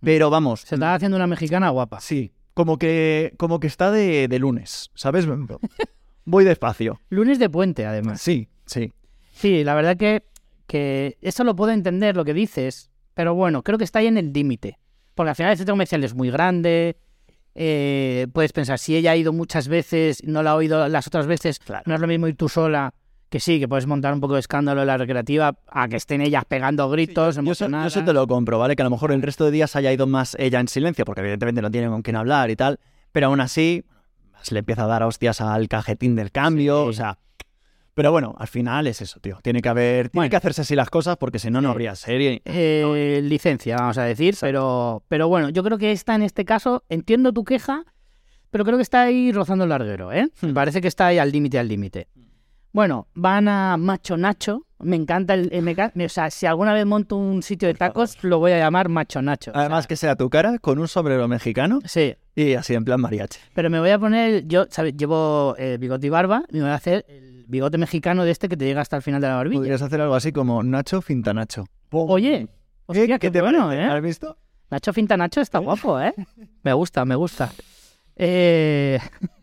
Pero 0.00 0.30
vamos, 0.30 0.60
Se 0.60 0.76
está 0.76 0.94
haciendo 0.94 1.16
una 1.16 1.26
mexicana 1.26 1.70
guapa. 1.70 2.00
Sí, 2.00 2.32
como 2.54 2.78
que, 2.78 3.34
como 3.36 3.58
que 3.58 3.66
está 3.66 3.90
de, 3.90 4.28
de 4.28 4.38
lunes, 4.38 4.90
¿sabes? 4.94 5.26
Voy 6.24 6.44
despacio. 6.44 7.00
Lunes 7.08 7.40
de 7.40 7.50
puente, 7.50 7.84
además. 7.84 8.20
Sí, 8.20 8.48
sí. 8.64 8.92
Sí, 9.32 9.64
la 9.64 9.74
verdad 9.74 9.96
que, 9.96 10.22
que 10.68 11.18
eso 11.20 11.42
lo 11.42 11.56
puedo 11.56 11.72
entender, 11.72 12.16
lo 12.16 12.24
que 12.24 12.34
dices, 12.34 12.90
pero 13.14 13.34
bueno, 13.34 13.62
creo 13.62 13.76
que 13.78 13.84
está 13.84 13.98
ahí 13.98 14.06
en 14.06 14.18
el 14.18 14.32
límite. 14.32 14.78
Porque 15.14 15.30
al 15.30 15.36
final 15.36 15.52
el 15.52 15.58
centro 15.58 15.74
comercial 15.74 16.02
es 16.04 16.14
muy 16.14 16.30
grande. 16.30 16.96
eh, 17.54 18.28
puedes 18.32 18.50
pensar, 18.54 18.78
si 18.78 18.96
ella 18.96 19.10
ha 19.10 19.16
ido 19.16 19.30
muchas 19.34 19.68
veces, 19.68 20.24
no 20.24 20.42
la 20.42 20.52
ha 20.52 20.54
oído 20.54 20.88
las 20.88 21.06
otras 21.06 21.26
veces, 21.26 21.58
Claro. 21.58 21.82
no 21.86 21.94
es 21.94 22.00
lo 22.00 22.06
mismo 22.06 22.26
ir 22.26 22.34
tú 22.34 22.48
sola, 22.48 22.94
que 23.28 23.40
sí, 23.40 23.60
que 23.60 23.68
puedes 23.68 23.86
montar 23.86 24.14
un 24.14 24.20
poco 24.20 24.32
de 24.34 24.40
escándalo 24.40 24.80
en 24.80 24.86
la 24.86 24.96
recreativa, 24.96 25.54
a 25.68 25.88
que 25.88 25.96
estén 25.96 26.22
ellas 26.22 26.44
pegando 26.46 26.88
gritos, 26.88 27.36
Yo, 27.36 27.52
eso- 27.52 27.68
yo 27.68 27.84
eso 27.86 28.02
te 28.04 28.14
lo 28.14 28.26
compro, 28.26 28.58
¿vale? 28.58 28.74
Que 28.74 28.80
a 28.80 28.86
lo 28.86 28.90
mejor 28.90 29.12
el 29.12 29.20
resto 29.20 29.44
de 29.44 29.50
días 29.50 29.76
haya 29.76 29.92
ido 29.92 30.06
más 30.06 30.34
ella 30.38 30.60
en 30.60 30.68
silencio, 30.68 31.04
porque 31.04 31.20
evidentemente 31.20 31.60
no 31.60 31.70
tiene 31.70 31.88
con 31.88 32.00
quién 32.00 32.16
hablar 32.16 32.48
y 32.50 32.56
tal, 32.56 32.80
pero 33.12 33.26
aún 33.26 33.40
así 33.42 33.84
se 34.40 34.54
le 34.54 34.60
empieza 34.60 34.84
a 34.84 34.86
dar 34.86 35.02
hostias 35.02 35.42
al 35.42 35.68
cajetín 35.68 36.16
del 36.16 36.30
cambio, 36.32 36.84
Sí. 36.84 36.88
o 36.88 36.92
sea... 36.94 37.18
Pero 37.94 38.10
bueno, 38.10 38.34
al 38.38 38.48
final 38.48 38.86
es 38.86 39.02
eso, 39.02 39.20
tío. 39.20 39.38
Tiene 39.42 39.60
que 39.60 39.68
haber, 39.68 40.08
tiene 40.08 40.20
Bueno. 40.22 40.30
que 40.30 40.36
hacerse 40.36 40.62
así 40.62 40.74
las 40.74 40.88
cosas 40.88 41.16
porque 41.18 41.38
si 41.38 41.50
no, 41.50 41.60
no 41.60 41.70
habría 41.70 41.94
serie. 41.94 42.40
Eh, 42.46 43.20
licencia, 43.22 43.76
vamos 43.76 43.98
a 43.98 44.04
decir, 44.04 44.34
pero, 44.40 45.02
pero 45.08 45.28
bueno, 45.28 45.50
yo 45.50 45.62
creo 45.62 45.76
que 45.76 45.92
esta 45.92 46.14
en 46.14 46.22
este 46.22 46.44
caso, 46.46 46.84
entiendo 46.88 47.32
tu 47.32 47.44
queja, 47.44 47.84
pero 48.50 48.64
creo 48.64 48.76
que 48.78 48.82
está 48.82 49.02
ahí 49.02 49.30
rozando 49.32 49.64
el 49.64 49.70
larguero, 49.70 50.10
¿eh? 50.12 50.28
Hmm. 50.40 50.52
parece 50.54 50.80
que 50.80 50.88
está 50.88 51.06
ahí 51.08 51.18
al 51.18 51.30
límite, 51.32 51.58
al 51.58 51.68
límite. 51.68 52.08
Bueno, 52.72 53.06
van 53.14 53.48
a 53.48 53.76
Macho 53.76 54.16
Nacho, 54.16 54.66
me 54.78 54.96
encanta 54.96 55.34
el, 55.34 55.50
el 55.52 55.62
meca- 55.62 55.92
o 55.94 56.08
sea, 56.08 56.30
si 56.30 56.46
alguna 56.46 56.72
vez 56.72 56.86
monto 56.86 57.16
un 57.16 57.42
sitio 57.42 57.68
de 57.68 57.74
tacos, 57.74 58.16
lo 58.24 58.38
voy 58.38 58.52
a 58.52 58.58
llamar 58.58 58.88
Macho 58.88 59.20
Nacho. 59.20 59.50
o 59.50 59.54
sea, 59.54 59.60
Además 59.60 59.86
que 59.86 59.94
sea 59.96 60.16
tu 60.16 60.30
cara 60.30 60.58
con 60.58 60.78
un 60.78 60.88
sombrero 60.88 61.28
mexicano 61.28 61.80
Sí, 61.84 62.14
y 62.34 62.54
así 62.54 62.72
en 62.74 62.84
plan 62.84 63.00
mariachi. 63.00 63.38
pero 63.54 63.68
me 63.68 63.78
voy 63.78 63.90
a 63.90 63.98
poner, 63.98 64.46
yo, 64.46 64.64
¿sabes? 64.70 64.96
Llevo 64.96 65.54
eh, 65.58 65.76
bigote 65.78 66.06
y 66.06 66.10
barba, 66.10 66.44
y 66.50 66.56
me 66.56 66.62
voy 66.62 66.70
a 66.70 66.74
hacer 66.74 67.04
el 67.08 67.44
bigote 67.46 67.76
mexicano 67.76 68.24
de 68.24 68.30
este 68.30 68.48
que 68.48 68.56
te 68.56 68.64
llega 68.64 68.80
hasta 68.80 68.96
el 68.96 69.02
final 69.02 69.20
de 69.20 69.28
la 69.28 69.34
barbilla. 69.36 69.58
Podrías 69.60 69.82
hacer 69.82 70.00
algo 70.00 70.14
así 70.14 70.32
como 70.32 70.62
Nacho 70.62 71.02
finta 71.02 71.34
Nacho. 71.34 71.66
Oye, 71.90 72.48
hostia, 72.86 73.18
qué, 73.18 73.30
te 73.30 73.42
bueno, 73.42 73.66
parece? 73.66 73.82
¿eh? 73.82 73.86
¿Has 73.86 74.02
visto? 74.02 74.38
Nacho 74.70 74.94
Finta 74.94 75.18
Nacho 75.18 75.42
está 75.42 75.58
guapo, 75.58 76.00
¿eh? 76.00 76.14
Me 76.62 76.72
gusta, 76.72 77.04
me 77.04 77.14
gusta. 77.16 77.52
Eh, 78.16 78.98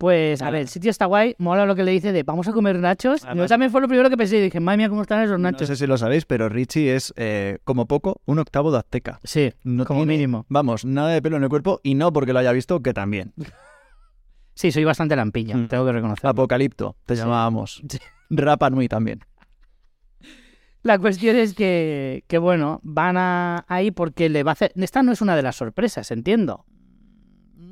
Pues, 0.00 0.40
a 0.40 0.48
ver, 0.50 0.62
el 0.62 0.68
sitio 0.68 0.90
está 0.90 1.04
guay. 1.04 1.34
Mola 1.36 1.66
lo 1.66 1.76
que 1.76 1.84
le 1.84 1.90
dice 1.90 2.10
de 2.10 2.22
vamos 2.22 2.48
a 2.48 2.52
comer 2.54 2.78
nachos. 2.78 3.20
Yo 3.36 3.46
también 3.46 3.70
fue 3.70 3.82
lo 3.82 3.86
primero 3.86 4.08
que 4.08 4.16
pensé. 4.16 4.38
y 4.38 4.40
Dije, 4.40 4.58
madre 4.58 4.78
mía, 4.78 4.88
cómo 4.88 5.02
están 5.02 5.20
esos 5.22 5.38
No 5.38 5.50
nachos. 5.50 5.68
sé 5.68 5.76
si 5.76 5.86
lo 5.86 5.98
sabéis, 5.98 6.24
pero 6.24 6.48
Richie 6.48 6.96
es, 6.96 7.12
eh, 7.18 7.58
como 7.64 7.84
poco, 7.84 8.22
un 8.24 8.38
octavo 8.38 8.72
de 8.72 8.78
azteca. 8.78 9.20
Sí, 9.24 9.52
No 9.62 9.84
como 9.84 10.00
tiene- 10.00 10.14
mínimo. 10.14 10.46
Vamos, 10.48 10.86
nada 10.86 11.10
de 11.10 11.20
pelo 11.20 11.36
en 11.36 11.42
el 11.42 11.50
cuerpo 11.50 11.80
y 11.82 11.96
no 11.96 12.14
porque 12.14 12.32
lo 12.32 12.38
haya 12.38 12.52
visto, 12.52 12.80
que 12.80 12.94
también. 12.94 13.34
Sí, 14.54 14.72
soy 14.72 14.84
bastante 14.84 15.16
lampiña, 15.16 15.56
Mm. 15.56 15.68
tengo 15.68 15.84
que 15.86 15.92
reconocer. 15.92 16.26
Apocalipto, 16.28 16.96
te 17.06 17.14
Sí. 17.16 17.20
llamábamos. 17.22 17.82
Sí. 17.88 17.98
Rapa 18.30 18.68
Nui 18.70 18.88
también. 18.88 19.20
La 20.82 20.98
cuestión 20.98 21.36
es 21.36 21.54
que, 21.54 22.24
que, 22.26 22.38
bueno, 22.38 22.80
van 22.82 23.16
a 23.18 23.64
ahí 23.68 23.90
porque 23.90 24.28
le 24.30 24.42
va 24.42 24.52
a 24.52 24.54
hacer. 24.54 24.72
Esta 24.76 25.02
no 25.02 25.12
es 25.12 25.20
una 25.20 25.36
de 25.36 25.42
las 25.42 25.56
sorpresas, 25.56 26.10
entiendo. 26.10 26.64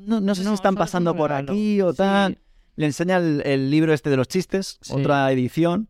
No, 0.05 0.21
no 0.21 0.35
sé 0.35 0.43
si 0.43 0.53
están 0.53 0.75
pasando 0.75 1.15
por 1.15 1.31
aquí 1.31 1.81
o 1.81 1.91
Sí. 1.91 1.97
tal. 1.97 2.37
Le 2.75 2.85
enseña 2.85 3.17
el, 3.17 3.41
el 3.45 3.69
libro 3.69 3.93
este 3.93 4.09
de 4.09 4.17
los 4.17 4.27
chistes, 4.27 4.77
Sí. 4.81 4.93
otra 4.93 5.31
edición. 5.31 5.89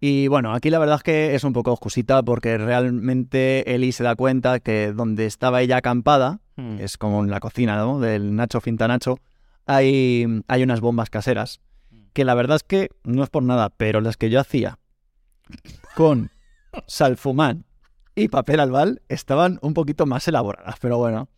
Y 0.00 0.28
bueno, 0.28 0.52
aquí 0.54 0.70
la 0.70 0.78
verdad 0.78 0.96
es 0.96 1.02
que 1.02 1.34
es 1.34 1.42
un 1.44 1.52
poco 1.52 1.72
oscusita 1.72 2.22
porque 2.22 2.56
realmente 2.58 3.74
Eli 3.74 3.90
se 3.92 4.04
da 4.04 4.14
cuenta 4.14 4.60
que 4.60 4.92
donde 4.92 5.26
estaba 5.26 5.60
ella 5.62 5.78
acampada, 5.78 6.40
Mm. 6.56 6.80
es 6.80 6.96
como 6.98 7.22
en 7.24 7.30
la 7.30 7.38
cocina 7.40 7.76
¿no? 7.76 8.00
del 8.00 8.34
Nacho 8.34 8.60
Finta 8.60 8.88
Nacho, 8.88 9.18
hay, 9.66 10.26
hay 10.48 10.62
unas 10.62 10.80
bombas 10.80 11.08
caseras. 11.10 11.60
Que 12.12 12.24
la 12.24 12.34
verdad 12.34 12.56
es 12.56 12.62
que 12.64 12.90
no 13.04 13.22
es 13.22 13.30
por 13.30 13.42
nada, 13.44 13.70
pero 13.70 14.00
las 14.00 14.16
que 14.16 14.28
yo 14.30 14.40
hacía 14.40 14.78
con 15.94 16.30
salfumán 16.86 17.64
y 18.14 18.28
papel 18.28 18.60
albal 18.60 19.02
estaban 19.08 19.58
un 19.62 19.74
poquito 19.74 20.04
más 20.06 20.26
elaboradas. 20.28 20.76
Pero 20.80 20.98
bueno, 20.98 21.28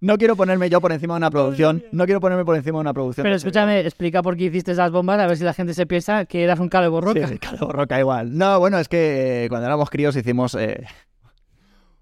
no 0.00 0.16
quiero 0.16 0.36
ponerme 0.36 0.70
yo 0.70 0.80
por 0.80 0.92
encima 0.92 1.14
de 1.14 1.18
una 1.18 1.30
producción. 1.30 1.84
No 1.92 2.04
quiero 2.04 2.20
ponerme 2.20 2.44
por 2.44 2.56
encima 2.56 2.78
de 2.78 2.82
una 2.82 2.94
producción. 2.94 3.24
Pero 3.24 3.36
escúchame, 3.36 3.80
explica 3.80 4.22
por 4.22 4.36
qué 4.36 4.44
hiciste 4.44 4.72
esas 4.72 4.90
bombas, 4.90 5.18
a 5.18 5.26
ver 5.26 5.36
si 5.36 5.44
la 5.44 5.54
gente 5.54 5.74
se 5.74 5.86
piensa 5.86 6.24
que 6.24 6.44
eras 6.44 6.60
un 6.60 6.68
calvo 6.68 7.00
roca. 7.00 7.26
Sí, 7.26 7.38
Calvo 7.40 7.72
Roca 7.72 7.98
igual. 7.98 8.36
No, 8.36 8.58
bueno, 8.60 8.78
es 8.78 8.88
que 8.88 9.44
eh, 9.44 9.48
cuando 9.48 9.66
éramos 9.66 9.90
críos 9.90 10.14
hicimos 10.16 10.54
eh, 10.54 10.86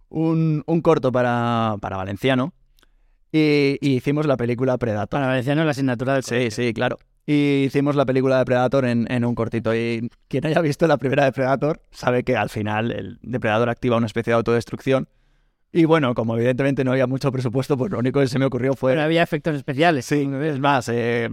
un, 0.09 0.63
un 0.67 0.81
corto 0.83 1.11
para, 1.13 1.77
para 1.81 1.97
Valenciano 1.97 2.53
y, 3.33 3.79
y 3.81 3.97
hicimos 3.97 4.27
la 4.27 4.37
película 4.37 4.77
Predator. 4.79 5.09
Para 5.09 5.27
Valenciano 5.29 5.65
la 5.65 5.71
asignatura 5.71 6.15
del 6.15 6.23
Sí, 6.23 6.51
sí, 6.51 6.73
claro. 6.73 6.99
Y 7.29 7.65
hicimos 7.65 7.97
la 7.97 8.07
película 8.07 8.39
de 8.39 8.45
Predator 8.45 8.85
en, 8.85 9.11
en 9.11 9.25
un 9.25 9.35
cortito. 9.35 9.75
Y 9.75 10.09
quien 10.29 10.47
haya 10.47 10.61
visto 10.61 10.87
la 10.87 10.97
primera 10.97 11.25
de 11.25 11.33
Predator 11.33 11.81
sabe 11.91 12.23
que 12.23 12.37
al 12.37 12.51
final 12.51 12.93
el 12.93 13.19
depredador 13.23 13.69
activa 13.69 13.97
una 13.97 14.07
especie 14.07 14.31
de 14.31 14.37
autodestrucción. 14.37 15.09
Y 15.77 15.85
bueno, 15.85 16.15
como 16.15 16.37
evidentemente 16.37 16.85
no 16.85 16.93
había 16.93 17.07
mucho 17.07 17.31
presupuesto, 17.31 17.77
pues 17.77 17.93
lo 17.93 17.99
único 17.99 18.21
que 18.21 18.29
se 18.29 18.39
me 18.39 18.47
ocurrió 18.47 18.75
fue... 18.75 18.93
Pero 18.93 19.03
había 19.03 19.23
efectos 19.23 19.55
especiales. 19.57 20.07
Sí, 20.07 20.29
es 20.43 20.59
más, 20.59 20.89
eh, 20.89 21.29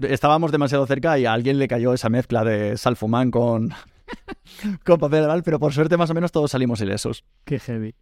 estábamos 0.00 0.52
demasiado 0.52 0.86
cerca 0.86 1.18
y 1.18 1.26
a 1.26 1.32
alguien 1.32 1.58
le 1.58 1.66
cayó 1.66 1.92
esa 1.92 2.08
mezcla 2.08 2.44
de 2.44 2.76
salfumán 2.76 3.30
con, 3.30 3.70
con 4.84 4.98
papel 5.00 5.26
bal, 5.26 5.42
pero 5.42 5.58
por 5.58 5.72
suerte 5.72 5.96
más 5.96 6.08
o 6.10 6.14
menos 6.14 6.30
todos 6.30 6.52
salimos 6.52 6.80
ilesos. 6.80 7.24
Qué 7.44 7.58
heavy. 7.58 7.94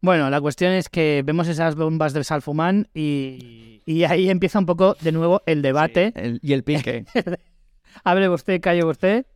Bueno, 0.00 0.30
la 0.30 0.40
cuestión 0.40 0.72
es 0.72 0.88
que 0.88 1.22
vemos 1.26 1.48
esas 1.48 1.74
bombas 1.74 2.12
de 2.12 2.22
Salfumán 2.22 2.88
y, 2.94 3.82
y 3.84 4.04
ahí 4.04 4.30
empieza 4.30 4.60
un 4.60 4.66
poco 4.66 4.96
de 5.00 5.10
nuevo 5.10 5.42
el 5.44 5.60
debate. 5.60 6.12
El- 6.14 6.38
y 6.40 6.52
el 6.52 6.62
pique. 6.62 7.04
Hable 8.04 8.28
usted, 8.28 8.60
calle 8.60 8.84
usted. 8.84 9.26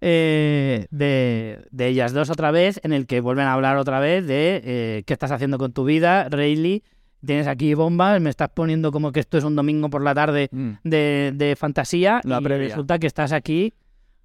Eh, 0.00 0.86
de, 0.90 1.64
de 1.70 1.86
ellas 1.88 2.12
dos 2.12 2.30
otra 2.30 2.50
vez, 2.50 2.80
en 2.84 2.92
el 2.92 3.06
que 3.06 3.20
vuelven 3.20 3.46
a 3.46 3.52
hablar 3.54 3.76
otra 3.76 4.00
vez 4.00 4.26
de 4.26 4.60
eh, 4.64 5.02
qué 5.06 5.12
estás 5.12 5.30
haciendo 5.30 5.58
con 5.58 5.72
tu 5.72 5.84
vida, 5.84 6.28
Rayleigh. 6.28 6.82
Tienes 7.24 7.46
aquí 7.46 7.72
bombas, 7.72 8.20
me 8.20 8.28
estás 8.28 8.50
poniendo 8.50 8.92
como 8.92 9.10
que 9.10 9.20
esto 9.20 9.38
es 9.38 9.44
un 9.44 9.56
domingo 9.56 9.88
por 9.88 10.02
la 10.02 10.14
tarde 10.14 10.48
Mm. 10.52 10.72
de, 10.84 11.32
de 11.34 11.56
fantasía 11.56 12.20
La 12.24 12.38
y 12.40 12.44
resulta 12.44 12.98
que 12.98 13.06
estás 13.06 13.32
aquí 13.32 13.72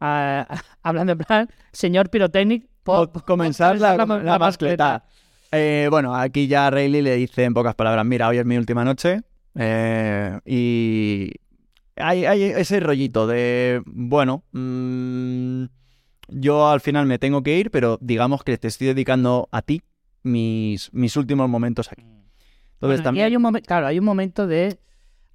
ah, 0.01 0.45
hablando 0.84 1.13
en 1.13 1.17
plan, 1.20 1.49
señor 1.72 2.09
Pyrotechnic, 2.09 2.67
po- 2.84 3.09
Po- 3.09 3.22
comenzar 3.22 3.80
la, 3.80 3.95
la- 3.95 4.05
la, 4.05 4.20
la 4.24 4.38
mascleta. 4.39 5.05
Eh, 5.51 5.88
bueno, 5.89 6.13
aquí 6.13 6.47
ya 6.47 6.70
Rayleigh 6.70 7.01
le 7.01 7.15
dice 7.15 7.45
en 7.45 7.53
pocas 7.53 7.74
palabras, 7.74 8.05
mira, 8.05 8.28
hoy 8.28 8.38
es 8.38 8.45
mi 8.45 8.57
última 8.57 8.84
noche 8.84 9.22
eh, 9.55 10.38
y 10.45 11.32
hay, 11.99 12.25
hay 12.25 12.43
ese 12.43 12.79
rollito 12.79 13.27
de, 13.27 13.81
bueno, 13.85 14.43
mm, 14.51 15.65
yo 16.29 16.69
al 16.69 16.81
final 16.81 17.05
me 17.05 17.19
tengo 17.19 17.43
que 17.43 17.57
ir, 17.57 17.71
pero 17.71 17.97
digamos 18.01 18.43
que 18.43 18.57
te 18.57 18.67
estoy 18.67 18.87
dedicando 18.87 19.49
a 19.51 19.61
ti 19.61 19.81
mis, 20.23 20.93
mis 20.93 21.15
últimos 21.17 21.49
momentos 21.49 21.91
aquí. 21.91 22.03
Entonces 22.03 22.79
Bueno, 22.79 22.93
aquí 22.93 23.03
también, 23.03 23.25
hay 23.25 23.35
un 23.35 23.41
momento, 23.41 23.67
claro, 23.67 23.87
hay 23.87 23.99
un 23.99 24.05
momento 24.05 24.47
de, 24.47 24.79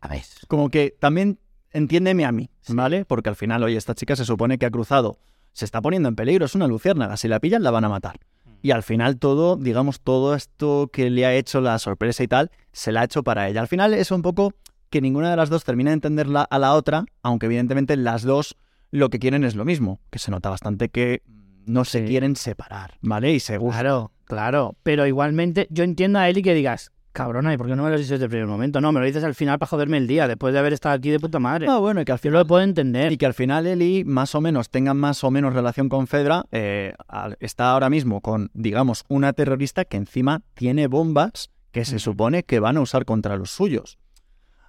a 0.00 0.08
ver, 0.08 0.22
como 0.48 0.70
que 0.70 0.94
también 0.98 1.38
entiéndeme 1.72 2.24
a 2.24 2.32
mí, 2.32 2.50
¿vale? 2.68 3.04
Porque 3.04 3.28
al 3.28 3.36
final, 3.36 3.62
oye, 3.62 3.76
esta 3.76 3.94
chica 3.94 4.16
se 4.16 4.24
supone 4.24 4.58
que 4.58 4.66
ha 4.66 4.70
cruzado, 4.70 5.18
se 5.52 5.64
está 5.64 5.82
poniendo 5.82 6.08
en 6.08 6.16
peligro, 6.16 6.44
es 6.44 6.54
una 6.54 6.66
luciérnaga, 6.66 7.16
si 7.16 7.28
la 7.28 7.40
pillan 7.40 7.62
la 7.62 7.70
van 7.70 7.84
a 7.84 7.88
matar. 7.88 8.16
Y 8.62 8.70
al 8.70 8.82
final 8.82 9.18
todo, 9.18 9.56
digamos, 9.56 10.00
todo 10.00 10.34
esto 10.34 10.88
que 10.90 11.10
le 11.10 11.26
ha 11.26 11.34
hecho 11.34 11.60
la 11.60 11.78
sorpresa 11.78 12.22
y 12.22 12.28
tal, 12.28 12.50
se 12.72 12.92
la 12.92 13.02
ha 13.02 13.04
hecho 13.04 13.22
para 13.22 13.48
ella. 13.48 13.60
Al 13.60 13.68
final 13.68 13.92
es 13.92 14.10
un 14.10 14.22
poco 14.22 14.54
que 14.94 15.00
ninguna 15.00 15.28
de 15.28 15.36
las 15.36 15.50
dos 15.50 15.64
termina 15.64 15.90
de 15.90 15.94
entenderla 15.94 16.42
a 16.42 16.58
la 16.60 16.74
otra, 16.74 17.04
aunque 17.24 17.46
evidentemente 17.46 17.96
las 17.96 18.22
dos 18.22 18.56
lo 18.92 19.10
que 19.10 19.18
quieren 19.18 19.42
es 19.42 19.56
lo 19.56 19.64
mismo, 19.64 19.98
que 20.10 20.20
se 20.20 20.30
nota 20.30 20.50
bastante 20.50 20.88
que 20.88 21.20
no 21.66 21.84
se 21.84 22.02
Sí. 22.02 22.06
quieren 22.06 22.36
separar, 22.36 22.94
¿vale? 23.00 23.32
Y 23.32 23.40
se 23.40 23.58
gustan. 23.58 23.80
Claro, 23.80 24.12
claro. 24.24 24.76
Pero 24.84 25.04
igualmente, 25.08 25.66
yo 25.70 25.82
entiendo 25.82 26.20
a 26.20 26.28
Eli 26.28 26.42
que 26.42 26.54
digas, 26.54 26.92
cabrona, 27.10 27.52
¿y 27.52 27.56
por 27.56 27.66
qué 27.66 27.74
no 27.74 27.82
me 27.82 27.90
lo 27.90 27.96
dices 27.96 28.10
desde 28.10 28.26
el 28.26 28.30
primer 28.30 28.46
momento? 28.46 28.80
No, 28.80 28.92
me 28.92 29.00
lo 29.00 29.06
dices 29.06 29.24
al 29.24 29.34
final 29.34 29.58
para 29.58 29.68
joderme 29.68 29.96
el 29.98 30.06
día, 30.06 30.28
después 30.28 30.52
de 30.54 30.60
haber 30.60 30.72
estado 30.72 30.94
aquí 30.94 31.10
de 31.10 31.18
puta 31.18 31.40
madre. 31.40 31.66
Ah, 31.68 31.78
bueno, 31.78 32.00
y 32.00 32.04
que 32.04 32.12
al 32.12 32.18
Yo 32.18 32.22
final 32.22 32.38
lo 32.42 32.46
puedo 32.46 32.62
entender. 32.62 33.10
Y 33.10 33.16
que 33.16 33.26
al 33.26 33.34
final 33.34 33.66
Eli, 33.66 34.04
más 34.04 34.36
o 34.36 34.40
menos, 34.40 34.70
tenga 34.70 34.94
más 34.94 35.24
o 35.24 35.32
menos 35.32 35.54
relación 35.54 35.88
con 35.88 36.06
Fedra, 36.06 36.44
eh, 36.52 36.94
está 37.40 37.72
ahora 37.72 37.90
mismo 37.90 38.20
con, 38.20 38.50
digamos, 38.54 39.02
una 39.08 39.32
terrorista 39.32 39.84
que 39.84 39.96
encima 39.96 40.42
tiene 40.54 40.86
bombas 40.86 41.50
que 41.72 41.84
se 41.84 41.98
supone 41.98 42.44
que 42.44 42.60
van 42.60 42.76
a 42.76 42.80
usar 42.80 43.04
contra 43.04 43.36
los 43.36 43.50
suyos. 43.50 43.98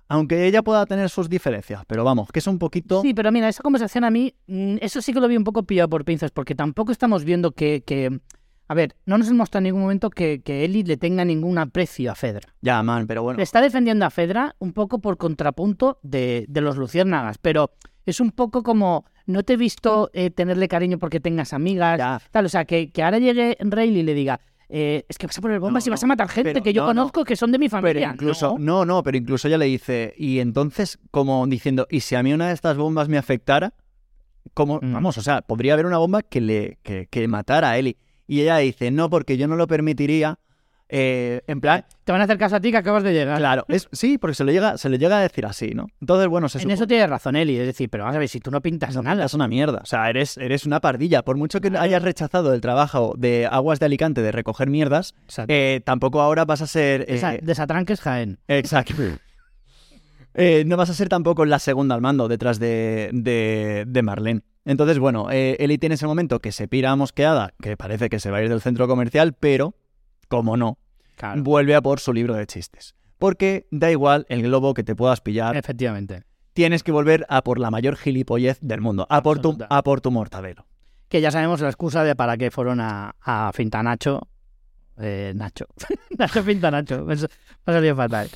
Aunque 0.07 0.45
ella 0.45 0.61
pueda 0.61 0.85
tener 0.85 1.09
sus 1.09 1.29
diferencias, 1.29 1.83
pero 1.87 2.03
vamos, 2.03 2.29
que 2.31 2.39
es 2.39 2.47
un 2.47 2.59
poquito... 2.59 3.01
Sí, 3.01 3.13
pero 3.13 3.31
mira, 3.31 3.49
esa 3.49 3.63
conversación 3.63 4.03
a 4.03 4.11
mí, 4.11 4.33
mm, 4.47 4.77
eso 4.81 5.01
sí 5.01 5.13
que 5.13 5.19
lo 5.19 5.27
vi 5.27 5.35
un 5.37 5.43
poco 5.43 5.63
pillado 5.63 5.89
por 5.89 6.05
pinzas, 6.05 6.31
porque 6.31 6.53
tampoco 6.53 6.91
estamos 6.91 7.23
viendo 7.23 7.51
que, 7.53 7.83
que- 7.85 8.19
a 8.67 8.73
ver, 8.73 8.95
no 9.05 9.17
nos 9.17 9.27
hemos 9.27 9.37
mostrado 9.39 9.59
en 9.59 9.63
ningún 9.65 9.81
momento 9.81 10.09
que, 10.09 10.41
que 10.41 10.65
Eli 10.65 10.83
le 10.83 10.97
tenga 10.97 11.23
ningún 11.25 11.57
aprecio 11.57 12.11
a 12.11 12.15
Fedra. 12.15 12.53
Ya, 12.61 12.81
man, 12.83 13.05
pero 13.07 13.23
bueno. 13.23 13.37
Le 13.37 13.43
está 13.43 13.61
defendiendo 13.61 14.05
a 14.05 14.09
Fedra 14.09 14.55
un 14.59 14.73
poco 14.73 14.99
por 14.99 15.17
contrapunto 15.17 15.99
de, 16.03 16.45
de 16.49 16.61
los 16.61 16.77
luciérnagas, 16.77 17.37
pero 17.39 17.71
es 18.05 18.19
un 18.19 18.31
poco 18.31 18.61
como, 18.63 19.05
no 19.25 19.41
te 19.43 19.53
he 19.53 19.57
visto 19.57 20.09
eh, 20.13 20.29
tenerle 20.29 20.67
cariño 20.67 20.99
porque 20.99 21.19
tengas 21.19 21.53
amigas, 21.53 21.97
Ya. 21.97 22.21
tal, 22.31 22.45
o 22.45 22.49
sea, 22.49 22.65
que, 22.65 22.91
que 22.91 23.01
ahora 23.03 23.17
llegue 23.19 23.57
Rayleigh 23.59 23.99
y 24.01 24.03
le 24.03 24.13
diga, 24.13 24.39
eh, 24.69 25.05
es 25.07 25.17
que 25.17 25.27
vas 25.27 25.37
a 25.37 25.41
poner 25.41 25.59
bombas 25.59 25.85
No, 25.85 25.89
y 25.89 25.91
vas 25.91 26.03
a 26.03 26.07
matar 26.07 26.27
gente 26.29 26.51
pero 26.53 26.63
que 26.63 26.73
yo 26.73 26.81
no, 26.81 26.87
no. 26.93 27.01
conozco 27.01 27.23
que 27.25 27.35
son 27.35 27.51
de 27.51 27.59
mi 27.59 27.67
Pero 27.69 27.81
familia. 27.81 28.11
incluso, 28.13 28.55
No. 28.59 28.85
no, 28.85 29.03
pero 29.03 29.17
incluso 29.17 29.47
ella 29.47 29.57
le 29.57 29.65
dice, 29.65 30.13
y 30.17 30.39
entonces, 30.39 30.99
como 31.11 31.45
diciendo, 31.47 31.87
¿y 31.89 31.99
si 32.01 32.15
a 32.15 32.23
mí 32.23 32.33
una 32.33 32.47
de 32.47 32.53
estas 32.53 32.77
bombas 32.77 33.07
me 33.09 33.17
afectara? 33.17 33.73
Como, 34.53 34.79
Mm. 34.81 34.93
vamos, 34.93 35.17
o 35.17 35.21
sea, 35.21 35.41
podría 35.41 35.73
haber 35.73 35.85
una 35.85 35.97
bomba 35.97 36.21
que 36.21 36.39
le 36.41 36.77
que, 36.83 37.07
que 37.09 37.27
matara 37.27 37.71
a 37.71 37.77
Eli. 37.77 37.97
Y 38.27 38.41
ella 38.41 38.57
dice, 38.57 38.89
no, 38.91 39.09
porque 39.09 39.37
yo 39.37 39.47
no 39.47 39.55
lo 39.55 39.67
permitiría. 39.67 40.39
Eh, 40.89 41.41
en 41.47 41.61
plan, 41.61 41.83
Te 42.03 42.11
van 42.11 42.21
a 42.21 42.25
hacer 42.25 42.37
caso 42.37 42.55
a 42.57 42.59
ti 42.59 42.69
que 42.71 42.77
acabas 42.77 43.01
de 43.03 43.11
llegar. 43.13 43.37
claro, 43.37 43.65
es, 43.67 43.87
sí, 43.91 44.17
porque 44.17 44.35
se 44.35 44.43
le 44.43 44.53
llega, 44.53 44.77
se 44.77 44.87
le 44.89 44.97
llega 44.99 45.17
a 45.17 45.21
decir 45.21 45.45
así, 45.45 45.71
¿no? 45.71 45.87
Entonces, 45.99 46.27
bueno, 46.27 46.47
se 46.49 46.57
En 46.57 46.61
supone 46.63 46.73
eso 46.75 46.87
tienes 46.87 47.09
razón, 47.09 47.35
Eli. 47.35 47.57
Es 47.57 47.65
decir, 47.65 47.89
pero 47.89 48.03
vamos 48.03 48.15
a 48.17 48.19
ver, 48.19 48.29
si 48.29 48.39
tú 48.39 48.51
no 48.51 48.61
pintas 48.61 48.95
nada. 49.01 49.25
es 49.25 49.33
una 49.33 49.47
mierda. 49.47 49.79
O 49.81 49.85
sea, 49.85 50.09
eres, 50.09 50.37
eres 50.37 50.65
una 50.65 50.81
pardilla. 50.81 51.23
Por 51.23 51.37
mucho 51.37 51.59
que 51.61 51.71
hayas 51.77 52.03
rechazado 52.03 52.53
el 52.53 52.61
trabajo 52.61 53.13
de 53.17 53.47
Aguas 53.51 53.79
de 53.79 53.87
Alicante 53.87 54.21
de 54.21 54.31
recoger 54.31 54.69
mierdas, 54.69 55.15
eh, 55.47 55.81
tampoco 55.83 56.21
ahora 56.21 56.45
vas 56.45 56.61
a 56.61 56.67
ser. 56.67 57.01
eh, 57.07 57.19
desa- 57.19 57.39
desatranques 57.41 57.99
Jaén. 58.01 58.37
Exacto. 58.47 58.93
Eh, 60.37 60.63
no 60.67 60.75
vas 60.75 60.89
a 60.89 60.93
ser 60.93 61.07
tampoco 61.07 61.45
la 61.45 61.59
segunda 61.59 61.95
al 61.95 62.01
mando 62.01 62.27
detrás 62.27 62.59
de, 62.59 63.09
de, 63.13 63.85
de 63.87 64.01
Marlene. 64.03 64.41
Entonces, 64.65 64.99
bueno, 64.99 65.27
eh, 65.31 65.55
Eli 65.59 65.77
tiene 65.77 65.95
ese 65.95 66.07
momento 66.07 66.39
que 66.39 66.51
se 66.51 66.67
pira 66.67 66.95
mosqueada, 66.95 67.53
que 67.61 67.77
parece 67.77 68.09
que 68.09 68.19
se 68.19 68.31
va 68.31 68.37
a 68.37 68.43
ir 68.43 68.49
del 68.49 68.61
centro 68.61 68.87
comercial, 68.87 69.33
pero, 69.33 69.75
como 70.27 70.57
no, 70.57 70.77
Claro. 71.15 71.41
vuelve 71.43 71.75
a 71.75 71.81
por 71.81 71.99
su 71.99 72.13
libro 72.13 72.33
de 72.35 72.45
chistes. 72.45 72.95
Porque 73.17 73.67
da 73.71 73.89
igual 73.91 74.25
el 74.29 74.41
globo 74.43 74.73
que 74.73 74.83
te 74.83 74.95
puedas 74.95 75.21
pillar, 75.21 75.55
Efectivamente. 75.55 76.23
tienes 76.53 76.83
que 76.83 76.91
volver 76.91 77.25
a 77.29 77.43
por 77.43 77.59
la 77.59 77.71
mayor 77.71 77.95
gilipollez 77.95 78.57
del 78.61 78.81
mundo, 78.81 79.07
a 79.09 79.23
por 79.23 79.39
tu, 79.39 79.57
a 79.69 79.83
por 79.83 80.01
tu 80.01 80.11
mortadelo. 80.11 80.65
Que 81.07 81.21
ya 81.21 81.31
sabemos 81.31 81.61
la 81.61 81.69
excusa 81.69 82.03
de 82.03 82.15
para 82.15 82.35
qué 82.37 82.51
fueron 82.51 82.81
a, 82.81 83.15
a 83.21 83.51
Finta 83.53 83.81
Nacho. 83.83 84.27
Eh, 84.97 85.33
Nacho. 85.35 85.65
Nacho 86.17 86.43
Finta 86.43 86.71
Nacho. 86.71 87.05
Me 87.05 87.13
ha 87.13 87.71
salido 87.71 87.95
fatal. 87.95 88.29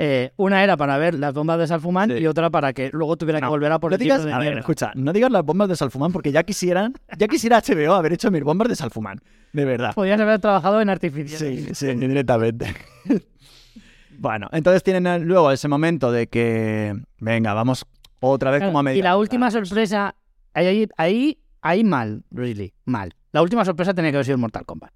Eh, 0.00 0.30
una 0.36 0.62
era 0.62 0.76
para 0.76 0.96
ver 0.96 1.14
las 1.14 1.34
bombas 1.34 1.58
de 1.58 1.66
Salfumán 1.66 2.08
Sí. 2.10 2.18
y 2.18 2.26
otra 2.28 2.50
para 2.50 2.72
que 2.72 2.88
luego 2.92 3.16
tuviera 3.16 3.40
que 3.40 3.46
volver 3.48 3.72
a 3.72 3.80
por 3.80 3.90
No 3.90 3.96
el 3.96 4.00
digas, 4.00 4.24
de 4.24 4.32
a 4.32 4.38
ver, 4.38 4.58
escucha, 4.58 4.92
no 4.94 5.12
digas 5.12 5.28
las 5.32 5.42
bombas 5.44 5.68
de 5.68 5.74
Salfumán 5.74 6.12
porque 6.12 6.30
ya 6.30 6.44
quisieran, 6.44 6.94
ya 7.18 7.26
quisiera 7.26 7.60
HBO 7.60 7.94
haber 7.94 8.12
hecho 8.12 8.30
mis 8.30 8.44
bombas 8.44 8.68
de 8.68 8.76
Salfumán, 8.76 9.18
de 9.52 9.64
verdad. 9.64 9.94
Podías 9.96 10.20
haber 10.20 10.38
trabajado 10.38 10.80
en 10.80 10.88
artificial. 10.88 11.38
Sí, 11.40 11.74
sí, 11.74 11.86
directamente. 11.96 12.72
bueno, 14.18 14.48
entonces 14.52 14.82
tienen 14.82 15.26
luego 15.26 15.50
ese 15.50 15.68
momento 15.68 16.12
de 16.12 16.28
que, 16.28 16.94
venga, 17.18 17.54
vamos 17.54 17.84
otra 18.20 18.50
vez 18.50 18.58
Claro, 18.60 18.70
como 18.70 18.78
a 18.80 18.82
media. 18.84 18.98
y 18.98 19.02
la 19.02 19.16
última 19.16 19.50
sorpresa, 19.50 20.14
ahí, 20.54 20.88
ahí, 20.96 21.38
ahí 21.60 21.84
mal, 21.84 22.22
really, 22.30 22.72
mal. 22.84 23.14
La 23.32 23.42
última 23.42 23.64
sorpresa 23.64 23.94
tenía 23.94 24.10
que 24.10 24.16
haber 24.18 24.26
sido 24.26 24.38
Mortal 24.38 24.64
Kombat. 24.64 24.92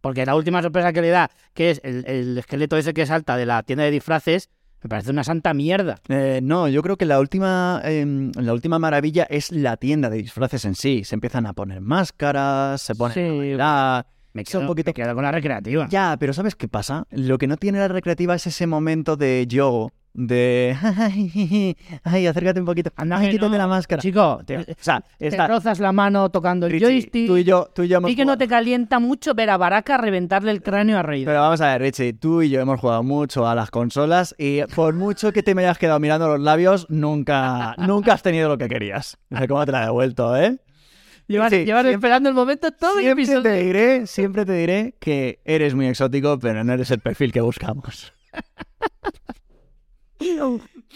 Porque 0.00 0.24
la 0.24 0.34
última 0.34 0.62
sorpresa 0.62 0.92
que 0.92 1.02
le 1.02 1.08
da, 1.10 1.30
que 1.54 1.70
es 1.70 1.80
el, 1.84 2.04
el 2.06 2.38
esqueleto 2.38 2.76
ese 2.76 2.94
que 2.94 3.04
salta 3.06 3.36
de 3.36 3.46
la 3.46 3.62
tienda 3.62 3.84
de 3.84 3.90
disfraces, 3.90 4.48
me 4.82 4.88
parece 4.88 5.10
una 5.10 5.24
santa 5.24 5.52
mierda. 5.52 5.96
Eh, 6.08 6.40
no, 6.42 6.66
yo 6.68 6.80
creo 6.82 6.96
que 6.96 7.04
la 7.04 7.20
última, 7.20 7.82
em, 7.84 8.32
la 8.36 8.54
última 8.54 8.78
maravilla 8.78 9.24
es 9.28 9.52
la 9.52 9.76
tienda 9.76 10.08
de 10.08 10.16
disfraces 10.16 10.64
en 10.64 10.74
sí. 10.74 11.04
Se 11.04 11.14
empiezan 11.14 11.44
a 11.46 11.52
poner 11.52 11.80
máscaras, 11.82 12.80
se 12.80 12.94
ponen 12.94 13.14
Sí. 13.52 13.56
a. 13.60 14.06
Me 14.32 14.42
Es 14.42 14.48
quedo, 14.50 14.60
un 14.60 14.66
poquito- 14.68 14.90
me 14.90 14.94
quedo 14.94 15.12
con 15.14 15.24
la 15.24 15.32
recreativa. 15.32 15.88
Ya, 15.90 16.16
pero 16.18 16.32
¿sabes 16.32 16.54
qué 16.54 16.68
pasa? 16.68 17.04
Lo 17.10 17.36
que 17.36 17.46
no 17.48 17.56
tiene 17.56 17.78
la 17.80 17.88
recreativa 17.88 18.34
es 18.36 18.46
ese 18.46 18.66
momento 18.68 19.16
de 19.16 19.44
yogo, 19.48 19.90
de... 20.12 20.76
Ay, 22.04 22.26
acércate 22.26 22.60
un 22.60 22.66
poquito. 22.66 22.90
Anda 22.96 23.18
Ay, 23.18 23.26
que 23.26 23.32
quítate 23.32 23.52
no. 23.52 23.58
la 23.58 23.66
máscara. 23.66 24.02
Chico, 24.02 24.40
te, 24.44 24.58
O 24.58 24.64
sea, 24.80 25.02
te 25.18 25.28
está... 25.28 25.46
rozas 25.46 25.78
la 25.80 25.92
mano 25.92 26.28
tocando 26.30 26.66
el 26.66 26.72
Richie, 26.72 26.86
joystick. 26.86 27.26
tú 27.28 27.36
y 27.36 27.44
yo, 27.44 27.68
tú 27.74 27.82
y 27.84 27.88
yo 27.88 27.98
hemos 27.98 28.10
y 28.10 28.16
que 28.16 28.24
no 28.24 28.36
te 28.36 28.48
calienta 28.48 28.98
mucho 28.98 29.34
ver 29.34 29.50
a 29.50 29.56
Baraka 29.56 29.98
reventarle 29.98 30.50
el 30.50 30.62
cráneo 30.62 30.98
a 30.98 31.02
Rey. 31.02 31.24
Pero 31.24 31.40
vamos 31.40 31.60
a 31.60 31.68
ver, 31.72 31.82
Richie, 31.82 32.12
tú 32.12 32.42
y 32.42 32.50
yo 32.50 32.60
hemos 32.60 32.80
jugado 32.80 33.02
mucho 33.02 33.46
a 33.48 33.54
las 33.54 33.70
consolas 33.70 34.34
y 34.38 34.62
por 34.74 34.94
mucho 34.94 35.32
que 35.32 35.42
te 35.42 35.54
me 35.54 35.62
hayas 35.62 35.78
quedado 35.78 36.00
mirando 36.00 36.28
los 36.28 36.40
labios, 36.40 36.86
nunca, 36.90 37.74
nunca 37.78 38.12
has 38.14 38.22
tenido 38.22 38.48
lo 38.48 38.58
que 38.58 38.68
querías. 38.68 39.16
No 39.30 39.38
sé 39.38 39.48
cómo 39.48 39.64
te 39.64 39.72
la 39.72 39.82
he 39.82 39.84
devuelto, 39.86 40.36
¿eh? 40.36 40.58
Sí, 41.28 41.36
siempre- 41.36 41.92
esperando 41.92 42.28
el 42.28 42.34
momento 42.34 42.72
todo 42.72 42.98
el 42.98 43.06
episodio. 43.06 43.42
te 43.42 43.62
diré, 43.62 44.06
siempre 44.08 44.44
te 44.44 44.52
diré 44.52 44.96
que 44.98 45.38
eres 45.44 45.76
muy 45.76 45.86
exótico, 45.86 46.36
pero 46.40 46.64
no 46.64 46.72
eres 46.72 46.90
el 46.90 46.98
perfil 46.98 47.30
que 47.32 47.40
buscamos. 47.40 48.12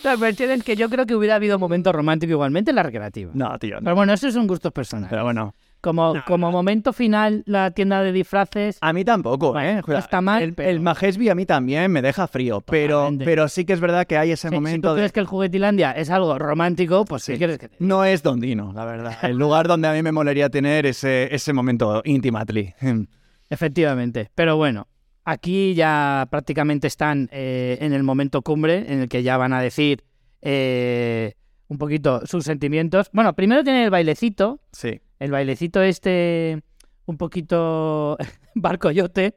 La 0.02 0.16
cuestión 0.16 0.50
es 0.50 0.62
que 0.64 0.76
yo 0.76 0.88
creo 0.90 1.06
que 1.06 1.14
hubiera 1.14 1.36
habido 1.36 1.58
momento 1.58 1.92
romántico 1.92 2.32
igualmente 2.32 2.70
en 2.70 2.76
la 2.76 2.82
recreativa. 2.82 3.30
No, 3.34 3.58
tío, 3.58 3.76
no. 3.76 3.84
Pero 3.84 3.96
bueno, 3.96 4.12
esos 4.12 4.34
son 4.34 4.46
gustos 4.46 4.72
personales. 4.72 5.08
Pero 5.10 5.22
bueno, 5.24 5.54
Como, 5.80 6.14
como 6.26 6.50
momento 6.50 6.92
final, 6.92 7.42
la 7.46 7.70
tienda 7.70 8.02
de 8.02 8.12
disfraces. 8.12 8.78
A 8.80 8.92
mí 8.92 9.04
tampoco, 9.04 9.52
Bueno, 9.52 9.80
¿eh? 9.86 9.98
está 9.98 10.20
mal, 10.20 10.42
El, 10.42 10.54
el 10.58 10.80
Majesby 10.80 11.28
a 11.28 11.34
mí 11.34 11.46
también 11.46 11.90
me 11.92 12.02
deja 12.02 12.26
frío, 12.26 12.60
pero, 12.62 12.98
Totalmente. 12.98 13.24
pero 13.24 13.48
sí 13.48 13.64
que 13.64 13.72
es 13.74 13.80
verdad 13.80 14.06
que 14.06 14.16
hay 14.18 14.30
ese 14.32 14.48
Sí, 14.48 14.54
si 14.54 14.60
momento 14.60 14.88
tú 14.88 14.94
de... 14.94 15.00
crees 15.00 15.12
que 15.12 15.20
el 15.20 15.26
juguetilandia 15.26 15.92
es 15.92 16.10
algo 16.10 16.38
romántico, 16.38 17.04
pues 17.04 17.24
¿qué 17.26 17.32
Sí. 17.32 17.38
quieres 17.38 17.58
que 17.58 17.68
te? 17.68 17.76
No 17.80 18.04
es 18.04 18.22
Dondino, 18.22 18.72
la 18.74 18.84
verdad. 18.84 19.16
El 19.22 19.36
lugar 19.36 19.68
donde 19.68 19.88
a 19.88 19.92
mí 19.92 20.02
me 20.02 20.12
molaría 20.12 20.48
tener 20.50 20.86
ese, 20.86 21.34
ese 21.34 21.52
momento 21.52 22.02
intimately. 22.04 22.74
Efectivamente. 23.50 24.30
Pero 24.34 24.56
bueno, 24.56 24.88
aquí 25.24 25.74
ya 25.74 26.26
prácticamente 26.30 26.86
están 26.86 27.28
eh, 27.32 27.78
en 27.80 27.92
el 27.92 28.02
momento 28.02 28.42
cumbre 28.42 28.92
en 28.92 29.00
el 29.00 29.08
que 29.08 29.22
ya 29.22 29.36
van 29.36 29.52
a 29.52 29.60
decir 29.60 30.04
eh, 30.42 31.34
un 31.68 31.78
poquito 31.78 32.26
sus 32.26 32.44
sentimientos. 32.44 33.08
Bueno, 33.12 33.34
primero 33.34 33.64
tiene 33.64 33.84
el 33.84 33.90
bailecito, 33.90 34.60
Sí. 34.72 35.00
el 35.18 35.30
bailecito 35.30 35.82
este 35.82 36.62
un 37.06 37.16
poquito 37.16 38.16
barcoyote 38.54 39.36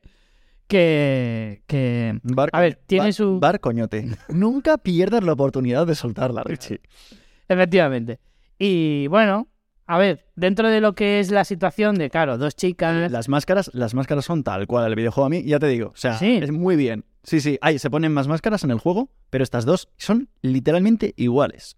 que, 0.67 1.61
que 1.67 2.19
Bar- 2.23 2.49
A 2.51 2.59
ver, 2.61 2.79
tiene 2.85 3.05
bar- 3.05 3.13
su- 3.13 3.39
Bar 3.39 3.59
coñote. 3.59 4.05
Nunca 4.29 4.77
pierdas 4.77 5.23
la 5.23 5.33
oportunidad 5.33 5.87
de 5.87 5.95
soltarla, 5.95 6.43
Richie. 6.43 6.81
efectivamente. 7.47 8.19
Y 8.59 9.07
bueno, 9.07 9.47
a 9.87 9.97
ver, 9.97 10.25
dentro 10.35 10.69
de 10.69 10.81
lo 10.81 10.93
que 10.93 11.19
es 11.19 11.31
la 11.31 11.43
situación 11.45 11.95
de, 11.95 12.09
claro, 12.09 12.37
dos 12.37 12.55
chicas... 12.55 13.09
Las 13.11 13.29
máscaras, 13.29 13.71
las 13.73 13.93
máscaras 13.93 14.25
son 14.25 14.43
tal 14.43 14.67
cual 14.67 14.85
el 14.87 14.95
videojuego 14.95 15.25
a 15.25 15.29
mí, 15.29 15.43
ya 15.43 15.59
te 15.59 15.67
digo. 15.67 15.89
O 15.89 15.95
sea, 15.97 16.17
Sí. 16.17 16.37
es 16.41 16.51
muy 16.51 16.75
bien. 16.75 17.05
Sí, 17.23 17.39
sí. 17.41 17.57
Ahí 17.61 17.79
se 17.79 17.89
ponen 17.89 18.13
más 18.13 18.27
máscaras 18.27 18.63
en 18.63 18.71
el 18.71 18.79
juego, 18.79 19.09
pero 19.29 19.43
estas 19.43 19.65
dos 19.65 19.89
son 19.97 20.29
literalmente 20.41 21.13
iguales. 21.17 21.77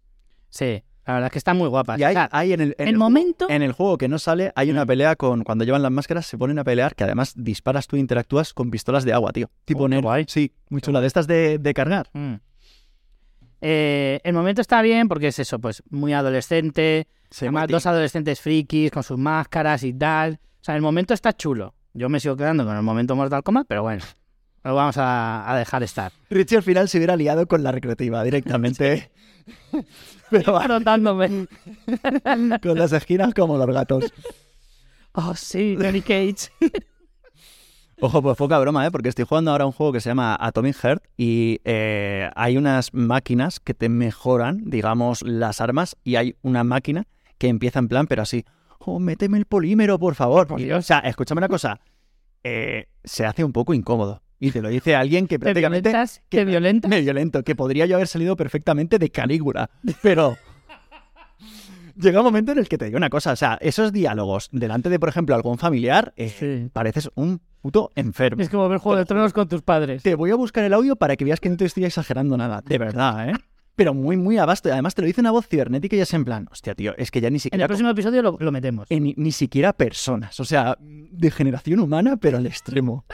Sí, 0.49 0.83
la 1.05 1.13
verdad 1.13 1.27
es 1.27 1.31
que 1.33 1.37
están 1.39 1.57
muy 1.57 1.67
guapas. 1.69 1.99
Y 1.99 2.03
hay, 2.03 2.53
en 2.53 2.61
el, 2.61 2.75
en 2.77 2.87
el 2.87 2.93
el 2.95 2.97
momento... 2.97 3.47
En 3.49 3.61
el 3.63 3.71
juego 3.71 3.97
que 3.97 4.07
no 4.07 4.19
sale, 4.19 4.51
hay 4.55 4.69
una 4.69 4.85
pelea 4.85 5.15
con. 5.15 5.43
Cuando 5.43 5.63
llevan 5.65 5.81
las 5.81 5.91
máscaras, 5.91 6.25
se 6.27 6.37
ponen 6.37 6.59
a 6.59 6.63
pelear, 6.63 6.95
que 6.95 7.03
además 7.03 7.33
disparas 7.35 7.87
tú 7.87 7.95
e 7.95 7.99
interactúas 7.99 8.53
con 8.53 8.69
pistolas 8.71 9.05
de 9.05 9.13
agua, 9.13 9.31
tío. 9.33 9.49
Tipo 9.65 9.83
Oh, 9.83 9.87
Nerf. 9.87 10.03
guay. 10.03 10.25
Sí, 10.27 10.51
muy 10.69 10.81
chula. 10.81 11.01
De 11.01 11.07
estas 11.07 11.25
de, 11.27 11.57
de 11.57 11.73
cargar. 11.73 12.09
Mm. 12.13 12.35
Eh, 13.61 14.21
el 14.23 14.33
momento 14.33 14.61
está 14.61 14.81
bien 14.81 15.07
porque 15.07 15.27
es 15.27 15.39
eso, 15.39 15.59
pues 15.59 15.83
muy 15.89 16.13
adolescente. 16.13 17.07
Se 17.31 17.45
Además, 17.45 17.63
mete. 17.63 17.73
dos 17.73 17.85
adolescentes 17.85 18.39
frikis 18.41 18.91
con 18.91 19.03
sus 19.03 19.17
máscaras 19.17 19.83
y 19.83 19.93
tal. 19.93 20.39
O 20.61 20.63
sea, 20.63 20.75
el 20.75 20.81
momento 20.81 21.13
está 21.13 21.33
chulo. 21.33 21.73
Yo 21.93 22.09
me 22.09 22.19
sigo 22.19 22.35
quedando 22.35 22.65
con 22.65 22.75
el 22.75 22.83
momento 22.83 23.15
Mortal 23.15 23.43
Kombat, 23.43 23.65
pero 23.67 23.83
bueno, 23.83 24.03
lo 24.63 24.75
vamos 24.75 24.97
a, 24.97 25.49
a 25.51 25.57
dejar 25.57 25.83
estar. 25.83 26.11
Richie 26.29 26.57
al 26.57 26.63
final 26.63 26.87
se 26.89 26.97
hubiera 26.97 27.15
liado 27.15 27.47
con 27.47 27.63
la 27.63 27.71
recreativa 27.71 28.23
directamente. 28.23 29.11
Pero 30.29 30.53
va, 30.53 30.67
Rotándome. 30.67 31.47
con 32.61 32.77
las 32.77 32.91
esquinas 32.91 33.33
como 33.33 33.57
los 33.57 33.67
gatos. 33.67 34.13
Oh, 35.13 35.33
sí, 35.33 35.75
Johnny 35.79 36.01
Cage. 36.01 36.51
Ojo, 37.99 38.21
pues 38.21 38.37
poca 38.37 38.59
broma, 38.59 38.85
¿eh? 38.85 38.91
Porque 38.91 39.09
estoy 39.09 39.25
jugando 39.25 39.51
ahora 39.51 39.65
un 39.65 39.71
juego 39.71 39.91
que 39.91 40.01
se 40.01 40.09
llama 40.09 40.37
Atomic 40.39 40.75
Heart 40.75 41.03
y 41.17 41.59
eh, 41.65 42.29
hay 42.35 42.57
unas 42.57 42.93
máquinas 42.93 43.59
que 43.59 43.73
te 43.73 43.89
mejoran, 43.89 44.69
digamos, 44.69 45.21
las 45.23 45.59
armas 45.61 45.97
y 46.03 46.15
hay 46.15 46.35
una 46.43 46.63
máquina 46.63 47.07
que 47.39 47.47
empieza 47.47 47.79
en 47.79 47.87
plan, 47.87 48.05
pero 48.05 48.21
así, 48.21 48.45
oh, 48.77 48.99
méteme 48.99 49.39
el 49.39 49.45
polímero, 49.45 49.97
por 49.97 50.13
favor. 50.13 50.45
Por 50.45 50.61
Y, 50.61 50.65
Dios. 50.65 50.79
O 50.79 50.81
sea, 50.83 50.99
escúchame 50.99 51.39
una 51.39 51.47
cosa, 51.47 51.79
eh, 52.43 52.85
se 53.03 53.25
hace 53.25 53.43
un 53.43 53.51
poco 53.51 53.73
incómodo. 53.73 54.21
Y 54.41 54.51
te 54.51 54.61
lo 54.61 54.69
dice 54.69 54.95
alguien 54.95 55.27
que 55.27 55.37
¿Te 55.37 55.43
prácticamente... 55.45 55.91
¿Te 56.29 56.45
violentas? 56.45 56.89
Me 56.89 57.01
violento, 57.01 57.43
que 57.43 57.55
podría 57.55 57.85
yo 57.87 57.95
haber 57.95 58.07
salido 58.07 58.35
perfectamente 58.37 58.99
de 58.99 59.09
Calígula, 59.09 59.69
pero... 60.01 60.37
Llega 61.95 62.19
un 62.19 62.25
momento 62.25 62.53
en 62.53 62.59
el 62.59 62.69
que 62.69 62.77
te 62.77 62.85
digo 62.85 62.95
una 62.97 63.09
cosa, 63.09 63.33
o 63.33 63.35
sea, 63.35 63.57
esos 63.59 63.91
diálogos 63.91 64.47
delante 64.53 64.89
de, 64.89 64.99
por 64.99 65.09
ejemplo, 65.09 65.35
algún 65.35 65.57
familiar, 65.57 66.13
eh, 66.15 66.29
Sí. 66.29 66.69
pareces 66.71 67.09
un 67.15 67.41
puto 67.61 67.91
enfermo. 67.95 68.41
Es 68.41 68.47
como 68.49 68.69
ver 68.69 68.77
Juego 68.79 68.97
de 68.97 69.03
Tronos 69.03 69.33
con 69.33 69.49
tus 69.49 69.61
padres. 69.63 70.01
Te 70.01 70.15
voy 70.15 70.31
a 70.31 70.35
buscar 70.35 70.63
el 70.63 70.71
audio 70.73 70.95
para 70.95 71.17
que 71.17 71.25
veas 71.25 71.41
que 71.41 71.49
no 71.49 71.57
te 71.57 71.65
estoy 71.65 71.83
exagerando 71.83 72.37
nada, 72.37 72.61
de 72.65 72.77
verdad, 72.77 73.29
¿eh? 73.29 73.33
Pero 73.79 73.93
muy, 73.93 74.17
muy 74.17 74.37
a 74.37 74.45
vasto. 74.45 74.67
Y 74.67 74.73
además 74.73 74.93
te 74.93 75.01
lo 75.01 75.05
dice 75.07 75.21
una 75.21 75.31
voz 75.31 75.47
cibernética 75.47 75.95
y 75.95 76.01
es 76.01 76.13
en 76.13 76.25
plan, 76.25 76.49
hostia, 76.51 76.75
tío, 76.75 76.93
es 76.97 77.11
que 77.11 77.21
ya 77.21 77.29
ni 77.29 77.35
En 77.35 77.39
siquiera... 77.39 77.63
el 77.63 77.67
próximo 77.69 77.89
episodio 77.89 78.21
lo, 78.21 78.35
lo 78.37 78.51
metemos. 78.51 78.85
eh, 78.89 78.99
ni, 78.99 79.31
siquiera 79.31 79.71
personas, 79.71 80.37
o 80.41 80.43
sea, 80.43 80.77
degeneración 80.81 81.79
humana, 81.79 82.17
pero 82.17 82.39
al 82.39 82.45
extremo. 82.45 83.05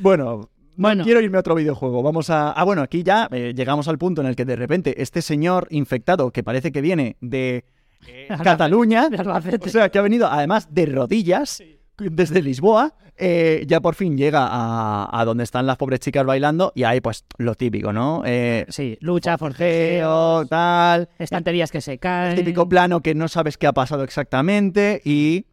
Bueno, 0.00 0.50
Bueno, 0.74 1.04
Quiero 1.04 1.20
irme 1.20 1.36
a 1.36 1.40
otro 1.40 1.54
videojuego. 1.54 2.02
Vamos 2.02 2.30
a. 2.30 2.50
Ah, 2.50 2.64
bueno, 2.64 2.82
aquí 2.82 3.04
ya 3.04 3.28
eh, 3.30 3.52
llegamos 3.54 3.86
al 3.86 3.96
punto 3.98 4.22
en 4.22 4.26
el 4.26 4.34
que 4.34 4.44
de 4.44 4.56
repente 4.56 5.00
este 5.00 5.22
señor 5.22 5.68
infectado, 5.70 6.32
que 6.32 6.42
parece 6.42 6.72
que 6.72 6.80
viene 6.80 7.16
de 7.20 7.64
eh, 8.08 8.26
Cataluña, 8.42 9.08
de 9.08 9.18
Albacete. 9.18 9.68
o 9.68 9.72
sea, 9.72 9.88
que 9.88 9.98
ha 9.98 10.02
venido 10.02 10.26
además 10.26 10.66
de 10.74 10.86
rodillas 10.86 11.62
desde 11.98 12.42
Lisboa, 12.42 12.94
eh, 13.16 13.64
ya 13.68 13.80
por 13.80 13.94
fin 13.94 14.16
llega 14.16 14.46
a, 14.50 15.08
a 15.20 15.24
donde 15.24 15.44
están 15.44 15.66
las 15.66 15.76
pobres 15.76 16.00
chicas 16.00 16.24
bailando 16.24 16.72
y 16.74 16.84
ahí, 16.84 17.00
pues, 17.00 17.24
lo 17.38 17.54
típico, 17.54 17.92
¿no? 17.92 18.22
Eh, 18.24 18.64
Sí, 18.68 18.96
lucha, 19.00 19.36
forceo, 19.38 20.46
tal. 20.46 21.08
estanterías 21.18 21.70
que 21.70 21.80
se 21.80 21.98
caen. 21.98 22.30
El 22.32 22.36
típico 22.36 22.68
plano 22.68 23.00
que 23.00 23.14
no 23.14 23.28
sabes 23.28 23.58
qué 23.58 23.66
ha 23.66 23.72
pasado 23.72 24.02
exactamente 24.04 25.00
y. 25.04 25.46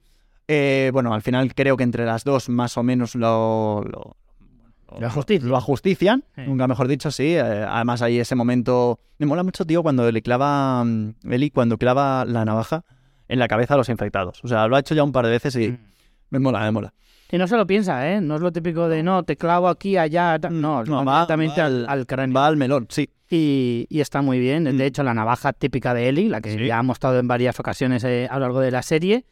eh, 0.47 0.89
bueno, 0.93 1.13
al 1.13 1.21
final 1.21 1.53
creo 1.53 1.77
que 1.77 1.83
entre 1.83 2.05
las 2.05 2.23
dos 2.23 2.49
más 2.49 2.75
o 2.77 2.83
menos 2.83 3.13
lo, 3.15 3.83
lo, 3.85 4.15
Lo 4.99 5.07
ajustician. 5.07 5.49
lo 5.49 5.57
ajustician, 5.57 6.23
Sí. 6.35 6.41
nunca 6.47 6.67
mejor 6.67 6.87
dicho, 6.87 7.11
sí. 7.11 7.35
Además 7.37 8.01
hay 8.01 8.19
ese 8.19 8.33
momento... 8.35 8.99
Me 9.19 9.25
mola 9.27 9.43
mucho, 9.43 9.65
tío, 9.65 9.83
cuando 9.83 10.09
le 10.11 10.21
clava... 10.23 10.83
mm, 10.83 11.13
Eli, 11.29 11.51
cuando 11.51 11.77
clava 11.77 12.25
la 12.25 12.45
navaja 12.45 12.83
en 13.27 13.37
la 13.37 13.47
cabeza 13.47 13.75
a 13.75 13.77
los 13.77 13.89
infectados. 13.89 14.39
O 14.43 14.47
sea, 14.47 14.65
lo 14.67 14.75
ha 14.75 14.79
hecho 14.79 14.95
ya 14.95 15.03
un 15.03 15.11
par 15.11 15.25
de 15.25 15.31
veces 15.31 15.55
y 15.57 15.67
Mm. 15.69 15.77
Me 16.29 16.39
mola, 16.39 16.59
me 16.61 16.71
mola. 16.71 16.93
Y 17.31 17.37
no 17.37 17.47
se 17.47 17.55
lo 17.57 17.67
piensa, 17.67 18.11
¿eh? 18.11 18.21
No 18.21 18.35
es 18.35 18.41
lo 18.41 18.51
típico 18.51 18.89
de 18.89 19.03
no, 19.03 19.23
te 19.23 19.37
clavo 19.37 19.67
aquí, 19.67 19.97
allá. 19.97 20.39
ta-". 20.39 20.49
No, 20.49 20.83
No, 20.83 21.05
va 21.05 21.13
directamente 21.21 21.61
va 21.61 21.67
al, 21.67 21.85
al- 21.87 22.07
cráneo. 22.07 22.33
Va 22.35 22.47
al 22.47 22.57
melón, 22.57 22.87
sí. 22.89 23.09
Y, 23.29 23.85
y 23.89 23.99
está 23.99 24.23
muy 24.23 24.39
bien. 24.39 24.63
Mm. 24.63 24.77
De 24.77 24.85
hecho, 24.87 25.03
la 25.03 25.13
navaja 25.13 25.53
típica 25.53 25.93
de 25.93 26.09
Ellie, 26.09 26.29
la 26.29 26.41
que 26.41 26.53
Sí. 26.57 26.65
ya 26.65 26.79
ha 26.79 26.83
mostrado 26.83 27.19
en 27.19 27.27
varias 27.27 27.59
ocasiones 27.59 28.03
eh, 28.03 28.27
a 28.29 28.35
lo 28.35 28.45
largo 28.45 28.59
de 28.61 28.71
la 28.71 28.81
serie. 28.81 29.25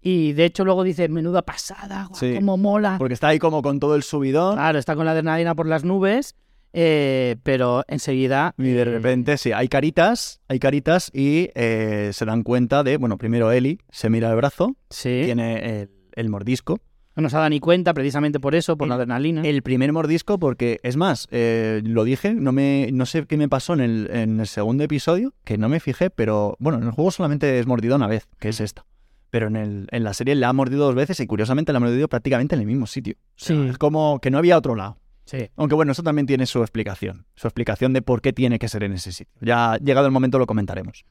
Y 0.00 0.32
de 0.32 0.46
hecho, 0.46 0.64
luego 0.64 0.82
dice, 0.84 1.08
menuda 1.10 1.42
pasada, 1.42 2.06
guau, 2.08 2.18
Sí. 2.18 2.34
cómo 2.36 2.56
mola. 2.56 2.96
Porque 2.98 3.14
está 3.14 3.28
ahí 3.28 3.38
como 3.38 3.60
con 3.62 3.78
todo 3.80 3.94
el 3.96 4.02
subidón 4.02 4.54
Claro, 4.54 4.78
está 4.78 4.94
con 4.96 5.04
la 5.04 5.12
adrenalina 5.12 5.54
por 5.54 5.66
las 5.66 5.84
nubes, 5.84 6.36
eh, 6.72 7.36
pero 7.42 7.84
enseguida. 7.88 8.54
y 8.58 8.64
de 8.70 8.80
eh, 8.82 8.84
repente, 8.86 9.36
sí, 9.38 9.52
hay 9.52 9.68
caritas, 9.68 10.40
hay 10.48 10.58
caritas 10.58 11.10
y 11.14 11.50
eh, 11.54 12.10
se 12.12 12.24
dan 12.24 12.42
cuenta 12.42 12.82
de... 12.82 12.96
Bueno, 12.96 13.16
primero 13.18 13.50
Eli 13.52 13.78
se 13.90 14.10
mira 14.10 14.30
el 14.30 14.36
brazo, 14.36 14.74
Sí. 14.90 15.22
tiene 15.24 15.82
el, 15.82 15.90
el 16.16 16.28
mordisco. 16.28 16.80
No 17.16 17.22
nos 17.22 17.34
ha 17.34 17.38
dado 17.38 17.50
ni 17.50 17.60
cuenta 17.60 17.94
precisamente 17.94 18.40
por 18.40 18.56
eso, 18.56 18.76
por 18.76 18.88
la 18.88 18.96
adrenalina. 18.96 19.42
El 19.42 19.62
primer 19.62 19.92
mordisco, 19.92 20.38
porque 20.38 20.80
es 20.82 20.96
más, 20.96 21.28
eh, 21.30 21.80
lo 21.84 22.02
dije, 22.02 22.34
no 22.34 22.50
me, 22.50 22.90
no 22.92 23.06
sé 23.06 23.24
qué 23.26 23.36
me 23.36 23.48
pasó 23.48 23.74
en 23.74 23.80
el, 23.80 24.10
en 24.12 24.40
el 24.40 24.46
segundo 24.48 24.82
episodio, 24.82 25.32
que 25.44 25.56
no 25.56 25.68
me 25.68 25.78
fijé, 25.78 26.10
pero 26.10 26.56
bueno, 26.58 26.78
en 26.78 26.84
el 26.84 26.90
juego 26.90 27.12
solamente 27.12 27.60
es 27.60 27.66
mordido 27.68 27.94
una 27.94 28.08
vez, 28.08 28.26
que 28.40 28.48
es 28.48 28.60
esta. 28.60 28.84
Pero 29.30 29.46
en, 29.46 29.56
el, 29.56 29.86
en 29.92 30.02
la 30.02 30.12
serie 30.12 30.34
la 30.34 30.48
ha 30.48 30.52
mordido 30.52 30.86
dos 30.86 30.94
veces 30.96 31.20
y 31.20 31.26
curiosamente 31.26 31.72
la 31.72 31.76
ha 31.76 31.80
mordido 31.80 32.08
prácticamente 32.08 32.56
en 32.56 32.62
el 32.62 32.66
mismo 32.66 32.86
sitio. 32.86 33.14
O 33.16 33.20
sea, 33.36 33.56
Sí. 33.56 33.68
Es 33.68 33.78
como 33.78 34.20
que 34.20 34.30
no 34.32 34.38
había 34.38 34.58
otro 34.58 34.74
lado. 34.74 34.98
Sí. 35.24 35.50
Aunque 35.56 35.74
bueno, 35.74 35.92
eso 35.92 36.02
también 36.02 36.26
tiene 36.26 36.46
su 36.46 36.60
explicación. 36.60 37.26
Su 37.34 37.46
explicación 37.46 37.92
de 37.92 38.02
por 38.02 38.22
qué 38.22 38.32
tiene 38.32 38.58
que 38.58 38.68
ser 38.68 38.82
en 38.82 38.92
ese 38.92 39.12
sitio. 39.12 39.32
Ya 39.40 39.78
llegado 39.78 40.06
el 40.06 40.12
momento 40.12 40.38
lo 40.38 40.46
comentaremos. 40.46 41.04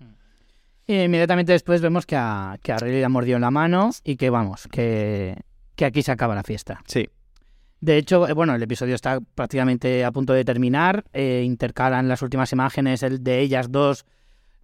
Y 0.87 0.95
inmediatamente 1.01 1.51
después 1.53 1.81
vemos 1.81 2.05
que 2.05 2.15
a, 2.15 2.57
que 2.61 2.71
a 2.73 2.77
Riley 2.77 2.99
le 2.99 3.05
ha 3.05 3.09
mordido 3.09 3.37
en 3.37 3.41
la 3.41 3.51
mano 3.51 3.91
y 4.03 4.17
que 4.17 4.29
vamos, 4.29 4.67
que, 4.71 5.35
que 5.75 5.85
aquí 5.85 6.01
se 6.01 6.11
acaba 6.11 6.35
la 6.35 6.43
fiesta. 6.43 6.81
Sí. 6.87 7.07
De 7.79 7.97
hecho, 7.97 8.27
eh, 8.27 8.33
bueno, 8.33 8.53
el 8.55 8.63
episodio 8.63 8.95
está 8.95 9.19
prácticamente 9.35 10.03
a 10.05 10.11
punto 10.11 10.33
de 10.33 10.43
terminar. 10.45 11.03
eh, 11.13 11.43
intercalan 11.45 12.07
las 12.07 12.21
últimas 12.21 12.51
imágenes 12.51 13.03
el 13.03 13.23
de 13.23 13.39
ellas 13.39 13.71
dos 13.71 14.05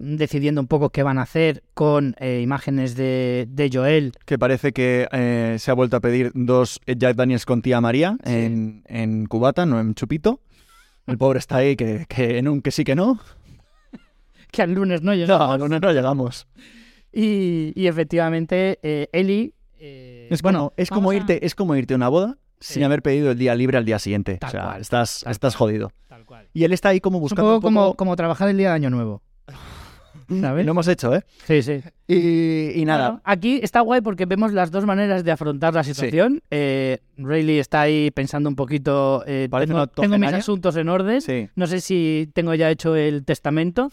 decidiendo 0.02 0.62
un 0.62 0.68
poco 0.68 0.92
qué 0.92 1.04
van 1.04 1.18
a 1.18 1.24
hacer 1.24 1.62
con 1.74 2.16
eh, 2.20 2.40
imágenes 2.42 2.96
de, 2.96 3.46
de 3.50 3.70
Joel. 3.72 4.14
Que 4.26 4.40
parece 4.40 4.72
que 4.72 5.08
eh, 5.12 5.58
se 5.60 5.72
ha 5.72 5.74
vuelto 5.74 5.98
a 5.98 6.00
pedir 6.00 6.32
dos 6.34 6.80
Jack 6.88 7.16
Daniels 7.18 7.46
con 7.46 7.62
tía 7.62 7.82
María 7.82 8.16
Sí. 8.24 8.32
en, 8.32 8.84
en 8.88 9.26
cubata, 9.26 9.66
no 9.66 9.80
en 9.82 9.96
chupito. 9.96 10.40
El 11.06 11.18
pobre 11.18 11.40
está 11.40 11.58
ahí 11.58 11.76
que, 11.76 12.06
que 12.08 12.38
en 12.38 12.48
un 12.48 12.62
que 12.62 12.72
sí 12.72 12.84
que 12.86 12.96
no. 12.96 13.20
Que 14.52 14.62
al 14.62 14.74
lunes 14.74 15.02
no 15.02 15.14
llegamos. 15.14 15.60
no, 15.60 15.68
no, 15.68 15.80
no 15.80 15.92
llegamos. 15.92 16.48
Y, 17.12 17.74
y 17.76 17.88
efectivamente, 17.88 18.80
eh, 18.84 19.08
Eli. 19.12 19.54
eh, 19.80 20.28
Es 20.32 20.42
bueno, 20.42 20.60
como, 20.60 20.74
es, 20.78 20.90
como 20.90 21.10
a- 21.12 21.16
irte, 21.16 21.46
es 21.46 21.56
como 21.56 21.76
irte 21.76 21.94
a 21.94 21.98
una 21.98 22.10
boda 22.10 22.38
Sí. 22.60 22.74
sin 22.74 22.84
haber 22.84 23.02
pedido 23.02 23.32
el 23.32 23.38
día 23.38 23.56
libre 23.56 23.78
al 23.78 23.86
día 23.86 24.00
siguiente. 24.00 24.38
Tal 24.38 24.50
o 24.50 24.52
sea, 24.52 24.64
cual, 24.66 24.82
estás, 24.82 25.22
tal 25.24 25.32
estás 25.32 25.56
jodido. 25.56 25.92
Tal 26.08 26.26
cual. 26.26 26.50
Y 26.54 26.66
él 26.66 26.74
está 26.74 26.90
ahí 26.90 27.00
como 27.00 27.18
un 27.18 27.22
buscando. 27.22 27.44
poco, 27.44 27.68
un 27.70 27.74
poco- 27.74 27.84
Como, 27.86 27.96
como 27.96 28.16
trabajar 28.18 28.50
el 28.50 28.58
día 28.58 28.70
de 28.70 28.76
Año 28.76 28.90
Nuevo. 28.90 29.22
¿Sabes? 30.42 30.66
Lo 30.66 30.72
hemos 30.72 30.88
hecho, 30.88 31.16
¿eh? 31.16 31.24
Sí, 31.48 31.62
sí. 31.64 31.82
Y, 32.08 32.80
y 32.82 32.86
nada. 32.86 33.08
Bueno, 33.10 33.22
aquí 33.24 33.60
está 33.64 33.82
guay 33.82 34.02
porque 34.02 34.26
vemos 34.26 34.54
las 34.54 34.72
dos 34.72 34.86
maneras 34.86 35.24
de 35.24 35.32
afrontar 35.32 35.74
la 35.74 35.84
situación. 35.84 36.42
Eh, 36.52 37.00
Rayleigh 37.18 37.60
está 37.60 37.82
ahí 37.82 38.12
pensando 38.12 38.50
un 38.50 38.56
poquito. 38.56 39.24
eh, 39.28 39.48
Parece 39.50 39.74
tengo, 39.74 39.88
tengo 39.88 40.18
mis 40.18 40.34
asuntos 40.34 40.76
en 40.76 40.90
orden. 40.90 41.22
Sí. 41.22 41.50
No 41.56 41.68
sé 41.68 41.82
si 41.82 42.30
tengo 42.34 42.54
ya 42.54 42.70
hecho 42.70 42.96
el 42.96 43.26
testamento. 43.26 43.92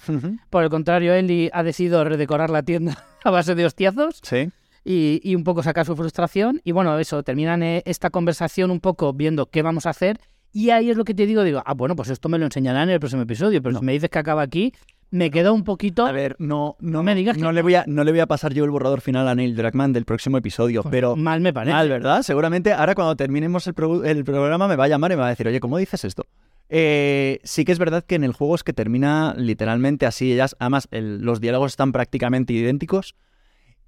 Por 0.50 0.64
el 0.64 0.70
contrario, 0.70 1.14
Ellie 1.14 1.50
ha 1.52 1.62
decidido 1.62 2.04
redecorar 2.04 2.50
la 2.50 2.62
tienda 2.62 3.04
a 3.24 3.30
base 3.30 3.54
de 3.54 3.64
hostiazos. 3.66 4.20
Sí. 4.22 4.50
y, 4.84 5.20
y 5.24 5.34
un 5.34 5.42
poco 5.44 5.62
sacar 5.62 5.84
su 5.86 5.96
frustración. 5.96 6.60
Y 6.64 6.72
bueno, 6.72 6.98
eso, 6.98 7.22
terminan 7.22 7.62
eh, 7.62 7.82
esta 7.86 8.10
conversación 8.10 8.70
un 8.70 8.80
poco 8.80 9.12
viendo 9.12 9.46
qué 9.46 9.62
vamos 9.62 9.86
a 9.86 9.90
hacer. 9.90 10.18
Y 10.52 10.70
ahí 10.70 10.88
es 10.88 10.96
lo 10.96 11.04
que 11.04 11.12
te 11.12 11.26
digo, 11.26 11.42
digo, 11.44 11.62
ah, 11.66 11.74
bueno, 11.74 11.94
pues 11.96 12.08
esto 12.08 12.30
me 12.30 12.38
lo 12.38 12.46
enseñarán 12.46 12.84
en 12.88 12.94
el 12.94 13.00
próximo 13.00 13.20
episodio, 13.22 13.60
pero 13.62 13.78
si 13.78 13.84
me 13.84 13.92
dices 13.92 14.08
que 14.08 14.18
acaba 14.18 14.40
aquí, 14.40 14.72
me 15.10 15.30
quedo 15.30 15.54
un 15.54 15.64
poquito... 15.64 16.04
A 16.06 16.12
ver, 16.12 16.36
no, 16.38 16.76
no, 16.80 17.02
me 17.02 17.14
digas 17.14 17.36
no 17.38 17.48
que 17.48 17.52
le 17.54 17.60
no. 17.60 17.64
voy 17.64 17.74
a, 17.76 17.84
no 17.86 18.04
le 18.04 18.10
voy 18.10 18.20
a 18.20 18.26
pasar 18.26 18.52
yo 18.52 18.64
el 18.64 18.70
borrador 18.70 19.00
final 19.00 19.28
a 19.28 19.34
Neil 19.34 19.54
Druckmann 19.56 19.92
del 19.92 20.04
próximo 20.04 20.36
episodio, 20.38 20.82
Pues 20.82 20.90
pero 20.92 21.16
mal 21.16 21.40
me 21.40 21.52
parece. 21.52 21.72
mal, 21.74 21.88
¿verdad? 21.88 22.22
Seguramente 22.22 22.72
ahora 22.72 22.94
cuando 22.94 23.16
terminemos 23.16 23.66
el, 23.66 23.74
pro- 23.74 24.04
el 24.04 24.24
programa 24.24 24.68
me 24.68 24.76
va 24.76 24.84
a 24.84 24.88
llamar 24.88 25.12
y 25.12 25.14
me 25.16 25.20
va 25.20 25.26
a 25.26 25.30
decir, 25.30 25.46
oye, 25.48 25.60
¿cómo 25.60 25.78
dices 25.78 26.04
esto? 26.04 26.26
Eh, 26.68 27.38
sí 27.44 27.64
que 27.64 27.70
es 27.72 27.78
verdad 27.78 28.02
que 28.04 28.16
en 28.16 28.24
el 28.24 28.32
juego 28.32 28.56
es 28.56 28.64
que 28.64 28.72
termina 28.72 29.34
literalmente 29.38 30.04
así, 30.06 30.32
ellas, 30.32 30.56
además 30.58 30.88
el- 30.90 31.20
los 31.22 31.40
diálogos 31.40 31.72
están 31.72 31.92
prácticamente 31.92 32.52
idénticos 32.52 33.14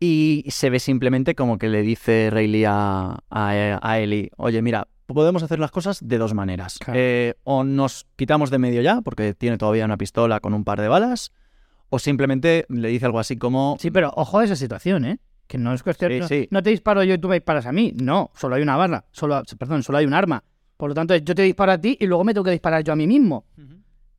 y 0.00 0.44
se 0.48 0.70
ve 0.70 0.78
simplemente 0.78 1.34
como 1.34 1.58
que 1.58 1.68
le 1.68 1.82
dice 1.82 2.30
Rayleigh 2.30 2.66
a, 2.68 3.18
a, 3.30 3.78
a 3.82 3.98
Ellie, 3.98 4.30
oye, 4.36 4.62
mira, 4.62 4.86
podemos 5.14 5.42
hacer 5.42 5.58
las 5.58 5.70
cosas 5.70 5.98
de 6.06 6.18
dos 6.18 6.34
maneras. 6.34 6.78
Claro. 6.78 6.98
Eh, 7.00 7.34
o 7.44 7.64
nos 7.64 8.06
quitamos 8.16 8.50
de 8.50 8.58
medio 8.58 8.82
ya, 8.82 9.00
porque 9.00 9.34
tiene 9.34 9.58
todavía 9.58 9.84
una 9.84 9.96
pistola 9.96 10.40
con 10.40 10.54
un 10.54 10.64
par 10.64 10.80
de 10.80 10.88
balas, 10.88 11.32
o 11.88 11.98
simplemente 11.98 12.66
le 12.68 12.88
dice 12.88 13.06
algo 13.06 13.18
así 13.18 13.36
como... 13.36 13.76
Sí, 13.80 13.90
pero 13.90 14.12
ojo 14.16 14.38
a 14.38 14.44
esa 14.44 14.56
situación, 14.56 15.04
¿eh? 15.04 15.18
Que 15.46 15.56
no 15.58 15.72
es 15.72 15.82
cuestión... 15.82 16.12
Sí, 16.12 16.20
no, 16.20 16.28
sí. 16.28 16.48
no 16.50 16.62
te 16.62 16.70
disparo 16.70 17.02
yo 17.02 17.14
y 17.14 17.18
tú 17.18 17.28
me 17.28 17.36
disparas 17.36 17.64
a 17.66 17.72
mí. 17.72 17.92
No, 17.96 18.30
solo 18.34 18.56
hay 18.56 18.62
una 18.62 18.76
barra. 18.76 19.06
Solo, 19.12 19.42
perdón, 19.58 19.82
solo 19.82 19.98
hay 19.98 20.04
un 20.04 20.12
arma. 20.12 20.44
Por 20.76 20.90
lo 20.90 20.94
tanto, 20.94 21.16
yo 21.16 21.34
te 21.34 21.42
disparo 21.42 21.72
a 21.72 21.78
ti 21.78 21.96
y 21.98 22.06
luego 22.06 22.22
me 22.24 22.34
tengo 22.34 22.44
que 22.44 22.50
disparar 22.50 22.84
yo 22.84 22.92
a 22.92 22.96
mí 22.96 23.06
mismo. 23.06 23.46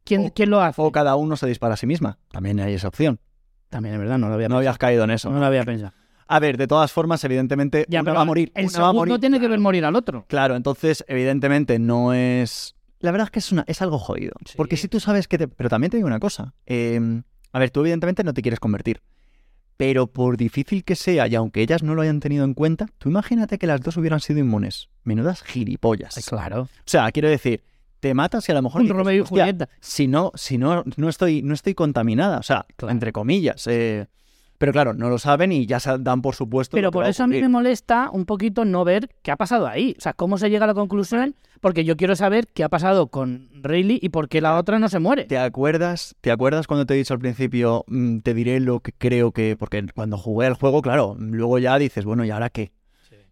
¿Quién, 0.03 0.25
O- 0.25 0.33
¿quién 0.33 0.49
lo 0.49 0.59
hace? 0.59 0.81
O 0.81 0.91
cada 0.91 1.15
uno 1.15 1.37
se 1.37 1.45
dispara 1.45 1.75
a 1.75 1.77
sí 1.77 1.85
misma. 1.85 2.17
También 2.31 2.59
hay 2.59 2.73
esa 2.73 2.87
opción. 2.87 3.19
También 3.69 3.93
es 3.93 3.99
verdad, 4.01 4.17
no 4.17 4.27
lo 4.29 4.33
había 4.33 4.49
No 4.49 4.57
habías 4.57 4.79
caído 4.79 5.03
en 5.03 5.11
eso. 5.11 5.29
No 5.29 5.39
lo 5.39 5.45
había 5.45 5.63
pensado. 5.63 5.93
A 6.31 6.39
ver, 6.39 6.57
de 6.57 6.67
todas 6.67 6.91
formas, 6.91 7.23
evidentemente, 7.23 7.85
Ya, 7.89 8.03
va 8.03 8.21
a 8.21 8.25
morir. 8.25 8.51
El 8.53 8.65
una 8.67 8.71
va 8.79 8.85
a 8.85 8.89
segundo 8.91 8.93
morir. 8.99 9.19
tiene 9.19 9.39
que 9.39 9.47
ver 9.47 9.59
morir 9.59 9.83
al 9.83 9.95
otro. 9.95 10.25
Claro, 10.27 10.55
entonces, 10.55 11.03
evidentemente, 11.07 11.79
no 11.79 12.13
es. 12.13 12.75
La 12.99 13.11
verdad 13.11 13.25
es 13.27 13.31
que 13.31 13.39
es, 13.39 13.51
una, 13.51 13.63
es 13.67 13.81
algo 13.81 13.97
jodido. 13.97 14.33
Sí. 14.45 14.53
Porque 14.55 14.77
si 14.77 14.87
tú 14.87 14.99
sabes 14.99 15.27
que 15.27 15.37
te. 15.39 15.47
Pero 15.47 15.69
también 15.69 15.89
te 15.89 15.97
digo 15.97 16.07
una 16.07 16.19
cosa. 16.19 16.53
eh, 16.67 17.21
a 17.51 17.57
ver, 17.59 17.71
tú, 17.71 17.79
evidentemente, 17.81 18.23
no 18.23 18.33
te 18.33 18.43
quieres 18.43 18.59
convertir. 18.59 19.01
Pero 19.75 20.07
por 20.07 20.35
difícil 20.37 20.83
que 20.83 20.95
sea, 20.95 21.25
y 21.27 21.35
aunque 21.35 21.61
ellas 21.61 21.81
no 21.83 21.95
lo 21.95 22.01
hayan 22.01 22.19
tenido 22.19 22.43
en 22.43 22.53
cuenta, 22.53 22.87
tú 22.99 23.09
imagínate 23.09 23.57
que 23.57 23.65
las 23.65 23.81
dos 23.81 23.95
hubieran 23.97 24.19
sido 24.19 24.39
inmunes. 24.39 24.89
Menudas 25.03 25.41
gilipollas. 25.41 26.13
Claro. 26.27 26.63
O 26.63 26.67
sea, 26.85 27.09
quiero 27.11 27.29
decir, 27.29 27.63
te 28.01 28.13
matas 28.13 28.47
y 28.49 28.51
a 28.51 28.55
lo 28.55 28.61
mejor. 28.61 28.81
Un 28.81 28.87
dices, 28.87 28.97
Romeo 28.97 29.15
y 29.15 29.19
"Hostia, 29.21 29.45
Julieta. 29.45 29.69
Si 29.79 30.07
no, 30.07 30.31
si 30.35 30.57
no, 30.57 30.83
no 30.97 31.09
estoy, 31.09 31.41
no 31.41 31.53
estoy 31.53 31.73
contaminada. 31.73 32.37
O 32.39 32.43
sea, 32.43 32.65
Claro. 32.75 32.91
entre 32.91 33.11
comillas. 33.13 33.65
eh, 33.67 34.07
pero 34.59 34.73
claro, 34.73 34.93
no 34.93 35.09
lo 35.09 35.17
saben 35.17 35.53
y 35.53 35.65
ya 35.65 35.79
se 35.79 35.97
dan 35.99 36.21
por 36.21 36.35
supuesto. 36.35 36.75
Pero 36.75 36.91
por 36.91 37.05
a 37.05 37.09
eso 37.09 37.23
a 37.23 37.27
mí 37.27 37.41
me 37.41 37.47
molesta 37.47 38.09
un 38.11 38.25
poquito 38.25 38.65
no 38.65 38.83
ver 38.83 39.09
qué 39.23 39.31
ha 39.31 39.37
pasado 39.37 39.65
ahí. 39.67 39.95
O 39.97 40.01
sea, 40.01 40.11
cómo 40.11 40.37
se 40.37 40.49
llega 40.49 40.65
a 40.65 40.67
la 40.67 40.73
conclusión, 40.73 41.33
porque 41.61 41.85
yo 41.85 41.95
quiero 41.95 42.13
saber 42.17 42.45
qué 42.53 42.65
ha 42.65 42.69
pasado 42.69 43.07
con 43.07 43.49
Rayleigh 43.53 43.99
y 44.01 44.09
por 44.09 44.27
qué 44.27 44.41
la 44.41 44.57
otra 44.57 44.77
no 44.77 44.89
se 44.89 44.99
muere. 44.99 45.23
¿Te 45.23 45.37
acuerdas, 45.37 46.13
¿Te 46.19 46.29
acuerdas 46.29 46.67
cuando 46.67 46.85
te 46.85 46.93
he 46.93 46.97
dicho 46.97 47.13
al 47.13 47.21
principio, 47.21 47.85
mm, 47.87 48.19
te 48.19 48.33
diré 48.33 48.59
lo 48.59 48.81
que 48.81 48.91
creo 48.91 49.31
que... 49.31 49.55
Porque 49.57 49.85
cuando 49.95 50.17
jugué 50.17 50.47
el 50.47 50.55
juego, 50.55 50.81
claro, 50.81 51.15
luego 51.17 51.57
ya 51.57 51.79
dices, 51.79 52.03
bueno, 52.03 52.25
¿y 52.25 52.29
ahora 52.29 52.49
qué? 52.49 52.73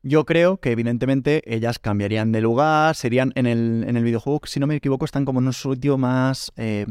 Yo 0.03 0.23
creo 0.25 0.57
que 0.57 0.71
evidentemente 0.71 1.41
ellas 1.45 1.77
cambiarían 1.77 2.31
de 2.31 2.39
lugar, 2.39 2.95
serían 2.95 3.33
en 3.35 3.47
el, 3.47 3.83
en 3.85 3.97
el 3.97 4.03
videojuego, 4.05 4.39
si 4.45 4.61
no 4.61 4.67
me 4.67 4.75
equivoco, 4.75 5.03
están 5.03 5.25
como 5.25 5.41
en 5.41 5.47
un 5.47 5.53
sitio 5.53 5.97
más... 5.97 6.53
eh, 6.55 6.85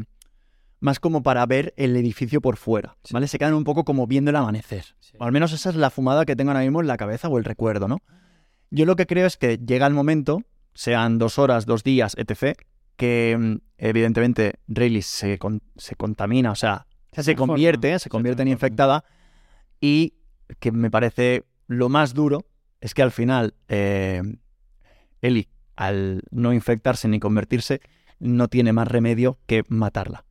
más 0.79 0.99
como 0.99 1.23
para 1.23 1.45
ver 1.45 1.73
el 1.77 1.95
edificio 1.95 2.39
por 2.41 2.57
fuera, 2.57 2.97
¿vale? 3.11 3.27
Se 3.27 3.39
quedan 3.39 3.53
un 3.55 3.63
poco 3.63 3.83
como 3.83 4.05
viendo 4.07 4.29
el 4.29 4.35
amanecer. 4.35 4.85
O 5.19 5.23
al 5.25 5.31
menos 5.31 5.51
esa 5.53 5.69
es 5.69 5.75
la 5.75 5.89
fumada 5.89 6.25
que 6.25 6.35
tengo 6.35 6.51
ahora 6.51 6.61
mismo 6.63 6.81
en 6.81 6.87
la 6.87 6.97
cabeza 6.97 7.27
o 7.29 7.37
el 7.37 7.43
recuerdo, 7.45 7.87
¿no? 7.87 7.99
Yo 8.69 8.85
lo 8.85 8.95
que 8.95 9.07
creo 9.07 9.25
es 9.25 9.37
que 9.37 9.57
llega 9.57 9.87
el 9.87 9.93
momento, 9.93 10.43
sean 10.73 11.17
dos 11.17 11.39
horas, 11.39 11.65
dos 11.65 11.83
días, 11.83 12.15
etc., 12.17 12.57
que 12.95 13.35
mm, 13.39 13.55
evidentemente 13.77 14.55
Rayleigh 14.67 15.01
se, 15.03 15.37
con- 15.39 15.61
se 15.77 15.95
contamina, 15.95 16.51
o 16.51 16.55
sea, 16.55 16.85
se, 17.11 17.35
convierte, 17.35 17.93
se 17.93 17.99
se 17.99 18.09
convierte 18.09 18.41
en 18.43 18.47
infectada 18.49 19.03
y 19.81 20.13
que 20.59 20.71
me 20.71 20.91
parece 20.91 21.45
lo 21.67 21.89
más 21.89 22.13
duro 22.13 22.45
es 22.81 22.93
que 22.93 23.01
al 23.01 23.11
final 23.11 23.55
eh, 23.67 24.21
Ellie, 25.21 25.49
al 25.75 26.21
no 26.31 26.53
infectarse 26.53 27.07
ni 27.07 27.19
convertirse, 27.19 27.81
no 28.19 28.47
tiene 28.47 28.73
más 28.73 28.87
remedio 28.87 29.39
que 29.47 29.63
matarla. 29.67 30.25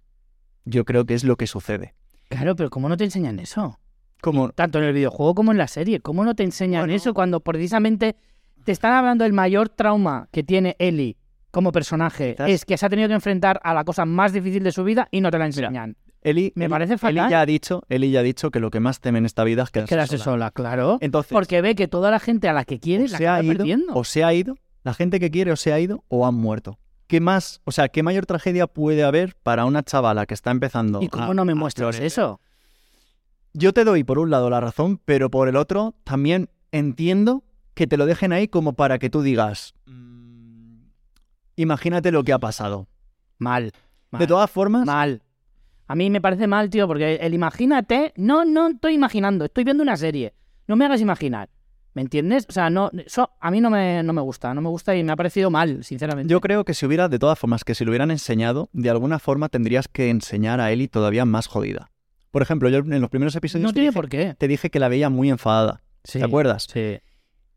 Yo 0.67 0.85
creo 0.85 1.07
que 1.07 1.14
es 1.14 1.25
lo 1.25 1.37
que 1.37 1.47
sucede. 1.47 1.95
Claro, 2.29 2.55
pero 2.57 2.69
¿cómo 2.69 2.89
no 2.91 2.97
te 2.99 3.05
enseñan 3.05 3.39
eso? 3.39 3.79
Como, 4.21 4.51
Tanto 4.51 4.79
en 4.79 4.85
el 4.85 4.93
videojuego 4.93 5.35
como 5.35 5.53
en 5.53 5.59
la 5.59 5.69
serie. 5.69 6.01
¿Cómo 6.01 6.25
no 6.25 6.35
te 6.35 6.43
enseñan 6.43 6.83
Bueno. 6.83 6.95
eso 6.95 7.14
cuando 7.14 7.41
precisamente 7.41 8.17
te 8.64 8.73
están 8.73 8.93
hablando 8.93 9.25
del 9.25 9.33
mayor 9.33 9.69
trauma 9.69 10.29
que 10.33 10.43
tiene 10.43 10.75
Ellie 10.79 11.17
como 11.53 11.71
personaje? 11.73 12.33
Quizás- 12.33 12.51
Es 12.51 12.64
que 12.64 12.77
se 12.77 12.85
ha 12.85 12.89
tenido 12.89 13.09
que 13.09 13.14
enfrentar 13.14 13.61
a 13.62 13.73
la 13.73 13.85
cosa 13.85 14.05
más 14.05 14.33
difícil 14.33 14.62
de 14.64 14.73
su 14.73 14.83
vida 14.85 15.09
y 15.11 15.21
no 15.21 15.31
te 15.31 15.39
la 15.39 15.47
enseñan. 15.47 15.97
Ellie, 16.23 16.51
Me 16.57 16.64
Ellie- 16.64 16.71
parece 16.71 16.93
Ellie 16.95 16.99
fatal. 16.99 17.31
ya 17.31 17.41
ha 17.41 17.47
dicho, 17.47 17.83
Ellie 17.89 18.11
ya 18.11 18.21
ha 18.21 18.23
dicho 18.25 18.51
que 18.51 18.59
lo 18.59 18.71
que 18.71 18.81
más 18.81 19.01
teme 19.01 19.19
en 19.19 19.27
esta 19.27 19.45
vida 19.45 19.62
es 19.62 19.71
quedarse, 19.71 19.95
Quedarse 19.95 20.19
sola. 20.19 20.25
sola, 20.25 20.51
claro. 20.51 20.99
Entonces, 21.01 21.31
Porque 21.33 21.61
ve 21.61 21.77
que 21.77 21.87
toda 21.87 22.11
la 22.11 22.19
gente 22.19 22.49
a 22.49 22.53
la 22.53 22.64
que 22.64 22.81
quiere 22.81 23.07
la 23.09 23.19
se 23.19 23.29
ha 23.29 23.41
ido, 23.41 23.57
perdiendo. 23.57 23.95
o 23.95 24.03
se 24.03 24.25
ha 24.25 24.35
ido, 24.35 24.57
la 24.83 24.93
gente 24.95 25.21
que 25.21 25.31
quiere 25.31 25.53
o 25.53 25.57
se 25.57 25.73
ha 25.73 25.79
ido 25.79 26.03
o 26.09 26.27
han 26.27 26.35
muerto. 26.35 26.81
¿Qué 27.07 27.21
más, 27.21 27.61
o 27.65 27.73
sea, 27.73 27.89
qué 27.89 28.03
mayor 28.03 28.27
tragedia 28.27 28.67
puede 28.67 29.05
haber 29.05 29.37
para 29.43 29.65
una 29.65 29.83
chavala 29.83 30.27
que 30.27 30.35
está 30.35 30.51
empezando? 30.51 31.01
¿Y 31.03 31.09
cómo 31.09 31.31
a- 31.31 31.35
no 31.35 31.45
me 31.45 31.55
muestras 31.55 32.01
eso? 32.01 32.41
Yo 33.53 33.73
te 33.73 33.85
doy 33.85 34.05
por 34.05 34.19
un 34.19 34.31
lado 34.31 34.51
la 34.51 34.61
razón, 34.61 35.01
pero 35.05 35.31
por 35.31 35.49
el 35.49 35.57
otro 35.57 35.95
también 36.05 36.51
entiendo 36.73 37.45
que 37.75 37.87
te 37.87 37.97
lo 37.97 38.07
dejen 38.07 38.33
ahí 38.33 38.49
como 38.49 38.73
para 38.75 38.99
que 38.99 39.09
tú 39.09 39.23
digas, 39.23 39.75
"Mm, 39.87 40.79
imagínate 41.57 42.11
lo 42.11 42.25
que 42.25 42.33
ha 42.33 42.39
pasado. 42.39 42.87
Mal. 43.39 43.73
mal. 44.11 44.21
De 44.21 44.27
todas 44.27 44.51
formas, 44.51 44.85
Mal. 44.87 45.23
A 45.89 45.95
mí 45.95 46.11
me 46.11 46.21
parece 46.21 46.49
mal, 46.49 46.69
tío, 46.69 46.89
porque 46.89 47.15
el 47.15 47.33
imagínate, 47.33 48.13
no, 48.17 48.45
no 48.45 48.67
estoy 48.69 48.95
imaginando, 48.95 49.45
estoy 49.45 49.63
viendo 49.63 49.85
una 49.85 49.97
serie. 49.97 50.35
No 50.67 50.75
me 50.75 50.85
hagas 50.85 51.01
imaginar. 51.01 51.49
¿Me 51.97 52.03
entiendes? 52.03 52.44
O 52.51 52.53
sea, 52.53 52.68
no, 52.68 52.90
eso 53.07 53.30
a 53.40 53.51
mí 53.51 53.62
no 53.62 53.70
me, 53.70 54.03
no 54.03 54.12
me 54.12 54.20
gusta, 54.20 54.53
no 54.53 54.61
me 54.61 54.68
gusta 54.68 54.94
y 54.94 55.03
me 55.03 55.12
ha 55.12 55.16
parecido 55.16 55.51
mal, 55.51 55.82
sinceramente. 55.82 56.30
yo 56.30 56.42
creo 56.42 56.62
que 56.62 56.74
si 56.74 56.84
hubiera, 56.84 57.09
de 57.09 57.18
todas 57.18 57.38
formas, 57.38 57.64
que 57.64 57.74
si 57.74 57.86
lo 57.86 57.90
hubieran 57.90 58.11
enseñado, 58.11 58.68
de 58.74 58.90
alguna 58.90 59.18
forma 59.18 59.49
tendrías 59.49 59.88
que 59.88 60.11
enseñar 60.11 60.61
a 60.61 60.70
Ellie 60.70 60.88
todavía 60.88 61.24
más 61.24 61.47
jodida. 61.47 61.90
Por 62.32 62.42
ejemplo, 62.42 62.68
yo 62.68 62.80
en 62.80 63.01
los 63.01 63.09
primeros 63.09 63.34
episodios 63.34 63.62
no 63.62 63.70
te, 63.70 63.76
tiene 63.76 63.88
dije, 63.88 63.94
por 63.94 64.11
qué. 64.11 64.34
te 64.36 64.47
dije 64.47 64.68
que 64.68 64.78
la 64.78 64.88
veía 64.88 65.09
muy 65.09 65.30
enfadada. 65.30 65.84
Sí, 66.05 66.18
¿Te 66.18 66.26
acuerdas? 66.26 66.66
Sí. 66.70 66.99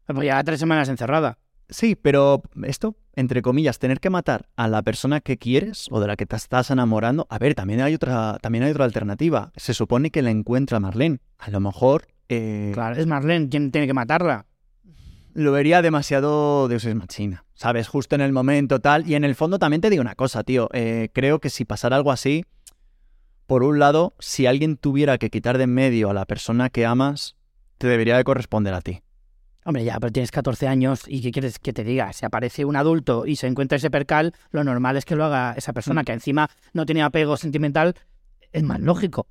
Pues 0.05 0.25
ya 0.25 0.41
tres 0.41 0.61
semanas 0.61 0.87
encerrada. 0.87 1.37
Sí, 1.67 1.95
pero 1.95 2.41
esto, 2.63 2.95
entre 3.17 3.41
comillas, 3.41 3.77
tener 3.77 3.99
que 3.99 4.09
matar 4.09 4.47
a 4.55 4.69
la 4.69 4.81
persona 4.83 5.19
que 5.19 5.37
quieres 5.37 5.87
o 5.91 5.99
de 5.99 6.07
la 6.07 6.15
que 6.15 6.25
te 6.25 6.37
estás 6.37 6.71
enamorando, 6.71 7.27
a 7.29 7.39
ver, 7.39 7.55
también 7.55 7.81
hay 7.81 7.93
otra, 7.93 8.37
también 8.41 8.63
hay 8.63 8.71
otra 8.71 8.85
alternativa. 8.85 9.51
Se 9.57 9.73
supone 9.73 10.11
que 10.11 10.21
la 10.21 10.31
encuentra 10.31 10.79
Marlene. 10.79 11.19
A 11.37 11.49
lo 11.51 11.59
mejor 11.59 12.07
eh, 12.30 12.71
Claro, 12.73 12.95
es 12.95 13.05
Marlene 13.07 13.49
quien 13.49 13.71
tiene 13.71 13.88
que 13.88 13.93
matarla. 13.93 14.45
lo 15.34 15.51
vería 15.51 15.82
demasiado 15.82 16.67
Deus 16.67 16.86
es 16.86 16.95
machina, 16.95 17.45
¿sabes? 17.53 17.88
Justo 17.88 18.15
en 18.15 18.21
el 18.21 18.32
momento 18.32 18.80
tal. 18.80 19.07
Y 19.07 19.15
en 19.15 19.23
el 19.23 19.36
fondo 19.36 19.59
también 19.59 19.82
te 19.82 19.89
digo 19.89 20.01
una 20.01 20.15
cosa, 20.15 20.43
tío. 20.43 20.69
eh, 20.73 21.09
creo 21.13 21.39
que 21.39 21.49
si 21.49 21.65
pasara 21.65 21.95
algo 21.95 22.11
así, 22.11 22.45
por 23.45 23.63
un 23.63 23.80
lado, 23.80 24.13
si 24.19 24.45
alguien 24.45 24.77
tuviera 24.77 25.17
que 25.17 25.30
quitar 25.30 25.57
de 25.57 25.63
en 25.63 25.73
medio 25.73 26.09
a 26.09 26.13
la 26.13 26.25
persona 26.25 26.69
que 26.69 26.86
amas, 26.86 27.36
te 27.77 27.88
debería 27.88 28.15
de 28.17 28.23
corresponder 28.23 28.73
a 28.73 28.82
ti. 28.82 29.01
Hombre, 29.65 29.84
ya, 29.84 29.99
pero 29.99 30.11
tienes 30.11 30.32
14 30.32 30.67
años 30.67 31.01
y 31.07 31.21
¿qué 31.21 31.32
quieres 31.32 31.59
que 31.59 31.73
te 31.73 31.84
diga? 31.84 32.11
Si 32.13 32.25
aparece 32.25 32.65
un 32.65 32.75
adulto 32.75 33.25
y 33.25 33.36
se 33.36 33.47
encuentra 33.47 33.75
ese 33.77 33.89
percal, 33.91 34.34
lo 34.51 34.63
normal 34.63 34.97
es 34.97 35.05
que 35.05 35.15
lo 35.15 35.25
haga 35.25 35.53
esa 35.57 35.71
Mm. 35.71 35.75
persona, 35.75 36.03
que 36.03 36.13
encima 36.13 36.49
no 36.73 36.86
tiene 36.86 37.01
apego 37.03 37.38
sentimental, 37.38 37.95
es 38.51 38.63
más 38.63 38.80
lógico. 38.80 39.27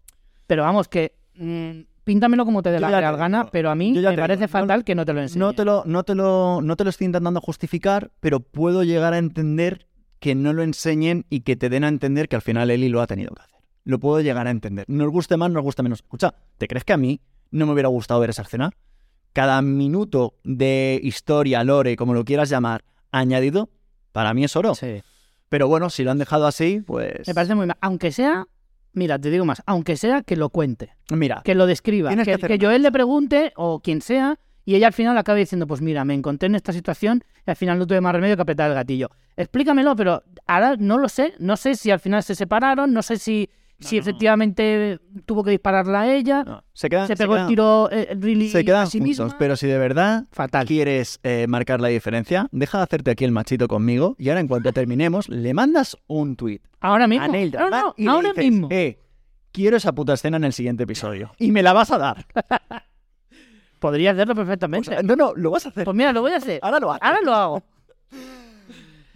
Pero 0.47 0.63
vamos, 0.63 0.89
que 0.89 1.15
mm, 1.35 1.81
píntamelo 2.09 2.47
como 2.47 2.63
te 2.63 2.71
dé 2.71 2.81
la 2.81 2.89
real 2.89 3.19
gana, 3.19 3.51
pero 3.53 3.69
a 3.71 3.75
mí 3.75 3.93
me 3.93 4.03
parece 4.17 4.47
digo, 4.47 4.59
no- 4.59 4.63
fatal 4.63 4.83
que 4.83 4.95
no 4.95 5.05
te 5.05 5.13
lo 5.13 5.21
enseñen. 5.21 5.41
No 5.41 5.53
te 5.53 5.65
lo, 5.67 5.83
no 5.85 6.05
te 6.05 6.15
lo, 6.15 6.63
no 6.63 6.75
te 6.75 6.85
lo 6.85 6.91
estoy 6.91 7.05
intentando 7.05 7.39
justificar, 7.43 8.11
pero 8.21 8.41
puedo 8.41 8.83
llegar 8.83 9.13
a 9.13 9.19
entender 9.19 9.87
que 10.19 10.35
no 10.35 10.55
lo 10.55 10.63
enseñen 10.63 11.27
y 11.29 11.41
que 11.41 11.55
te 11.57 11.69
den 11.69 11.85
a 11.85 11.89
entender 11.89 12.31
que 12.31 12.37
al 12.37 12.43
final 12.43 12.71
Eli 12.71 12.89
lo 12.89 13.03
ha 13.03 13.07
tenido 13.07 13.35
que 13.35 13.43
hacer. 13.43 13.59
Lo 13.85 13.99
puedo 14.01 14.23
llegar 14.23 14.47
a 14.47 14.51
entender. 14.51 14.87
Nos 14.89 15.11
guste 15.11 15.37
más, 15.37 15.51
nos 15.51 15.63
guste 15.63 15.83
menos. 15.83 15.99
Escucha, 16.01 16.35
¿te 16.57 16.67
crees 16.67 16.85
que 16.85 16.95
a 16.95 16.97
mí 16.97 17.21
no 17.51 17.67
me 17.67 17.73
hubiera 17.75 17.89
gustado 17.91 18.21
ver 18.21 18.31
esa 18.31 18.43
escena? 18.43 18.71
Cada 19.35 19.61
minuto 19.61 20.35
de 20.45 20.99
historia, 21.03 21.63
lore, 21.63 21.95
como 21.97 22.15
lo 22.15 22.25
quieras 22.25 22.49
llamar, 22.49 22.85
añadido, 23.13 23.69
para 24.13 24.33
mí 24.33 24.45
es 24.45 24.57
oro. 24.57 24.75
Sí. 24.75 25.03
Pero 25.51 25.69
bueno, 25.69 25.91
si 25.91 26.05
lo 26.05 26.11
han 26.11 26.19
dejado 26.19 26.47
así, 26.47 26.81
pues... 26.87 27.29
Me 27.29 27.35
parece 27.35 27.55
muy 27.55 27.67
mal. 27.67 27.77
Aunque 27.83 28.13
sea, 28.13 28.47
mira, 28.99 29.19
te 29.19 29.31
digo 29.31 29.45
más, 29.45 29.63
aunque 29.65 29.97
sea 29.97 30.23
que 30.23 30.37
lo 30.37 30.51
cuente, 30.51 30.95
Mira, 31.11 31.41
que 31.45 31.55
lo 31.55 31.67
describa, 31.67 32.15
que, 32.15 32.37
que 32.37 32.39
que 32.39 32.59
Joel 32.61 32.83
le 32.83 32.93
pregunte 32.93 33.53
o 33.57 33.81
quien 33.81 34.03
sea 34.03 34.39
y 34.69 34.75
ella 34.75 34.89
al 34.89 34.93
final 34.93 35.17
acabe 35.17 35.41
diciendo, 35.41 35.67
pues 35.67 35.81
mira, 35.81 36.05
me 36.05 36.13
encontré 36.13 36.47
en 36.47 36.55
esta 36.55 36.75
situación 36.75 37.25
y 37.47 37.51
al 37.51 37.57
final 37.57 37.79
no 37.79 37.87
tuve 37.87 38.03
más 38.03 38.13
remedio 38.13 38.37
que 38.37 38.43
apretar 38.43 38.69
el 38.69 38.75
gatillo. 38.75 39.09
Explícamelo, 39.35 39.97
pero 39.97 40.23
ahora 40.47 40.77
no 40.79 40.99
lo 40.99 41.09
sé, 41.09 41.33
no 41.39 41.57
sé 41.57 41.75
si 41.75 41.91
al 41.91 42.01
final 42.01 42.23
se 42.23 42.35
separaron, 42.35 42.93
no 42.93 43.01
sé 43.01 43.17
si, 43.17 43.49
si 43.81 43.97
no. 43.97 44.01
efectivamente 44.03 44.99
tuvo 45.27 45.45
que 45.45 45.51
dispararla 45.53 46.01
a 46.03 46.13
ella, 46.15 46.63
se 46.73 46.89
quedan, 46.89 47.07
se 47.07 47.17
pegó 47.17 47.35
quedan- 47.35 47.43
el 47.45 47.49
tiro 47.49 47.89
eh, 47.93 48.17
really 48.21 48.49
se 48.51 48.65
quedan 48.65 48.83
a 48.83 48.87
sí 48.87 48.99
juntos, 48.99 49.25
misma. 49.27 49.39
pero 49.39 49.57
si 49.57 49.67
de 49.67 49.79
verdad 49.79 50.25
Fatal. 50.33 50.67
quieres 50.67 51.21
eh, 51.23 51.47
marcar 51.49 51.81
la 51.81 51.89
diferencia, 51.89 52.49
deja 52.53 52.79
de 52.79 52.85
hacerte 52.85 53.11
aquí 53.11 53.25
el 53.25 53.33
machito 53.33 53.69
conmigo 53.69 54.17
y 54.19 54.29
ahora 54.29 54.41
en 54.41 54.49
cuanto 54.49 54.73
terminemos, 54.73 55.29
le 55.29 55.55
mandas 55.55 55.97
un 56.07 56.37
tweet 56.37 56.61
Ahora 56.81 57.07
mismo. 57.07 57.25
a 57.25 57.29
Neil 57.29 57.51
Druckmann 57.51 57.93
y 57.97 58.07
ahora 58.09 58.29
dices, 58.31 58.45
mismo. 58.51 58.69
eh, 58.71 58.99
quiero 59.53 59.77
esa 59.77 59.93
puta 59.93 60.15
escena 60.15 60.37
en 60.39 60.45
el 60.45 60.53
siguiente 60.53 60.83
episodio. 60.85 61.33
Y 61.39 61.53
me 61.53 61.63
la 61.63 61.73
vas 61.73 61.91
a 61.91 61.99
dar. 61.99 62.27
Podría 63.79 64.11
hacerlo 64.11 64.33
O 64.33 64.37
perfectamente. 64.37 64.91
sea, 64.91 65.03
no, 65.03 65.15
no, 65.15 65.35
lo 65.37 65.53
vas 65.53 65.67
a 65.67 65.69
hacer. 65.69 65.85
Pues 65.85 65.97
mira, 65.97 66.13
lo 66.13 66.21
voy 66.23 66.33
a 66.33 66.39
hacer. 66.39 66.59
Ahora 66.63 66.81
lo 66.81 66.91
haces. 66.91 67.03
Ahora 67.03 67.19
lo 67.25 67.35
hago. 67.35 67.63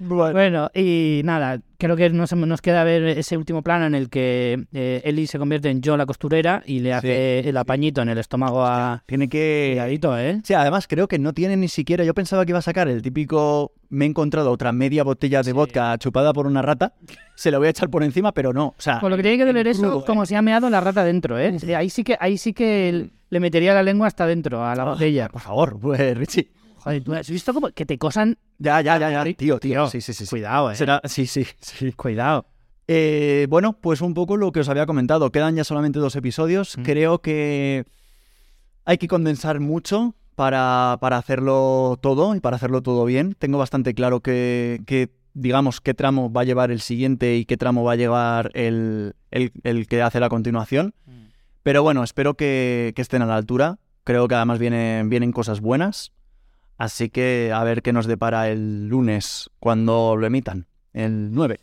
Bueno, 0.04 0.32
Bueno, 0.32 0.70
y 0.74 1.22
nada, 1.24 1.60
creo 1.78 1.96
que 1.96 2.10
nos, 2.10 2.32
nos 2.34 2.60
queda 2.60 2.82
ver 2.82 3.04
ese 3.04 3.36
último 3.36 3.62
plano 3.62 3.86
en 3.86 3.94
el 3.94 4.10
que 4.10 4.64
eh, 4.72 5.00
Ellie 5.04 5.28
se 5.28 5.38
convierte 5.38 5.70
en 5.70 5.80
Joe 5.82 5.96
la 5.96 6.06
costurera 6.06 6.62
y 6.66 6.80
le 6.80 6.92
hace 6.92 7.48
el 7.48 7.56
apañito 7.56 8.02
en 8.02 8.08
el 8.08 8.18
estómago 8.18 8.64
a... 8.64 9.04
tiene 9.06 9.28
que... 9.28 9.70
Cuidadito, 9.74 10.18
¿eh? 10.18 10.40
Sí, 10.42 10.54
además 10.54 10.86
creo 10.88 11.06
que 11.06 11.18
no 11.20 11.32
tiene 11.32 11.56
ni 11.56 11.68
siquiera. 11.68 12.04
Yo 12.04 12.14
pensaba 12.14 12.44
que 12.44 12.50
iba 12.50 12.58
a 12.58 12.62
sacar 12.62 12.88
el 12.88 13.00
típico. 13.00 13.72
Me 13.90 14.04
he 14.04 14.08
encontrado 14.08 14.50
otra 14.50 14.72
media 14.72 15.04
botella 15.04 15.42
de 15.42 15.52
vodka 15.52 15.96
chupada 15.98 16.32
por 16.32 16.46
una 16.46 16.62
rata. 16.62 16.94
Se 17.36 17.50
lo 17.50 17.58
voy 17.58 17.68
a 17.68 17.70
echar 17.70 17.88
por 17.88 18.02
encima, 18.02 18.32
pero 18.32 18.52
no. 18.52 18.68
O 18.68 18.74
sea, 18.78 18.98
Por 19.00 19.10
lo 19.10 19.16
que 19.16 19.22
tiene 19.22 19.38
que 19.38 19.44
doler 19.44 19.68
eso, 19.68 20.00
¿eh? 20.00 20.04
como 20.04 20.26
si 20.26 20.34
ha 20.34 20.42
meado 20.42 20.68
la 20.68 20.80
rata 20.80 21.04
dentro, 21.04 21.38
¿eh? 21.38 21.56
Ahí 21.76 21.90
sí 21.90 22.02
que, 22.02 22.16
ahí 22.18 22.38
sí 22.38 22.52
que 22.52 23.10
le 23.30 23.40
metería 23.40 23.72
la 23.72 23.82
lengua 23.82 24.08
hasta 24.08 24.26
dentro, 24.26 24.64
a 24.64 24.74
la 24.74 24.84
botella. 24.84 25.28
por 25.28 25.40
favor, 25.40 25.78
pues, 25.80 26.16
Richie. 26.16 26.50
Joder, 26.84 27.04
¿tú 27.04 27.14
has 27.14 27.30
visto 27.30 27.54
cómo 27.54 27.68
que 27.70 27.86
te 27.86 27.96
cosan? 27.98 28.38
Ya, 28.58 28.80
ya, 28.80 28.98
ya, 28.98 29.10
ya. 29.10 29.24
Tío, 29.24 29.34
tío. 29.34 29.58
Tío, 29.58 29.86
Sí, 29.88 30.00
sí, 30.00 30.12
sí. 30.12 30.24
sí. 30.26 30.30
Cuidado, 30.30 30.70
¿eh? 30.70 30.74
Será... 30.76 31.00
Sí, 31.04 31.26
sí, 31.26 31.46
sí. 31.60 31.92
Cuidado. 31.96 32.46
Eh, 32.88 33.46
bueno, 33.48 33.74
pues 33.74 34.00
un 34.00 34.14
poco 34.14 34.36
lo 34.36 34.50
que 34.52 34.60
os 34.60 34.68
había 34.68 34.86
comentado. 34.86 35.30
Quedan 35.30 35.54
ya 35.56 35.64
solamente 35.64 35.98
dos 36.00 36.16
episodios. 36.16 36.76
Mm. 36.78 36.82
Creo 36.82 37.18
que 37.20 37.84
hay 38.84 38.98
que 38.98 39.06
condensar 39.08 39.60
mucho 39.60 40.14
para, 40.34 40.98
para 41.00 41.18
hacerlo 41.18 41.98
todo 42.02 42.34
y 42.34 42.40
para 42.40 42.56
hacerlo 42.56 42.82
todo 42.82 43.04
bien. 43.04 43.34
Tengo 43.38 43.58
bastante 43.58 43.94
claro 43.94 44.20
que, 44.20 44.80
que, 44.86 45.10
digamos, 45.34 45.80
qué 45.80 45.94
tramo 45.94 46.32
va 46.32 46.40
a 46.40 46.44
llevar 46.44 46.70
el 46.72 46.80
siguiente 46.80 47.36
y 47.36 47.44
qué 47.44 47.56
tramo 47.56 47.84
va 47.84 47.92
a 47.92 47.96
llevar 47.96 48.50
el, 48.54 49.14
el- 49.30 49.52
el 49.62 49.86
que 49.86 50.02
hace 50.02 50.18
la 50.20 50.28
continuación. 50.28 50.94
Pero 51.62 51.84
bueno, 51.84 52.02
espero 52.02 52.34
que, 52.34 52.92
que 52.96 53.02
estén 53.02 53.22
a 53.22 53.26
la 53.26 53.36
altura. 53.36 53.78
Creo 54.02 54.26
que 54.26 54.34
además 54.34 54.58
vienen, 54.58 55.08
vienen 55.08 55.30
cosas 55.30 55.60
buenas. 55.60 56.10
Así 56.78 57.10
que 57.10 57.52
a 57.54 57.62
ver 57.64 57.82
qué 57.82 57.92
nos 57.92 58.06
depara 58.06 58.48
el 58.48 58.88
lunes 58.88 59.50
cuando 59.60 60.16
lo 60.16 60.26
emitan. 60.26 60.66
El 60.92 61.32
9. 61.32 61.60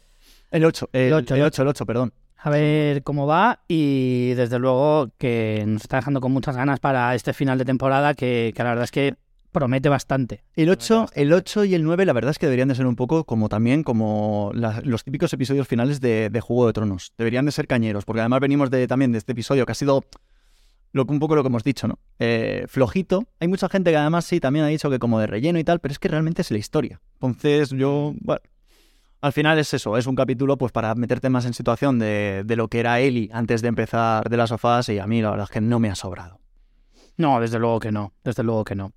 El 0.52 0.66
8. 0.66 0.90
El, 0.94 1.02
El 1.08 1.14
ocho, 1.14 1.34
el 1.36 1.42
el 1.42 1.48
8, 1.48 1.62
el 1.62 1.68
8, 1.68 1.86
perdón. 1.86 2.14
A 2.42 2.50
ver 2.50 3.04
cómo 3.04 3.28
va 3.28 3.60
y 3.68 4.30
desde 4.36 4.60
luego 4.60 5.12
que 5.18 5.64
nos 5.68 5.82
está 5.82 5.98
dejando 5.98 6.22
con 6.22 6.32
muchas 6.32 6.56
ganas 6.56 6.80
para 6.80 7.14
este 7.14 7.34
final 7.34 7.58
de 7.58 7.66
temporada 7.66 8.14
que, 8.14 8.54
que 8.56 8.64
la 8.64 8.70
verdad 8.70 8.86
es 8.86 8.92
que 8.92 9.16
promete 9.52 9.90
bastante. 9.90 10.44
El 10.56 10.70
8, 10.70 11.08
el 11.16 11.34
8 11.34 11.66
y 11.66 11.76
el 11.76 11.84
9 11.84 12.06
la 12.06 12.14
verdad 12.14 12.32
es 12.32 12.40
que 12.40 12.46
deberían 12.46 12.70
de 12.70 12.76
ser 12.76 12.86
un 12.86 12.96
poco 12.96 13.26
como 13.26 13.50
también 13.50 13.84
como 13.84 14.52
la- 14.54 14.80
los 14.86 15.04
típicos 15.04 15.34
episodios 15.34 15.68
finales 15.68 16.00
de, 16.00 16.30
de 16.30 16.40
Juego 16.40 16.68
de 16.68 16.74
Tronos. 16.74 17.12
Deberían 17.18 17.46
de 17.46 17.52
ser 17.52 17.68
cañeros, 17.68 18.06
porque 18.06 18.22
además 18.22 18.40
venimos 18.40 18.70
de, 18.70 18.88
también 18.88 19.12
de 19.12 19.18
este 19.18 19.34
episodio 19.34 19.66
que 19.66 19.74
ha 19.74 19.76
sido 19.76 20.06
lo, 20.92 21.06
un 21.08 21.20
poco 21.20 21.36
lo 21.36 21.44
que 21.44 21.48
hemos 21.48 21.64
dicho, 21.64 21.88
¿no? 21.88 22.00
Eh, 22.20 22.66
flojito. 22.68 23.26
Hay 23.40 23.48
mucha 23.48 23.70
gente 23.70 23.92
que 23.92 23.98
además 23.98 24.26
sí 24.26 24.40
también 24.40 24.66
ha 24.66 24.70
dicho 24.70 24.90
que 24.90 25.00
como 25.00 25.20
de 25.20 25.28
relleno 25.28 25.60
y 25.60 25.64
tal, 25.64 25.80
pero 25.80 25.92
es 25.92 26.00
que 26.00 26.08
realmente 26.08 26.42
es 26.42 26.52
la 26.52 26.58
historia. 26.58 27.02
Entonces 27.14 27.70
yo, 27.70 28.14
bueno, 28.22 28.42
al 29.22 29.34
final 29.34 29.60
es 29.60 29.74
eso, 29.74 29.98
es 29.98 30.08
un 30.08 30.16
capítulo 30.16 30.58
pues 30.58 30.72
para 30.72 30.96
meterte 30.96 31.30
más 31.30 31.46
en 31.46 31.54
situación 31.54 32.00
de, 32.00 32.44
de 32.46 32.56
lo 32.56 32.68
que 32.68 32.80
era 32.80 33.00
Eli 33.00 33.30
antes 33.34 33.62
de 33.62 33.68
empezar 33.68 34.30
de 34.30 34.38
las 34.38 34.50
sofás 34.50 34.90
y 34.90 35.00
a 35.00 35.08
mí 35.08 35.22
la 35.22 35.32
verdad 35.32 35.46
es 35.46 35.52
que 35.52 35.62
no 35.62 35.80
me 35.80 35.90
ha 35.90 35.96
sobrado. 35.96 36.40
No, 37.18 37.40
desde 37.42 37.60
luego 37.60 37.80
que 37.80 37.92
no, 37.92 38.14
desde 38.24 38.44
luego 38.44 38.64
que 38.64 38.76
no. 38.76 38.94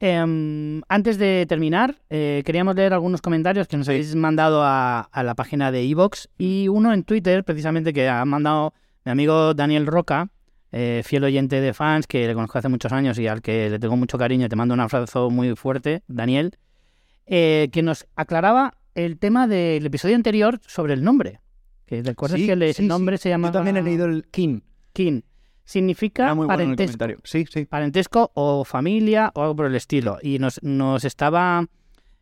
Em, 0.00 0.82
antes 0.88 1.16
de 1.16 1.46
terminar, 1.48 1.94
eh, 2.10 2.42
queríamos 2.44 2.74
leer 2.74 2.92
algunos 2.92 3.22
comentarios 3.22 3.68
que 3.68 3.76
nos 3.76 3.88
habéis 3.88 4.16
mandado 4.16 4.64
a, 4.64 5.02
a 5.02 5.22
la 5.22 5.36
página 5.36 5.70
de 5.70 5.88
Evox 5.88 6.28
y 6.36 6.66
uno 6.66 6.92
en 6.92 7.04
Twitter, 7.04 7.44
precisamente, 7.44 7.92
que 7.92 8.08
ha 8.08 8.24
mandado 8.24 8.74
mi 9.04 9.12
amigo 9.12 9.54
Daniel 9.54 9.86
Roca, 9.86 10.28
eh, 10.72 11.02
fiel 11.04 11.24
oyente 11.24 11.60
de 11.60 11.72
fans, 11.74 12.06
que 12.06 12.26
le 12.26 12.34
conozco 12.34 12.58
hace 12.58 12.68
muchos 12.68 12.92
años 12.92 13.18
y 13.18 13.28
al 13.28 13.42
que 13.42 13.70
le 13.70 13.78
tengo 13.78 13.96
mucho 13.96 14.18
cariño. 14.18 14.48
Te 14.48 14.56
mando 14.56 14.74
un 14.74 14.80
abrazo 14.80 15.30
muy 15.30 15.54
fuerte, 15.54 16.02
Daniel, 16.08 16.56
eh, 17.26 17.68
que 17.72 17.82
nos 17.82 18.06
aclaraba 18.16 18.74
el 18.94 19.18
tema 19.18 19.46
del 19.46 19.84
episodio 19.86 20.16
anterior 20.16 20.60
sobre 20.66 20.94
el 20.94 21.04
nombre. 21.04 21.40
Que 21.86 22.02
recuerdas 22.02 22.40
Sí, 22.40 22.46
que 22.46 22.52
el, 22.52 22.74
sí, 22.74 22.86
nombre 22.86 23.18
sí. 23.18 23.24
se 23.24 23.28
llama 23.28 23.48
Yo 23.48 23.52
también 23.52 23.76
he 23.76 23.82
leído 23.82 24.06
el 24.06 24.26
King. 24.30 24.60
Kin. 24.92 25.24
Significa 25.64 26.34
muy 26.34 26.46
bueno 26.46 26.48
parentesco 26.58 26.98
comentario. 26.98 27.18
Sí, 27.24 27.44
sí. 27.50 27.64
parentesco 27.66 28.32
o 28.34 28.64
familia 28.64 29.30
o 29.34 29.42
algo 29.42 29.56
por 29.56 29.66
el 29.66 29.74
estilo. 29.76 30.18
Y 30.22 30.38
nos, 30.38 30.62
nos 30.62 31.04
estaba. 31.04 31.66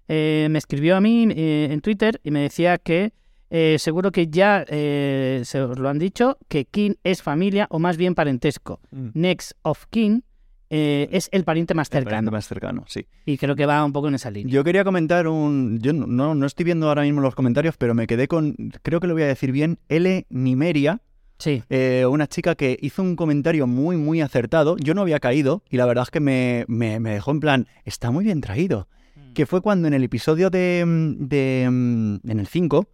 eh, 0.08 0.48
me 0.50 0.58
escribió 0.58 0.96
a 0.96 1.00
mí 1.00 1.26
en 1.34 1.80
Twitter 1.80 2.20
y 2.22 2.30
me 2.32 2.40
decía 2.42 2.78
que 2.78 3.12
eh, 3.50 3.76
seguro 3.78 4.10
que 4.12 4.28
ya 4.28 4.64
eh, 4.68 5.42
se 5.44 5.60
os 5.60 5.78
lo 5.78 5.88
han 5.88 5.98
dicho, 5.98 6.38
que 6.48 6.64
kin 6.64 6.96
es 7.04 7.22
familia 7.22 7.66
o 7.70 7.78
más 7.78 7.96
bien 7.96 8.14
parentesco. 8.14 8.80
Next 8.92 9.52
of 9.62 9.86
kin 9.90 10.24
eh, 10.72 11.08
es 11.10 11.28
el 11.32 11.42
pariente 11.42 11.74
más 11.74 11.88
El 11.88 12.04
pariente 12.04 12.10
cercano. 12.10 12.30
más 12.30 12.46
cercano, 12.46 12.84
sí. 12.86 13.06
Y 13.26 13.38
creo 13.38 13.56
que 13.56 13.66
va 13.66 13.84
un 13.84 13.92
poco 13.92 14.06
en 14.08 14.14
esa 14.14 14.30
línea. 14.30 14.52
Yo 14.54 14.62
quería 14.62 14.84
comentar 14.84 15.26
un... 15.26 15.80
Yo 15.80 15.92
no, 15.92 16.34
no, 16.36 16.46
estoy 16.46 16.64
viendo 16.64 16.86
ahora 16.88 17.02
mismo 17.02 17.20
los 17.20 17.34
comentarios, 17.34 17.76
pero 17.76 17.92
me 17.92 18.06
quedé 18.06 18.28
con... 18.28 18.54
Creo 18.82 19.00
que 19.00 19.08
lo 19.08 19.14
voy 19.14 19.24
a 19.24 19.26
decir 19.26 19.50
bien. 19.50 19.78
L. 19.88 20.26
Nimeria, 20.30 21.00
Sí, 21.38 21.62
eh, 21.70 22.04
una 22.08 22.26
chica 22.28 22.54
que 22.54 22.76
hizo 22.82 23.02
un 23.02 23.16
comentario 23.16 23.66
muy, 23.66 23.96
muy 23.96 24.20
acertado. 24.20 24.76
Yo 24.76 24.92
no 24.94 25.00
había 25.00 25.18
caído 25.20 25.64
y 25.70 25.78
la 25.78 25.86
verdad 25.86 26.02
es 26.02 26.10
que 26.10 26.20
me, 26.20 26.66
me- 26.68 27.00
me 27.00 27.14
dejó 27.14 27.30
en 27.32 27.40
plan... 27.40 27.66
Está 27.84 28.10
muy 28.10 28.24
bien 28.24 28.40
traído. 28.40 28.86
Que 29.34 29.46
fue 29.46 29.60
cuando 29.62 29.88
en 29.88 29.94
el 29.94 30.04
episodio 30.04 30.50
de... 30.50 30.84
mm, 30.86 31.26
de 31.28 31.68
mm, 31.70 32.30
en 32.30 32.38
el 32.40 32.46
5, 32.46 32.86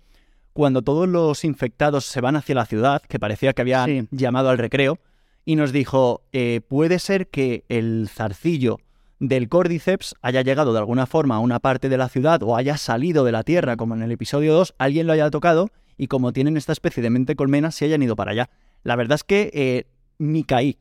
cuando 0.57 0.80
todos 0.80 1.07
los 1.07 1.44
infectados 1.44 2.07
se 2.07 2.22
van 2.22 2.34
hacia 2.34 2.54
la 2.54 2.64
ciudad, 2.64 3.02
que 3.02 3.18
parecía 3.18 3.52
que 3.52 3.61
habían 3.61 3.86
Sí. 3.86 4.09
llamado 4.11 4.48
al 4.48 4.57
recreo, 4.57 4.98
y 5.44 5.54
nos 5.54 5.70
dijo, 5.70 6.22
eh, 6.32 6.62
puede 6.66 6.98
ser 6.98 7.28
que 7.28 7.64
el 7.68 8.09
zarcillo 8.11 8.78
del 9.20 9.50
Cordyceps 9.50 10.14
haya 10.22 10.40
llegado 10.40 10.72
de 10.72 10.78
alguna 10.78 11.04
forma 11.04 11.36
a 11.36 11.40
una 11.40 11.59
parte 11.61 11.90
de 11.90 11.98
la 11.98 12.09
ciudad 12.09 12.42
o 12.42 12.57
haya 12.57 12.78
salido 12.78 13.22
de 13.22 13.32
la 13.32 13.42
Tierra, 13.42 13.76
como 13.76 13.94
en 13.94 14.02
el 14.02 14.12
episodio 14.12 14.54
2, 14.54 14.74
alguien 14.78 15.07
lo 15.07 15.12
haya 15.12 15.28
tocado 15.30 15.68
y 15.98 16.07
como 16.07 16.32
tienen 16.32 16.57
esta 16.57 16.72
especie 16.72 17.02
de 17.02 17.11
mente 17.11 17.36
colmena, 17.36 17.70
se 17.70 17.84
hayan 17.84 18.02
ido 18.02 18.16
para 18.16 18.30
allá. 18.32 18.48
La 18.82 18.96
verdad 18.96 19.16
es 19.16 19.24
que 19.24 19.50
eh, 19.52 19.84
ni 20.18 20.42
caí. 20.42 20.78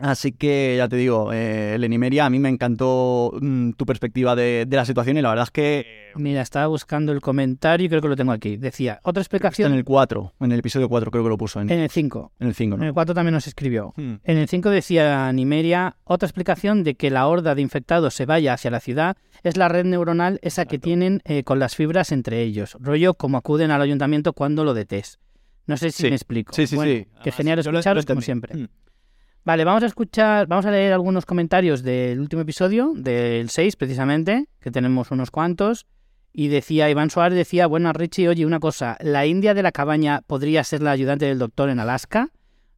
Así 0.00 0.32
que 0.32 0.74
ya 0.78 0.88
te 0.88 0.96
digo, 0.96 1.30
eh, 1.32 1.76
Lenimeria, 1.78 2.24
a 2.26 2.30
mí 2.30 2.38
me 2.38 2.48
encantó 2.48 3.32
mm, 3.40 3.72
tu 3.72 3.84
perspectiva 3.84 4.34
de, 4.34 4.64
de 4.66 4.76
la 4.76 4.84
situación 4.86 5.18
y 5.18 5.22
la 5.22 5.28
verdad 5.28 5.44
es 5.44 5.50
que 5.50 6.12
mira, 6.16 6.40
estaba 6.40 6.66
buscando 6.68 7.12
el 7.12 7.20
comentario 7.20 7.84
y 7.86 7.88
creo 7.90 8.00
que 8.00 8.08
lo 8.08 8.16
tengo 8.16 8.32
aquí. 8.32 8.56
Decía, 8.56 9.00
otra 9.02 9.20
está 9.20 9.36
explicación 9.36 9.72
en 9.72 9.78
el 9.78 9.84
4, 9.84 10.32
en 10.40 10.52
el 10.52 10.58
episodio 10.60 10.88
4 10.88 11.10
creo 11.10 11.22
que 11.22 11.28
lo 11.28 11.36
puso, 11.36 11.60
en, 11.60 11.70
en 11.70 11.80
el 11.80 11.90
5. 11.90 12.32
en 12.40 12.48
el 12.48 12.54
5, 12.54 12.74
En 12.76 12.80
¿no? 12.80 12.86
el 12.86 12.92
4 12.94 13.14
también 13.14 13.34
nos 13.34 13.46
escribió. 13.46 13.92
Hmm. 13.96 14.14
En 14.24 14.38
el 14.38 14.48
5 14.48 14.70
decía 14.70 15.30
Nimeria, 15.32 15.96
otra 16.04 16.26
explicación 16.26 16.82
de 16.82 16.94
que 16.94 17.10
la 17.10 17.26
horda 17.26 17.54
de 17.54 17.60
infectados 17.62 18.14
se 18.14 18.24
vaya 18.26 18.54
hacia 18.54 18.70
la 18.70 18.80
ciudad 18.80 19.16
es 19.42 19.56
la 19.56 19.68
red 19.68 19.84
neuronal 19.84 20.38
esa 20.42 20.64
que 20.64 20.78
tienen 20.78 21.20
eh, 21.24 21.44
con 21.44 21.58
las 21.58 21.76
fibras 21.76 22.10
entre 22.12 22.40
ellos. 22.42 22.76
Rollo 22.80 23.14
como 23.14 23.36
acuden 23.36 23.70
al 23.70 23.82
ayuntamiento 23.82 24.32
cuando 24.32 24.64
lo 24.64 24.72
de 24.74 24.86
test. 24.86 25.20
No 25.66 25.76
sé 25.76 25.90
si 25.90 26.04
Sí. 26.04 26.08
me 26.08 26.16
explico. 26.16 26.52
Sí, 26.54 26.66
sí, 26.66 26.74
Bueno, 26.74 26.90
sí. 26.92 27.04
Que 27.04 27.10
Además, 27.30 27.36
genial 27.36 27.58
escucharos 27.58 28.06
como 28.06 28.20
siempre. 28.22 28.54
Hmm. 28.56 28.66
Vale, 29.44 29.64
vamos 29.64 29.82
a 29.82 29.86
escuchar, 29.86 30.46
vamos 30.46 30.66
a 30.66 30.70
leer 30.70 30.92
algunos 30.92 31.24
comentarios 31.26 31.82
del 31.82 32.20
último 32.20 32.42
episodio, 32.42 32.92
del 32.94 33.48
6 33.48 33.76
precisamente, 33.76 34.46
que 34.60 34.70
tenemos 34.70 35.10
unos 35.10 35.30
cuantos. 35.30 35.86
Y 36.32 36.48
decía, 36.48 36.88
Iván 36.90 37.10
Suárez 37.10 37.36
decía, 37.36 37.66
bueno, 37.66 37.92
Richie, 37.92 38.28
oye, 38.28 38.46
una 38.46 38.60
cosa, 38.60 38.96
¿la 39.00 39.26
India 39.26 39.52
de 39.54 39.62
la 39.64 39.72
cabaña 39.72 40.20
podría 40.26 40.62
ser 40.62 40.80
la 40.82 40.92
ayudante 40.92 41.24
del 41.24 41.38
doctor 41.40 41.70
en 41.70 41.80
Alaska? 41.80 42.28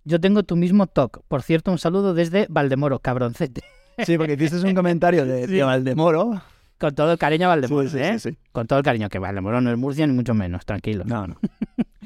Yo 0.04 0.20
tengo 0.20 0.42
tu 0.42 0.56
mismo 0.56 0.86
TOC. 0.86 1.22
Por 1.28 1.42
cierto, 1.42 1.70
un 1.70 1.78
saludo 1.78 2.14
desde 2.14 2.46
Valdemoro, 2.48 2.98
cabroncete. 3.00 3.62
Sí, 4.06 4.16
porque 4.16 4.32
hiciste 4.34 4.66
un 4.66 4.74
comentario 4.74 5.26
de, 5.26 5.46
Sí. 5.46 5.52
de 5.52 5.62
Valdemoro. 5.64 6.40
Con 6.78 6.94
todo 6.94 7.12
el 7.12 7.18
cariño 7.18 7.44
a 7.46 7.48
Valdemoro, 7.50 7.88
Sí, 7.88 7.98
sí, 7.98 8.02
¿eh? 8.02 8.18
sí, 8.18 8.30
sí. 8.30 8.38
Con 8.52 8.66
todo 8.66 8.78
el 8.78 8.84
cariño, 8.84 9.08
que 9.10 9.18
Valdemoro 9.18 9.60
no 9.60 9.70
es 9.70 9.76
Murcia 9.76 10.06
ni 10.06 10.14
mucho 10.14 10.32
menos, 10.32 10.64
tranquilo. 10.64 11.04
No, 11.04 11.26
no. 11.26 11.36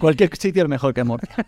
Cualquier 0.01 0.35
sitio 0.37 0.65
es 0.65 0.69
mejor 0.69 0.95
que 0.95 1.05
Murcia. 1.05 1.35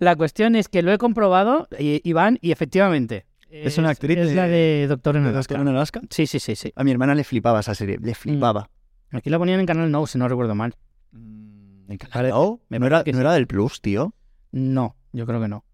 La 0.00 0.16
cuestión 0.16 0.56
es 0.56 0.66
que 0.68 0.82
lo 0.82 0.92
he 0.92 0.98
comprobado, 0.98 1.68
i- 1.78 2.00
Iván, 2.04 2.38
y 2.42 2.50
efectivamente. 2.50 3.26
Es 3.50 3.78
una 3.78 3.90
actriz 3.90 4.16
Es 4.18 4.28
de- 4.30 4.34
la 4.34 4.48
de 4.48 4.86
Doctor 4.88 5.16
en 5.16 5.24
¿De 5.24 5.28
Alaska. 5.30 5.54
Doctor 5.54 5.68
en 5.68 5.76
Alaska? 5.76 6.00
Sí, 6.10 6.26
sí, 6.26 6.40
sí, 6.40 6.56
sí. 6.56 6.72
A 6.74 6.82
mi 6.84 6.90
hermana 6.90 7.14
le 7.14 7.22
flipaba 7.22 7.60
esa 7.60 7.74
serie, 7.74 7.98
le 8.00 8.14
flipaba. 8.14 8.68
Aquí 9.12 9.28
la 9.30 9.38
ponían 9.38 9.60
en 9.60 9.66
Canal 9.66 9.90
No, 9.90 10.06
si 10.06 10.18
no 10.18 10.26
recuerdo 10.28 10.54
mal. 10.54 10.74
¿En 11.12 11.98
Parece- 12.12 12.32
No, 12.32 12.60
me 12.68 12.78
no 12.78 12.86
era, 12.86 12.96
parece 12.98 13.04
que 13.04 13.12
no 13.12 13.18
sí. 13.18 13.20
era 13.22 13.32
del 13.34 13.46
Plus, 13.46 13.80
tío. 13.80 14.14
No, 14.52 14.96
yo 15.12 15.26
creo 15.26 15.40
que 15.40 15.48
no. 15.48 15.64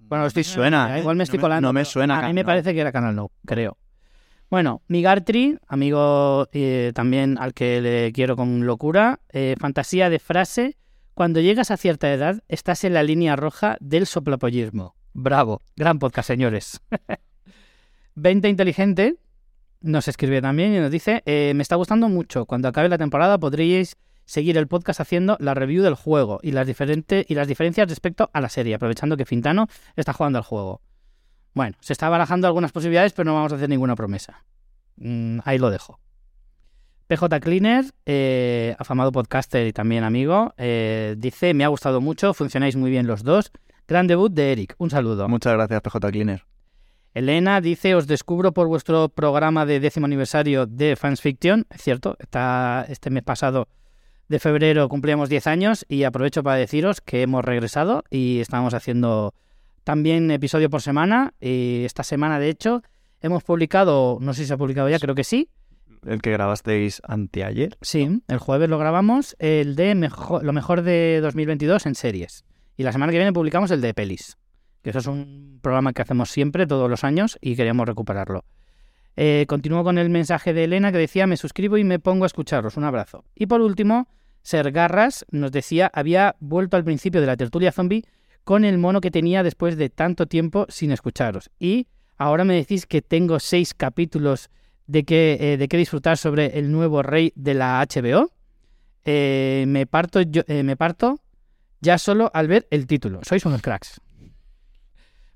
Bueno, 0.00 0.26
estoy 0.26 0.42
suena. 0.44 0.96
¿eh? 0.96 1.00
Igual 1.00 1.16
me 1.16 1.24
estoy 1.24 1.36
No 1.38 1.42
colando. 1.42 1.68
No 1.68 1.72
me 1.72 1.84
suena. 1.84 2.18
A 2.18 2.28
mí 2.28 2.32
me 2.32 2.42
no. 2.42 2.46
parece 2.46 2.72
que 2.74 2.80
era 2.80 2.92
Canal 2.92 3.14
No, 3.14 3.30
creo. 3.46 3.76
Bueno, 4.50 4.80
Migartri, 4.88 5.58
amigo 5.68 6.48
eh, 6.52 6.92
también 6.94 7.36
al 7.38 7.52
que 7.52 7.80
le 7.82 8.12
quiero 8.12 8.34
con 8.34 8.64
locura, 8.66 9.20
eh, 9.30 9.54
fantasía 9.60 10.08
de 10.08 10.18
frase 10.18 10.78
Cuando 11.18 11.40
llegas 11.40 11.72
a 11.72 11.76
cierta 11.76 12.12
edad, 12.12 12.44
estás 12.46 12.84
en 12.84 12.94
la 12.94 13.02
línea 13.02 13.34
roja 13.34 13.76
del 13.80 14.06
soplapollismo. 14.06 14.94
Bravo, 15.14 15.62
gran 15.74 15.98
podcast, 15.98 16.28
señores. 16.28 16.80
20 18.14 18.48
Inteligente 18.48 19.16
nos 19.80 20.06
escribe 20.06 20.40
también 20.40 20.72
y 20.72 20.78
nos 20.78 20.92
dice, 20.92 21.24
eh, 21.26 21.54
me 21.56 21.62
está 21.62 21.74
gustando 21.74 22.08
mucho, 22.08 22.46
cuando 22.46 22.68
acabe 22.68 22.88
la 22.88 22.98
temporada 22.98 23.36
podríais 23.36 23.96
seguir 24.26 24.56
el 24.58 24.68
podcast 24.68 25.00
haciendo 25.00 25.36
la 25.40 25.54
review 25.54 25.82
del 25.82 25.96
juego 25.96 26.38
y 26.40 26.52
las, 26.52 26.68
diferentes, 26.68 27.26
y 27.28 27.34
las 27.34 27.48
diferencias 27.48 27.88
respecto 27.88 28.30
a 28.32 28.40
la 28.40 28.48
serie, 28.48 28.76
aprovechando 28.76 29.16
que 29.16 29.24
Fintano 29.24 29.66
está 29.96 30.12
jugando 30.12 30.38
al 30.38 30.44
juego. 30.44 30.82
Bueno, 31.52 31.76
se 31.80 31.94
está 31.94 32.08
barajando 32.08 32.46
algunas 32.46 32.70
posibilidades, 32.70 33.12
pero 33.12 33.24
no 33.24 33.34
vamos 33.34 33.50
a 33.50 33.56
hacer 33.56 33.68
ninguna 33.68 33.96
promesa. 33.96 34.44
Mm, 34.94 35.40
ahí 35.44 35.58
lo 35.58 35.70
dejo. 35.70 35.98
PJ 37.08 37.40
Cleaner, 37.40 37.86
eh, 38.04 38.76
afamado 38.78 39.10
podcaster 39.12 39.66
y 39.66 39.72
también 39.72 40.04
amigo, 40.04 40.52
eh, 40.58 41.14
dice, 41.16 41.54
me 41.54 41.64
ha 41.64 41.68
gustado 41.68 42.02
mucho, 42.02 42.34
funcionáis 42.34 42.76
muy 42.76 42.90
bien 42.90 43.06
los 43.06 43.24
dos. 43.24 43.50
Gran 43.88 44.06
debut 44.06 44.30
de 44.30 44.52
Eric, 44.52 44.74
un 44.76 44.90
saludo. 44.90 45.26
Muchas 45.26 45.54
gracias, 45.54 45.80
PJ 45.80 46.10
Cleaner. 46.10 46.44
Elena 47.14 47.62
dice, 47.62 47.94
os 47.94 48.06
descubro 48.06 48.52
por 48.52 48.68
vuestro 48.68 49.08
programa 49.08 49.64
de 49.64 49.80
décimo 49.80 50.04
aniversario 50.04 50.66
de 50.66 50.96
Fans 50.96 51.22
Fiction. 51.22 51.66
Es 51.70 51.80
cierto, 51.80 52.16
está, 52.20 52.84
este 52.90 53.08
mes 53.08 53.22
pasado 53.22 53.68
de 54.28 54.38
febrero 54.38 54.86
cumplíamos 54.90 55.30
10 55.30 55.46
años 55.46 55.86
y 55.88 56.04
aprovecho 56.04 56.42
para 56.42 56.56
deciros 56.56 57.00
que 57.00 57.22
hemos 57.22 57.42
regresado 57.42 58.04
y 58.10 58.40
estamos 58.40 58.74
haciendo 58.74 59.32
también 59.82 60.30
episodio 60.30 60.68
por 60.68 60.82
semana. 60.82 61.32
Y 61.40 61.84
esta 61.86 62.02
semana, 62.02 62.38
de 62.38 62.50
hecho, 62.50 62.82
hemos 63.22 63.42
publicado, 63.42 64.18
no 64.20 64.34
sé 64.34 64.42
si 64.42 64.48
se 64.48 64.52
ha 64.54 64.58
publicado 64.58 64.90
ya, 64.90 64.98
creo 64.98 65.14
que 65.14 65.24
sí. 65.24 65.48
El 66.06 66.20
que 66.22 66.30
grabasteis 66.30 67.00
anteayer. 67.04 67.76
Sí, 67.80 68.22
el 68.28 68.38
jueves 68.38 68.68
lo 68.68 68.78
grabamos, 68.78 69.36
el 69.38 69.76
de 69.76 69.94
mejor, 69.94 70.44
lo 70.44 70.52
mejor 70.52 70.82
de 70.82 71.20
2022 71.22 71.86
en 71.86 71.94
series. 71.94 72.44
Y 72.76 72.82
la 72.82 72.92
semana 72.92 73.12
que 73.12 73.18
viene 73.18 73.32
publicamos 73.32 73.70
el 73.70 73.80
de 73.80 73.94
pelis 73.94 74.36
que 74.82 74.90
eso 74.90 74.98
es 74.98 75.06
un 75.06 75.58
programa 75.62 75.92
que 75.92 76.02
hacemos 76.02 76.30
siempre, 76.30 76.66
todos 76.66 76.88
los 76.88 77.04
años, 77.04 77.38
y 77.40 77.56
queríamos 77.56 77.86
recuperarlo. 77.86 78.44
Eh, 79.16 79.46
continúo 79.48 79.82
con 79.82 79.98
el 79.98 80.10
mensaje 80.10 80.52
de 80.52 80.64
Elena 80.64 80.92
que 80.92 80.98
decía, 80.98 81.26
me 81.26 81.36
suscribo 81.36 81.76
y 81.76 81.84
me 81.84 81.98
pongo 81.98 82.24
a 82.24 82.26
escucharos. 82.26 82.76
Un 82.76 82.84
abrazo. 82.84 83.24
Y 83.34 83.46
por 83.46 83.60
último, 83.60 84.08
Ser 84.42 84.70
Garras 84.70 85.26
nos 85.30 85.50
decía, 85.50 85.90
había 85.92 86.36
vuelto 86.38 86.76
al 86.76 86.84
principio 86.84 87.20
de 87.20 87.26
la 87.26 87.36
tertulia 87.36 87.72
zombie 87.72 88.04
con 88.44 88.64
el 88.64 88.78
mono 88.78 89.00
que 89.00 89.10
tenía 89.10 89.42
después 89.42 89.76
de 89.76 89.90
tanto 89.90 90.26
tiempo 90.26 90.66
sin 90.68 90.92
escucharos. 90.92 91.50
Y 91.58 91.88
ahora 92.16 92.44
me 92.44 92.54
decís 92.54 92.86
que 92.86 93.02
tengo 93.02 93.40
seis 93.40 93.74
capítulos 93.74 94.50
de 94.88 95.04
que, 95.04 95.36
eh, 95.40 95.56
de 95.56 95.68
disfrutar 95.68 96.18
sobre 96.18 96.58
el 96.58 96.72
nuevo 96.72 97.04
rey 97.04 97.32
de 97.36 97.54
la 97.54 97.80
HBO. 97.80 98.32
Eh, 99.04 99.64
me, 99.68 99.86
parto 99.86 100.20
yo, 100.22 100.42
me 100.48 100.76
parto 100.76 101.20
ya 101.80 101.98
solo 101.98 102.30
al 102.34 102.48
ver 102.48 102.66
el 102.70 102.88
título. 102.88 103.20
Sois 103.22 103.46
unos 103.46 103.62
cracks. 103.62 104.00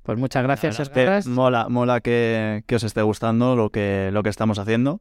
Pues 0.03 0.19
muchas 0.19 0.43
gracias, 0.43 1.29
Mola, 1.29 1.69
mola 1.69 2.01
que, 2.01 2.65
os 2.75 2.83
esté 2.83 3.03
gustando 3.03 3.55
lo 3.55 3.71
que, 3.71 4.11
lo 4.13 4.25
que 4.25 4.31
estamos 4.31 4.59
haciendo. 4.59 5.01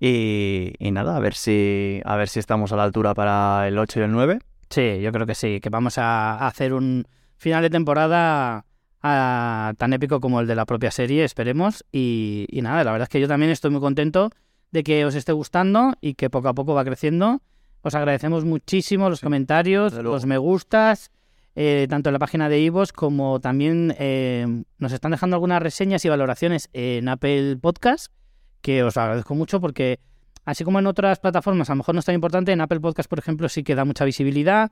Y, 0.00 0.72
nada, 0.80 1.16
a 1.16 1.20
ver 1.20 1.34
si 1.34 2.00
a 2.04 2.16
ver 2.16 2.28
si 2.28 2.40
estamos 2.40 2.72
a 2.72 2.76
la 2.76 2.84
altura 2.84 3.14
para 3.14 3.68
el 3.68 3.78
8 3.78 4.00
y 4.00 4.02
el 4.02 4.10
9. 4.10 4.38
Sí, 4.70 5.00
yo 5.00 5.12
creo 5.12 5.26
que 5.26 5.34
sí, 5.34 5.60
que 5.60 5.68
vamos 5.68 5.98
a 5.98 6.46
hacer 6.46 6.72
un 6.72 7.06
final 7.36 7.62
de 7.62 7.70
temporada 7.70 8.64
ah, 9.02 9.72
tan 9.78 9.92
épico 9.92 10.20
como 10.20 10.40
el 10.40 10.46
de 10.46 10.54
la 10.54 10.66
propia 10.66 10.90
serie, 10.90 11.24
esperemos. 11.24 11.84
Y, 11.92 12.46
y, 12.50 12.62
nada, 12.62 12.84
la 12.84 12.92
verdad 12.92 13.04
es 13.06 13.08
que 13.10 13.20
yo 13.20 13.28
también 13.28 13.50
estoy 13.50 13.70
muy 13.70 13.80
contento 13.80 14.30
de 14.70 14.82
que 14.82 15.04
os 15.04 15.14
esté 15.14 15.32
gustando 15.32 15.94
y 16.00 16.14
que 16.14 16.30
poco 16.30 16.48
a 16.48 16.54
poco 16.54 16.74
va 16.74 16.84
creciendo. 16.84 17.42
Os 17.82 17.94
agradecemos 17.94 18.44
muchísimo 18.44 19.08
los 19.08 19.20
comentarios, 19.20 19.94
los 19.94 20.26
me 20.26 20.38
gustas 20.38 21.10
eh, 21.56 21.86
tanto 21.90 22.10
en 22.10 22.12
la 22.12 22.18
página 22.18 22.48
de 22.48 22.60
Ivos 22.60 22.92
como 22.92 23.40
también 23.40 23.94
eh, 23.98 24.46
nos 24.78 24.92
están 24.92 25.10
dejando 25.10 25.36
algunas 25.36 25.60
reseñas 25.60 26.04
y 26.04 26.08
valoraciones 26.08 26.68
en 26.72 27.08
Apple 27.08 27.56
Podcast, 27.56 28.12
que 28.60 28.84
os 28.84 28.96
agradezco 28.96 29.34
mucho 29.34 29.60
porque 29.60 29.98
así 30.44 30.62
como 30.62 30.78
en 30.78 30.86
otras 30.86 31.18
plataformas 31.18 31.68
a 31.68 31.72
lo 31.72 31.78
mejor 31.78 31.94
no 31.94 31.98
es 31.98 32.04
tan 32.04 32.14
importante, 32.14 32.52
en 32.52 32.60
Apple 32.60 32.80
Podcast, 32.80 33.10
por 33.10 33.18
ejemplo, 33.18 33.48
sí 33.48 33.64
que 33.64 33.74
da 33.74 33.84
mucha 33.84 34.04
visibilidad 34.04 34.70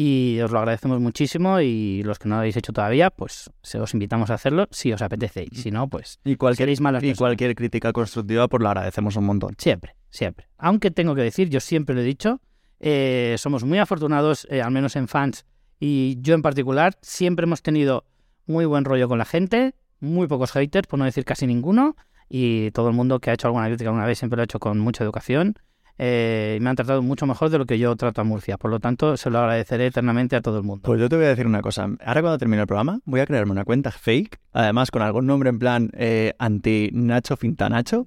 y 0.00 0.38
os 0.42 0.52
lo 0.52 0.60
agradecemos 0.60 1.00
muchísimo 1.00 1.60
y 1.60 2.04
los 2.04 2.20
que 2.20 2.28
no 2.28 2.36
lo 2.36 2.38
habéis 2.38 2.56
hecho 2.56 2.72
todavía, 2.72 3.10
pues 3.10 3.50
se 3.62 3.80
os 3.80 3.94
invitamos 3.94 4.30
a 4.30 4.34
hacerlo 4.34 4.68
si 4.70 4.92
os 4.92 5.02
apetece 5.02 5.46
y 5.50 5.56
si 5.56 5.72
no, 5.72 5.88
pues 5.88 6.20
y 6.24 6.36
cualquier, 6.36 6.68
y 6.70 7.14
cualquier 7.16 7.56
crítica 7.56 7.92
constructiva, 7.92 8.46
pues 8.46 8.62
lo 8.62 8.68
agradecemos 8.68 9.16
un 9.16 9.24
montón. 9.24 9.56
Siempre, 9.58 9.96
siempre. 10.08 10.46
Aunque 10.56 10.92
tengo 10.92 11.16
que 11.16 11.22
decir, 11.22 11.48
yo 11.48 11.58
siempre 11.58 11.96
lo 11.96 12.02
he 12.02 12.04
dicho, 12.04 12.40
eh, 12.78 13.34
somos 13.38 13.64
muy 13.64 13.78
afortunados, 13.78 14.46
al 14.48 14.70
menos 14.70 14.94
en 14.94 15.08
fans, 15.08 15.46
y 15.80 16.16
yo 16.20 16.36
en 16.36 16.42
particular 16.42 16.96
siempre 17.02 17.42
hemos 17.42 17.62
tenido 17.62 18.04
muy 18.46 18.66
buen 18.66 18.84
rollo 18.84 19.08
con 19.08 19.18
la 19.18 19.24
gente, 19.24 19.74
muy 19.98 20.28
pocos 20.28 20.52
haters, 20.52 20.86
por 20.86 21.00
no 21.00 21.06
decir 21.06 21.24
casi 21.24 21.44
ninguno, 21.48 21.96
y 22.28 22.70
todo 22.70 22.88
el 22.90 22.94
mundo 22.94 23.18
que 23.18 23.30
ha 23.30 23.34
hecho 23.34 23.48
alguna 23.48 23.66
crítica 23.66 23.90
alguna 23.90 24.06
vez 24.06 24.20
siempre 24.20 24.36
lo 24.36 24.42
ha 24.42 24.44
hecho 24.44 24.60
con 24.60 24.78
mucha 24.78 25.02
educación. 25.02 25.56
Eh, 25.98 26.56
y 26.58 26.60
me 26.60 26.70
han 26.70 26.76
tratado 26.76 27.02
mucho 27.02 27.26
mejor 27.26 27.50
de 27.50 27.58
lo 27.58 27.66
que 27.66 27.78
yo 27.78 27.94
trato 27.96 28.20
a 28.20 28.24
Murcia. 28.24 28.56
Por 28.56 28.70
lo 28.70 28.80
tanto, 28.80 29.16
se 29.16 29.30
lo 29.30 29.38
agradeceré 29.38 29.86
eternamente 29.86 30.36
a 30.36 30.40
todo 30.40 30.58
el 30.58 30.64
mundo. 30.64 30.82
Pues 30.84 31.00
yo 31.00 31.08
te 31.08 31.16
voy 31.16 31.24
a 31.24 31.28
decir 31.28 31.46
una 31.46 31.60
cosa. 31.60 31.88
Ahora 32.04 32.20
cuando 32.20 32.38
termine 32.38 32.62
el 32.62 32.66
programa, 32.66 33.00
voy 33.04 33.20
a 33.20 33.26
crearme 33.26 33.52
una 33.52 33.64
cuenta 33.64 33.90
fake, 33.90 34.38
además 34.52 34.90
con 34.90 35.02
algún 35.02 35.26
nombre 35.26 35.50
en 35.50 35.58
plan 35.58 35.90
eh, 35.94 36.34
anti-Nacho 36.38 37.36
Fintanacho, 37.36 38.06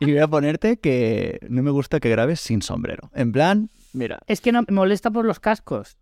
y 0.00 0.06
voy 0.06 0.18
a 0.18 0.28
ponerte 0.28 0.78
que 0.78 1.38
no 1.48 1.62
me 1.62 1.70
gusta 1.70 2.00
que 2.00 2.10
grabes 2.10 2.40
sin 2.40 2.62
sombrero. 2.62 3.10
En 3.14 3.32
plan, 3.32 3.70
mira. 3.92 4.18
Es 4.26 4.40
que 4.40 4.52
no 4.52 4.62
me 4.62 4.74
molesta 4.74 5.10
por 5.10 5.24
los 5.24 5.40
cascos. 5.40 5.96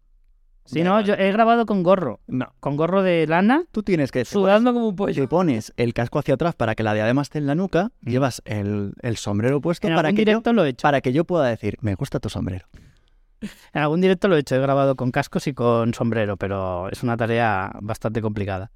Si 0.73 0.85
no, 0.85 1.01
yo 1.01 1.15
he 1.15 1.33
grabado 1.33 1.67
con 1.67 1.83
gorro. 1.83 2.21
No. 2.29 2.53
Con 2.61 2.77
gorro 2.77 3.03
de 3.03 3.27
lana. 3.27 3.65
Tú 3.73 3.83
tienes 3.83 4.13
que... 4.13 4.25
Sudando 4.25 4.73
como 4.73 4.89
un 4.89 4.97
pollo. 4.97 5.21
Te 5.21 5.27
pones 5.27 5.73
el 5.77 5.93
casco 5.95 6.21
hacia 6.21 6.35
atrás 6.35 6.55
para 6.55 6.77
que 6.77 6.85
la 6.85 6.95
diadema 6.95 7.23
esté 7.23 7.39
en 7.39 7.49
la 7.49 7.57
nuca, 7.57 7.91
mm. 8.03 8.09
llevas 8.09 8.41
el, 8.45 8.95
sombrero 9.17 9.61
puesto 9.61 9.89
para 9.89 10.11
que, 10.11 10.19
directo 10.19 10.51
yo, 10.51 10.55
lo 10.55 10.65
he 10.65 10.69
hecho. 10.69 10.83
para 10.83 11.01
que 11.01 11.13
yo 11.13 11.25
pueda 11.25 11.49
decir, 11.49 11.77
me 11.81 11.97
gusta 11.97 12.21
tu 12.21 12.29
sombrero. 12.29 12.67
En 13.41 13.83
algún 13.83 14.01
directo 14.01 14.29
lo 14.29 14.37
he 14.37 14.41
hecho, 14.41 14.55
he 14.55 14.61
grabado 14.61 14.95
con 14.95 15.11
cascos 15.11 15.47
y 15.47 15.55
con 15.55 15.93
sombrero, 15.93 16.37
pero 16.37 16.89
es 16.91 17.03
una 17.03 17.17
tarea 17.17 17.73
bastante 17.81 18.21
complicada. 18.21 18.71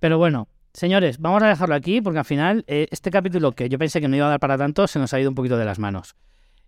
Pero 0.00 0.18
bueno, 0.18 0.48
señores, 0.74 1.18
vamos 1.18 1.42
a 1.42 1.48
dejarlo 1.48 1.74
aquí 1.74 2.02
porque 2.02 2.18
al 2.18 2.24
final 2.24 2.64
eh, 2.66 2.88
este 2.90 3.10
capítulo 3.10 3.52
que 3.52 3.68
yo 3.68 3.78
pensé 3.78 4.00
que 4.00 4.08
no 4.08 4.16
iba 4.16 4.26
a 4.26 4.30
dar 4.30 4.40
para 4.40 4.58
tanto 4.58 4.86
se 4.88 4.98
nos 4.98 5.14
ha 5.14 5.20
ido 5.20 5.30
un 5.30 5.36
poquito 5.36 5.56
de 5.56 5.64
las 5.64 5.78
manos. 5.78 6.16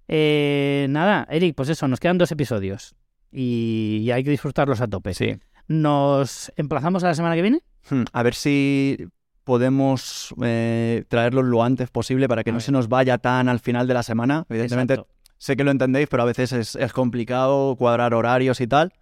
Eh, 0.09 0.87
nada, 0.89 1.27
Eric, 1.29 1.57
pues 1.57 1.69
eso, 1.69 1.89
nos 1.89 2.01
quedan 2.01 2.17
dos 2.17 2.31
episodios 2.31 2.95
y, 3.37 4.11
hay 4.11 4.25
que 4.25 4.31
disfrutarlos 4.31 4.81
a 4.81 4.89
tope. 4.89 5.13
Sí. 5.13 5.39
¿Nos 5.69 6.53
emplazamos 6.57 7.05
a 7.05 7.09
la 7.09 7.15
semana 7.15 7.35
que 7.35 7.43
viene? 7.43 7.63
Hmm, 7.91 8.05
a 8.13 8.23
ver 8.23 8.35
si 8.35 9.09
podemos 9.45 10.35
eh, 10.43 11.05
traerlos 11.09 11.45
lo 11.45 11.63
antes 11.63 11.91
posible 11.91 12.29
para 12.29 12.43
que 12.43 12.51
no 12.51 12.61
se 12.61 12.73
nos 12.73 12.89
vaya 12.89 13.19
tan 13.19 13.49
al 13.49 13.61
final 13.61 13.87
de 13.87 13.95
la 13.95 14.03
semana. 14.03 14.47
Evidentemente, 14.49 15.05
sé 15.39 15.57
que 15.57 15.65
lo 15.65 15.71
entendéis, 15.71 16.09
pero 16.09 16.23
a 16.23 16.27
veces 16.27 16.53
es, 16.75 16.93
complicado 16.93 17.77
cuadrar 17.77 18.15
horarios 18.15 18.61
y 18.61 18.67
tal. 18.67 18.95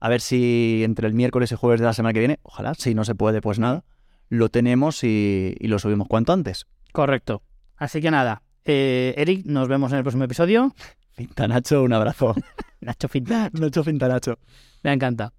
A 0.00 0.08
ver 0.08 0.20
si 0.20 0.82
entre 0.84 1.06
el 1.06 1.14
miércoles 1.14 1.52
y 1.52 1.54
jueves 1.54 1.80
de 1.80 1.86
la 1.86 1.92
semana 1.92 2.12
que 2.12 2.18
viene, 2.18 2.40
ojalá, 2.42 2.74
si 2.74 2.94
no 2.94 3.04
se 3.04 3.14
puede, 3.14 3.40
pues 3.40 3.58
nada, 3.58 3.84
lo 4.28 4.48
tenemos 4.48 5.04
y, 5.04 5.54
lo 5.60 5.78
subimos 5.78 6.08
cuanto 6.08 6.32
antes. 6.32 6.66
Correcto. 6.92 7.42
Así 7.76 8.00
que 8.00 8.10
nada, 8.10 8.42
eh, 8.64 9.14
Eric, 9.16 9.44
nos 9.44 9.68
vemos 9.68 9.92
en 9.92 9.98
el 9.98 10.04
próximo 10.04 10.24
episodio. 10.24 10.74
Finta 11.22 11.46
Nacho, 11.46 11.82
un 11.84 11.92
abrazo. 11.92 12.34
Nacho 12.80 13.06
Finta. 13.06 13.48
Nacho 13.52 13.84
Finta 13.84 14.08
Nacho. 14.08 14.38
Me 14.82 14.92
encanta. 14.92 15.32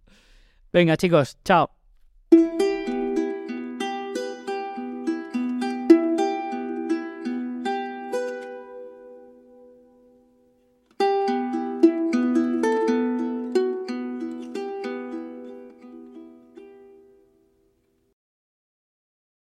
Venga, 0.71 0.95
chicos, 0.95 1.37
chao. 1.43 1.82